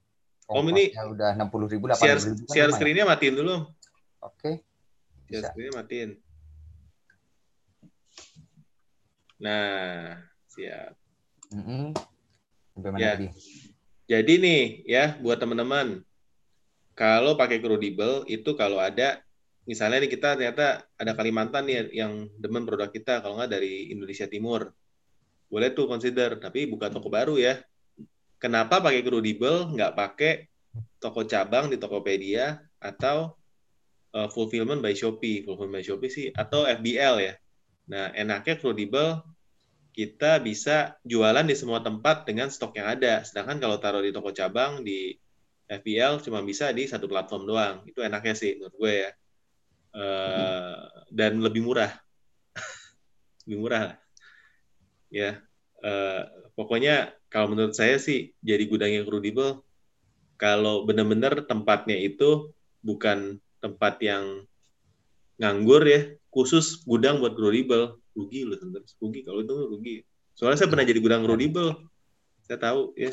Om, 0.44 0.76
ini 0.76 0.92
ongkosnya 0.92 1.04
udah 1.08 1.30
60 1.40 1.72
ribu, 1.72 1.84
80 1.88 1.96
Share 1.96 2.20
ribu 2.20 2.42
kan 2.44 2.52
share 2.52 2.72
screen-nya 2.76 3.04
matiin 3.08 3.32
dulu. 3.32 3.64
Oke, 4.20 4.60
Share 5.24 5.40
bisa. 5.40 5.48
screen-nya 5.48 5.72
matiin. 5.80 6.10
Nah, 9.44 10.16
siap. 10.48 10.96
Sampai 12.72 12.88
mana 12.90 12.98
Ya. 12.98 13.12
Jadi 14.04 14.36
nih 14.40 14.62
ya 14.84 15.04
buat 15.20 15.40
teman-teman, 15.40 16.04
kalau 16.96 17.36
pakai 17.36 17.60
crudable 17.60 18.24
itu 18.28 18.52
kalau 18.56 18.76
ada 18.76 19.20
misalnya 19.64 20.04
nih 20.04 20.12
kita 20.12 20.36
ternyata 20.36 20.84
ada 21.00 21.12
Kalimantan 21.16 21.64
nih 21.64 21.88
yang 21.92 22.28
demen 22.36 22.68
produk 22.68 22.92
kita 22.92 23.24
kalau 23.24 23.40
nggak 23.40 23.52
dari 23.56 23.88
Indonesia 23.92 24.28
Timur, 24.28 24.68
boleh 25.48 25.72
tuh 25.72 25.88
consider 25.88 26.36
tapi 26.36 26.68
buka 26.68 26.92
toko 26.92 27.08
baru 27.08 27.40
ya. 27.40 27.60
Kenapa 28.36 28.84
pakai 28.84 29.00
crudable 29.00 29.72
nggak 29.72 29.92
pakai 29.96 30.32
toko 31.00 31.24
cabang 31.24 31.72
di 31.72 31.80
Tokopedia 31.80 32.60
atau 32.76 33.32
uh, 34.12 34.28
fulfillment 34.28 34.84
by 34.84 34.92
Shopee, 34.92 35.48
fulfillment 35.48 35.80
by 35.80 35.84
Shopee 35.84 36.12
sih 36.12 36.26
atau 36.28 36.68
FBL 36.68 37.14
ya. 37.24 37.34
Nah 37.88 38.12
enaknya 38.12 38.60
crudable 38.60 39.33
kita 39.94 40.42
bisa 40.42 40.98
jualan 41.06 41.46
di 41.46 41.54
semua 41.54 41.78
tempat 41.78 42.26
dengan 42.26 42.50
stok 42.50 42.74
yang 42.74 42.90
ada. 42.98 43.22
Sedangkan 43.22 43.62
kalau 43.62 43.78
taruh 43.78 44.02
di 44.02 44.10
toko 44.10 44.34
cabang 44.34 44.82
di 44.82 45.14
FBL 45.70 46.18
cuma 46.26 46.42
bisa 46.42 46.74
di 46.74 46.90
satu 46.90 47.06
platform 47.06 47.46
doang. 47.46 47.76
Itu 47.86 48.02
enaknya 48.02 48.34
sih 48.34 48.58
menurut 48.58 48.74
gue 48.74 48.92
ya. 49.06 49.10
Eh, 49.94 50.76
dan 51.14 51.38
lebih 51.38 51.62
murah. 51.62 51.94
lebih 53.46 53.58
murah. 53.62 53.94
Ya. 55.14 55.38
Eh, 55.78 56.22
pokoknya 56.58 57.14
kalau 57.30 57.54
menurut 57.54 57.78
saya 57.78 57.94
sih 58.02 58.34
jadi 58.42 58.66
gudang 58.66 58.90
yang 58.90 59.06
crudable 59.06 59.62
kalau 60.34 60.82
benar-benar 60.82 61.46
tempatnya 61.46 61.94
itu 61.94 62.50
bukan 62.82 63.38
tempat 63.62 64.02
yang 64.02 64.42
nganggur 65.38 65.86
ya, 65.86 66.18
khusus 66.34 66.82
gudang 66.82 67.22
buat 67.22 67.38
crudable 67.38 68.02
rugi 68.14 68.46
loh 68.46 68.56
sebenarnya 68.56 68.94
rugi 69.02 69.20
kalau 69.26 69.40
itu 69.42 69.54
rugi 69.70 69.94
soalnya 70.34 70.58
saya 70.62 70.70
pernah 70.70 70.86
jadi 70.86 71.00
gudang 71.02 71.22
crudable 71.26 71.70
saya 72.46 72.58
tahu 72.58 72.94
ya 72.96 73.10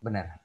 Benar. 0.00 0.40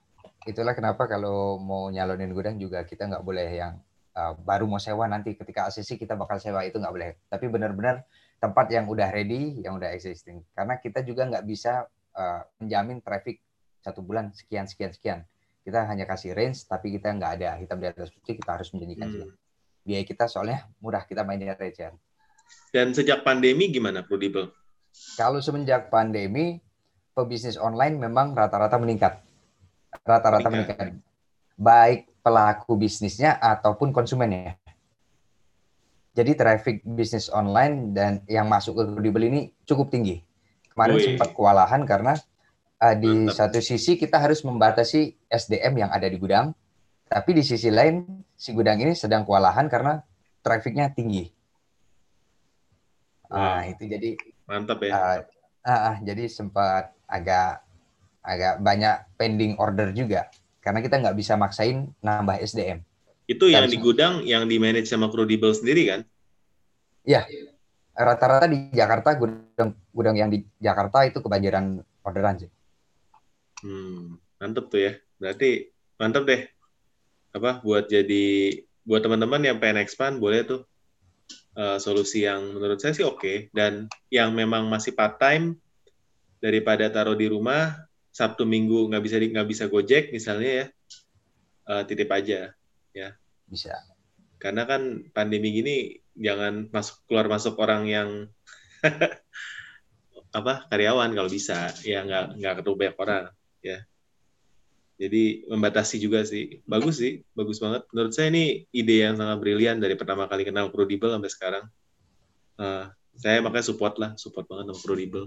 Itulah 0.45 0.75
kenapa 0.77 1.07
kalau 1.07 1.57
mau 1.57 1.87
nyalonin 1.89 2.35
gudang 2.35 2.59
juga 2.59 2.83
kita 2.85 3.07
nggak 3.07 3.23
boleh 3.23 3.49
yang 3.55 3.79
uh, 4.13 4.35
baru 4.43 4.67
mau 4.69 4.77
sewa 4.77 5.07
nanti 5.09 5.33
ketika 5.33 5.71
ACC 5.71 5.97
kita 5.97 6.13
bakal 6.13 6.37
sewa 6.37 6.61
itu 6.67 6.77
nggak 6.77 6.93
boleh. 6.93 7.11
Tapi 7.31 7.45
benar-benar 7.49 8.03
tempat 8.37 8.67
yang 8.69 8.85
udah 8.85 9.09
ready, 9.09 9.63
yang 9.63 9.79
udah 9.79 9.95
existing. 9.95 10.43
Karena 10.53 10.77
kita 10.77 11.01
juga 11.01 11.25
nggak 11.25 11.45
bisa 11.47 11.87
uh, 12.13 12.41
menjamin 12.61 13.01
traffic 13.01 13.41
satu 13.81 14.03
bulan 14.05 14.29
sekian 14.35 14.69
sekian 14.69 14.91
sekian. 14.93 15.19
Kita 15.65 15.81
hanya 15.89 16.05
kasih 16.05 16.37
range, 16.37 16.67
tapi 16.69 16.93
kita 16.93 17.09
nggak 17.09 17.31
ada 17.41 17.57
hitam 17.57 17.81
di 17.81 17.89
atas 17.89 18.13
putih. 18.13 18.37
Kita 18.37 18.59
harus 18.59 18.69
menjanjikan 18.75 19.07
Hmm. 19.09 19.15
sih. 19.17 19.29
Biaya 19.85 20.03
kita 20.05 20.29
soalnya 20.29 20.69
murah, 20.77 21.07
kita 21.09 21.25
mainnya 21.25 21.57
recehan. 21.57 21.97
Dan 22.75 22.91
sejak 22.91 23.23
pandemi 23.23 23.71
gimana 23.71 24.03
crudable 24.03 24.51
Kalau 25.19 25.43
semenjak 25.43 25.91
pandemi, 25.91 26.63
pebisnis 27.11 27.59
online 27.59 27.99
memang 27.99 28.31
rata-rata 28.31 28.79
meningkat. 28.79 29.19
Rata-rata 30.07 30.47
Meningkat. 30.47 30.75
meningkat. 30.79 31.03
Baik 31.59 31.99
pelaku 32.23 32.79
bisnisnya 32.79 33.35
ataupun 33.39 33.91
konsumennya. 33.91 34.55
Jadi 36.15 36.31
traffic 36.31 36.79
bisnis 36.87 37.27
online 37.27 37.91
dan 37.91 38.23
yang 38.31 38.47
masuk 38.47 38.79
ke 38.79 38.83
Credible 38.87 39.27
ini 39.27 39.41
cukup 39.67 39.91
tinggi. 39.91 40.23
Kemarin 40.71 40.95
Wih. 40.95 41.05
sempat 41.11 41.35
kewalahan 41.35 41.83
karena 41.83 42.15
uh, 42.79 42.95
di 42.95 43.27
Mantap. 43.27 43.51
satu 43.51 43.59
sisi 43.59 43.99
kita 43.99 44.23
harus 44.23 44.39
membatasi 44.47 45.11
SDM 45.27 45.83
yang 45.83 45.91
ada 45.91 46.07
di 46.07 46.15
gudang, 46.15 46.55
tapi 47.11 47.35
di 47.35 47.43
sisi 47.43 47.67
lain 47.67 48.23
si 48.31 48.55
gudang 48.55 48.79
ini 48.79 48.95
sedang 48.95 49.27
kewalahan 49.27 49.67
karena 49.67 50.07
trafficnya 50.39 50.87
tinggi. 50.87 51.34
Nah, 53.31 53.65
Wow. 53.65 53.71
itu 53.73 53.83
jadi 53.89 54.09
mantap 54.45 54.79
ya 54.85 54.91
Uh, 54.93 55.19
Ah, 55.65 55.81
ah, 55.89 55.95
jadi 55.97 56.29
sempat 56.29 56.93
agak 57.09 57.65
agak 58.21 58.61
banyak 58.61 59.01
pending 59.17 59.57
order 59.57 59.89
juga 59.97 60.29
karena 60.61 60.77
kita 60.77 61.01
nggak 61.01 61.17
bisa 61.17 61.33
maksain 61.33 61.89
nambah 62.05 62.37
SDM. 62.37 62.85
Itu 63.25 63.49
yang 63.49 63.65
di 63.65 63.81
gudang 63.81 64.21
yang 64.21 64.45
di 64.45 64.61
manage 64.61 64.93
sama 64.93 65.09
Crudable 65.09 65.57
sendiri 65.57 65.89
kan? 65.89 66.05
Ya, 67.01 67.25
rata-rata 67.97 68.45
di 68.45 68.69
Jakarta 68.69 69.17
gudang 69.17 69.73
gudang 69.89 70.15
yang 70.21 70.29
di 70.29 70.45
Jakarta 70.61 71.01
itu 71.09 71.17
kebanjiran 71.17 71.81
orderan 72.05 72.45
sih. 72.45 72.49
Hmm, 73.65 74.21
mantep 74.37 74.69
tuh 74.69 74.81
ya. 74.85 74.93
Berarti 75.17 75.73
mantep 75.97 76.29
deh. 76.29 76.41
Apa 77.33 77.65
buat 77.65 77.89
jadi 77.89 78.25
buat 78.85 79.01
teman-teman 79.01 79.41
yang 79.41 79.57
pengen 79.57 79.81
expand 79.81 80.21
boleh 80.21 80.45
tuh 80.45 80.61
eh, 81.55 81.77
solusi 81.79 82.27
yang 82.27 82.55
menurut 82.55 82.77
saya 82.77 82.93
sih 82.93 83.07
oke 83.07 83.49
dan 83.55 83.87
yang 84.11 84.35
memang 84.35 84.67
masih 84.67 84.93
part 84.93 85.17
time 85.17 85.57
daripada 86.43 86.91
taruh 86.91 87.17
di 87.17 87.31
rumah 87.31 87.87
Sabtu 88.11 88.47
Minggu 88.47 88.91
nggak 88.91 89.03
bisa 89.03 89.15
nggak 89.17 89.49
bisa 89.49 89.63
Gojek 89.67 90.11
misalnya 90.11 90.51
ya 90.51 90.65
eh, 91.71 91.83
titip 91.87 92.09
aja 92.11 92.51
ya. 92.95 93.09
Bisa. 93.45 93.75
Karena 94.39 94.67
kan 94.67 95.09
pandemi 95.11 95.51
gini 95.51 95.75
jangan 96.15 96.71
masuk 96.71 97.03
keluar 97.09 97.27
masuk 97.27 97.59
orang 97.59 97.83
yang 97.89 98.09
apa 100.39 100.67
karyawan 100.67 101.15
kalau 101.15 101.31
bisa 101.31 101.71
ya 101.83 102.03
nggak 102.03 102.39
nggak 102.39 102.53
ketemu 102.59 102.75
banyak 102.75 102.97
orang 102.99 103.23
ya 103.63 103.77
jadi 104.95 105.47
membatasi 105.51 105.99
juga 105.99 106.23
sih. 106.23 106.63
Bagus 106.63 107.03
sih 107.03 107.23
bagus 107.35 107.59
banget. 107.59 107.83
Menurut 107.91 108.11
saya 108.15 108.31
ini 108.31 108.63
ide 108.71 109.03
yang 109.03 109.19
sangat 109.19 109.37
brilian 109.43 109.77
dari 109.79 109.99
pertama 109.99 110.27
kali 110.31 110.47
kenal 110.47 110.71
Crudable 110.71 111.11
sampai 111.11 111.31
sekarang. 111.31 111.63
Eh, 112.55 112.85
saya 113.15 113.39
makanya 113.39 113.65
support 113.67 113.95
lah 113.95 114.11
support 114.19 114.47
banget 114.47 114.71
sama 114.71 114.79
Crudable 114.83 115.25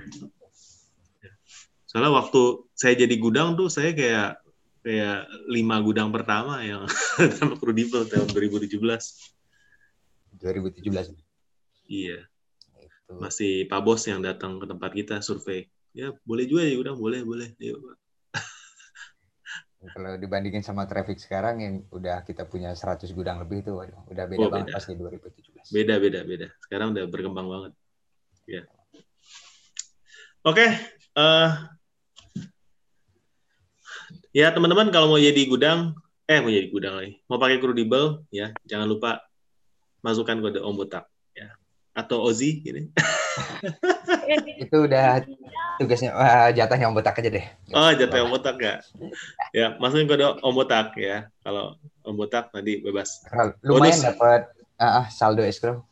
soalnya 1.89 2.13
waktu 2.13 2.69
saya 2.77 2.95
jadi 3.01 3.17
gudang 3.17 3.57
tuh 3.57 3.73
saya 3.73 3.97
kayak 3.97 4.45
kayak 4.85 5.25
lima 5.49 5.81
gudang 5.81 6.13
pertama 6.13 6.61
yang 6.61 6.85
sama 7.41 7.57
Crudable 7.57 8.05
tahun 8.05 8.29
2017 8.29 8.77
2017. 10.39 10.85
iya. 11.89 12.29
Itu. 12.79 13.17
masih 13.19 13.65
Pak 13.67 13.81
Bos 13.81 14.05
yang 14.05 14.21
datang 14.21 14.61
ke 14.61 14.69
tempat 14.69 14.93
kita 14.93 15.25
survei. 15.25 15.67
Ya 15.97 16.13
boleh 16.23 16.45
juga 16.47 16.63
ya 16.63 16.77
gudang 16.77 17.01
boleh 17.01 17.25
boleh. 17.25 17.57
Yuk, 17.59 17.81
Pak. 17.81 17.97
Kalau 19.89 20.17
dibandingin 20.17 20.61
sama 20.61 20.85
traffic 20.85 21.17
sekarang 21.17 21.57
yang 21.59 21.75
udah 21.89 22.21
kita 22.23 22.45
punya 22.45 22.73
100 22.73 23.09
gudang 23.13 23.41
lebih 23.41 23.63
itu 23.63 23.73
waduh, 23.73 24.05
udah 24.07 24.25
beda 24.25 24.45
Oh, 24.45 24.51
banget 24.51 24.69
beda. 24.71 24.77
pasti 24.77 24.93
2017. 24.95 25.73
beda 25.73 25.95
beda 25.99 26.21
beda. 26.23 26.47
Sekarang 26.63 26.93
udah 26.93 27.05
berkembang 27.07 27.47
banget. 27.47 27.73
Ya 28.49 28.63
oke 30.41 30.65
eh 31.13 31.51
ya 34.33 34.49
teman-teman 34.55 34.89
kalau 34.89 35.13
mau 35.13 35.21
jadi 35.21 35.43
gudang 35.45 35.93
eh 36.25 36.39
mau 36.41 36.49
jadi 36.49 36.69
gudang 36.73 36.95
lagi. 36.97 37.21
Mau 37.29 37.37
pakai 37.37 37.61
crudable 37.61 38.25
ya 38.33 38.53
jangan 38.65 38.89
lupa 38.89 39.21
masukkan 40.01 40.39
kode 40.41 40.61
Om 40.63 40.75
Botak 40.77 41.05
ya. 41.33 41.53
Atau 41.93 42.23
Ozi 42.23 42.63
ini. 42.65 42.89
Itu 44.63 44.87
udah 44.87 45.21
tugasnya 45.79 46.11
wah, 46.13 46.51
jatahnya 46.51 46.91
Om 46.91 46.97
Botak 46.99 47.19
aja 47.23 47.31
deh. 47.31 47.47
oh 47.73 47.91
jatuh 47.95 48.27
Om 48.27 48.31
Botak 48.35 48.57
ya 48.59 48.75
ya 49.55 49.67
masukin 49.79 50.11
kode 50.11 50.27
Om 50.43 50.55
Botak 50.55 50.93
ya 50.99 51.31
kalau 51.41 51.79
Om 52.03 52.15
Botak 52.15 52.51
nanti 52.51 52.83
bebas 52.83 53.23
Lumayan 53.63 53.95
Bonus. 53.95 54.03
dapat 54.03 54.41
ah, 54.77 55.03
ah, 55.03 55.07
saldo 55.09 55.43
escrow. 55.43 55.87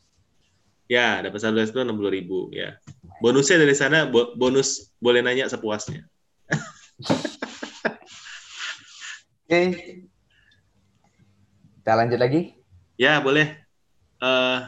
ya 0.86 1.22
dapat 1.22 1.38
saldo 1.38 1.62
escrow 1.62 1.86
enam 1.86 1.94
puluh 1.94 2.10
ribu 2.10 2.50
ya 2.50 2.74
bonusnya 3.18 3.58
dari 3.58 3.74
sana 3.74 4.04
bo- 4.04 4.34
bonus 4.34 4.90
boleh 4.98 5.22
nanya 5.22 5.46
sepuasnya 5.46 6.02
Oke. 9.46 9.62
Kita 11.78 11.92
lanjut 11.94 12.18
lagi. 12.18 12.50
Ya, 12.98 13.22
boleh. 13.22 13.54
Eh, 14.18 14.58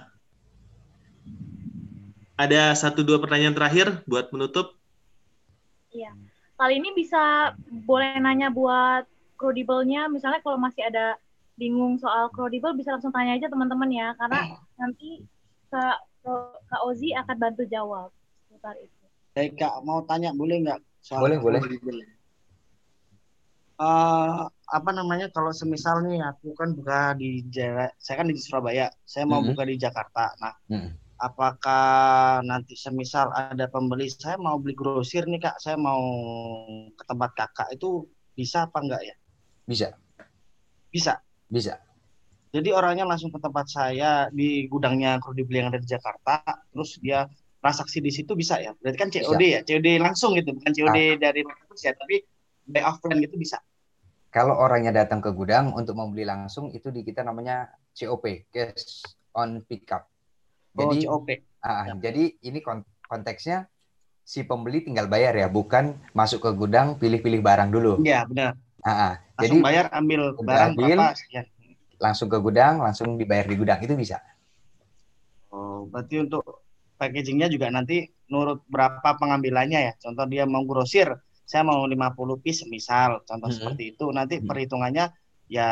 ada 2.39 2.63
satu 2.79 3.03
dua 3.03 3.19
pertanyaan 3.19 3.59
terakhir 3.59 4.07
buat 4.07 4.31
menutup. 4.31 4.78
Iya. 5.99 6.13
Kali 6.59 6.75
ini 6.79 6.91
bisa 6.95 7.55
boleh 7.87 8.19
nanya 8.23 8.51
buat 8.51 9.07
credible-nya, 9.39 10.07
misalnya 10.11 10.43
kalau 10.43 10.59
masih 10.59 10.87
ada 10.87 11.19
bingung 11.59 11.99
soal 11.99 12.31
credible 12.31 12.75
bisa 12.75 12.95
langsung 12.95 13.11
tanya 13.11 13.35
aja 13.35 13.51
teman-teman 13.51 13.91
ya, 13.91 14.15
karena 14.15 14.59
nanti 14.79 15.23
Kak, 15.71 15.99
Kak 16.71 16.83
Ozi 16.87 17.15
akan 17.15 17.37
bantu 17.39 17.63
jawab 17.67 18.11
seputar 18.47 18.75
itu. 18.79 19.05
Eh, 19.39 19.51
Kak, 19.55 19.83
mau 19.87 20.03
tanya 20.07 20.31
boleh 20.35 20.63
nggak? 20.63 20.81
soal 21.03 21.23
Boleh, 21.23 21.39
boleh. 21.39 21.63
Eh, 23.79 24.41
apa 24.51 24.91
namanya 24.91 25.31
kalau 25.31 25.55
semisal 25.55 26.03
nih 26.03 26.19
aku 26.19 26.51
kan 26.59 26.75
buka 26.75 27.15
di 27.15 27.47
saya 28.03 28.17
kan 28.19 28.27
di 28.27 28.35
Surabaya, 28.35 28.91
saya 29.07 29.23
mau 29.23 29.39
Mhm. 29.39 29.55
buka 29.55 29.63
di 29.63 29.79
Jakarta. 29.79 30.35
Nah, 30.43 30.55
Mm. 30.67 30.99
Apakah 31.19 32.41
nanti 32.47 32.79
semisal 32.79 33.35
ada 33.35 33.67
pembeli 33.67 34.07
saya 34.07 34.39
mau 34.39 34.57
beli 34.63 34.79
grosir 34.79 35.27
nih 35.27 35.43
Kak, 35.43 35.59
saya 35.59 35.75
mau 35.75 36.01
ke 36.95 37.05
tempat 37.05 37.31
Kakak 37.35 37.69
itu 37.75 38.07
bisa 38.39 38.71
apa 38.71 38.79
enggak 38.79 39.03
ya? 39.03 39.17
Bisa, 39.67 39.89
Bisa. 40.89 41.21
bisa. 41.51 41.75
Jadi 42.49 42.73
orangnya 42.73 43.05
langsung 43.05 43.29
ke 43.29 43.37
tempat 43.37 43.69
saya 43.69 44.33
di 44.33 44.65
gudangnya 44.73 45.21
Crudable 45.21 45.61
yang 45.61 45.69
ada 45.69 45.77
di 45.77 45.85
Jakarta, 45.85 46.41
terus 46.73 46.97
dia 47.05 47.29
transaksi 47.61 48.01
di 48.01 48.09
situ 48.09 48.33
bisa 48.33 48.57
ya? 48.57 48.73
Berarti 48.81 48.97
kan 48.97 49.11
COD 49.13 49.43
ya, 49.45 49.61
COD 49.61 50.01
langsung 50.01 50.33
gitu, 50.33 50.57
bukan 50.57 50.73
COD 50.73 51.21
dari 51.21 51.45
marketplace 51.45 51.85
ya, 51.85 51.93
tapi 51.93 52.25
by 52.65 52.83
offline 52.89 53.21
gitu 53.21 53.37
bisa. 53.37 53.61
Kalau 54.33 54.57
orangnya 54.57 55.05
datang 55.05 55.21
ke 55.21 55.33
gudang 55.33 55.77
untuk 55.77 55.97
membeli 55.97 56.25
langsung 56.25 56.73
itu 56.73 56.89
di 56.89 57.05
kita 57.05 57.21
namanya 57.21 57.69
COP, 57.93 58.49
cash 58.49 59.05
on 59.37 59.61
pickup. 59.69 60.09
Oh, 60.77 60.93
Jadi 60.93 61.07
COP. 61.07 61.29
ah, 61.65 61.85
jadi 61.99 62.23
ini 62.45 62.59
kon- 62.61 62.87
konteksnya 63.09 63.67
si 64.23 64.45
pembeli 64.45 64.85
tinggal 64.85 65.09
bayar 65.09 65.33
ya, 65.35 65.49
bukan 65.49 65.97
masuk 66.13 66.45
ke 66.45 66.51
gudang 66.53 67.01
pilih-pilih 67.01 67.41
barang 67.41 67.71
dulu. 67.73 68.05
Iya, 68.05 68.29
benar. 68.29 68.53
Ah, 68.85 68.91
ah. 68.91 69.13
Langsung 69.39 69.59
Jadi 69.59 69.67
bayar, 69.67 69.85
ambil 69.95 70.21
barang 70.37 70.73
berapa 70.77 71.05
sekian. 71.17 71.45
langsung 71.99 72.29
ke 72.31 72.39
gudang, 72.39 72.79
langsung 72.79 73.19
dibayar 73.19 73.47
di 73.49 73.57
gudang 73.59 73.81
itu 73.83 73.95
bisa. 73.99 74.23
Oh, 75.51 75.89
berarti 75.89 76.21
untuk 76.23 76.45
packagingnya 77.01 77.49
juga 77.49 77.73
nanti 77.73 78.07
nurut 78.29 78.63
berapa 78.69 79.17
pengambilannya 79.19 79.81
ya. 79.89 79.93
Contoh 79.99 80.29
dia 80.29 80.45
mau 80.45 80.63
grosir, 80.69 81.09
saya 81.49 81.65
mau 81.65 81.83
50 81.89 82.37
piece 82.39 82.69
misal, 82.69 83.25
contoh 83.25 83.49
Mhm. 83.49 83.57
seperti 83.57 83.83
itu. 83.97 84.05
Nanti 84.15 84.39
Mhm. 84.39 84.47
perhitungannya 84.47 85.05
ya 85.49 85.69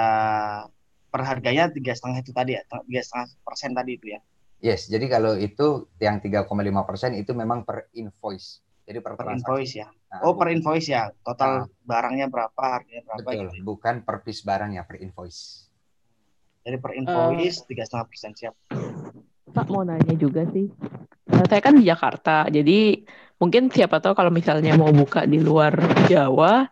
per 1.12 1.22
harganya 1.28 1.68
tiga 1.70 1.92
setengah 1.94 2.18
itu 2.24 2.32
tadi 2.34 2.56
ya, 2.56 2.62
tiga 2.64 3.02
setengah 3.04 3.26
persen 3.46 3.70
tadi 3.76 3.92
itu 4.00 4.06
ya. 4.16 4.20
Yes, 4.56 4.88
jadi 4.88 5.04
kalau 5.06 5.36
itu 5.36 5.84
yang 6.00 6.16
3,5 6.18 6.82
persen 6.88 7.12
itu 7.12 7.36
memang 7.36 7.62
per 7.62 7.92
invoice. 7.92 8.64
Jadi 8.88 8.98
per, 9.04 9.18
Per 9.20 9.28
invoice 9.36 9.74
ya. 9.76 9.88
Nah, 10.08 10.24
Oh, 10.24 10.32
per 10.32 10.48
invoice 10.48 10.88
ya. 10.88 11.12
Total 11.20 11.66
Ah. 11.66 11.84
barangnya 11.84 12.26
berapa, 12.32 12.62
harganya 12.80 13.02
berapa 13.04 13.20
Betul, 13.20 13.46
gitu. 13.52 13.62
bukan 13.62 13.94
per 14.00 14.24
piece 14.24 14.40
barang 14.40 14.72
ya, 14.72 14.82
per 14.88 14.96
invoice. 15.02 15.68
Jadi 16.64 16.76
per 16.80 16.92
invoice 16.96 17.62
tiga 17.68 17.84
setengah 17.84 18.06
persen 18.08 18.32
siap. 18.32 18.54
Pak 19.46 19.66
mau 19.68 19.84
nanya 19.84 20.16
juga 20.16 20.42
sih. 20.50 20.66
Nah, 21.26 21.44
saya 21.46 21.60
kan 21.62 21.74
di 21.76 21.84
Jakarta, 21.84 22.46
jadi 22.48 23.02
mungkin 23.36 23.68
siapa 23.68 24.00
tahu 24.00 24.14
kalau 24.16 24.32
misalnya 24.32 24.72
mau 24.74 24.90
buka 24.90 25.26
di 25.28 25.38
luar 25.38 25.74
Jawa, 26.08 26.64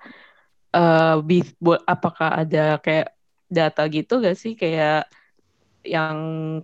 eh 0.73 1.16
bis- 1.23 1.55
bo- 1.61 1.82
apakah 1.85 2.43
ada 2.43 2.78
kayak 2.81 3.12
data 3.47 3.82
gitu 3.86 4.19
gak 4.19 4.35
sih 4.35 4.56
kayak 4.59 5.06
yang 5.94 6.19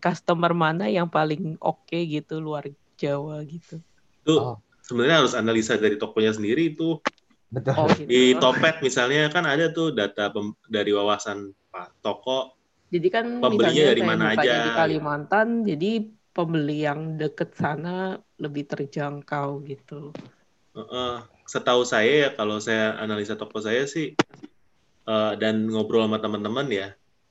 customer 0.05 0.53
mana 0.65 0.85
yang 0.97 1.09
paling 1.17 1.43
oke 1.69 1.97
gitu 2.15 2.33
luar 2.47 2.65
Jawa 3.01 3.35
gitu? 3.53 3.73
Itu 4.25 4.35
Oh. 4.41 4.55
sebenarnya 4.87 5.17
harus 5.23 5.35
analisa 5.37 5.75
dari 5.79 5.97
tokonya 6.01 6.33
sendiri 6.37 6.63
itu. 6.75 6.99
Betul. 7.55 7.75
Oh 7.79 7.89
gitu. 7.99 8.13
Di 8.13 8.21
Topet 8.43 8.75
misalnya 8.87 9.31
kan 9.35 9.45
ada 9.47 9.71
tuh 9.73 9.95
data 9.95 10.29
pem- 10.35 10.57
dari 10.69 10.91
wawasan 10.93 11.39
Pak 11.73 12.03
toko. 12.05 12.57
Jadi 12.95 13.09
kan 13.15 13.27
Pembelinya 13.39 13.83
misalnya 13.83 13.91
dari 13.95 14.03
mana 14.03 14.25
aja, 14.35 14.51
di 14.51 14.59
gitu. 14.67 14.79
Kalimantan, 14.79 15.49
jadi 15.71 15.87
pembeli 16.35 16.73
yang 16.87 17.01
deket 17.21 17.49
sana 17.61 17.89
lebih 18.43 18.63
terjangkau 18.71 19.49
gitu. 19.71 19.95
Heeh. 20.77 21.15
Setahu 21.53 21.83
saya 21.93 22.13
ya 22.25 22.29
kalau 22.39 22.57
saya 22.67 22.95
analisa 23.03 23.35
toko 23.41 23.59
saya 23.67 23.83
sih 23.95 24.07
eh, 25.13 25.33
dan 25.43 25.55
ngobrol 25.73 26.03
sama 26.07 26.19
teman-teman 26.25 26.67
ya, 26.81 26.87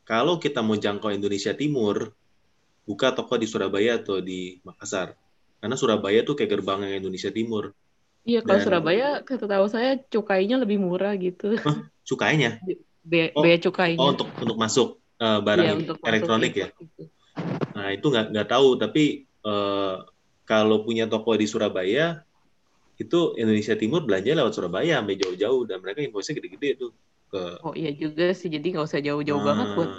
kalau 0.10 0.42
kita 0.42 0.66
mau 0.66 0.74
jangkau 0.74 1.14
Indonesia 1.14 1.54
Timur, 1.54 2.18
buka 2.90 3.14
toko 3.14 3.38
di 3.38 3.46
Surabaya 3.46 4.02
atau 4.02 4.18
di 4.18 4.58
Makassar. 4.66 5.14
Karena 5.62 5.78
Surabaya 5.78 6.26
tuh 6.26 6.34
kayak 6.34 6.50
gerbangnya 6.58 6.98
Indonesia 6.98 7.30
Timur. 7.30 7.78
Iya, 8.26 8.42
kalau 8.42 8.58
Dan- 8.58 8.66
Surabaya, 8.66 9.08
kata 9.22 9.46
tahu 9.46 9.66
saya 9.70 10.02
cukainya 10.10 10.58
lebih 10.58 10.82
murah 10.82 11.14
gitu. 11.14 11.62
Cukainya. 12.10 12.58
Be- 13.06 13.30
Oh, 13.38 13.46
cukainya. 13.46 14.02
Oh, 14.02 14.10
untuk 14.18 14.34
untuk 14.42 14.58
masuk 14.58 14.98
eh, 15.22 15.40
barang 15.46 15.66
Iya, 15.70 15.74
untuk 15.78 15.96
masuk 16.02 16.10
elektronik 16.10 16.54
ya. 16.58 16.68
import 16.74 16.82
gitu. 16.82 17.04
Nah, 17.78 17.88
itu 17.94 18.06
nggak 18.10 18.26
nggak 18.34 18.48
tahu, 18.50 18.68
tapi 18.82 19.04
eh, 19.30 19.96
kalau 20.50 20.82
punya 20.82 21.06
toko 21.06 21.38
di 21.38 21.46
Surabaya, 21.46 22.26
itu 22.98 23.38
Indonesia 23.38 23.78
Timur 23.78 24.02
belanja 24.04 24.34
lewat 24.34 24.58
Surabaya 24.58 25.00
sampai 25.00 25.16
jauh-jauh 25.22 25.70
dan 25.70 25.80
mereka 25.86 26.02
invoice-nya 26.02 26.42
gede-gede 26.42 26.70
tuh 26.82 26.92
ke 27.32 27.44
Oh 27.66 27.74
iya 27.80 27.92
juga 28.02 28.24
sih, 28.40 28.48
jadi 28.56 28.66
nggak 28.72 28.86
usah 28.90 29.02
jauh-jauh 29.08 29.44
banget 29.50 29.68
buat 29.76 29.90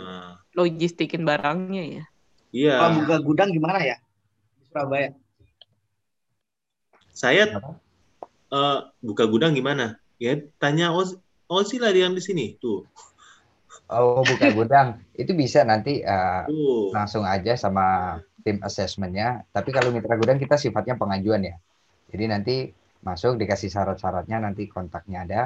logistikin 0.58 1.22
barangnya 1.30 1.82
ya. 1.94 2.02
Iya, 2.56 2.70
Kalau 2.78 2.92
buka 3.00 3.16
gudang 3.28 3.50
gimana 3.56 3.80
ya? 3.90 3.96
Di 4.58 4.64
Surabaya. 4.70 5.08
saya 7.14 7.44
eh, 8.58 8.78
buka 9.06 9.24
gudang 9.32 9.52
gimana? 9.58 9.84
Ya 10.24 10.32
tanya 10.62 10.86
Oz, 10.98 11.16
Ozi 11.50 11.76
lah 11.82 11.90
yang 11.94 12.14
di 12.18 12.22
sini 12.22 12.44
tuh. 12.62 12.86
Oh, 13.90 14.22
buka 14.22 14.46
gudang. 14.58 14.88
Itu 15.20 15.32
bisa 15.42 15.60
nanti 15.70 16.02
eh, 16.02 16.42
Tuh. 16.46 16.90
langsung 16.94 17.24
aja 17.34 17.52
sama 17.58 17.82
tim 18.44 18.56
assessmentnya. 18.66 19.46
Tapi 19.54 19.70
kalau 19.76 19.90
mitra 19.94 20.14
gudang 20.20 20.38
kita 20.42 20.56
sifatnya 20.64 20.94
pengajuan 21.00 21.42
ya. 21.50 21.56
Jadi 22.10 22.24
nanti 22.32 22.54
masuk 23.06 23.38
dikasih 23.40 23.70
syarat-syaratnya, 23.74 24.36
nanti 24.44 24.62
kontaknya 24.74 25.18
ada, 25.24 25.40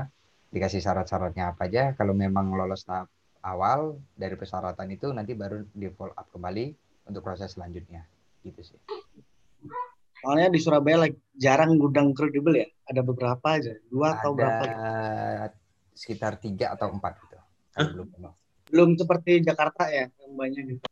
dikasih 0.55 0.78
syarat-syaratnya 0.78 1.51
apa 1.51 1.66
aja. 1.66 1.90
Kalau 1.98 2.14
memang 2.14 2.55
lolos 2.55 2.86
tahap 2.86 3.10
awal 3.43 3.98
dari 4.14 4.39
persyaratan 4.39 4.86
itu 4.94 5.10
nanti 5.10 5.35
baru 5.35 5.66
di 5.74 5.90
follow 5.90 6.14
up 6.14 6.31
kembali 6.31 6.70
untuk 7.10 7.26
proses 7.26 7.59
selanjutnya. 7.59 8.06
Gitu 8.47 8.62
sih. 8.62 8.78
Soalnya 10.22 10.48
di 10.48 10.62
Surabaya 10.62 11.05
like, 11.05 11.18
jarang 11.35 11.76
gudang 11.76 12.14
kredibel 12.14 12.55
ya. 12.55 12.70
Ada 12.86 13.02
beberapa 13.02 13.44
aja. 13.44 13.74
Dua 13.90 14.14
atau 14.14 14.32
berapa 14.32 14.62
gitu. 14.62 14.78
Ada 15.43 15.59
sekitar 15.93 16.39
tiga 16.39 16.72
atau 16.78 16.94
empat 16.94 17.12
gitu. 17.18 17.36
Belum. 17.90 18.09
Belum 18.70 18.90
seperti 18.94 19.43
Jakarta 19.43 19.90
ya. 19.90 20.06
Yang 20.22 20.32
banyak 20.39 20.62
gitu. 20.78 20.86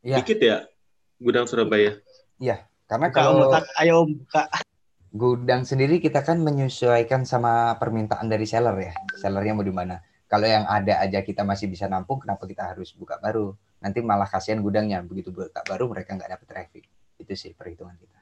Iya, 0.00 0.16
Dikit 0.20 0.38
ya 0.42 0.56
gudang 1.20 1.46
Surabaya. 1.46 2.00
iya. 2.42 2.66
Karena 2.90 3.06
kalau 3.14 3.46
buka. 3.46 3.62
ayo 3.78 4.02
buka. 4.02 4.50
Gudang 5.10 5.66
sendiri 5.66 5.98
kita 5.98 6.22
kan 6.22 6.38
menyesuaikan 6.38 7.26
sama 7.26 7.74
permintaan 7.82 8.30
dari 8.30 8.46
seller 8.46 8.76
ya. 8.78 8.92
Sellernya 9.18 9.58
mau 9.58 9.66
di 9.66 9.74
mana. 9.74 9.98
Kalau 10.30 10.46
yang 10.46 10.62
ada 10.70 11.02
aja 11.02 11.26
kita 11.26 11.42
masih 11.42 11.66
bisa 11.66 11.90
nampung, 11.90 12.22
kenapa 12.22 12.46
kita 12.46 12.70
harus 12.70 12.94
buka 12.94 13.18
baru? 13.18 13.50
Nanti 13.82 13.98
malah 14.06 14.30
kasihan 14.30 14.62
gudangnya. 14.62 15.02
Begitu 15.02 15.34
buka 15.34 15.66
baru 15.66 15.90
mereka 15.90 16.14
nggak 16.14 16.30
dapat 16.38 16.46
traffic. 16.46 16.84
Itu 17.18 17.34
sih 17.34 17.50
perhitungan 17.58 17.98
kita. 17.98 18.18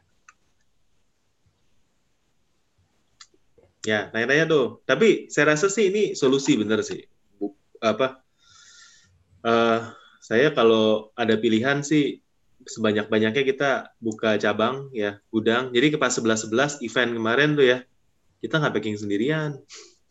Ya, 3.85 4.09
tanya-tanya 4.09 4.49
tuh. 4.49 4.81
Tapi 4.89 5.29
saya 5.29 5.53
rasa 5.53 5.69
sih 5.69 5.93
ini 5.93 6.17
solusi 6.17 6.57
bener 6.57 6.81
sih. 6.81 7.05
Bu- 7.37 7.57
apa? 7.85 8.25
eh 9.39 9.81
saya 10.19 10.51
kalau 10.51 11.15
ada 11.15 11.39
pilihan 11.39 11.85
sih 11.85 12.19
sebanyak-banyaknya 12.69 13.43
kita 13.43 13.71
buka 13.99 14.37
cabang 14.37 14.93
ya, 14.93 15.19
gudang. 15.33 15.73
Jadi 15.73 15.97
ke 15.97 15.99
pas 15.99 16.13
11-11 16.13 16.85
event 16.85 17.11
kemarin 17.17 17.57
tuh 17.57 17.67
ya, 17.67 17.79
kita 18.39 18.61
nggak 18.61 18.75
packing 18.79 19.01
sendirian. 19.01 19.57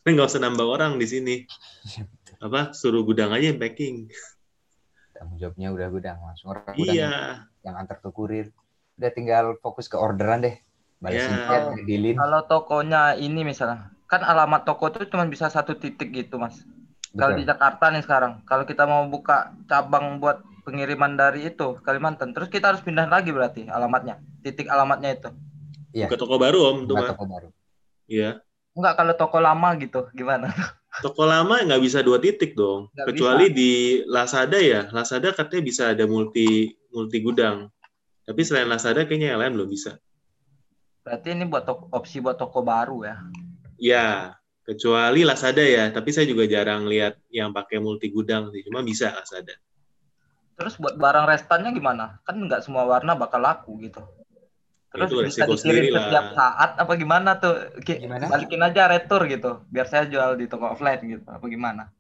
Nggak 0.08 0.32
usah 0.32 0.40
nambah 0.40 0.64
orang 0.64 0.96
di 0.96 1.04
sini. 1.04 1.36
Apa? 2.46 2.72
Suruh 2.72 3.04
gudang 3.04 3.36
aja 3.36 3.52
yang 3.52 3.60
packing. 3.60 4.08
Tanggung 5.12 5.36
jawabnya 5.36 5.76
udah 5.76 5.88
gudang 5.92 6.18
langsung 6.24 6.56
orang 6.56 6.72
gudang 6.80 6.96
Iya. 6.96 7.44
yang 7.68 7.76
antar 7.76 8.00
ke 8.00 8.08
kurir. 8.16 8.56
Udah 8.96 9.12
tinggal 9.12 9.60
fokus 9.60 9.92
ke 9.92 10.00
orderan 10.00 10.48
deh. 10.48 10.56
Balesin 11.04 11.28
Ya. 11.28 11.44
chat, 11.52 11.64
ngedilin. 11.76 12.16
Kalau 12.16 12.40
tokonya 12.48 13.20
ini 13.20 13.44
misalnya, 13.44 13.92
kan 14.08 14.24
alamat 14.24 14.64
toko 14.64 14.96
tuh 14.96 15.12
cuma 15.12 15.28
bisa 15.28 15.52
satu 15.52 15.76
titik 15.76 16.16
gitu, 16.16 16.40
Mas. 16.40 16.64
Kalau 17.12 17.36
di. 17.36 17.44
Jakarta 17.44 17.92
nih 17.92 18.08
sekarang, 18.08 18.48
kalau 18.48 18.64
kita 18.64 18.88
mau 18.88 19.04
buka 19.12 19.52
cabang 19.68 20.24
buat 20.24 20.40
pengiriman 20.68 21.16
dari 21.16 21.48
itu 21.48 21.80
Kalimantan, 21.80 22.36
terus 22.36 22.52
kita 22.52 22.76
harus 22.76 22.84
pindah 22.84 23.08
lagi 23.08 23.32
berarti 23.32 23.72
alamatnya, 23.72 24.20
titik 24.44 24.68
alamatnya 24.68 25.16
itu. 25.16 25.30
Iya. 25.96 26.12
Buka 26.12 26.20
toko 26.20 26.36
baru 26.36 26.60
om, 26.68 26.78
tuh 26.84 27.00
Buka 27.00 27.08
mah. 27.08 27.10
toko 27.16 27.24
baru. 27.24 27.50
Iya. 28.12 28.44
Enggak 28.76 28.94
kalau 29.00 29.14
toko 29.16 29.38
lama 29.40 29.70
gitu, 29.80 30.12
gimana? 30.12 30.52
Toko 30.98 31.30
lama 31.30 31.62
nggak 31.62 31.82
bisa 31.82 32.02
dua 32.02 32.18
titik 32.18 32.58
dong. 32.58 32.90
Nggak 32.90 33.06
Kecuali 33.14 33.46
di 33.54 34.02
Lazada 34.10 34.58
ya. 34.58 34.90
Lazada 34.90 35.30
katanya 35.30 35.62
bisa 35.62 35.84
ada 35.94 36.10
multi 36.10 36.74
multi 36.90 37.22
gudang. 37.22 37.70
Tapi 38.26 38.42
selain 38.42 38.66
Lazada 38.66 39.06
kayaknya 39.06 39.38
yang 39.38 39.40
lain 39.46 39.54
belum 39.62 39.70
bisa. 39.70 40.02
Berarti 41.06 41.38
ini 41.38 41.46
buat 41.46 41.70
toko, 41.70 41.86
opsi 41.94 42.18
buat 42.18 42.42
toko 42.42 42.66
baru 42.66 43.06
ya. 43.06 43.16
Ya, 43.78 44.08
kecuali 44.66 45.22
Lazada 45.22 45.62
ya. 45.62 45.94
Tapi 45.94 46.10
saya 46.10 46.26
juga 46.26 46.50
jarang 46.50 46.90
lihat 46.90 47.22
yang 47.30 47.54
pakai 47.54 47.78
multi 47.78 48.10
gudang 48.10 48.50
sih. 48.50 48.66
Cuma 48.66 48.82
bisa 48.82 49.14
Lazada. 49.14 49.54
Terus 50.58 50.74
buat 50.82 50.98
barang 50.98 51.30
restannya 51.30 51.70
gimana? 51.70 52.18
Kan 52.26 52.50
nggak 52.50 52.66
semua 52.66 52.90
warna 52.90 53.14
bakal 53.14 53.40
laku 53.40 53.78
gitu. 53.86 54.02
Terus 54.90 55.10
Itu 55.14 55.22
bisa 55.22 55.44
dikirim 55.46 55.94
setiap 55.94 56.34
saat 56.34 56.72
apa 56.82 56.94
gimana 56.98 57.38
tuh? 57.38 57.78
Gimana? 57.86 58.26
Balikin 58.26 58.66
aja 58.66 58.90
retur 58.90 59.30
gitu, 59.30 59.62
biar 59.70 59.86
saya 59.86 60.10
jual 60.10 60.34
di 60.34 60.50
toko 60.50 60.74
offline 60.74 60.98
gitu. 61.06 61.28
Apa 61.30 61.46
gimana? 61.46 61.94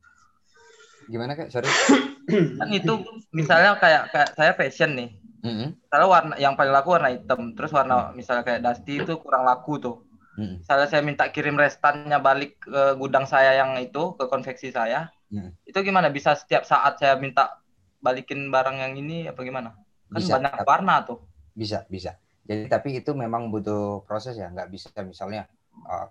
Gimana 1.05 1.37
kak? 1.37 1.53
Sorry. 1.53 1.69
Kan 2.59 2.69
itu 2.73 2.93
misalnya 3.29 3.77
kayak 3.77 4.09
kayak 4.09 4.29
saya 4.33 4.51
fashion 4.57 4.97
nih. 4.97 5.09
Mm-mm. 5.45 5.69
Kalau 5.93 6.09
warna 6.09 6.33
yang 6.41 6.57
paling 6.57 6.73
laku 6.73 6.97
warna 6.97 7.13
hitam, 7.13 7.53
terus 7.53 7.69
warna 7.69 8.09
misalnya 8.17 8.41
kayak 8.41 8.65
dusty 8.65 8.99
itu 8.99 9.13
kurang 9.21 9.45
laku 9.45 9.77
tuh. 9.77 9.95
Mm-mm. 10.35 10.65
Misalnya 10.65 10.87
saya 10.89 11.05
minta 11.05 11.29
kirim 11.29 11.55
restannya 11.55 12.17
balik 12.17 12.57
ke 12.65 12.97
gudang 12.97 13.29
saya 13.29 13.53
yang 13.53 13.77
itu 13.77 14.17
ke 14.17 14.25
konveksi 14.25 14.73
saya, 14.73 15.13
Mm. 15.27 15.51
itu 15.67 15.79
gimana? 15.83 16.07
Bisa 16.07 16.39
setiap 16.39 16.63
saat 16.63 17.03
saya 17.03 17.19
minta 17.19 17.59
balikin 17.97 18.49
barang 18.53 18.77
yang 18.77 18.93
ini 18.97 19.27
apa 19.27 19.41
gimana? 19.41 19.73
Kan 20.07 20.21
Bisa. 20.21 20.39
banyak 20.39 20.63
warna 20.63 20.95
tuh. 21.03 21.19
Bisa, 21.51 21.83
bisa. 21.89 22.15
Jadi 22.47 22.71
tapi 22.71 22.95
itu 22.95 23.11
memang 23.11 23.51
butuh 23.51 24.07
proses 24.07 24.39
ya, 24.39 24.47
nggak 24.47 24.71
bisa 24.71 24.87
misalnya 25.03 25.51
uh, 25.83 26.07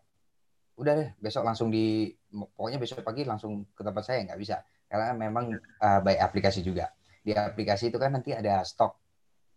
udah 0.76 0.92
deh 0.92 1.10
besok 1.16 1.48
langsung 1.48 1.72
di 1.72 2.12
pokoknya 2.28 2.76
besok 2.76 3.00
pagi 3.00 3.24
langsung 3.24 3.64
ke 3.72 3.80
tempat 3.80 4.04
saya 4.04 4.28
nggak 4.28 4.36
bisa 4.36 4.60
karena 4.84 5.16
memang 5.16 5.56
uh, 5.56 6.00
by 6.04 6.20
aplikasi 6.20 6.60
juga. 6.60 6.92
Di 7.24 7.32
aplikasi 7.32 7.88
itu 7.88 7.96
kan 7.96 8.12
nanti 8.12 8.36
ada 8.36 8.60
stok. 8.68 8.92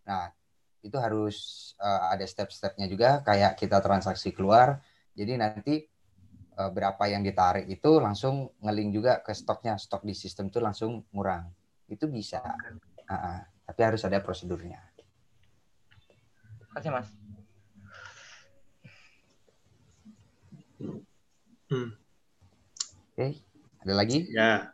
Nah 0.08 0.32
itu 0.80 0.96
harus 0.96 1.36
uh, 1.84 2.16
ada 2.16 2.24
step-stepnya 2.24 2.88
juga 2.88 3.20
kayak 3.28 3.60
kita 3.60 3.84
transaksi 3.84 4.32
keluar. 4.32 4.80
Jadi 5.12 5.36
nanti 5.36 5.76
berapa 6.60 7.08
yang 7.08 7.24
ditarik 7.24 7.72
itu 7.72 8.04
langsung 8.04 8.52
ngeling 8.60 8.92
juga 8.92 9.24
ke 9.24 9.32
stoknya. 9.32 9.80
Stok 9.80 10.04
di 10.04 10.12
sistem 10.12 10.52
itu 10.52 10.60
langsung 10.60 11.08
ngurang. 11.16 11.48
Itu 11.90 12.06
bisa. 12.08 12.40
Uh, 12.40 13.14
uh, 13.14 13.40
tapi 13.66 13.82
harus 13.82 14.02
ada 14.06 14.22
prosedurnya. 14.22 14.80
Kasih 16.74 16.94
mas. 16.94 17.10
Hmm. 21.70 21.94
Oke, 23.14 23.38
ada 23.86 23.94
lagi? 23.94 24.26
Ya. 24.34 24.74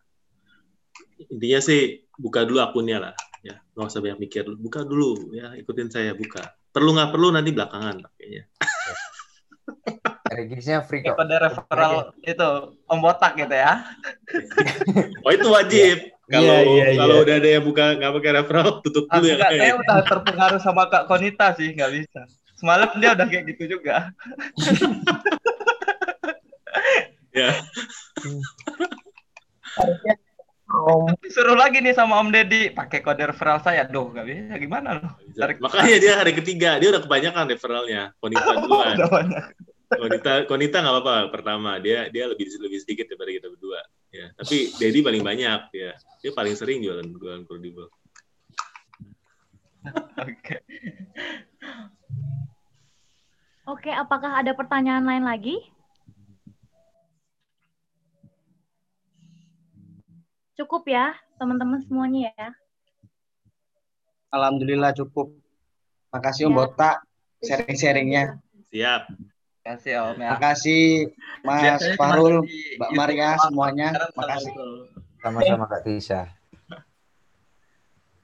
Intinya 1.32 1.60
sih 1.64 2.08
buka 2.16 2.48
dulu 2.48 2.64
akunnya 2.64 3.00
lah. 3.00 3.16
Ya, 3.44 3.60
nggak 3.76 3.88
usah 3.88 4.00
banyak 4.04 4.20
mikir. 4.28 4.48
Buka 4.56 4.88
dulu 4.88 5.36
ya, 5.36 5.56
ikutin 5.60 5.92
saya 5.92 6.16
buka. 6.16 6.56
Perlu 6.72 6.96
nggak 6.96 7.12
perlu 7.12 7.36
nanti 7.36 7.52
belakangan 7.52 8.00
pakainya. 8.04 8.44
Regisnya 10.36 10.84
free 10.84 11.04
kok. 11.04 11.16
Kode 11.16 11.36
referral 11.38 12.16
itu 12.24 12.50
om 12.88 13.00
botak 13.00 13.40
gitu 13.40 13.56
ya. 13.56 13.84
Oh 15.24 15.32
itu 15.32 15.48
wajib. 15.52 16.15
Kalau 16.26 16.58
Iya, 16.58 16.86
iya, 16.90 16.98
kalau 16.98 17.16
iya. 17.16 17.24
udah 17.24 17.36
ada 17.38 17.50
yang 17.54 17.64
buka 17.64 17.86
nggak 17.94 18.12
pakai 18.18 18.32
referral, 18.34 18.70
tutup 18.82 19.06
Ah, 19.08 19.22
dulu 19.22 19.26
ya. 19.26 19.36
enggak, 19.38 19.52
saya 19.54 19.74
udah 19.78 19.98
terpengaruh 20.04 20.60
sama 20.60 20.84
Kak 20.90 21.04
Konita 21.06 21.48
sih, 21.54 21.70
nggak 21.72 21.92
bisa. 21.94 22.22
Semalam 22.56 22.90
dia 22.98 23.10
udah 23.14 23.28
kayak 23.28 23.46
gitu 23.54 23.64
juga. 23.78 24.10
Ya. 27.36 27.52
Disuruh 31.20 31.60
lagi 31.60 31.84
nih 31.84 31.92
sama 31.92 32.16
Om 32.24 32.32
Deddy 32.32 32.72
pakai 32.72 33.04
kode 33.04 33.28
referral 33.28 33.60
saya. 33.60 33.84
Duh, 33.84 34.08
nggak 34.08 34.24
bisa. 34.24 34.54
Gimana 34.56 34.90
loh? 34.96 35.12
Makanya 35.60 35.98
dia 36.00 36.14
hari 36.16 36.32
ketiga, 36.32 36.80
dia 36.80 36.96
udah 36.96 37.04
kebanyakan 37.04 37.44
referralnya. 37.52 38.16
Konita 38.18 38.40
duluan. 38.56 38.96
Udah 38.96 39.10
banyak. 39.12 39.44
Konita, 39.86 40.34
Konita 40.50 40.78
nggak 40.82 40.96
apa-apa 40.98 41.16
pertama. 41.30 41.78
Dia 41.78 42.10
dia 42.10 42.26
lebih 42.26 42.50
lebih 42.58 42.80
sedikit 42.82 43.06
daripada 43.10 43.32
kita 43.32 43.48
berdua. 43.54 43.82
Ya. 44.10 44.34
Tapi 44.34 44.74
Dedi 44.82 45.06
paling 45.06 45.22
banyak 45.22 45.62
ya. 45.76 45.94
Dia 46.24 46.32
paling 46.34 46.56
sering 46.58 46.82
jualan 46.82 47.06
jualan 47.06 47.46
Credible. 47.46 47.90
Oke. 50.26 50.58
Oke, 53.66 53.90
apakah 53.90 54.42
ada 54.42 54.54
pertanyaan 54.54 55.06
lain 55.06 55.26
lagi? 55.26 55.58
Cukup 60.56 60.88
ya, 60.88 61.18
teman-teman 61.36 61.84
semuanya 61.84 62.32
ya. 62.38 62.50
Alhamdulillah 64.32 64.96
cukup. 64.96 65.34
Makasih 66.14 66.48
Om 66.48 66.54
Ya. 66.54 66.58
Botak 66.58 66.98
sharing-sharingnya. 67.44 68.24
Siap. 68.72 69.35
Kasih 69.66 69.94
Om 69.98 70.22
ya. 70.22 70.32
Makasih 70.38 70.84
Mas 71.42 71.82
Biasanya 71.82 71.98
Farul, 71.98 72.46
Mbak 72.78 72.92
Maria 72.94 73.30
semuanya. 73.42 73.90
Makasih. 74.14 74.54
Sama-sama 75.26 75.66
Kak 75.66 75.82
Tisha. 75.82 76.30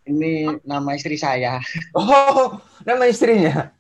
Ini 0.06 0.62
nama 0.62 0.94
istri 0.94 1.18
saya. 1.18 1.58
Oh, 1.98 2.62
nama 2.86 3.10
istrinya. 3.10 3.74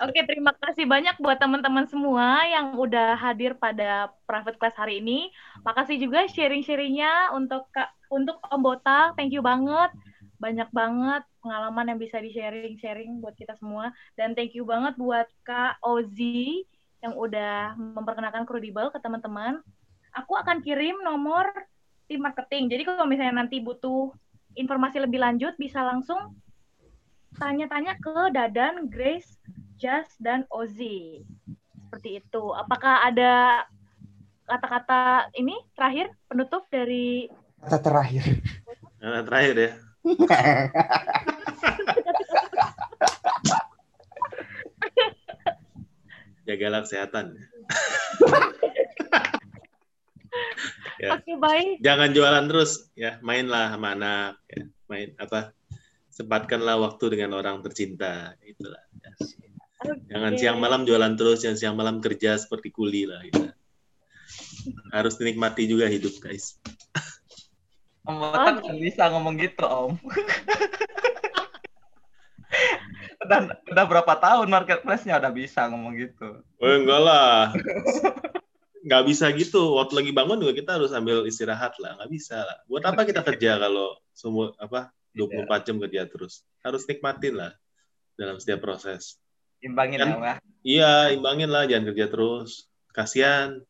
Oke, 0.00 0.24
terima 0.24 0.56
kasih 0.56 0.88
banyak 0.88 1.20
buat 1.20 1.36
teman-teman 1.36 1.84
semua 1.92 2.48
yang 2.48 2.80
udah 2.80 3.12
hadir 3.20 3.52
pada 3.60 4.08
private 4.24 4.56
class 4.56 4.74
hari 4.80 5.04
ini. 5.04 5.28
Makasih 5.68 6.00
juga 6.00 6.24
sharing-sharingnya 6.32 7.36
untuk 7.36 7.68
Kak, 7.76 7.92
untuk 8.08 8.40
Om 8.40 8.60
Botak. 8.64 9.20
Thank 9.20 9.36
you 9.36 9.44
banget. 9.44 9.92
Banyak 10.40 10.72
banget 10.72 11.22
pengalaman 11.42 11.90
yang 11.90 11.98
bisa 11.98 12.22
di-sharing-sharing 12.22 13.18
buat 13.18 13.34
kita 13.34 13.58
semua. 13.58 13.90
Dan 14.14 14.32
thank 14.38 14.54
you 14.54 14.62
banget 14.62 14.94
buat 14.96 15.26
Kak 15.42 15.82
Ozi 15.82 16.64
yang 17.02 17.18
udah 17.18 17.74
memperkenalkan 17.76 18.46
Crudibel 18.46 18.88
ke 18.94 19.02
teman-teman. 19.02 19.58
Aku 20.14 20.38
akan 20.38 20.62
kirim 20.62 21.02
nomor 21.02 21.50
tim 22.06 22.22
marketing. 22.22 22.70
Jadi 22.70 22.82
kalau 22.86 23.04
misalnya 23.10 23.42
nanti 23.42 23.58
butuh 23.58 24.14
informasi 24.54 25.02
lebih 25.02 25.18
lanjut, 25.18 25.58
bisa 25.58 25.82
langsung 25.82 26.38
tanya-tanya 27.36 27.98
ke 27.98 28.30
Dadan, 28.30 28.86
Grace, 28.86 29.42
Jas, 29.82 30.06
dan 30.22 30.46
Ozi. 30.52 31.26
Seperti 31.90 32.22
itu. 32.22 32.44
Apakah 32.54 33.02
ada 33.08 33.66
kata-kata 34.46 35.32
ini 35.34 35.56
terakhir 35.74 36.12
penutup 36.28 36.68
dari 36.70 37.26
Kata 37.62 37.78
terakhir. 37.78 38.42
Nah, 38.98 39.22
terakhir 39.22 39.54
ya. 39.54 39.72
Jagalah 46.46 46.82
kesehatan. 46.82 47.26
ya. 51.02 51.14
Oke, 51.14 51.38
baik. 51.38 51.78
Jangan 51.78 52.10
jualan 52.10 52.50
terus 52.50 52.90
ya, 52.98 53.22
mainlah 53.22 53.70
sama 53.70 53.94
anak 53.94 54.42
ya. 54.50 54.66
Main 54.90 55.14
apa? 55.22 55.54
Sempatkanlah 56.12 56.76
waktu 56.82 57.16
dengan 57.16 57.32
orang 57.38 57.62
tercinta, 57.64 58.36
itulah. 58.44 58.84
Ya. 59.00 59.16
Jangan 60.12 60.36
Oke. 60.36 60.38
siang 60.38 60.60
malam 60.60 60.84
jualan 60.84 61.16
terus, 61.16 61.40
jangan 61.42 61.58
siang 61.58 61.76
malam 61.78 62.00
kerja 62.04 62.38
seperti 62.38 62.70
kuli 62.70 63.06
lah 63.08 63.22
gitu. 63.26 63.50
Harus 64.92 65.16
dinikmati 65.18 65.66
juga 65.66 65.88
hidup, 65.88 66.12
guys. 66.22 66.60
Om 68.02 68.16
Botak 68.18 68.66
nggak 68.66 68.78
bisa 68.82 69.02
ngomong 69.14 69.34
gitu, 69.38 69.62
Om. 69.62 69.94
udah, 73.22 73.38
udah 73.70 73.84
berapa 73.86 74.12
tahun 74.18 74.48
marketplace-nya 74.50 75.22
udah 75.22 75.32
bisa 75.32 75.70
ngomong 75.70 75.94
gitu. 75.94 76.42
Oh 76.58 76.74
enggak 76.74 77.00
lah. 77.00 77.54
Nggak 78.82 79.02
bisa 79.06 79.30
gitu. 79.38 79.78
Waktu 79.78 80.02
lagi 80.02 80.10
bangun 80.10 80.42
juga 80.42 80.58
kita 80.58 80.70
harus 80.74 80.90
ambil 80.90 81.22
istirahat 81.30 81.78
lah. 81.78 81.94
Nggak 82.02 82.10
bisa 82.10 82.42
lah. 82.42 82.58
Buat 82.66 82.90
apa 82.90 83.06
kita 83.06 83.22
kerja 83.22 83.62
kalau 83.62 83.94
semua 84.10 84.50
apa 84.58 84.90
24 85.14 85.66
jam 85.70 85.76
kerja 85.78 86.02
terus? 86.10 86.42
Harus 86.66 86.82
nikmatin 86.90 87.38
lah 87.38 87.54
dalam 88.18 88.42
setiap 88.42 88.66
proses. 88.66 89.22
Imbangin 89.62 90.02
Kan? 90.02 90.10
ya, 90.10 90.14
Om, 90.18 90.24
ya. 90.26 90.36
Iya, 90.66 90.92
imbangin 91.14 91.50
lah. 91.54 91.62
Jangan 91.70 91.94
kerja 91.94 92.06
terus. 92.10 92.66
Kasihan 92.90 93.62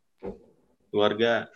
keluarga. 0.89 1.53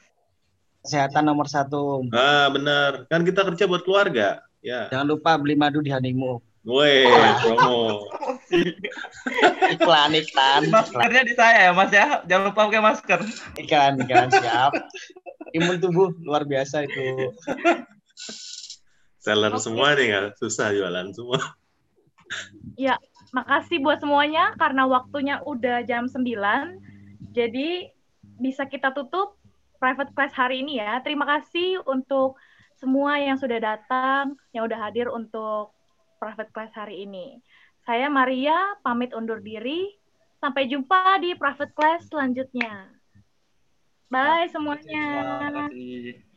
Kesehatan 0.86 1.26
nomor 1.26 1.50
satu. 1.50 2.06
Ah, 2.14 2.46
benar. 2.46 3.10
Kan 3.10 3.26
kita 3.26 3.42
kerja 3.42 3.66
buat 3.66 3.82
keluarga. 3.82 4.38
Ya. 4.62 4.86
Jangan 4.94 5.06
lupa 5.10 5.34
beli 5.34 5.58
madu 5.58 5.82
di 5.82 5.90
Honeymoon. 5.90 6.38
Woi, 6.66 7.06
promo. 7.42 8.10
Iklan, 9.70 10.14
iklan. 10.18 10.66
Maskernya 10.70 11.22
di 11.22 11.34
saya 11.34 11.70
ya, 11.70 11.72
Mas 11.74 11.90
ya. 11.94 12.22
Jangan 12.26 12.50
lupa 12.50 12.70
pakai 12.70 12.82
masker. 12.82 13.20
Iklan, 13.58 14.02
iklan 14.02 14.30
siap. 14.30 14.74
Imun 15.54 15.78
tubuh 15.78 16.10
luar 16.22 16.42
biasa 16.42 16.86
itu. 16.86 17.30
Seller 19.22 19.54
semua 19.62 19.94
nih 19.94 20.10
nggak 20.10 20.38
susah 20.42 20.70
jualan 20.74 21.10
semua. 21.14 21.38
Ya, 22.74 22.98
makasih 23.30 23.78
buat 23.82 24.02
semuanya 24.02 24.54
karena 24.58 24.90
waktunya 24.90 25.38
udah 25.46 25.86
jam 25.86 26.10
9. 26.10 26.22
Jadi 27.30 27.94
bisa 28.42 28.66
kita 28.66 28.90
tutup 28.90 29.38
private 29.76 30.12
class 30.12 30.32
hari 30.34 30.60
ini 30.64 30.80
ya. 30.80 31.00
Terima 31.00 31.24
kasih 31.24 31.82
untuk 31.86 32.36
semua 32.76 33.16
yang 33.16 33.40
sudah 33.40 33.56
datang, 33.56 34.36
yang 34.52 34.68
udah 34.68 34.78
hadir 34.78 35.08
untuk 35.08 35.72
private 36.20 36.52
class 36.52 36.72
hari 36.76 37.08
ini. 37.08 37.40
Saya 37.86 38.10
Maria, 38.10 38.76
pamit 38.82 39.14
undur 39.14 39.40
diri. 39.40 39.94
Sampai 40.36 40.68
jumpa 40.68 41.16
di 41.22 41.32
private 41.32 41.72
class 41.72 42.04
selanjutnya. 42.12 42.92
Bye 44.12 44.52
semuanya. 44.52 45.04
Terima 45.40 45.50
kasih. 45.66 46.35